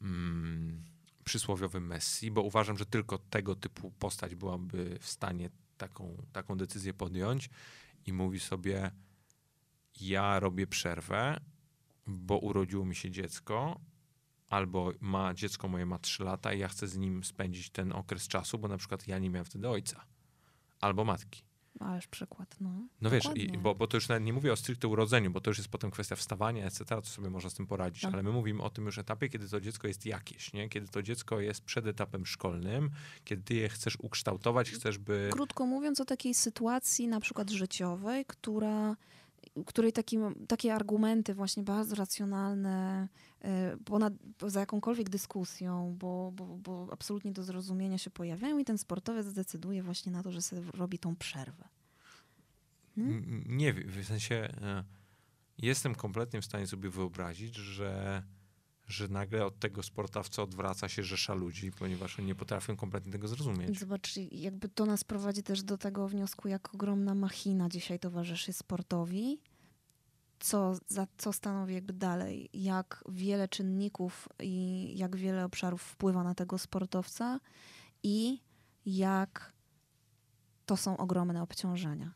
mm, 0.03 0.84
przysłowiowy 1.24 1.80
Messi, 1.80 2.30
bo 2.30 2.42
uważam, 2.42 2.78
że 2.78 2.86
tylko 2.86 3.18
tego 3.18 3.57
typu 3.57 3.90
postać 3.90 4.34
byłaby 4.34 4.98
w 5.00 5.09
stanie 5.09 5.50
taką, 5.82 6.22
taką 6.32 6.56
decyzję 6.56 6.94
podjąć 6.94 7.50
i 8.06 8.12
mówi 8.12 8.40
sobie: 8.40 8.90
Ja 10.00 10.40
robię 10.40 10.66
przerwę, 10.66 11.40
bo 12.06 12.38
urodziło 12.38 12.84
mi 12.84 12.94
się 12.94 13.10
dziecko, 13.10 13.80
albo 14.48 14.92
ma 15.00 15.34
dziecko 15.34 15.68
moje 15.68 15.86
ma 15.86 15.98
3 15.98 16.24
lata 16.24 16.52
i 16.52 16.58
ja 16.58 16.68
chcę 16.68 16.88
z 16.88 16.96
nim 16.96 17.24
spędzić 17.24 17.70
ten 17.70 17.92
okres 17.92 18.28
czasu, 18.28 18.58
bo 18.58 18.68
na 18.68 18.76
przykład 18.76 19.08
ja 19.08 19.18
nie 19.18 19.30
miałem 19.30 19.44
wtedy 19.44 19.68
ojca 19.68 20.04
albo 20.80 21.04
matki. 21.04 21.42
Ależ 21.84 22.06
przykład, 22.06 22.56
no. 22.60 22.70
No 23.00 23.10
wiesz, 23.10 23.24
i, 23.34 23.58
bo, 23.58 23.74
bo 23.74 23.86
to 23.86 23.96
już 23.96 24.08
nawet 24.08 24.24
nie 24.24 24.32
mówię 24.32 24.52
o 24.52 24.56
stricte 24.56 24.88
urodzeniu, 24.88 25.30
bo 25.30 25.40
to 25.40 25.50
już 25.50 25.58
jest 25.58 25.70
potem 25.70 25.90
kwestia 25.90 26.16
wstawania, 26.16 26.66
etc., 26.66 26.84
to 26.84 27.02
sobie 27.04 27.30
można 27.30 27.50
z 27.50 27.54
tym 27.54 27.66
poradzić, 27.66 28.02
tak. 28.02 28.14
ale 28.14 28.22
my 28.22 28.32
mówimy 28.32 28.62
o 28.62 28.70
tym 28.70 28.86
już 28.86 28.98
etapie, 28.98 29.28
kiedy 29.28 29.48
to 29.48 29.60
dziecko 29.60 29.88
jest 29.88 30.06
jakieś, 30.06 30.52
nie? 30.52 30.68
Kiedy 30.68 30.88
to 30.88 31.02
dziecko 31.02 31.40
jest 31.40 31.64
przed 31.64 31.86
etapem 31.86 32.26
szkolnym, 32.26 32.90
kiedy 33.24 33.42
ty 33.42 33.54
je 33.54 33.68
chcesz 33.68 33.96
ukształtować, 34.00 34.70
chcesz 34.70 34.98
by... 34.98 35.30
Krótko 35.32 35.66
mówiąc 35.66 36.00
o 36.00 36.04
takiej 36.04 36.34
sytuacji 36.34 37.08
na 37.08 37.20
przykład 37.20 37.50
życiowej, 37.50 38.24
która 38.24 38.96
której 39.66 39.92
taki, 39.92 40.18
takie 40.48 40.74
argumenty 40.74 41.34
właśnie 41.34 41.62
bardzo 41.62 41.94
racjonalne, 41.94 43.09
e, 43.40 43.76
ponad, 43.84 44.14
poza 44.38 44.61
jakąkolwiek 44.61 45.11
dyskusją, 45.11 45.96
bo, 45.98 46.32
bo, 46.32 46.46
bo 46.46 46.88
absolutnie 46.92 47.32
do 47.32 47.42
zrozumienia 47.42 47.98
się 47.98 48.11
pojawiają 48.11 48.59
i 48.59 48.64
ten 48.64 48.78
sportowiec 48.78 49.26
zdecyduje 49.26 49.82
właśnie 49.82 50.12
na 50.12 50.22
to, 50.22 50.32
że 50.32 50.42
sobie 50.42 50.62
robi 50.74 50.98
tą 50.98 51.16
przerwę. 51.16 51.68
Hmm? 52.94 53.44
Nie, 53.46 53.72
w 53.72 54.05
sensie 54.05 54.34
e, 54.34 54.84
jestem 55.59 55.94
kompletnie 55.94 56.40
w 56.40 56.44
stanie 56.44 56.66
sobie 56.66 56.90
wyobrazić, 56.90 57.57
że 57.57 58.22
że 58.93 59.09
nagle 59.09 59.47
od 59.47 59.59
tego 59.59 59.82
sportowca 59.82 60.43
odwraca 60.43 60.88
się 60.88 61.03
rzesza 61.03 61.34
ludzi, 61.34 61.72
ponieważ 61.72 62.18
oni 62.18 62.28
nie 62.28 62.34
potrafią 62.34 62.76
kompletnie 62.76 63.12
tego 63.12 63.28
zrozumieć. 63.28 63.78
Zobacz, 63.78 64.16
jakby 64.32 64.68
to 64.68 64.86
nas 64.86 65.05
prowadzi 65.05 65.43
też 65.43 65.62
do 65.62 65.78
tego 65.78 66.09
wniosku, 66.09 66.49
jak 66.49 66.74
ogromna 66.74 67.14
machina 67.14 67.68
dzisiaj 67.68 67.99
towarzyszy 67.99 68.53
sportowi, 68.53 69.40
co, 70.40 70.74
za, 70.88 71.07
co 71.18 71.32
stanowi 71.32 71.74
jakby 71.74 71.93
dalej, 71.93 72.51
jak 72.55 73.05
wiele 73.09 73.49
czynników 73.49 74.28
i 74.40 74.93
jak 74.99 75.16
wiele 75.16 75.45
obszarów 75.45 75.82
wpływa 75.82 76.24
na 76.24 76.34
tego 76.34 76.59
sportowca 76.59 77.40
i 78.03 78.40
jak 78.86 79.53
to 80.66 80.76
są 80.76 80.97
ogromne 80.97 81.43
obciążenia. 81.43 82.14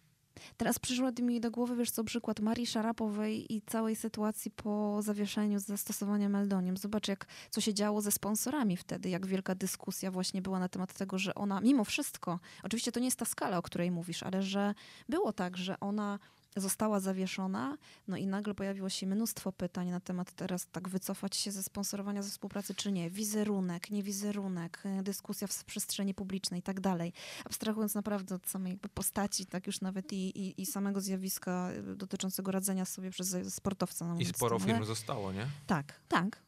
Teraz 0.57 0.79
przyszło 0.79 1.11
mi 1.23 1.41
do 1.41 1.51
głowy, 1.51 1.77
wiesz 1.77 1.91
co, 1.91 2.05
przykład 2.05 2.41
Marii 2.41 2.67
Szarapowej 2.67 3.55
i 3.55 3.63
całej 3.63 3.97
sytuacji 3.97 4.51
po 4.51 5.03
zawieszeniu 5.03 5.59
z 5.59 5.65
zastosowaniem. 5.65 6.77
Zobacz, 6.77 7.09
jak, 7.09 7.27
co 7.51 7.61
się 7.61 7.75
działo 7.75 8.01
ze 8.01 8.13
sponsorami 8.13 8.77
wtedy, 8.77 9.09
jak 9.09 9.27
wielka 9.27 9.55
dyskusja 9.55 10.11
właśnie 10.11 10.43
była 10.43 10.59
na 10.59 10.69
temat 10.69 10.95
tego, 10.95 11.19
że 11.19 11.35
ona 11.35 11.61
mimo 11.61 11.85
wszystko, 11.85 12.41
oczywiście 12.63 12.93
to 12.93 13.01
nie 13.01 13.07
jest 13.07 13.19
ta 13.19 13.25
skala, 13.25 13.59
o 13.59 13.63
której 13.63 13.91
mówisz, 13.91 14.23
ale 14.23 14.43
że 14.43 14.75
było 15.09 15.33
tak, 15.33 15.57
że 15.57 15.81
ona 15.81 16.19
została 16.57 17.01
zawieszona, 17.01 17.79
no 18.09 18.17
i 18.17 18.27
nagle 18.27 18.55
pojawiło 18.55 18.89
się 18.89 19.07
mnóstwo 19.07 19.53
pytań 19.53 19.89
na 19.89 20.01
temat 20.01 20.33
teraz 20.33 20.67
tak 20.73 20.89
wycofać 20.89 21.37
się 21.37 21.53
ze 21.53 21.63
sponsorowania, 21.63 22.23
ze 22.23 22.31
współpracy 22.31 22.75
czy 22.75 22.93
nie, 22.93 23.11
wizerunek, 23.11 23.91
nie 23.91 24.03
wizerunek, 24.03 24.83
e, 24.85 25.03
dyskusja 25.03 25.47
w 25.47 25.65
przestrzeni 25.65 26.15
publicznej 26.15 26.61
i 26.61 26.63
tak 26.63 26.81
dalej. 26.81 27.13
Abstrahując 27.45 27.95
naprawdę 27.95 28.35
od 28.35 28.47
samej 28.47 28.73
jakby 28.73 28.89
postaci, 28.89 29.47
tak 29.47 29.67
już 29.67 29.81
nawet 29.81 30.13
i, 30.13 30.17
i, 30.17 30.63
i 30.63 30.67
samego 30.67 31.01
zjawiska 31.01 31.71
e, 31.71 31.97
dotyczącego 31.97 32.51
radzenia 32.51 32.85
sobie 32.85 33.11
przez 33.11 33.55
sportowca. 33.55 34.09
No 34.09 34.19
I 34.19 34.25
sporo 34.25 34.59
firm 34.59 34.85
zostało, 34.85 35.33
nie? 35.33 35.47
Tak, 35.67 36.01
tak, 36.09 36.43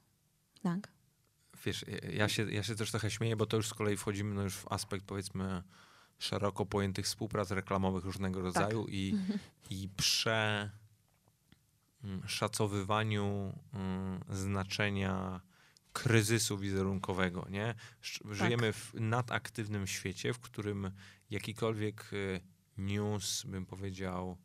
tak. 0.62 0.92
Wiesz, 1.64 1.84
ja 2.12 2.28
się, 2.28 2.52
ja 2.52 2.62
się 2.62 2.74
też 2.74 2.90
trochę 2.90 3.10
śmieję, 3.10 3.36
bo 3.36 3.46
to 3.46 3.56
już 3.56 3.68
z 3.68 3.74
kolei 3.74 3.96
wchodzimy 3.96 4.34
no 4.34 4.42
już 4.42 4.56
w 4.56 4.72
aspekt 4.72 5.04
powiedzmy 5.04 5.62
szeroko 6.18 6.66
pojętych 6.66 7.06
współprac 7.06 7.50
reklamowych 7.50 8.04
różnego 8.04 8.40
rodzaju 8.40 8.84
tak. 8.84 8.94
i, 8.94 9.14
i 9.70 9.88
przeszacowywaniu 12.32 13.52
mm, 13.74 14.20
znaczenia 14.30 15.40
kryzysu 15.92 16.58
wizerunkowego. 16.58 17.46
Nie? 17.50 17.74
Żyjemy 18.30 18.72
tak. 18.72 18.76
w 18.76 18.94
nadaktywnym 18.94 19.86
świecie, 19.86 20.32
w 20.32 20.38
którym 20.38 20.90
jakikolwiek 21.30 22.12
y, 22.12 22.40
news, 22.78 23.44
bym 23.44 23.66
powiedział, 23.66 24.36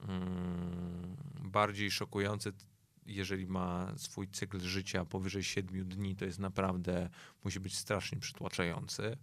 mm, 0.00 1.16
bardziej 1.40 1.90
szokujące, 1.90 2.52
jeżeli 3.06 3.46
ma 3.46 3.92
swój 3.96 4.28
cykl 4.28 4.60
życia 4.60 5.04
powyżej 5.04 5.42
7 5.42 5.88
dni, 5.88 6.16
to 6.16 6.24
jest 6.24 6.38
naprawdę, 6.38 7.08
musi 7.44 7.60
być 7.60 7.78
strasznie 7.78 8.18
przytłaczający. 8.18 9.16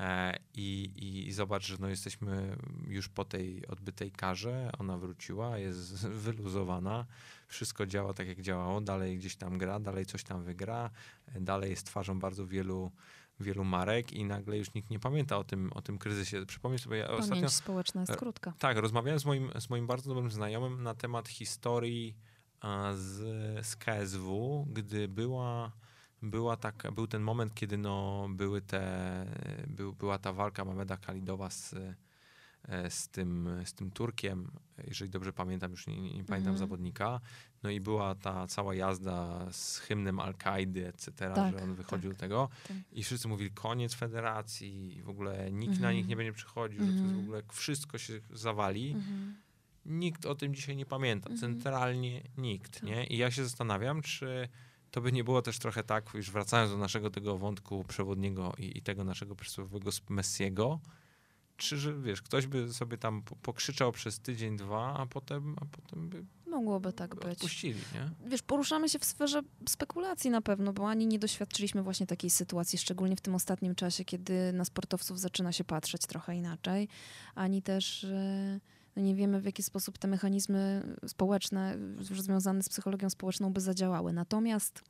E, 0.00 0.38
I, 0.54 0.90
i, 0.96 1.28
I 1.28 1.32
zobacz, 1.32 1.66
że 1.66 1.76
no 1.80 1.88
jesteśmy 1.88 2.56
już 2.88 3.08
po 3.08 3.24
tej 3.24 3.66
odbytej 3.66 4.10
karze, 4.10 4.70
ona 4.78 4.98
wróciła, 4.98 5.58
jest 5.58 6.06
wyluzowana, 6.26 7.06
wszystko 7.48 7.86
działa 7.86 8.14
tak 8.14 8.28
jak 8.28 8.40
działało, 8.40 8.80
dalej 8.80 9.18
gdzieś 9.18 9.36
tam 9.36 9.58
gra, 9.58 9.80
dalej 9.80 10.06
coś 10.06 10.24
tam 10.24 10.42
wygra, 10.42 10.90
e, 11.34 11.40
dalej 11.40 11.70
jest 11.70 11.86
twarzą 11.86 12.18
bardzo 12.18 12.46
wielu 12.46 12.90
wielu 13.40 13.64
marek 13.64 14.12
i 14.12 14.24
nagle 14.24 14.58
już 14.58 14.74
nikt 14.74 14.90
nie 14.90 14.98
pamięta 14.98 15.38
o 15.38 15.44
tym, 15.44 15.72
o 15.72 15.82
tym 15.82 15.98
kryzysie. 15.98 16.46
Przypomnij 16.46 16.78
sobie, 16.78 16.96
ja 16.96 17.06
Pamięć 17.06 17.22
ostatnio... 17.22 17.48
społeczna 17.48 18.00
jest 18.00 18.16
krótka. 18.16 18.52
Tak, 18.58 18.76
rozmawiałem 18.76 19.20
z 19.20 19.24
moim, 19.24 19.50
z 19.60 19.70
moim 19.70 19.86
bardzo 19.86 20.14
dobrym 20.14 20.30
znajomym 20.30 20.82
na 20.82 20.94
temat 20.94 21.28
historii 21.28 22.16
z, 22.94 23.66
z 23.66 23.76
KSW, 23.76 24.66
gdy 24.72 25.08
była, 25.08 25.72
była 26.26 26.56
taka, 26.56 26.92
był 26.92 27.06
ten 27.06 27.22
moment, 27.22 27.54
kiedy 27.54 27.78
no, 27.78 28.26
były 28.30 28.60
te, 28.62 29.26
był, 29.66 29.92
była 29.92 30.18
ta 30.18 30.32
walka 30.32 30.64
Mameda 30.64 30.96
Khalidowa 30.96 31.50
z, 31.50 31.74
e, 32.68 32.90
z, 32.90 33.08
tym, 33.08 33.48
z 33.64 33.74
tym 33.74 33.90
Turkiem, 33.90 34.50
jeżeli 34.86 35.10
dobrze 35.10 35.32
pamiętam, 35.32 35.70
już 35.70 35.86
nie, 35.86 35.96
nie, 35.96 36.02
nie 36.02 36.24
pamiętam 36.24 36.36
Mhm. 36.52 36.58
zawodnika. 36.58 37.20
No 37.62 37.70
i 37.70 37.80
była 37.80 38.14
ta 38.14 38.46
cała 38.46 38.74
jazda 38.74 39.46
z 39.52 39.78
hymnem 39.78 40.20
Al-Kaidy, 40.20 40.86
etc., 40.88 41.12
Tak, 41.34 41.52
że 41.58 41.62
on 41.64 41.74
wychodził 41.74 42.10
tak, 42.10 42.16
do 42.16 42.20
tego. 42.20 42.48
tak. 42.68 42.76
I 42.92 43.02
wszyscy 43.02 43.28
mówili, 43.28 43.50
koniec 43.50 43.94
federacji, 43.94 45.02
w 45.04 45.08
ogóle 45.08 45.52
nikt 45.52 45.72
na 45.72 45.76
Mhm. 45.76 45.96
nich 45.96 46.06
nie 46.06 46.16
będzie 46.16 46.32
przychodził, 46.32 46.78
że 46.80 46.86
to 46.86 46.92
jest 46.92 47.02
w 47.02 47.06
Mhm. 47.06 47.22
ogóle 47.24 47.42
wszystko 47.52 47.98
się 47.98 48.20
zawali. 48.30 48.92
Mhm. 48.92 49.36
Nikt 49.86 50.26
o 50.26 50.34
tym 50.34 50.54
dzisiaj 50.54 50.76
nie 50.76 50.86
pamięta. 50.86 51.30
Mhm. 51.30 51.40
Centralnie 51.54 52.22
nikt, 52.38 52.72
Tak. 52.74 52.82
nie? 52.82 53.06
I 53.06 53.16
ja 53.16 53.30
się 53.30 53.44
zastanawiam, 53.44 54.02
czy 54.02 54.48
to 54.96 55.00
by 55.00 55.12
nie 55.12 55.24
było 55.24 55.42
też 55.42 55.58
trochę 55.58 55.82
tak, 55.84 56.10
już 56.14 56.30
wracając 56.30 56.70
do 56.70 56.78
naszego 56.78 57.10
tego 57.10 57.38
wątku 57.38 57.84
przewodniego 57.88 58.52
i, 58.58 58.78
i 58.78 58.82
tego 58.82 59.04
naszego 59.04 59.34
przysłowiowego 59.36 59.90
Messiego, 60.08 60.80
czy, 61.56 61.76
że 61.78 61.94
wiesz, 61.94 62.22
ktoś 62.22 62.46
by 62.46 62.72
sobie 62.72 62.98
tam 62.98 63.22
po- 63.22 63.36
pokrzyczał 63.36 63.92
przez 63.92 64.20
tydzień, 64.20 64.56
dwa, 64.56 64.94
a 64.98 65.06
potem, 65.06 65.56
a 65.60 65.64
potem 65.64 66.08
by 66.08 66.24
Mogłoby 66.46 66.92
tak 66.92 67.14
być. 67.14 67.24
odpuścili, 67.24 67.80
nie? 67.94 68.28
Wiesz, 68.30 68.42
poruszamy 68.42 68.88
się 68.88 68.98
w 68.98 69.04
sferze 69.04 69.42
spekulacji 69.68 70.30
na 70.30 70.40
pewno, 70.40 70.72
bo 70.72 70.88
ani 70.88 71.06
nie 71.06 71.18
doświadczyliśmy 71.18 71.82
właśnie 71.82 72.06
takiej 72.06 72.30
sytuacji, 72.30 72.78
szczególnie 72.78 73.16
w 73.16 73.20
tym 73.20 73.34
ostatnim 73.34 73.74
czasie, 73.74 74.04
kiedy 74.04 74.52
na 74.52 74.64
sportowców 74.64 75.20
zaczyna 75.20 75.52
się 75.52 75.64
patrzeć 75.64 76.02
trochę 76.02 76.36
inaczej, 76.36 76.88
ani 77.34 77.62
też 77.62 78.06
no 78.10 78.75
nie 78.96 79.14
wiemy, 79.14 79.40
w 79.40 79.44
jaki 79.44 79.62
sposób 79.62 79.98
te 79.98 80.08
mechanizmy 80.08 80.82
społeczne 81.06 81.76
już 82.10 82.22
związane 82.22 82.62
z 82.62 82.68
psychologią 82.68 83.10
społeczną 83.10 83.52
by 83.52 83.60
zadziałały. 83.60 84.12
Natomiast 84.12 84.82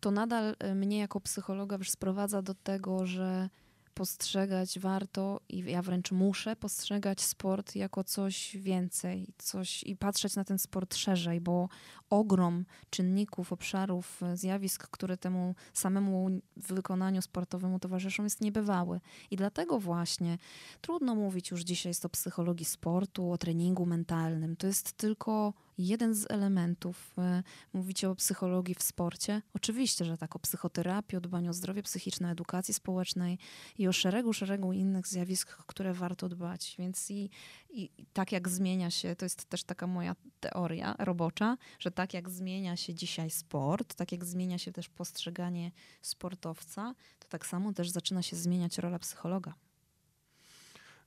to 0.00 0.10
nadal 0.10 0.56
e, 0.58 0.74
mnie 0.74 0.98
jako 0.98 1.20
psychologa 1.20 1.78
wiesz, 1.78 1.90
sprowadza 1.90 2.42
do 2.42 2.54
tego, 2.54 3.06
że 3.06 3.48
postrzegać 3.94 4.78
warto 4.78 5.40
i 5.48 5.58
ja 5.58 5.82
wręcz 5.82 6.12
muszę 6.12 6.56
postrzegać 6.56 7.20
sport 7.20 7.76
jako 7.76 8.04
coś 8.04 8.56
więcej, 8.56 9.26
coś 9.38 9.82
i 9.82 9.96
patrzeć 9.96 10.36
na 10.36 10.44
ten 10.44 10.58
sport 10.58 10.94
szerzej, 10.94 11.40
bo 11.40 11.68
ogrom 12.10 12.64
czynników, 12.90 13.52
obszarów, 13.52 14.22
e, 14.22 14.36
zjawisk, 14.36 14.88
które 14.88 15.16
temu 15.16 15.54
samemu 15.72 16.40
wykonaniu 16.56 17.22
sportowemu 17.22 17.78
towarzyszą, 17.78 18.24
jest 18.24 18.40
niebywały. 18.40 19.00
I 19.30 19.36
dlatego 19.36 19.78
właśnie 19.80 20.38
trudno 20.80 21.14
mówić 21.14 21.50
już 21.50 21.62
dzisiaj 21.62 21.92
o 22.04 22.08
psychologii 22.08 22.66
sportu, 22.66 23.32
o 23.32 23.38
treningu 23.38 23.86
mentalnym. 23.86 24.56
To 24.56 24.66
jest 24.66 24.92
tylko 24.92 25.54
jeden 25.78 26.14
z 26.14 26.30
elementów. 26.30 27.18
E, 27.18 27.42
Mówicie 27.72 28.10
o 28.10 28.14
psychologii 28.14 28.74
w 28.74 28.82
sporcie. 28.82 29.42
Oczywiście, 29.54 30.04
że 30.04 30.18
tak, 30.18 30.36
o 30.36 30.38
psychoterapii, 30.38 31.18
o 31.18 31.20
dbaniu 31.20 31.50
o 31.50 31.52
zdrowie 31.52 31.82
psychiczne, 31.82 32.30
edukacji 32.30 32.74
społecznej 32.74 33.38
i 33.78 33.88
o 33.88 33.92
szeregu, 33.92 34.32
szeregu 34.32 34.72
innych 34.72 35.06
zjawisk, 35.06 35.56
które 35.66 35.94
warto 35.94 36.28
dbać. 36.28 36.74
Więc 36.78 37.10
i, 37.10 37.30
i 37.70 37.90
tak 38.12 38.32
jak 38.32 38.48
zmienia 38.48 38.90
się, 38.90 39.16
to 39.16 39.24
jest 39.24 39.44
też 39.44 39.64
taka 39.64 39.86
moja 39.86 40.16
teoria 40.40 40.94
robocza, 40.98 41.56
że 41.78 41.90
tak 41.90 42.14
jak 42.14 42.30
zmienia 42.30 42.76
się 42.76 42.94
dzisiaj 42.94 43.30
sport, 43.30 43.94
tak 43.94 44.12
jak 44.12 44.24
zmienia 44.24 44.58
się 44.58 44.72
też 44.72 44.88
postrzeganie 44.88 45.72
sportowca, 46.02 46.94
to 47.18 47.28
tak 47.28 47.46
samo 47.46 47.72
też 47.72 47.90
zaczyna 47.90 48.22
się 48.22 48.36
zmieniać 48.36 48.78
rola 48.78 48.98
psychologa. 48.98 49.54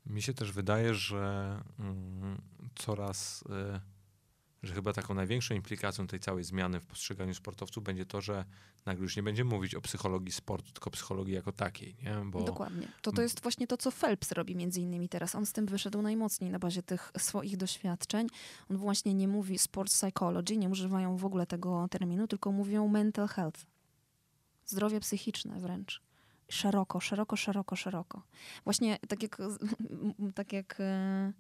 Mi 0.05 0.21
się 0.21 0.33
też 0.33 0.51
wydaje, 0.51 0.93
że 0.93 1.57
mm, 1.79 2.41
coraz, 2.75 3.41
y, 3.41 3.96
że 4.63 4.73
chyba 4.73 4.93
taką 4.93 5.13
największą 5.13 5.55
implikacją 5.55 6.07
tej 6.07 6.19
całej 6.19 6.43
zmiany 6.43 6.79
w 6.79 6.85
postrzeganiu 6.85 7.33
sportowców 7.33 7.83
będzie 7.83 8.05
to, 8.05 8.21
że 8.21 8.45
nagle 8.85 9.03
już 9.03 9.15
nie 9.15 9.23
będziemy 9.23 9.49
mówić 9.49 9.75
o 9.75 9.81
psychologii 9.81 10.31
sportu, 10.31 10.71
tylko 10.71 10.89
psychologii 10.89 11.33
jako 11.33 11.51
takiej, 11.51 11.95
nie? 12.03 12.15
Bo 12.25 12.43
Dokładnie. 12.43 12.87
To 13.01 13.11
to 13.11 13.21
jest 13.21 13.41
właśnie 13.41 13.67
to, 13.67 13.77
co 13.77 13.91
Phelps 13.91 14.31
robi 14.31 14.55
między 14.55 14.81
innymi 14.81 15.09
teraz. 15.09 15.35
On 15.35 15.45
z 15.45 15.53
tym 15.53 15.65
wyszedł 15.65 16.01
najmocniej 16.01 16.51
na 16.51 16.59
bazie 16.59 16.83
tych 16.83 17.11
swoich 17.17 17.57
doświadczeń. 17.57 18.27
On 18.69 18.77
właśnie 18.77 19.13
nie 19.13 19.27
mówi 19.27 19.59
sport 19.59 19.91
psychology, 19.91 20.57
nie 20.57 20.69
używają 20.69 21.17
w 21.17 21.25
ogóle 21.25 21.45
tego 21.45 21.87
terminu, 21.87 22.27
tylko 22.27 22.51
mówią 22.51 22.87
mental 22.87 23.27
health. 23.27 23.65
Zdrowie 24.65 24.99
psychiczne 24.99 25.59
wręcz. 25.59 26.01
Szeroko, 26.49 26.99
szeroko, 26.99 27.35
szeroko, 27.35 27.75
szeroko. 27.75 28.21
Właśnie 28.63 28.97
tak 29.07 29.23
jak, 29.23 29.37
tak 30.35 30.53
jak 30.53 30.75
e, 30.79 31.33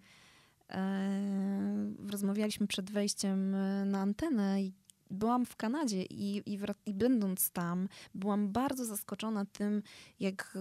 rozmawialiśmy 2.09 2.67
przed 2.67 2.91
wejściem 2.91 3.55
e, 3.55 3.85
na 3.85 3.99
antenę 3.99 4.61
i 4.61 4.73
byłam 5.09 5.45
w 5.45 5.55
Kanadzie 5.55 6.03
i, 6.03 6.53
i, 6.53 6.59
i 6.85 6.93
będąc 6.93 7.51
tam, 7.51 7.89
byłam 8.15 8.51
bardzo 8.51 8.85
zaskoczona 8.85 9.45
tym, 9.45 9.83
jak 10.19 10.57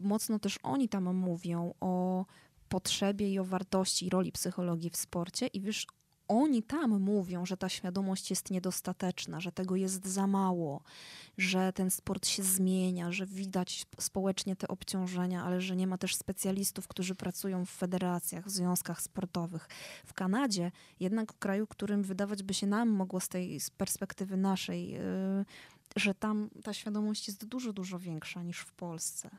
mocno 0.00 0.38
też 0.38 0.58
oni 0.62 0.88
tam 0.88 1.16
mówią 1.16 1.74
o 1.80 2.26
potrzebie 2.68 3.32
i 3.32 3.38
o 3.38 3.44
wartości 3.44 4.06
i 4.06 4.10
roli 4.10 4.32
psychologii 4.32 4.90
w 4.90 4.96
sporcie. 4.96 5.46
I 5.46 5.60
wiesz, 5.60 5.86
oni 6.30 6.62
tam 6.62 7.00
mówią, 7.00 7.46
że 7.46 7.56
ta 7.56 7.68
świadomość 7.68 8.30
jest 8.30 8.50
niedostateczna, 8.50 9.40
że 9.40 9.52
tego 9.52 9.76
jest 9.76 10.06
za 10.06 10.26
mało, 10.26 10.82
że 11.38 11.72
ten 11.72 11.90
sport 11.90 12.26
się 12.26 12.42
zmienia, 12.42 13.12
że 13.12 13.26
widać 13.26 13.86
społecznie 13.98 14.56
te 14.56 14.68
obciążenia, 14.68 15.44
ale 15.44 15.60
że 15.60 15.76
nie 15.76 15.86
ma 15.86 15.98
też 15.98 16.16
specjalistów, 16.16 16.88
którzy 16.88 17.14
pracują 17.14 17.66
w 17.66 17.70
federacjach, 17.70 18.46
w 18.46 18.50
związkach 18.50 19.02
sportowych. 19.02 19.68
W 20.06 20.14
Kanadzie, 20.14 20.72
jednak 21.00 21.32
w 21.32 21.38
kraju, 21.38 21.66
którym 21.66 22.02
wydawać 22.02 22.42
by 22.42 22.54
się 22.54 22.66
nam 22.66 22.88
mogło 22.88 23.20
z 23.20 23.28
tej 23.28 23.60
z 23.60 23.70
perspektywy 23.70 24.36
naszej, 24.36 24.90
yy, 24.90 25.44
że 25.96 26.14
tam 26.14 26.50
ta 26.64 26.74
świadomość 26.74 27.28
jest 27.28 27.44
dużo, 27.44 27.72
dużo 27.72 27.98
większa 27.98 28.42
niż 28.42 28.60
w 28.60 28.72
Polsce. 28.72 29.30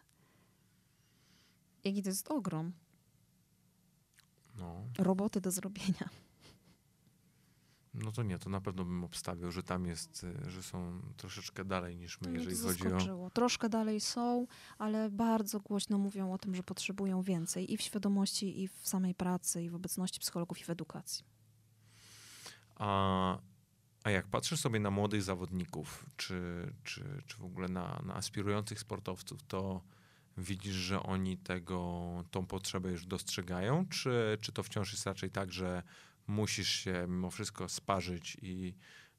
Jaki 1.84 2.04
to 2.04 2.10
jest 2.10 2.32
ogrom 2.32 2.72
no, 4.60 4.84
roboty 4.98 5.42
do 5.42 5.52
zrobienia. 5.52 6.10
No 7.94 8.12
to 8.12 8.24
nie, 8.24 8.40
to 8.40 8.50
na 8.50 8.62
pewno 8.62 8.86
bym 8.86 9.04
obstawiał, 9.04 9.52
że 9.52 9.64
tam 9.64 9.86
jest, 9.86 10.24
y, 10.24 10.52
że 10.52 10.64
są 10.64 11.02
troszeczkę 11.18 11.66
dalej 11.66 11.98
niż 11.98 12.22
my, 12.22 12.30
Mnie 12.30 12.40
jeżeli 12.40 12.58
to 12.58 12.90
chodzi 12.90 13.10
o... 13.10 13.30
Troszkę 13.34 13.70
dalej 13.70 14.00
są, 14.00 14.48
ale 14.78 15.10
bardzo 15.10 15.60
głośno 15.60 15.98
mówią 15.98 16.34
o 16.34 16.38
tym, 16.38 16.56
że 16.56 16.64
potrzebują 16.64 17.22
więcej 17.22 17.74
i 17.74 17.78
w 17.78 17.82
świadomości, 17.82 18.62
i 18.62 18.68
w 18.68 18.88
samej 18.88 19.16
pracy, 19.16 19.64
i 19.64 19.70
w 19.70 19.76
obecności 19.76 20.20
psychologów, 20.20 20.62
i 20.62 20.64
w 20.64 20.70
edukacji. 20.70 21.26
A, 22.76 23.38
a 24.04 24.10
jak 24.10 24.28
patrzysz 24.28 24.60
sobie 24.60 24.80
na 24.80 24.92
młodych 24.92 25.24
zawodników, 25.24 26.06
czy, 26.18 26.74
czy, 26.84 27.22
czy 27.28 27.38
w 27.38 27.44
ogóle 27.44 27.68
na, 27.68 28.02
na 28.06 28.16
aspirujących 28.16 28.80
sportowców, 28.80 29.44
to 29.44 29.82
widzisz, 30.38 30.76
że 30.76 31.04
oni 31.04 31.38
tego, 31.38 32.02
tą 32.32 32.46
potrzebę 32.46 32.92
już 32.92 33.06
dostrzegają, 33.06 33.86
czy, 33.86 34.38
czy 34.42 34.52
to 34.52 34.64
wciąż 34.64 34.92
jest 34.92 35.06
raczej 35.06 35.32
tak, 35.32 35.54
że 35.54 35.84
musisz 36.32 36.70
się 36.70 37.06
mimo 37.08 37.30
wszystko 37.30 37.70
sparzyć 37.70 38.38
i, 38.42 38.74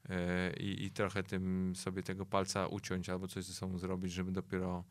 e, 0.09 0.53
i, 0.57 0.85
i 0.85 0.91
trochę 0.91 1.23
tym 1.23 1.77
sobie 1.77 2.03
tego 2.03 2.27
palca 2.27 2.67
uciąć 2.67 3.09
albo 3.09 3.29
coś 3.29 3.45
ze 3.45 3.53
sobą 3.53 3.79
zrobić, 3.79 4.13
żeby 4.13 4.33
dopiero 4.33 4.85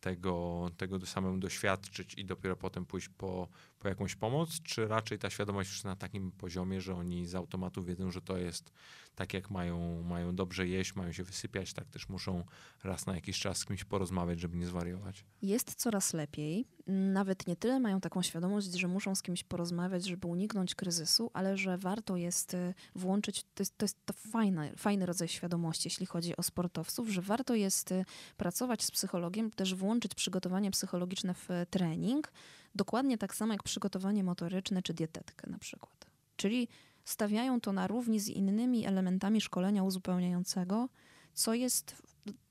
tego, 0.00 0.70
tego 0.76 1.06
samemu 1.06 1.38
doświadczyć 1.38 2.14
i 2.14 2.24
dopiero 2.24 2.56
potem 2.56 2.86
pójść 2.86 3.08
po, 3.08 3.48
po 3.78 3.88
jakąś 3.88 4.14
pomoc, 4.14 4.62
czy 4.62 4.88
raczej 4.88 5.18
ta 5.18 5.30
świadomość 5.30 5.70
już 5.70 5.84
na 5.84 5.96
takim 5.96 6.32
poziomie, 6.32 6.80
że 6.80 6.94
oni 6.94 7.26
z 7.26 7.34
automatu 7.34 7.82
wiedzą, 7.82 8.10
że 8.10 8.22
to 8.22 8.36
jest 8.36 8.72
tak 9.18 9.34
jak 9.34 9.50
mają, 9.50 10.02
mają 10.02 10.34
dobrze 10.34 10.66
jeść, 10.66 10.94
mają 10.94 11.12
się 11.12 11.24
wysypiać, 11.24 11.72
tak 11.72 11.88
też 11.88 12.08
muszą 12.08 12.44
raz 12.84 13.06
na 13.06 13.14
jakiś 13.14 13.40
czas 13.40 13.58
z 13.58 13.64
kimś 13.64 13.84
porozmawiać, 13.84 14.40
żeby 14.40 14.56
nie 14.56 14.66
zwariować. 14.66 15.24
Jest 15.42 15.74
coraz 15.74 16.12
lepiej. 16.12 16.66
Nawet 16.86 17.46
nie 17.46 17.56
tyle 17.56 17.80
mają 17.80 18.00
taką 18.00 18.22
świadomość, 18.22 18.72
że 18.72 18.88
muszą 18.88 19.14
z 19.14 19.22
kimś 19.22 19.44
porozmawiać, 19.44 20.06
żeby 20.06 20.26
uniknąć 20.26 20.74
kryzysu, 20.74 21.30
ale 21.34 21.56
że 21.56 21.78
warto 21.78 22.16
jest 22.16 22.54
y, 22.54 22.74
włączyć, 22.94 23.42
to 23.54 23.62
jest 23.62 23.78
to, 23.78 23.84
jest 23.84 24.06
to 24.06 24.12
fajny, 24.12 24.72
fajny 24.76 25.06
rodzaj 25.06 25.28
świadomości, 25.28 25.86
jeśli 25.86 26.06
chodzi 26.06 26.36
o 26.36 26.42
sportowców, 26.42 27.08
że 27.08 27.22
warto 27.22 27.54
jest 27.54 27.92
y, 27.92 28.04
pracować 28.36 28.84
z 28.84 28.90
psychologiem, 28.90 29.50
też 29.50 29.74
włączyć 29.74 30.14
przygotowanie 30.14 30.70
psychologiczne 30.70 31.34
w 31.34 31.50
y, 31.50 31.66
trening, 31.70 32.32
dokładnie 32.74 33.18
tak 33.18 33.34
samo 33.34 33.52
jak 33.52 33.62
przygotowanie 33.62 34.24
motoryczne 34.24 34.82
czy 34.82 34.94
dietetkę 34.94 35.50
na 35.50 35.58
przykład. 35.58 36.06
Czyli 36.36 36.68
stawiają 37.04 37.60
to 37.60 37.72
na 37.72 37.86
równi 37.86 38.20
z 38.20 38.28
innymi 38.28 38.86
elementami 38.86 39.40
szkolenia 39.40 39.82
uzupełniającego, 39.82 40.88
co 41.34 41.54
jest 41.54 42.02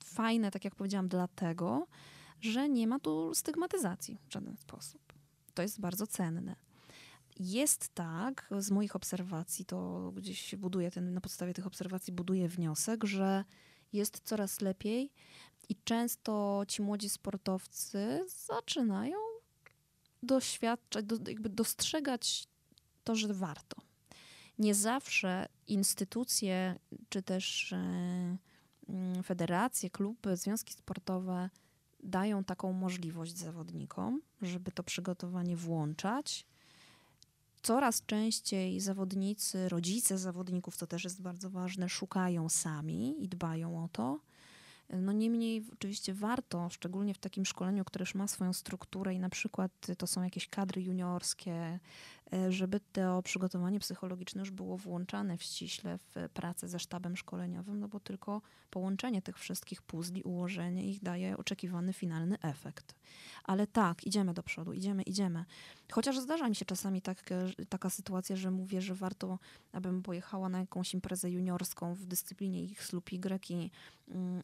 fajne, 0.04 0.52
tak 0.52 0.66
jak 0.66 0.76
powiedziałam, 0.76 1.08
dlatego, 1.08 1.88
że 2.42 2.70
nie 2.70 2.88
ma 2.88 3.00
tu 3.00 3.36
stygmatyzacji 3.36 4.18
w 4.30 4.34
żaden 4.34 4.58
sposób. 4.58 5.14
To 5.54 5.62
jest 5.62 5.80
bardzo 5.80 6.08
cenne. 6.08 6.56
Jest 7.40 7.90
tak, 7.90 8.50
z 8.60 8.72
moich 8.72 8.96
obserwacji, 8.96 9.66
to 9.66 10.12
gdzieś 10.16 10.56
buduję 10.56 10.92
ten, 10.92 11.14
na 11.14 11.22
podstawie 11.22 11.54
tych 11.54 11.68
obserwacji 11.68 12.14
buduję 12.14 12.48
wniosek, 12.48 13.04
że 13.04 13.44
jest 13.94 14.22
coraz 14.24 14.62
lepiej 14.62 15.12
i 15.70 15.76
często 15.84 16.64
ci 16.68 16.82
młodzi 16.82 17.10
sportowcy 17.10 18.26
zaczynają 18.48 19.18
doświadczać, 20.24 21.06
do, 21.06 21.16
jakby 21.28 21.50
dostrzegać 21.50 22.48
to, 23.04 23.16
że 23.16 23.34
warto. 23.34 23.78
Nie 24.60 24.76
zawsze 24.76 25.48
instytucje, 25.68 26.80
czy 27.10 27.22
też 27.22 27.74
e, 27.74 27.78
mm, 28.90 29.24
federacje, 29.24 29.90
kluby, 29.90 30.38
związki 30.38 30.74
sportowe 30.74 31.50
dają 32.04 32.44
taką 32.44 32.74
możliwość 32.74 33.38
zawodnikom, 33.38 34.22
żeby 34.42 34.72
to 34.72 34.84
przygotowanie 34.84 35.58
włączać. 35.58 36.46
Coraz 37.62 38.06
częściej 38.06 38.80
zawodnicy, 38.80 39.70
rodzice 39.70 40.18
zawodników, 40.18 40.78
co 40.78 40.88
też 40.88 41.04
jest 41.04 41.22
bardzo 41.22 41.50
ważne, 41.50 41.90
szukają 41.90 42.50
sami 42.50 43.24
i 43.24 43.28
dbają 43.28 43.84
o 43.84 43.88
to. 43.88 44.20
No 44.90 45.12
niemniej 45.12 45.66
oczywiście 45.74 46.14
warto, 46.14 46.70
szczególnie 46.70 47.14
w 47.14 47.18
takim 47.18 47.46
szkoleniu, 47.46 47.86
które 47.86 48.04
już 48.04 48.16
ma 48.16 48.28
swoją 48.28 48.54
strukturę 48.54 49.14
i 49.14 49.20
na 49.20 49.30
przykład 49.30 49.72
to 49.98 50.08
są 50.08 50.24
jakieś 50.24 50.48
kadry 50.48 50.82
juniorskie, 50.82 51.80
żeby 52.50 52.80
to 52.80 53.24
przygotowanie 53.24 53.80
psychologiczne 53.80 54.40
już 54.40 54.52
było 54.52 54.78
włączane 54.78 55.38
w 55.38 55.44
ściśle 55.44 55.98
w 55.98 56.30
pracę 56.34 56.68
ze 56.68 56.80
sztabem 56.80 57.18
szkoleniowym, 57.18 57.80
no 57.80 57.88
bo 57.88 58.00
tylko 58.00 58.42
połączenie 58.70 59.22
tych 59.22 59.40
wszystkich 59.40 59.82
puzli, 59.82 60.24
ułożenie 60.24 60.90
ich 60.90 61.04
daje 61.04 61.38
oczekiwany 61.38 61.94
finalny 61.94 62.38
efekt. 62.42 62.96
Ale 63.44 63.68
tak, 63.68 64.04
idziemy 64.04 64.34
do 64.34 64.44
przodu, 64.44 64.74
idziemy, 64.74 65.04
idziemy. 65.04 65.46
Chociaż 65.92 66.20
zdarza 66.20 66.50
mi 66.50 66.56
się 66.56 66.66
czasami 66.66 67.02
tak, 67.02 67.32
e, 67.32 67.66
taka 67.70 67.90
sytuacja, 67.90 68.36
że 68.36 68.52
mówię, 68.52 68.82
że 68.82 68.96
warto, 68.96 69.40
abym 69.72 70.04
pojechała 70.04 70.50
na 70.50 70.60
jakąś 70.60 70.94
imprezę 70.94 71.32
juniorską 71.32 71.94
w 71.94 72.06
dyscyplinie 72.06 72.64
X 72.72 72.94
lub 72.94 73.14
Y 73.14 73.50
i, 73.50 73.72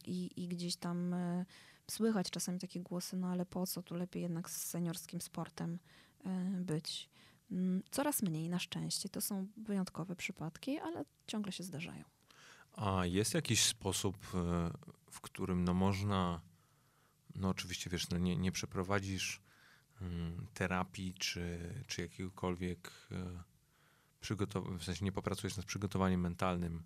i, 0.05 0.43
i 0.43 0.47
gdzieś 0.47 0.75
tam 0.75 1.13
e, 1.13 1.45
słychać 1.91 2.29
czasami 2.29 2.59
takie 2.59 2.79
głosy, 2.79 3.17
no 3.17 3.27
ale 3.27 3.45
po 3.45 3.67
co, 3.67 3.83
tu 3.83 3.95
lepiej 3.95 4.21
jednak 4.21 4.49
z 4.49 4.65
seniorskim 4.65 5.21
sportem 5.21 5.79
e, 6.25 6.29
być. 6.61 7.09
Mm, 7.53 7.83
coraz 7.91 8.21
mniej 8.21 8.49
na 8.49 8.59
szczęście. 8.59 9.09
To 9.09 9.21
są 9.21 9.47
wyjątkowe 9.57 10.15
przypadki, 10.15 10.79
ale 10.79 11.05
ciągle 11.27 11.51
się 11.51 11.63
zdarzają. 11.63 12.03
A 12.73 13.05
jest 13.05 13.33
jakiś 13.33 13.63
sposób, 13.63 14.17
w 15.11 15.21
którym 15.21 15.63
no 15.63 15.73
można, 15.73 16.41
no 17.35 17.49
oczywiście 17.49 17.89
wiesz, 17.89 18.09
no 18.09 18.17
nie, 18.17 18.37
nie 18.37 18.51
przeprowadzisz 18.51 19.41
Mm, 20.03 20.47
terapii, 20.53 21.13
czy, 21.13 21.59
czy 21.87 22.01
jakiegokolwiek 22.01 22.91
e, 23.11 23.43
przygotowania, 24.21 24.77
w 24.77 24.83
sensie 24.83 25.05
nie 25.05 25.11
popracujesz 25.11 25.57
nad 25.57 25.65
przygotowaniem 25.65 26.21
mentalnym 26.21 26.83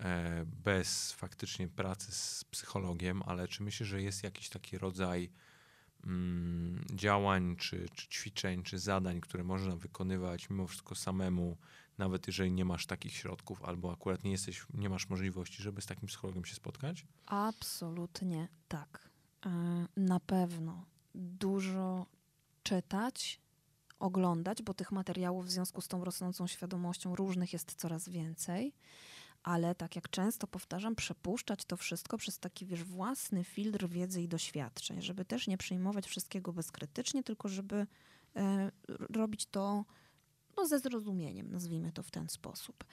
e, 0.00 0.44
bez 0.46 1.12
faktycznie 1.12 1.68
pracy 1.68 2.12
z 2.12 2.44
psychologiem, 2.44 3.22
ale 3.26 3.48
czy 3.48 3.62
myślisz, 3.62 3.88
że 3.88 4.02
jest 4.02 4.22
jakiś 4.22 4.48
taki 4.48 4.78
rodzaj 4.78 5.30
działań, 6.94 7.56
czy, 7.56 7.86
czy 7.94 8.08
ćwiczeń, 8.08 8.62
czy 8.62 8.78
zadań, 8.78 9.20
które 9.20 9.44
można 9.44 9.76
wykonywać 9.76 10.50
mimo 10.50 10.66
wszystko 10.66 10.94
samemu, 10.94 11.56
nawet 11.98 12.26
jeżeli 12.26 12.52
nie 12.52 12.64
masz 12.64 12.86
takich 12.86 13.12
środków, 13.12 13.62
albo 13.62 13.92
akurat 13.92 14.24
nie 14.24 14.30
jesteś, 14.30 14.66
nie 14.74 14.88
masz 14.88 15.08
możliwości, 15.08 15.62
żeby 15.62 15.82
z 15.82 15.86
takim 15.86 16.08
psychologiem 16.08 16.44
się 16.44 16.54
spotkać? 16.54 17.06
Absolutnie 17.26 18.48
tak. 18.68 19.10
E, 19.46 19.50
na 19.96 20.20
pewno 20.20 20.86
dużo 21.14 22.06
czytać, 22.62 23.40
oglądać, 23.98 24.62
bo 24.62 24.74
tych 24.74 24.92
materiałów 24.92 25.46
w 25.46 25.50
związku 25.50 25.80
z 25.80 25.88
tą 25.88 26.04
rosnącą 26.04 26.46
świadomością 26.46 27.16
różnych 27.16 27.52
jest 27.52 27.74
coraz 27.74 28.08
więcej, 28.08 28.74
ale 29.42 29.74
tak 29.74 29.96
jak 29.96 30.10
często 30.10 30.46
powtarzam, 30.46 30.94
przepuszczać 30.94 31.64
to 31.64 31.76
wszystko 31.76 32.18
przez 32.18 32.38
taki, 32.38 32.66
wiesz, 32.66 32.84
własny 32.84 33.44
filtr 33.44 33.88
wiedzy 33.88 34.22
i 34.22 34.28
doświadczeń, 34.28 35.02
żeby 35.02 35.24
też 35.24 35.46
nie 35.46 35.58
przyjmować 35.58 36.06
wszystkiego 36.06 36.52
bezkrytycznie, 36.52 37.22
tylko 37.22 37.48
żeby 37.48 37.86
e, 38.36 38.70
robić 38.88 39.46
to 39.46 39.84
no, 40.56 40.66
ze 40.66 40.78
zrozumieniem, 40.78 41.50
nazwijmy 41.50 41.92
to 41.92 42.02
w 42.02 42.10
ten 42.10 42.28
sposób. 42.28 42.84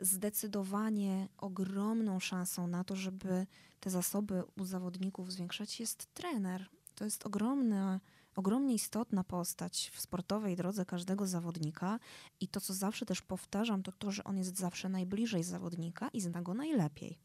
Zdecydowanie 0.00 1.28
ogromną 1.36 2.20
szansą 2.20 2.66
na 2.66 2.84
to, 2.84 2.96
żeby 2.96 3.46
te 3.80 3.90
zasoby 3.90 4.42
u 4.56 4.64
zawodników 4.64 5.32
zwiększać, 5.32 5.80
jest 5.80 6.14
trener. 6.14 6.68
To 6.94 7.04
jest 7.04 7.26
ogromne 7.26 8.00
ogromnie 8.36 8.74
istotna 8.74 9.24
postać 9.24 9.90
w 9.94 10.00
sportowej 10.00 10.56
drodze 10.56 10.84
każdego 10.84 11.26
zawodnika 11.26 11.98
i 12.40 12.48
to, 12.48 12.60
co 12.60 12.74
zawsze 12.74 13.06
też 13.06 13.22
powtarzam, 13.22 13.82
to 13.82 13.92
to, 13.92 14.10
że 14.10 14.24
on 14.24 14.38
jest 14.38 14.56
zawsze 14.58 14.88
najbliżej 14.88 15.42
zawodnika 15.44 16.08
i 16.08 16.20
zna 16.20 16.42
go 16.42 16.54
najlepiej. 16.54 17.18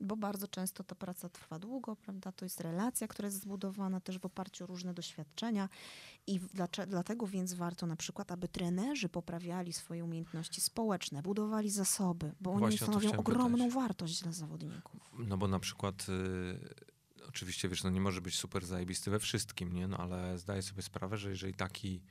Bo 0.00 0.16
bardzo 0.16 0.48
często 0.48 0.84
ta 0.84 0.94
praca 0.94 1.28
trwa 1.28 1.58
długo, 1.58 1.96
prawda? 1.96 2.32
To 2.32 2.44
jest 2.44 2.60
relacja, 2.60 3.08
która 3.08 3.26
jest 3.26 3.40
zbudowana 3.40 4.00
też 4.00 4.18
w 4.18 4.24
oparciu 4.24 4.64
o 4.64 4.66
różne 4.66 4.94
doświadczenia 4.94 5.68
i 6.26 6.40
dlatego 6.88 7.26
więc 7.26 7.54
warto 7.54 7.86
na 7.86 7.96
przykład, 7.96 8.32
aby 8.32 8.48
trenerzy 8.48 9.08
poprawiali 9.08 9.72
swoje 9.72 10.04
umiejętności 10.04 10.60
społeczne, 10.60 11.22
budowali 11.22 11.70
zasoby, 11.70 12.32
bo 12.40 12.50
oni 12.50 12.58
Właśnie 12.58 12.78
stanowią 12.78 13.12
ogromną 13.12 13.58
pytać. 13.58 13.74
wartość 13.74 14.22
dla 14.22 14.32
zawodników. 14.32 15.10
No 15.18 15.38
bo 15.38 15.48
na 15.48 15.58
przykład... 15.58 16.06
Yy 16.08 16.95
oczywiście, 17.36 17.68
wiesz, 17.68 17.84
no 17.84 17.90
nie 17.90 18.00
może 18.00 18.20
być 18.20 18.38
super 18.38 18.66
zajebisty 18.66 19.10
we 19.10 19.18
wszystkim, 19.18 19.72
nie? 19.72 19.88
No 19.88 19.96
ale 19.98 20.38
zdaję 20.38 20.62
sobie 20.62 20.82
sprawę, 20.82 21.16
że 21.16 21.30
jeżeli 21.30 21.54
taki 21.54 22.02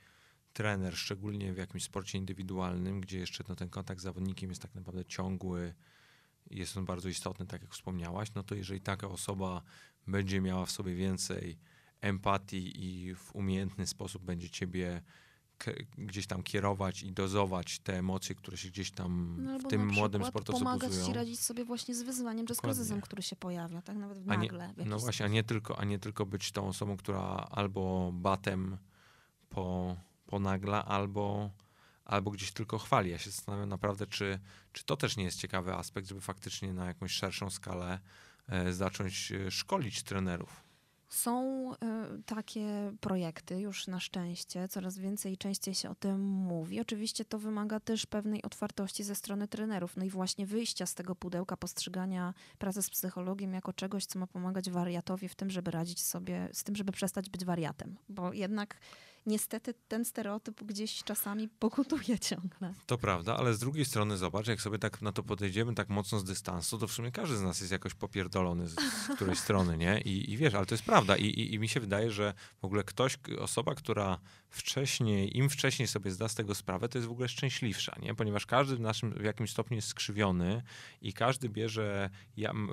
trener, 0.52 0.96
szczególnie 0.96 1.52
w 1.52 1.56
jakimś 1.56 1.84
sporcie 1.84 2.18
indywidualnym, 2.18 3.00
gdzie 3.00 3.18
jeszcze 3.18 3.44
no, 3.48 3.56
ten 3.56 3.68
kontakt 3.68 4.00
z 4.00 4.02
zawodnikiem 4.02 4.50
jest 4.50 4.62
tak 4.62 4.74
naprawdę 4.74 5.04
ciągły, 5.04 5.74
jest 6.50 6.76
on 6.76 6.84
bardzo 6.84 7.08
istotny, 7.08 7.46
tak 7.46 7.62
jak 7.62 7.72
wspomniałaś, 7.72 8.28
no 8.34 8.42
to 8.42 8.54
jeżeli 8.54 8.80
taka 8.80 9.08
osoba 9.08 9.62
będzie 10.06 10.40
miała 10.40 10.66
w 10.66 10.70
sobie 10.70 10.94
więcej 10.94 11.58
empatii 12.00 12.84
i 12.84 13.14
w 13.14 13.34
umiejętny 13.34 13.86
sposób 13.86 14.22
będzie 14.22 14.50
ciebie 14.50 15.02
gdzieś 15.98 16.26
tam 16.26 16.42
kierować 16.42 17.02
i 17.02 17.12
dozować 17.12 17.78
te 17.78 17.98
emocje, 17.98 18.34
które 18.34 18.56
się 18.56 18.68
gdzieś 18.68 18.90
tam 18.90 19.36
no, 19.38 19.58
w 19.58 19.64
tym 19.64 19.88
młodym 19.88 20.24
sportowcu 20.24 20.64
pomagać 20.64 20.88
buzują. 20.88 21.06
ci 21.06 21.12
radzić 21.12 21.40
sobie 21.40 21.64
właśnie 21.64 21.94
z 21.94 22.02
wyzwaniem 22.02 22.46
czy 22.46 22.54
z 22.54 22.60
kryzysem, 22.60 23.00
który 23.00 23.22
się 23.22 23.36
pojawia, 23.36 23.82
tak 23.82 23.96
nawet 23.96 24.18
w 24.18 24.26
nagle. 24.26 24.72
W 24.76 24.86
no 24.86 24.98
właśnie, 24.98 25.26
a 25.26 25.28
nie, 25.28 25.44
tylko, 25.44 25.78
a 25.78 25.84
nie 25.84 25.98
tylko 25.98 26.26
być 26.26 26.52
tą 26.52 26.68
osobą, 26.68 26.96
która 26.96 27.20
albo 27.50 28.10
batem 28.12 28.78
po, 29.48 29.96
ponagla, 30.26 30.84
albo, 30.84 31.50
albo 32.04 32.30
gdzieś 32.30 32.52
tylko 32.52 32.78
chwali. 32.78 33.10
Ja 33.10 33.18
się 33.18 33.30
zastanawiam 33.30 33.68
naprawdę, 33.68 34.06
czy, 34.06 34.38
czy 34.72 34.84
to 34.84 34.96
też 34.96 35.16
nie 35.16 35.24
jest 35.24 35.40
ciekawy 35.40 35.74
aspekt, 35.74 36.08
żeby 36.08 36.20
faktycznie 36.20 36.72
na 36.72 36.86
jakąś 36.86 37.12
szerszą 37.12 37.50
skalę 37.50 37.98
e, 38.48 38.72
zacząć 38.72 39.32
e, 39.32 39.50
szkolić 39.50 40.02
trenerów. 40.02 40.65
Są 41.08 41.72
y, 41.72 41.76
takie 42.26 42.92
projekty 43.00 43.60
już 43.60 43.86
na 43.86 44.00
szczęście, 44.00 44.68
coraz 44.68 44.98
więcej 44.98 45.32
i 45.32 45.38
częściej 45.38 45.74
się 45.74 45.90
o 45.90 45.94
tym 45.94 46.20
mówi. 46.20 46.80
Oczywiście 46.80 47.24
to 47.24 47.38
wymaga 47.38 47.80
też 47.80 48.06
pewnej 48.06 48.42
otwartości 48.42 49.04
ze 49.04 49.14
strony 49.14 49.48
trenerów, 49.48 49.96
no 49.96 50.04
i 50.04 50.10
właśnie 50.10 50.46
wyjścia 50.46 50.86
z 50.86 50.94
tego 50.94 51.14
pudełka 51.14 51.56
postrzegania 51.56 52.34
pracy 52.58 52.82
z 52.82 52.90
psychologiem 52.90 53.54
jako 53.54 53.72
czegoś, 53.72 54.06
co 54.06 54.18
ma 54.18 54.26
pomagać 54.26 54.70
wariatowi 54.70 55.28
w 55.28 55.34
tym, 55.34 55.50
żeby 55.50 55.70
radzić 55.70 56.02
sobie 56.02 56.48
z 56.52 56.64
tym, 56.64 56.76
żeby 56.76 56.92
przestać 56.92 57.30
być 57.30 57.44
wariatem, 57.44 57.96
bo 58.08 58.32
jednak 58.32 58.76
niestety 59.26 59.74
ten 59.88 60.04
stereotyp 60.04 60.62
gdzieś 60.62 61.04
czasami 61.04 61.48
pokutuje 61.48 62.18
ciągle. 62.28 62.74
To 62.86 62.98
prawda, 62.98 63.36
ale 63.36 63.54
z 63.54 63.58
drugiej 63.58 63.84
strony 63.84 64.16
zobacz, 64.16 64.46
jak 64.46 64.60
sobie 64.60 64.78
tak 64.78 65.02
na 65.02 65.12
to 65.12 65.22
podejdziemy 65.22 65.74
tak 65.74 65.88
mocno 65.88 66.18
z 66.18 66.24
dystansu, 66.24 66.78
to 66.78 66.86
w 66.86 66.92
sumie 66.92 67.12
każdy 67.12 67.36
z 67.36 67.42
nas 67.42 67.60
jest 67.60 67.72
jakoś 67.72 67.94
popierdolony 67.94 68.68
z, 68.68 68.74
z 68.74 69.14
której 69.16 69.36
strony, 69.36 69.78
nie? 69.78 70.00
I, 70.00 70.32
I, 70.32 70.36
wiesz, 70.36 70.54
ale 70.54 70.66
to 70.66 70.74
jest 70.74 70.84
prawda. 70.84 71.16
I, 71.16 71.24
i, 71.24 71.54
I 71.54 71.58
mi 71.58 71.68
się 71.68 71.80
wydaje, 71.80 72.10
że 72.10 72.34
w 72.60 72.64
ogóle 72.64 72.84
ktoś, 72.84 73.18
osoba, 73.40 73.74
która 73.74 74.18
wcześniej, 74.56 75.38
im 75.38 75.50
wcześniej 75.50 75.88
sobie 75.88 76.10
zda 76.10 76.28
z 76.28 76.34
tego 76.34 76.54
sprawę, 76.54 76.88
to 76.88 76.98
jest 76.98 77.08
w 77.08 77.10
ogóle 77.10 77.28
szczęśliwsza, 77.28 77.96
nie? 78.02 78.14
Ponieważ 78.14 78.46
każdy 78.46 78.76
w 78.76 78.80
naszym 78.80 79.12
w 79.12 79.24
jakimś 79.24 79.50
stopniu 79.50 79.74
jest 79.74 79.88
skrzywiony 79.88 80.62
i 81.02 81.12
każdy 81.12 81.48
bierze, 81.48 82.10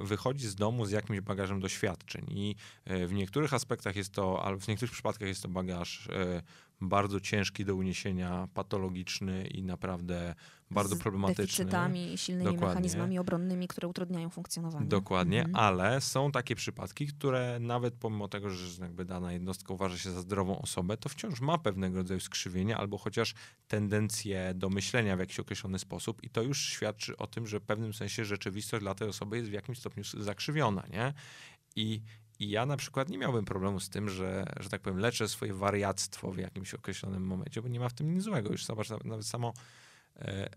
wychodzi 0.02 0.48
z 0.48 0.56
domu 0.56 0.86
z 0.86 0.92
jakimś 0.92 1.20
bagażem 1.20 1.60
doświadczeń 1.60 2.26
i 2.30 2.56
e, 2.86 3.08
w 3.08 3.14
niektórych 3.14 3.54
aspektach 3.54 3.96
jest 3.96 4.14
to, 4.14 4.46
ale 4.46 4.58
w 4.58 4.68
niektórych 4.68 4.92
przypadkach 4.92 5.28
jest 5.28 5.44
to 5.44 5.50
bagaż 5.50 6.08
e, 6.08 6.42
bardzo 6.82 7.20
ciężki 7.20 7.66
do 7.66 7.76
uniesienia, 7.76 8.48
patologiczny 8.54 9.48
i 9.48 9.64
naprawdę 9.64 10.36
bardzo 10.74 10.96
problematyczny. 10.96 11.44
deficytami 11.46 12.14
i 12.14 12.18
silnymi 12.18 12.46
Dokładnie. 12.46 12.68
mechanizmami 12.68 13.20
obronnymi, 13.20 13.68
które 13.68 13.88
utrudniają 13.88 14.30
funkcjonowanie. 14.30 14.86
Dokładnie, 14.88 15.40
Mhm. 15.46 15.56
ale 15.66 16.02
są 16.02 16.32
takie 16.32 16.56
przypadki, 16.56 17.08
które 17.08 17.58
nawet 17.60 17.94
pomimo 17.94 18.28
tego, 18.28 18.50
że 18.50 18.82
jakby 18.84 19.06
dana 19.06 19.34
jednostka 19.34 19.74
uważa 19.74 19.98
się 19.98 20.12
za 20.12 20.22
zdrową 20.22 20.62
osobę, 20.62 20.98
to 20.98 21.10
wciąż 21.10 21.42
ma 21.42 21.58
pewnego 21.58 21.98
rodzaju 21.98 22.20
skrzywienie 22.20 22.78
albo 22.78 22.98
chociaż 22.98 23.34
tendencję 23.68 24.54
do 24.56 24.70
myślenia 24.70 25.16
w 25.16 25.20
jakiś 25.20 25.40
określony 25.40 25.80
sposób 25.80 26.24
i 26.24 26.30
to 26.30 26.42
już 26.42 26.66
świadczy 26.66 27.18
o 27.18 27.28
tym, 27.28 27.48
że 27.48 27.60
w 27.60 27.64
pewnym 27.64 27.94
sensie 27.94 28.26
rzeczywistość 28.26 28.82
dla 28.84 28.96
tej 28.96 29.08
osoby 29.08 29.38
jest 29.38 29.50
w 29.50 29.54
jakimś 29.54 29.80
stopniu 29.80 30.04
zakrzywiona, 30.04 30.84
nie? 30.92 31.14
I, 31.76 32.02
i 32.40 32.50
ja 32.50 32.66
na 32.66 32.78
przykład 32.78 33.10
nie 33.10 33.18
miałbym 33.18 33.46
problemu 33.46 33.80
z 33.80 33.90
tym, 33.90 34.10
że, 34.10 34.46
że 34.60 34.70
tak 34.70 34.82
powiem, 34.82 35.00
leczę 35.00 35.28
swoje 35.28 35.54
wariactwo 35.54 36.32
w 36.32 36.38
jakimś 36.38 36.74
określonym 36.74 37.26
momencie, 37.26 37.62
bo 37.62 37.68
nie 37.68 37.80
ma 37.80 37.90
w 37.90 37.94
tym 37.94 38.14
nic 38.14 38.24
złego. 38.24 38.52
Już 38.52 38.66
zobacz, 38.66 38.90
nawet- 38.90 39.06
nawet 39.06 39.26
samo, 39.26 39.54
e, 40.16 40.50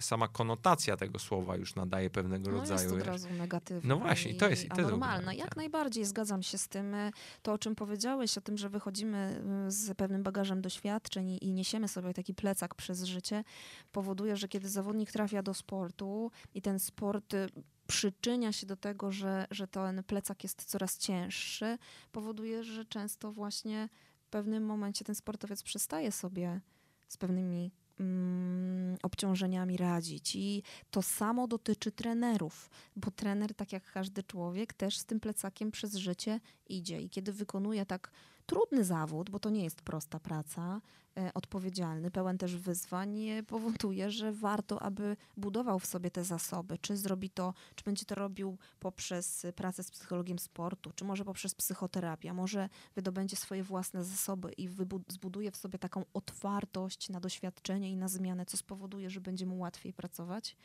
sama 0.00 0.28
konotacja 0.28 0.96
tego 0.96 1.18
słowa 1.18 1.56
już 1.56 1.74
nadaje 1.74 2.10
pewnego 2.10 2.50
No 2.50 2.56
rodzaju... 2.60 2.80
jest 2.80 2.92
od 2.94 3.02
razu 3.02 3.28
negatywna. 3.30 3.88
No 3.94 4.00
właśnie, 4.00 4.30
i 4.32 4.36
to 4.36 4.48
jest- 4.48 4.64
i 4.64 4.68
to 4.68 4.74
jest 4.76 4.86
anormalna. 4.88 5.16
ogólnie, 5.18 5.38
Jak 5.38 5.48
tak. 5.48 5.56
najbardziej 5.56 6.04
zgadzam 6.04 6.42
się 6.42 6.58
z 6.58 6.68
tym. 6.68 6.94
e, 6.94 7.10
To, 7.42 7.52
o 7.52 7.58
czym 7.58 7.74
powiedziałeś, 7.74 8.38
o 8.38 8.40
tym, 8.40 8.58
że 8.58 8.68
wychodzimy 8.68 9.42
y, 9.68 9.70
z 9.70 9.96
pewnym 9.96 10.22
bagażem 10.22 10.62
doświadczeń 10.62 11.30
i- 11.30 11.44
i 11.44 11.52
niesiemy 11.52 11.88
sobie 11.88 12.14
taki 12.14 12.34
plecak 12.34 12.74
przez 12.74 13.02
życie, 13.02 13.44
powoduje, 13.92 14.36
że 14.36 14.48
kiedy 14.48 14.68
zawodnik 14.68 15.12
trafia 15.12 15.42
do 15.42 15.54
sportu 15.54 16.30
i 16.54 16.62
ten 16.62 16.78
sport 16.78 17.34
y, 17.34 17.46
przyczynia 17.86 18.52
się 18.52 18.66
do 18.66 18.76
tego, 18.76 19.12
że, 19.12 19.46
że 19.50 19.68
ten 19.68 20.04
plecak 20.04 20.42
jest 20.42 20.64
coraz 20.64 20.98
cięższy, 20.98 21.78
powoduje, 22.12 22.64
że 22.64 22.84
często 22.84 23.32
właśnie 23.32 23.88
w 24.20 24.28
pewnym 24.30 24.64
momencie 24.66 25.04
ten 25.04 25.14
sportowiec 25.14 25.62
przestaje 25.62 26.12
sobie 26.12 26.60
z 27.08 27.16
pewnymi 27.16 27.70
mm, 28.00 28.96
obciążeniami 29.02 29.76
radzić. 29.76 30.36
I 30.36 30.62
to 30.90 31.02
samo 31.02 31.48
dotyczy 31.48 31.92
trenerów, 31.92 32.70
bo 32.96 33.10
trener, 33.10 33.54
tak 33.54 33.72
jak 33.72 33.92
każdy 33.92 34.22
człowiek, 34.22 34.72
też 34.72 34.98
z 34.98 35.04
tym 35.04 35.20
plecakiem 35.20 35.70
przez 35.70 35.94
życie 35.94 36.40
idzie. 36.68 37.00
I 37.00 37.10
kiedy 37.10 37.32
wykonuje 37.32 37.86
tak 37.86 38.10
trudny 38.48 38.84
zawód, 38.84 39.30
bo 39.30 39.38
to 39.38 39.50
nie 39.50 39.64
jest 39.64 39.82
prosta 39.82 40.20
praca, 40.20 40.80
e, 41.16 41.34
odpowiedzialny, 41.34 42.10
pełen 42.10 42.38
też 42.38 42.56
wyzwań, 42.56 43.18
powoduje, 43.46 44.10
że 44.10 44.32
warto, 44.32 44.82
aby 44.82 45.16
budował 45.36 45.78
w 45.78 45.86
sobie 45.86 46.10
te 46.10 46.24
zasoby. 46.24 46.78
Czy 46.78 46.96
zrobi 46.96 47.30
to, 47.30 47.54
czy 47.74 47.84
będzie 47.84 48.04
to 48.04 48.14
robił 48.14 48.58
poprzez 48.80 49.46
pracę 49.56 49.82
z 49.82 49.90
psychologiem 49.90 50.38
sportu, 50.38 50.92
czy 50.94 51.04
może 51.04 51.24
poprzez 51.24 51.54
psychoterapię, 51.54 52.32
może 52.32 52.68
wydobędzie 52.94 53.36
swoje 53.36 53.64
własne 53.64 54.04
zasoby 54.04 54.52
i 54.52 54.68
zbuduje 55.08 55.50
w 55.50 55.56
sobie 55.56 55.78
taką 55.78 56.04
otwartość 56.14 57.08
na 57.08 57.20
doświadczenie 57.20 57.90
i 57.90 57.96
na 57.96 58.08
zmianę, 58.08 58.46
co 58.46 58.56
spowoduje, 58.56 59.10
że 59.10 59.20
będzie 59.20 59.46
mu 59.46 59.58
łatwiej 59.58 59.92
pracować. 59.92 60.56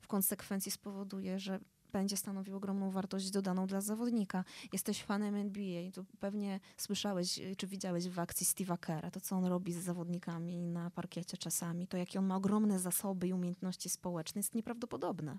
W 0.00 0.08
konsekwencji 0.08 0.72
spowoduje, 0.72 1.38
że 1.38 1.60
będzie 1.90 2.16
stanowił 2.16 2.56
ogromną 2.56 2.90
wartość 2.90 3.30
dodaną 3.30 3.66
dla 3.66 3.80
zawodnika. 3.80 4.44
Jesteś 4.72 5.02
fanem 5.02 5.34
NBA, 5.34 5.90
to 5.92 6.04
pewnie 6.20 6.60
słyszałeś 6.76 7.38
y, 7.38 7.56
czy 7.56 7.66
widziałeś 7.66 8.08
w 8.08 8.18
akcji 8.18 8.46
Steve'a 8.46 8.78
Kera, 8.78 9.10
to 9.10 9.20
co 9.20 9.36
on 9.36 9.44
robi 9.44 9.72
z 9.72 9.78
zawodnikami 9.78 10.62
na 10.62 10.90
parkiecie 10.90 11.36
czasami, 11.36 11.86
to 11.86 11.96
jakie 11.96 12.18
on 12.18 12.26
ma 12.26 12.36
ogromne 12.36 12.78
zasoby 12.78 13.28
i 13.28 13.32
umiejętności 13.32 13.88
społeczne, 13.88 14.38
jest 14.38 14.54
nieprawdopodobne. 14.54 15.38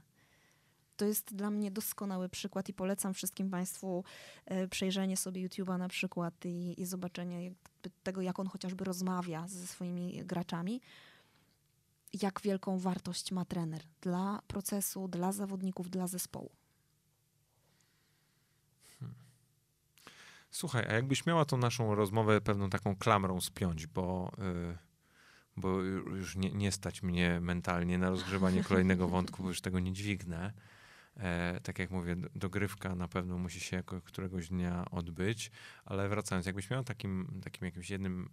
To 0.98 1.06
jest 1.06 1.36
dla 1.36 1.49
mnie 1.49 1.72
doskonały 1.72 2.30
przykład 2.30 2.69
i 2.69 2.73
polecam 2.73 3.14
wszystkim 3.14 3.49
Państwu 3.49 4.03
e, 4.45 4.68
przejrzenie 4.68 5.18
sobie 5.18 5.49
YouTube'a 5.49 5.78
na 5.78 5.88
przykład 5.88 6.45
i, 6.45 6.82
i 6.82 6.86
zobaczenie 6.86 7.53
tego, 8.03 8.22
jak 8.22 8.40
on 8.40 8.48
chociażby 8.48 8.84
rozmawia 8.84 9.48
ze 9.48 9.68
swoimi 9.68 10.26
graczami. 10.26 10.82
Jak 12.14 12.42
wielką 12.42 12.80
wartość 12.80 13.32
ma 13.32 13.46
trener 13.46 13.82
dla 14.02 14.42
procesu, 14.48 15.08
dla 15.08 15.32
zawodników, 15.32 15.90
dla 15.90 16.08
zespołu. 16.08 16.52
Słuchaj, 20.52 20.86
a 20.90 20.94
jakbyś 20.94 21.26
miała 21.26 21.46
tą 21.46 21.58
naszą 21.58 21.96
rozmowę 21.96 22.42
pewną 22.42 22.70
taką 22.70 22.96
klamrą 22.96 23.42
spiąć, 23.42 23.88
bo, 23.88 24.32
y, 24.74 24.78
bo 25.58 25.68
ju- 25.68 26.16
już 26.16 26.36
nie, 26.36 26.52
nie 26.52 26.72
stać 26.72 27.04
mnie 27.04 27.40
mentalnie 27.42 27.98
na 27.98 28.10
rozgrzewanie 28.10 28.64
kolejnego 28.64 29.08
wątku, 29.16 29.44
bo 29.44 29.50
już 29.50 29.62
tego 29.62 29.80
nie 29.80 29.94
dźwignę. 29.94 30.54
E, 31.18 31.60
tak 31.64 31.80
jak 31.80 31.92
mówię, 31.92 32.16
dogrywka 32.36 32.96
na 32.96 33.08
pewno 33.08 33.38
musi 33.38 33.60
się 33.60 33.78
jako 33.78 34.02
któregoś 34.02 34.50
dnia 34.50 34.86
odbyć, 34.92 35.52
ale 35.86 36.10
wracając, 36.10 36.46
jakbyś 36.46 36.70
miała 36.70 36.84
takim, 36.84 37.42
takim 37.44 37.66
jakimś 37.66 37.90
jednym 37.90 38.30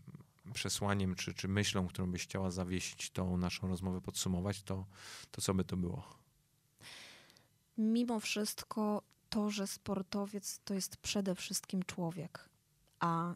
przesłaniem 0.55 1.15
czy, 1.15 1.35
czy 1.35 1.49
myślą, 1.49 1.89
którą 1.89 2.11
byś 2.11 2.23
chciała 2.23 2.51
zawiesić 2.51 3.11
tą 3.11 3.37
naszą 3.37 3.69
rozmowę, 3.69 4.01
podsumować, 4.01 4.63
to, 4.63 4.87
to 5.31 5.43
co 5.43 5.55
by 5.55 5.65
to 5.65 5.77
było? 5.77 6.05
Mimo 7.79 8.21
wszystko 8.21 9.03
to, 9.31 9.51
że 9.51 9.67
sportowiec 9.67 10.61
to 10.65 10.75
jest 10.75 10.97
przede 10.97 11.35
wszystkim 11.35 11.83
człowiek, 11.83 12.49
a 13.01 13.35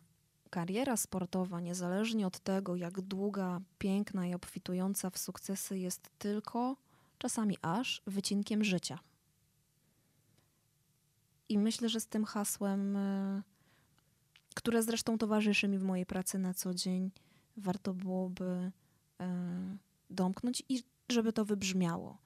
kariera 0.51 0.97
sportowa, 0.97 1.60
niezależnie 1.60 2.26
od 2.26 2.39
tego, 2.39 2.76
jak 2.76 3.01
długa, 3.01 3.60
piękna 3.78 4.26
i 4.26 4.34
obfitująca 4.34 5.10
w 5.10 5.18
sukcesy, 5.18 5.78
jest 5.78 6.10
tylko, 6.18 6.76
czasami 7.18 7.56
aż, 7.62 8.02
wycinkiem 8.06 8.64
życia. 8.64 8.98
I 11.48 11.59
myślę, 11.59 11.89
że 11.89 12.01
z 12.01 12.06
tym 12.06 12.24
hasłem, 12.24 12.97
e, 12.97 13.43
które 14.54 14.82
zresztą 14.82 15.18
towarzyszy 15.18 15.68
mi 15.68 15.78
w 15.78 15.82
mojej 15.82 16.06
pracy 16.06 16.38
na 16.38 16.54
co 16.54 16.74
dzień, 16.74 17.10
warto 17.56 17.94
byłoby 17.94 18.72
e, 19.20 19.76
domknąć 20.10 20.62
i 20.68 20.82
żeby 21.08 21.32
to 21.32 21.44
wybrzmiało 21.44 22.18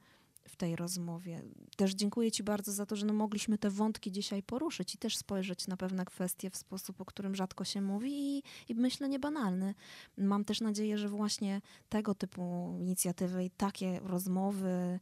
w 0.49 0.57
tej 0.57 0.77
rozmowie. 0.77 1.43
Też 1.77 1.95
dziękuję 1.95 2.33
Ci 2.33 2.43
bardzo 2.43 2.73
za 2.73 2.87
to, 2.87 2.97
że 2.97 3.07
no 3.07 3.13
mogliśmy 3.13 3.59
te 3.59 3.71
wątki 3.71 4.13
dzisiaj 4.13 4.43
poruszyć 4.43 4.95
i 4.95 4.99
też 4.99 5.17
spojrzeć 5.17 5.67
na 5.67 5.77
pewne 5.77 6.05
kwestie 6.05 6.51
w 6.51 6.57
sposób, 6.57 7.01
o 7.01 7.05
którym 7.05 7.35
rzadko 7.35 7.65
się 7.65 7.81
mówi 7.81 8.11
i, 8.13 8.43
i 8.69 8.75
myślę 8.75 9.09
niebanalny. 9.09 9.75
Mam 10.19 10.45
też 10.45 10.61
nadzieję, 10.61 10.99
że 10.99 11.09
właśnie 11.09 11.61
tego 11.89 12.15
typu 12.15 12.77
inicjatywy 12.81 13.45
i 13.45 13.51
takie 13.51 14.01
rozmowy 14.03 15.01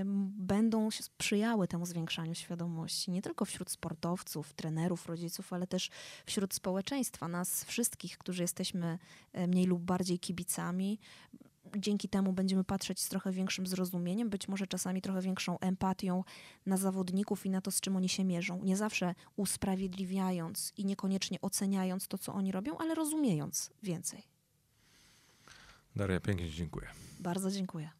ym, 0.00 0.32
będą 0.36 0.90
sprzyjały 0.90 1.68
temu 1.68 1.86
zwiększaniu 1.86 2.34
świadomości, 2.34 3.10
nie 3.10 3.22
tylko 3.22 3.44
wśród 3.44 3.70
sportowców, 3.70 4.54
trenerów, 4.54 5.06
rodziców, 5.06 5.52
ale 5.52 5.66
też 5.66 5.90
wśród 6.26 6.54
społeczeństwa, 6.54 7.28
nas 7.28 7.64
wszystkich, 7.64 8.18
którzy 8.18 8.42
jesteśmy 8.42 8.98
e, 9.32 9.46
mniej 9.46 9.66
lub 9.66 9.82
bardziej 9.82 10.18
kibicami, 10.18 10.98
dzięki 11.78 12.08
temu 12.08 12.32
będziemy 12.32 12.64
patrzeć 12.64 13.00
z 13.00 13.08
trochę 13.08 13.32
większym 13.32 13.66
zrozumieniem, 13.66 14.30
być 14.30 14.48
może 14.48 14.66
czasami 14.66 15.02
trochę 15.02 15.20
większą 15.20 15.58
empatią 15.58 16.24
na 16.66 16.76
zawodników 16.76 17.46
i 17.46 17.50
na 17.50 17.60
to, 17.60 17.70
z 17.70 17.80
czym 17.80 17.96
oni 17.96 18.08
się 18.08 18.24
mierzą. 18.24 18.62
Nie 18.62 18.76
zawsze 18.76 19.14
usprawiedliwiając 19.36 20.72
i 20.76 20.84
niekoniecznie 20.84 21.40
oceniając 21.40 22.08
to, 22.08 22.18
co 22.18 22.32
oni 22.34 22.52
robią, 22.52 22.78
ale 22.78 22.94
rozumiejąc 22.94 23.70
więcej. 23.82 24.22
Daria, 25.96 26.20
pięknie 26.20 26.50
dziękuję. 26.50 26.88
Bardzo 27.20 27.50
dziękuję. 27.50 27.90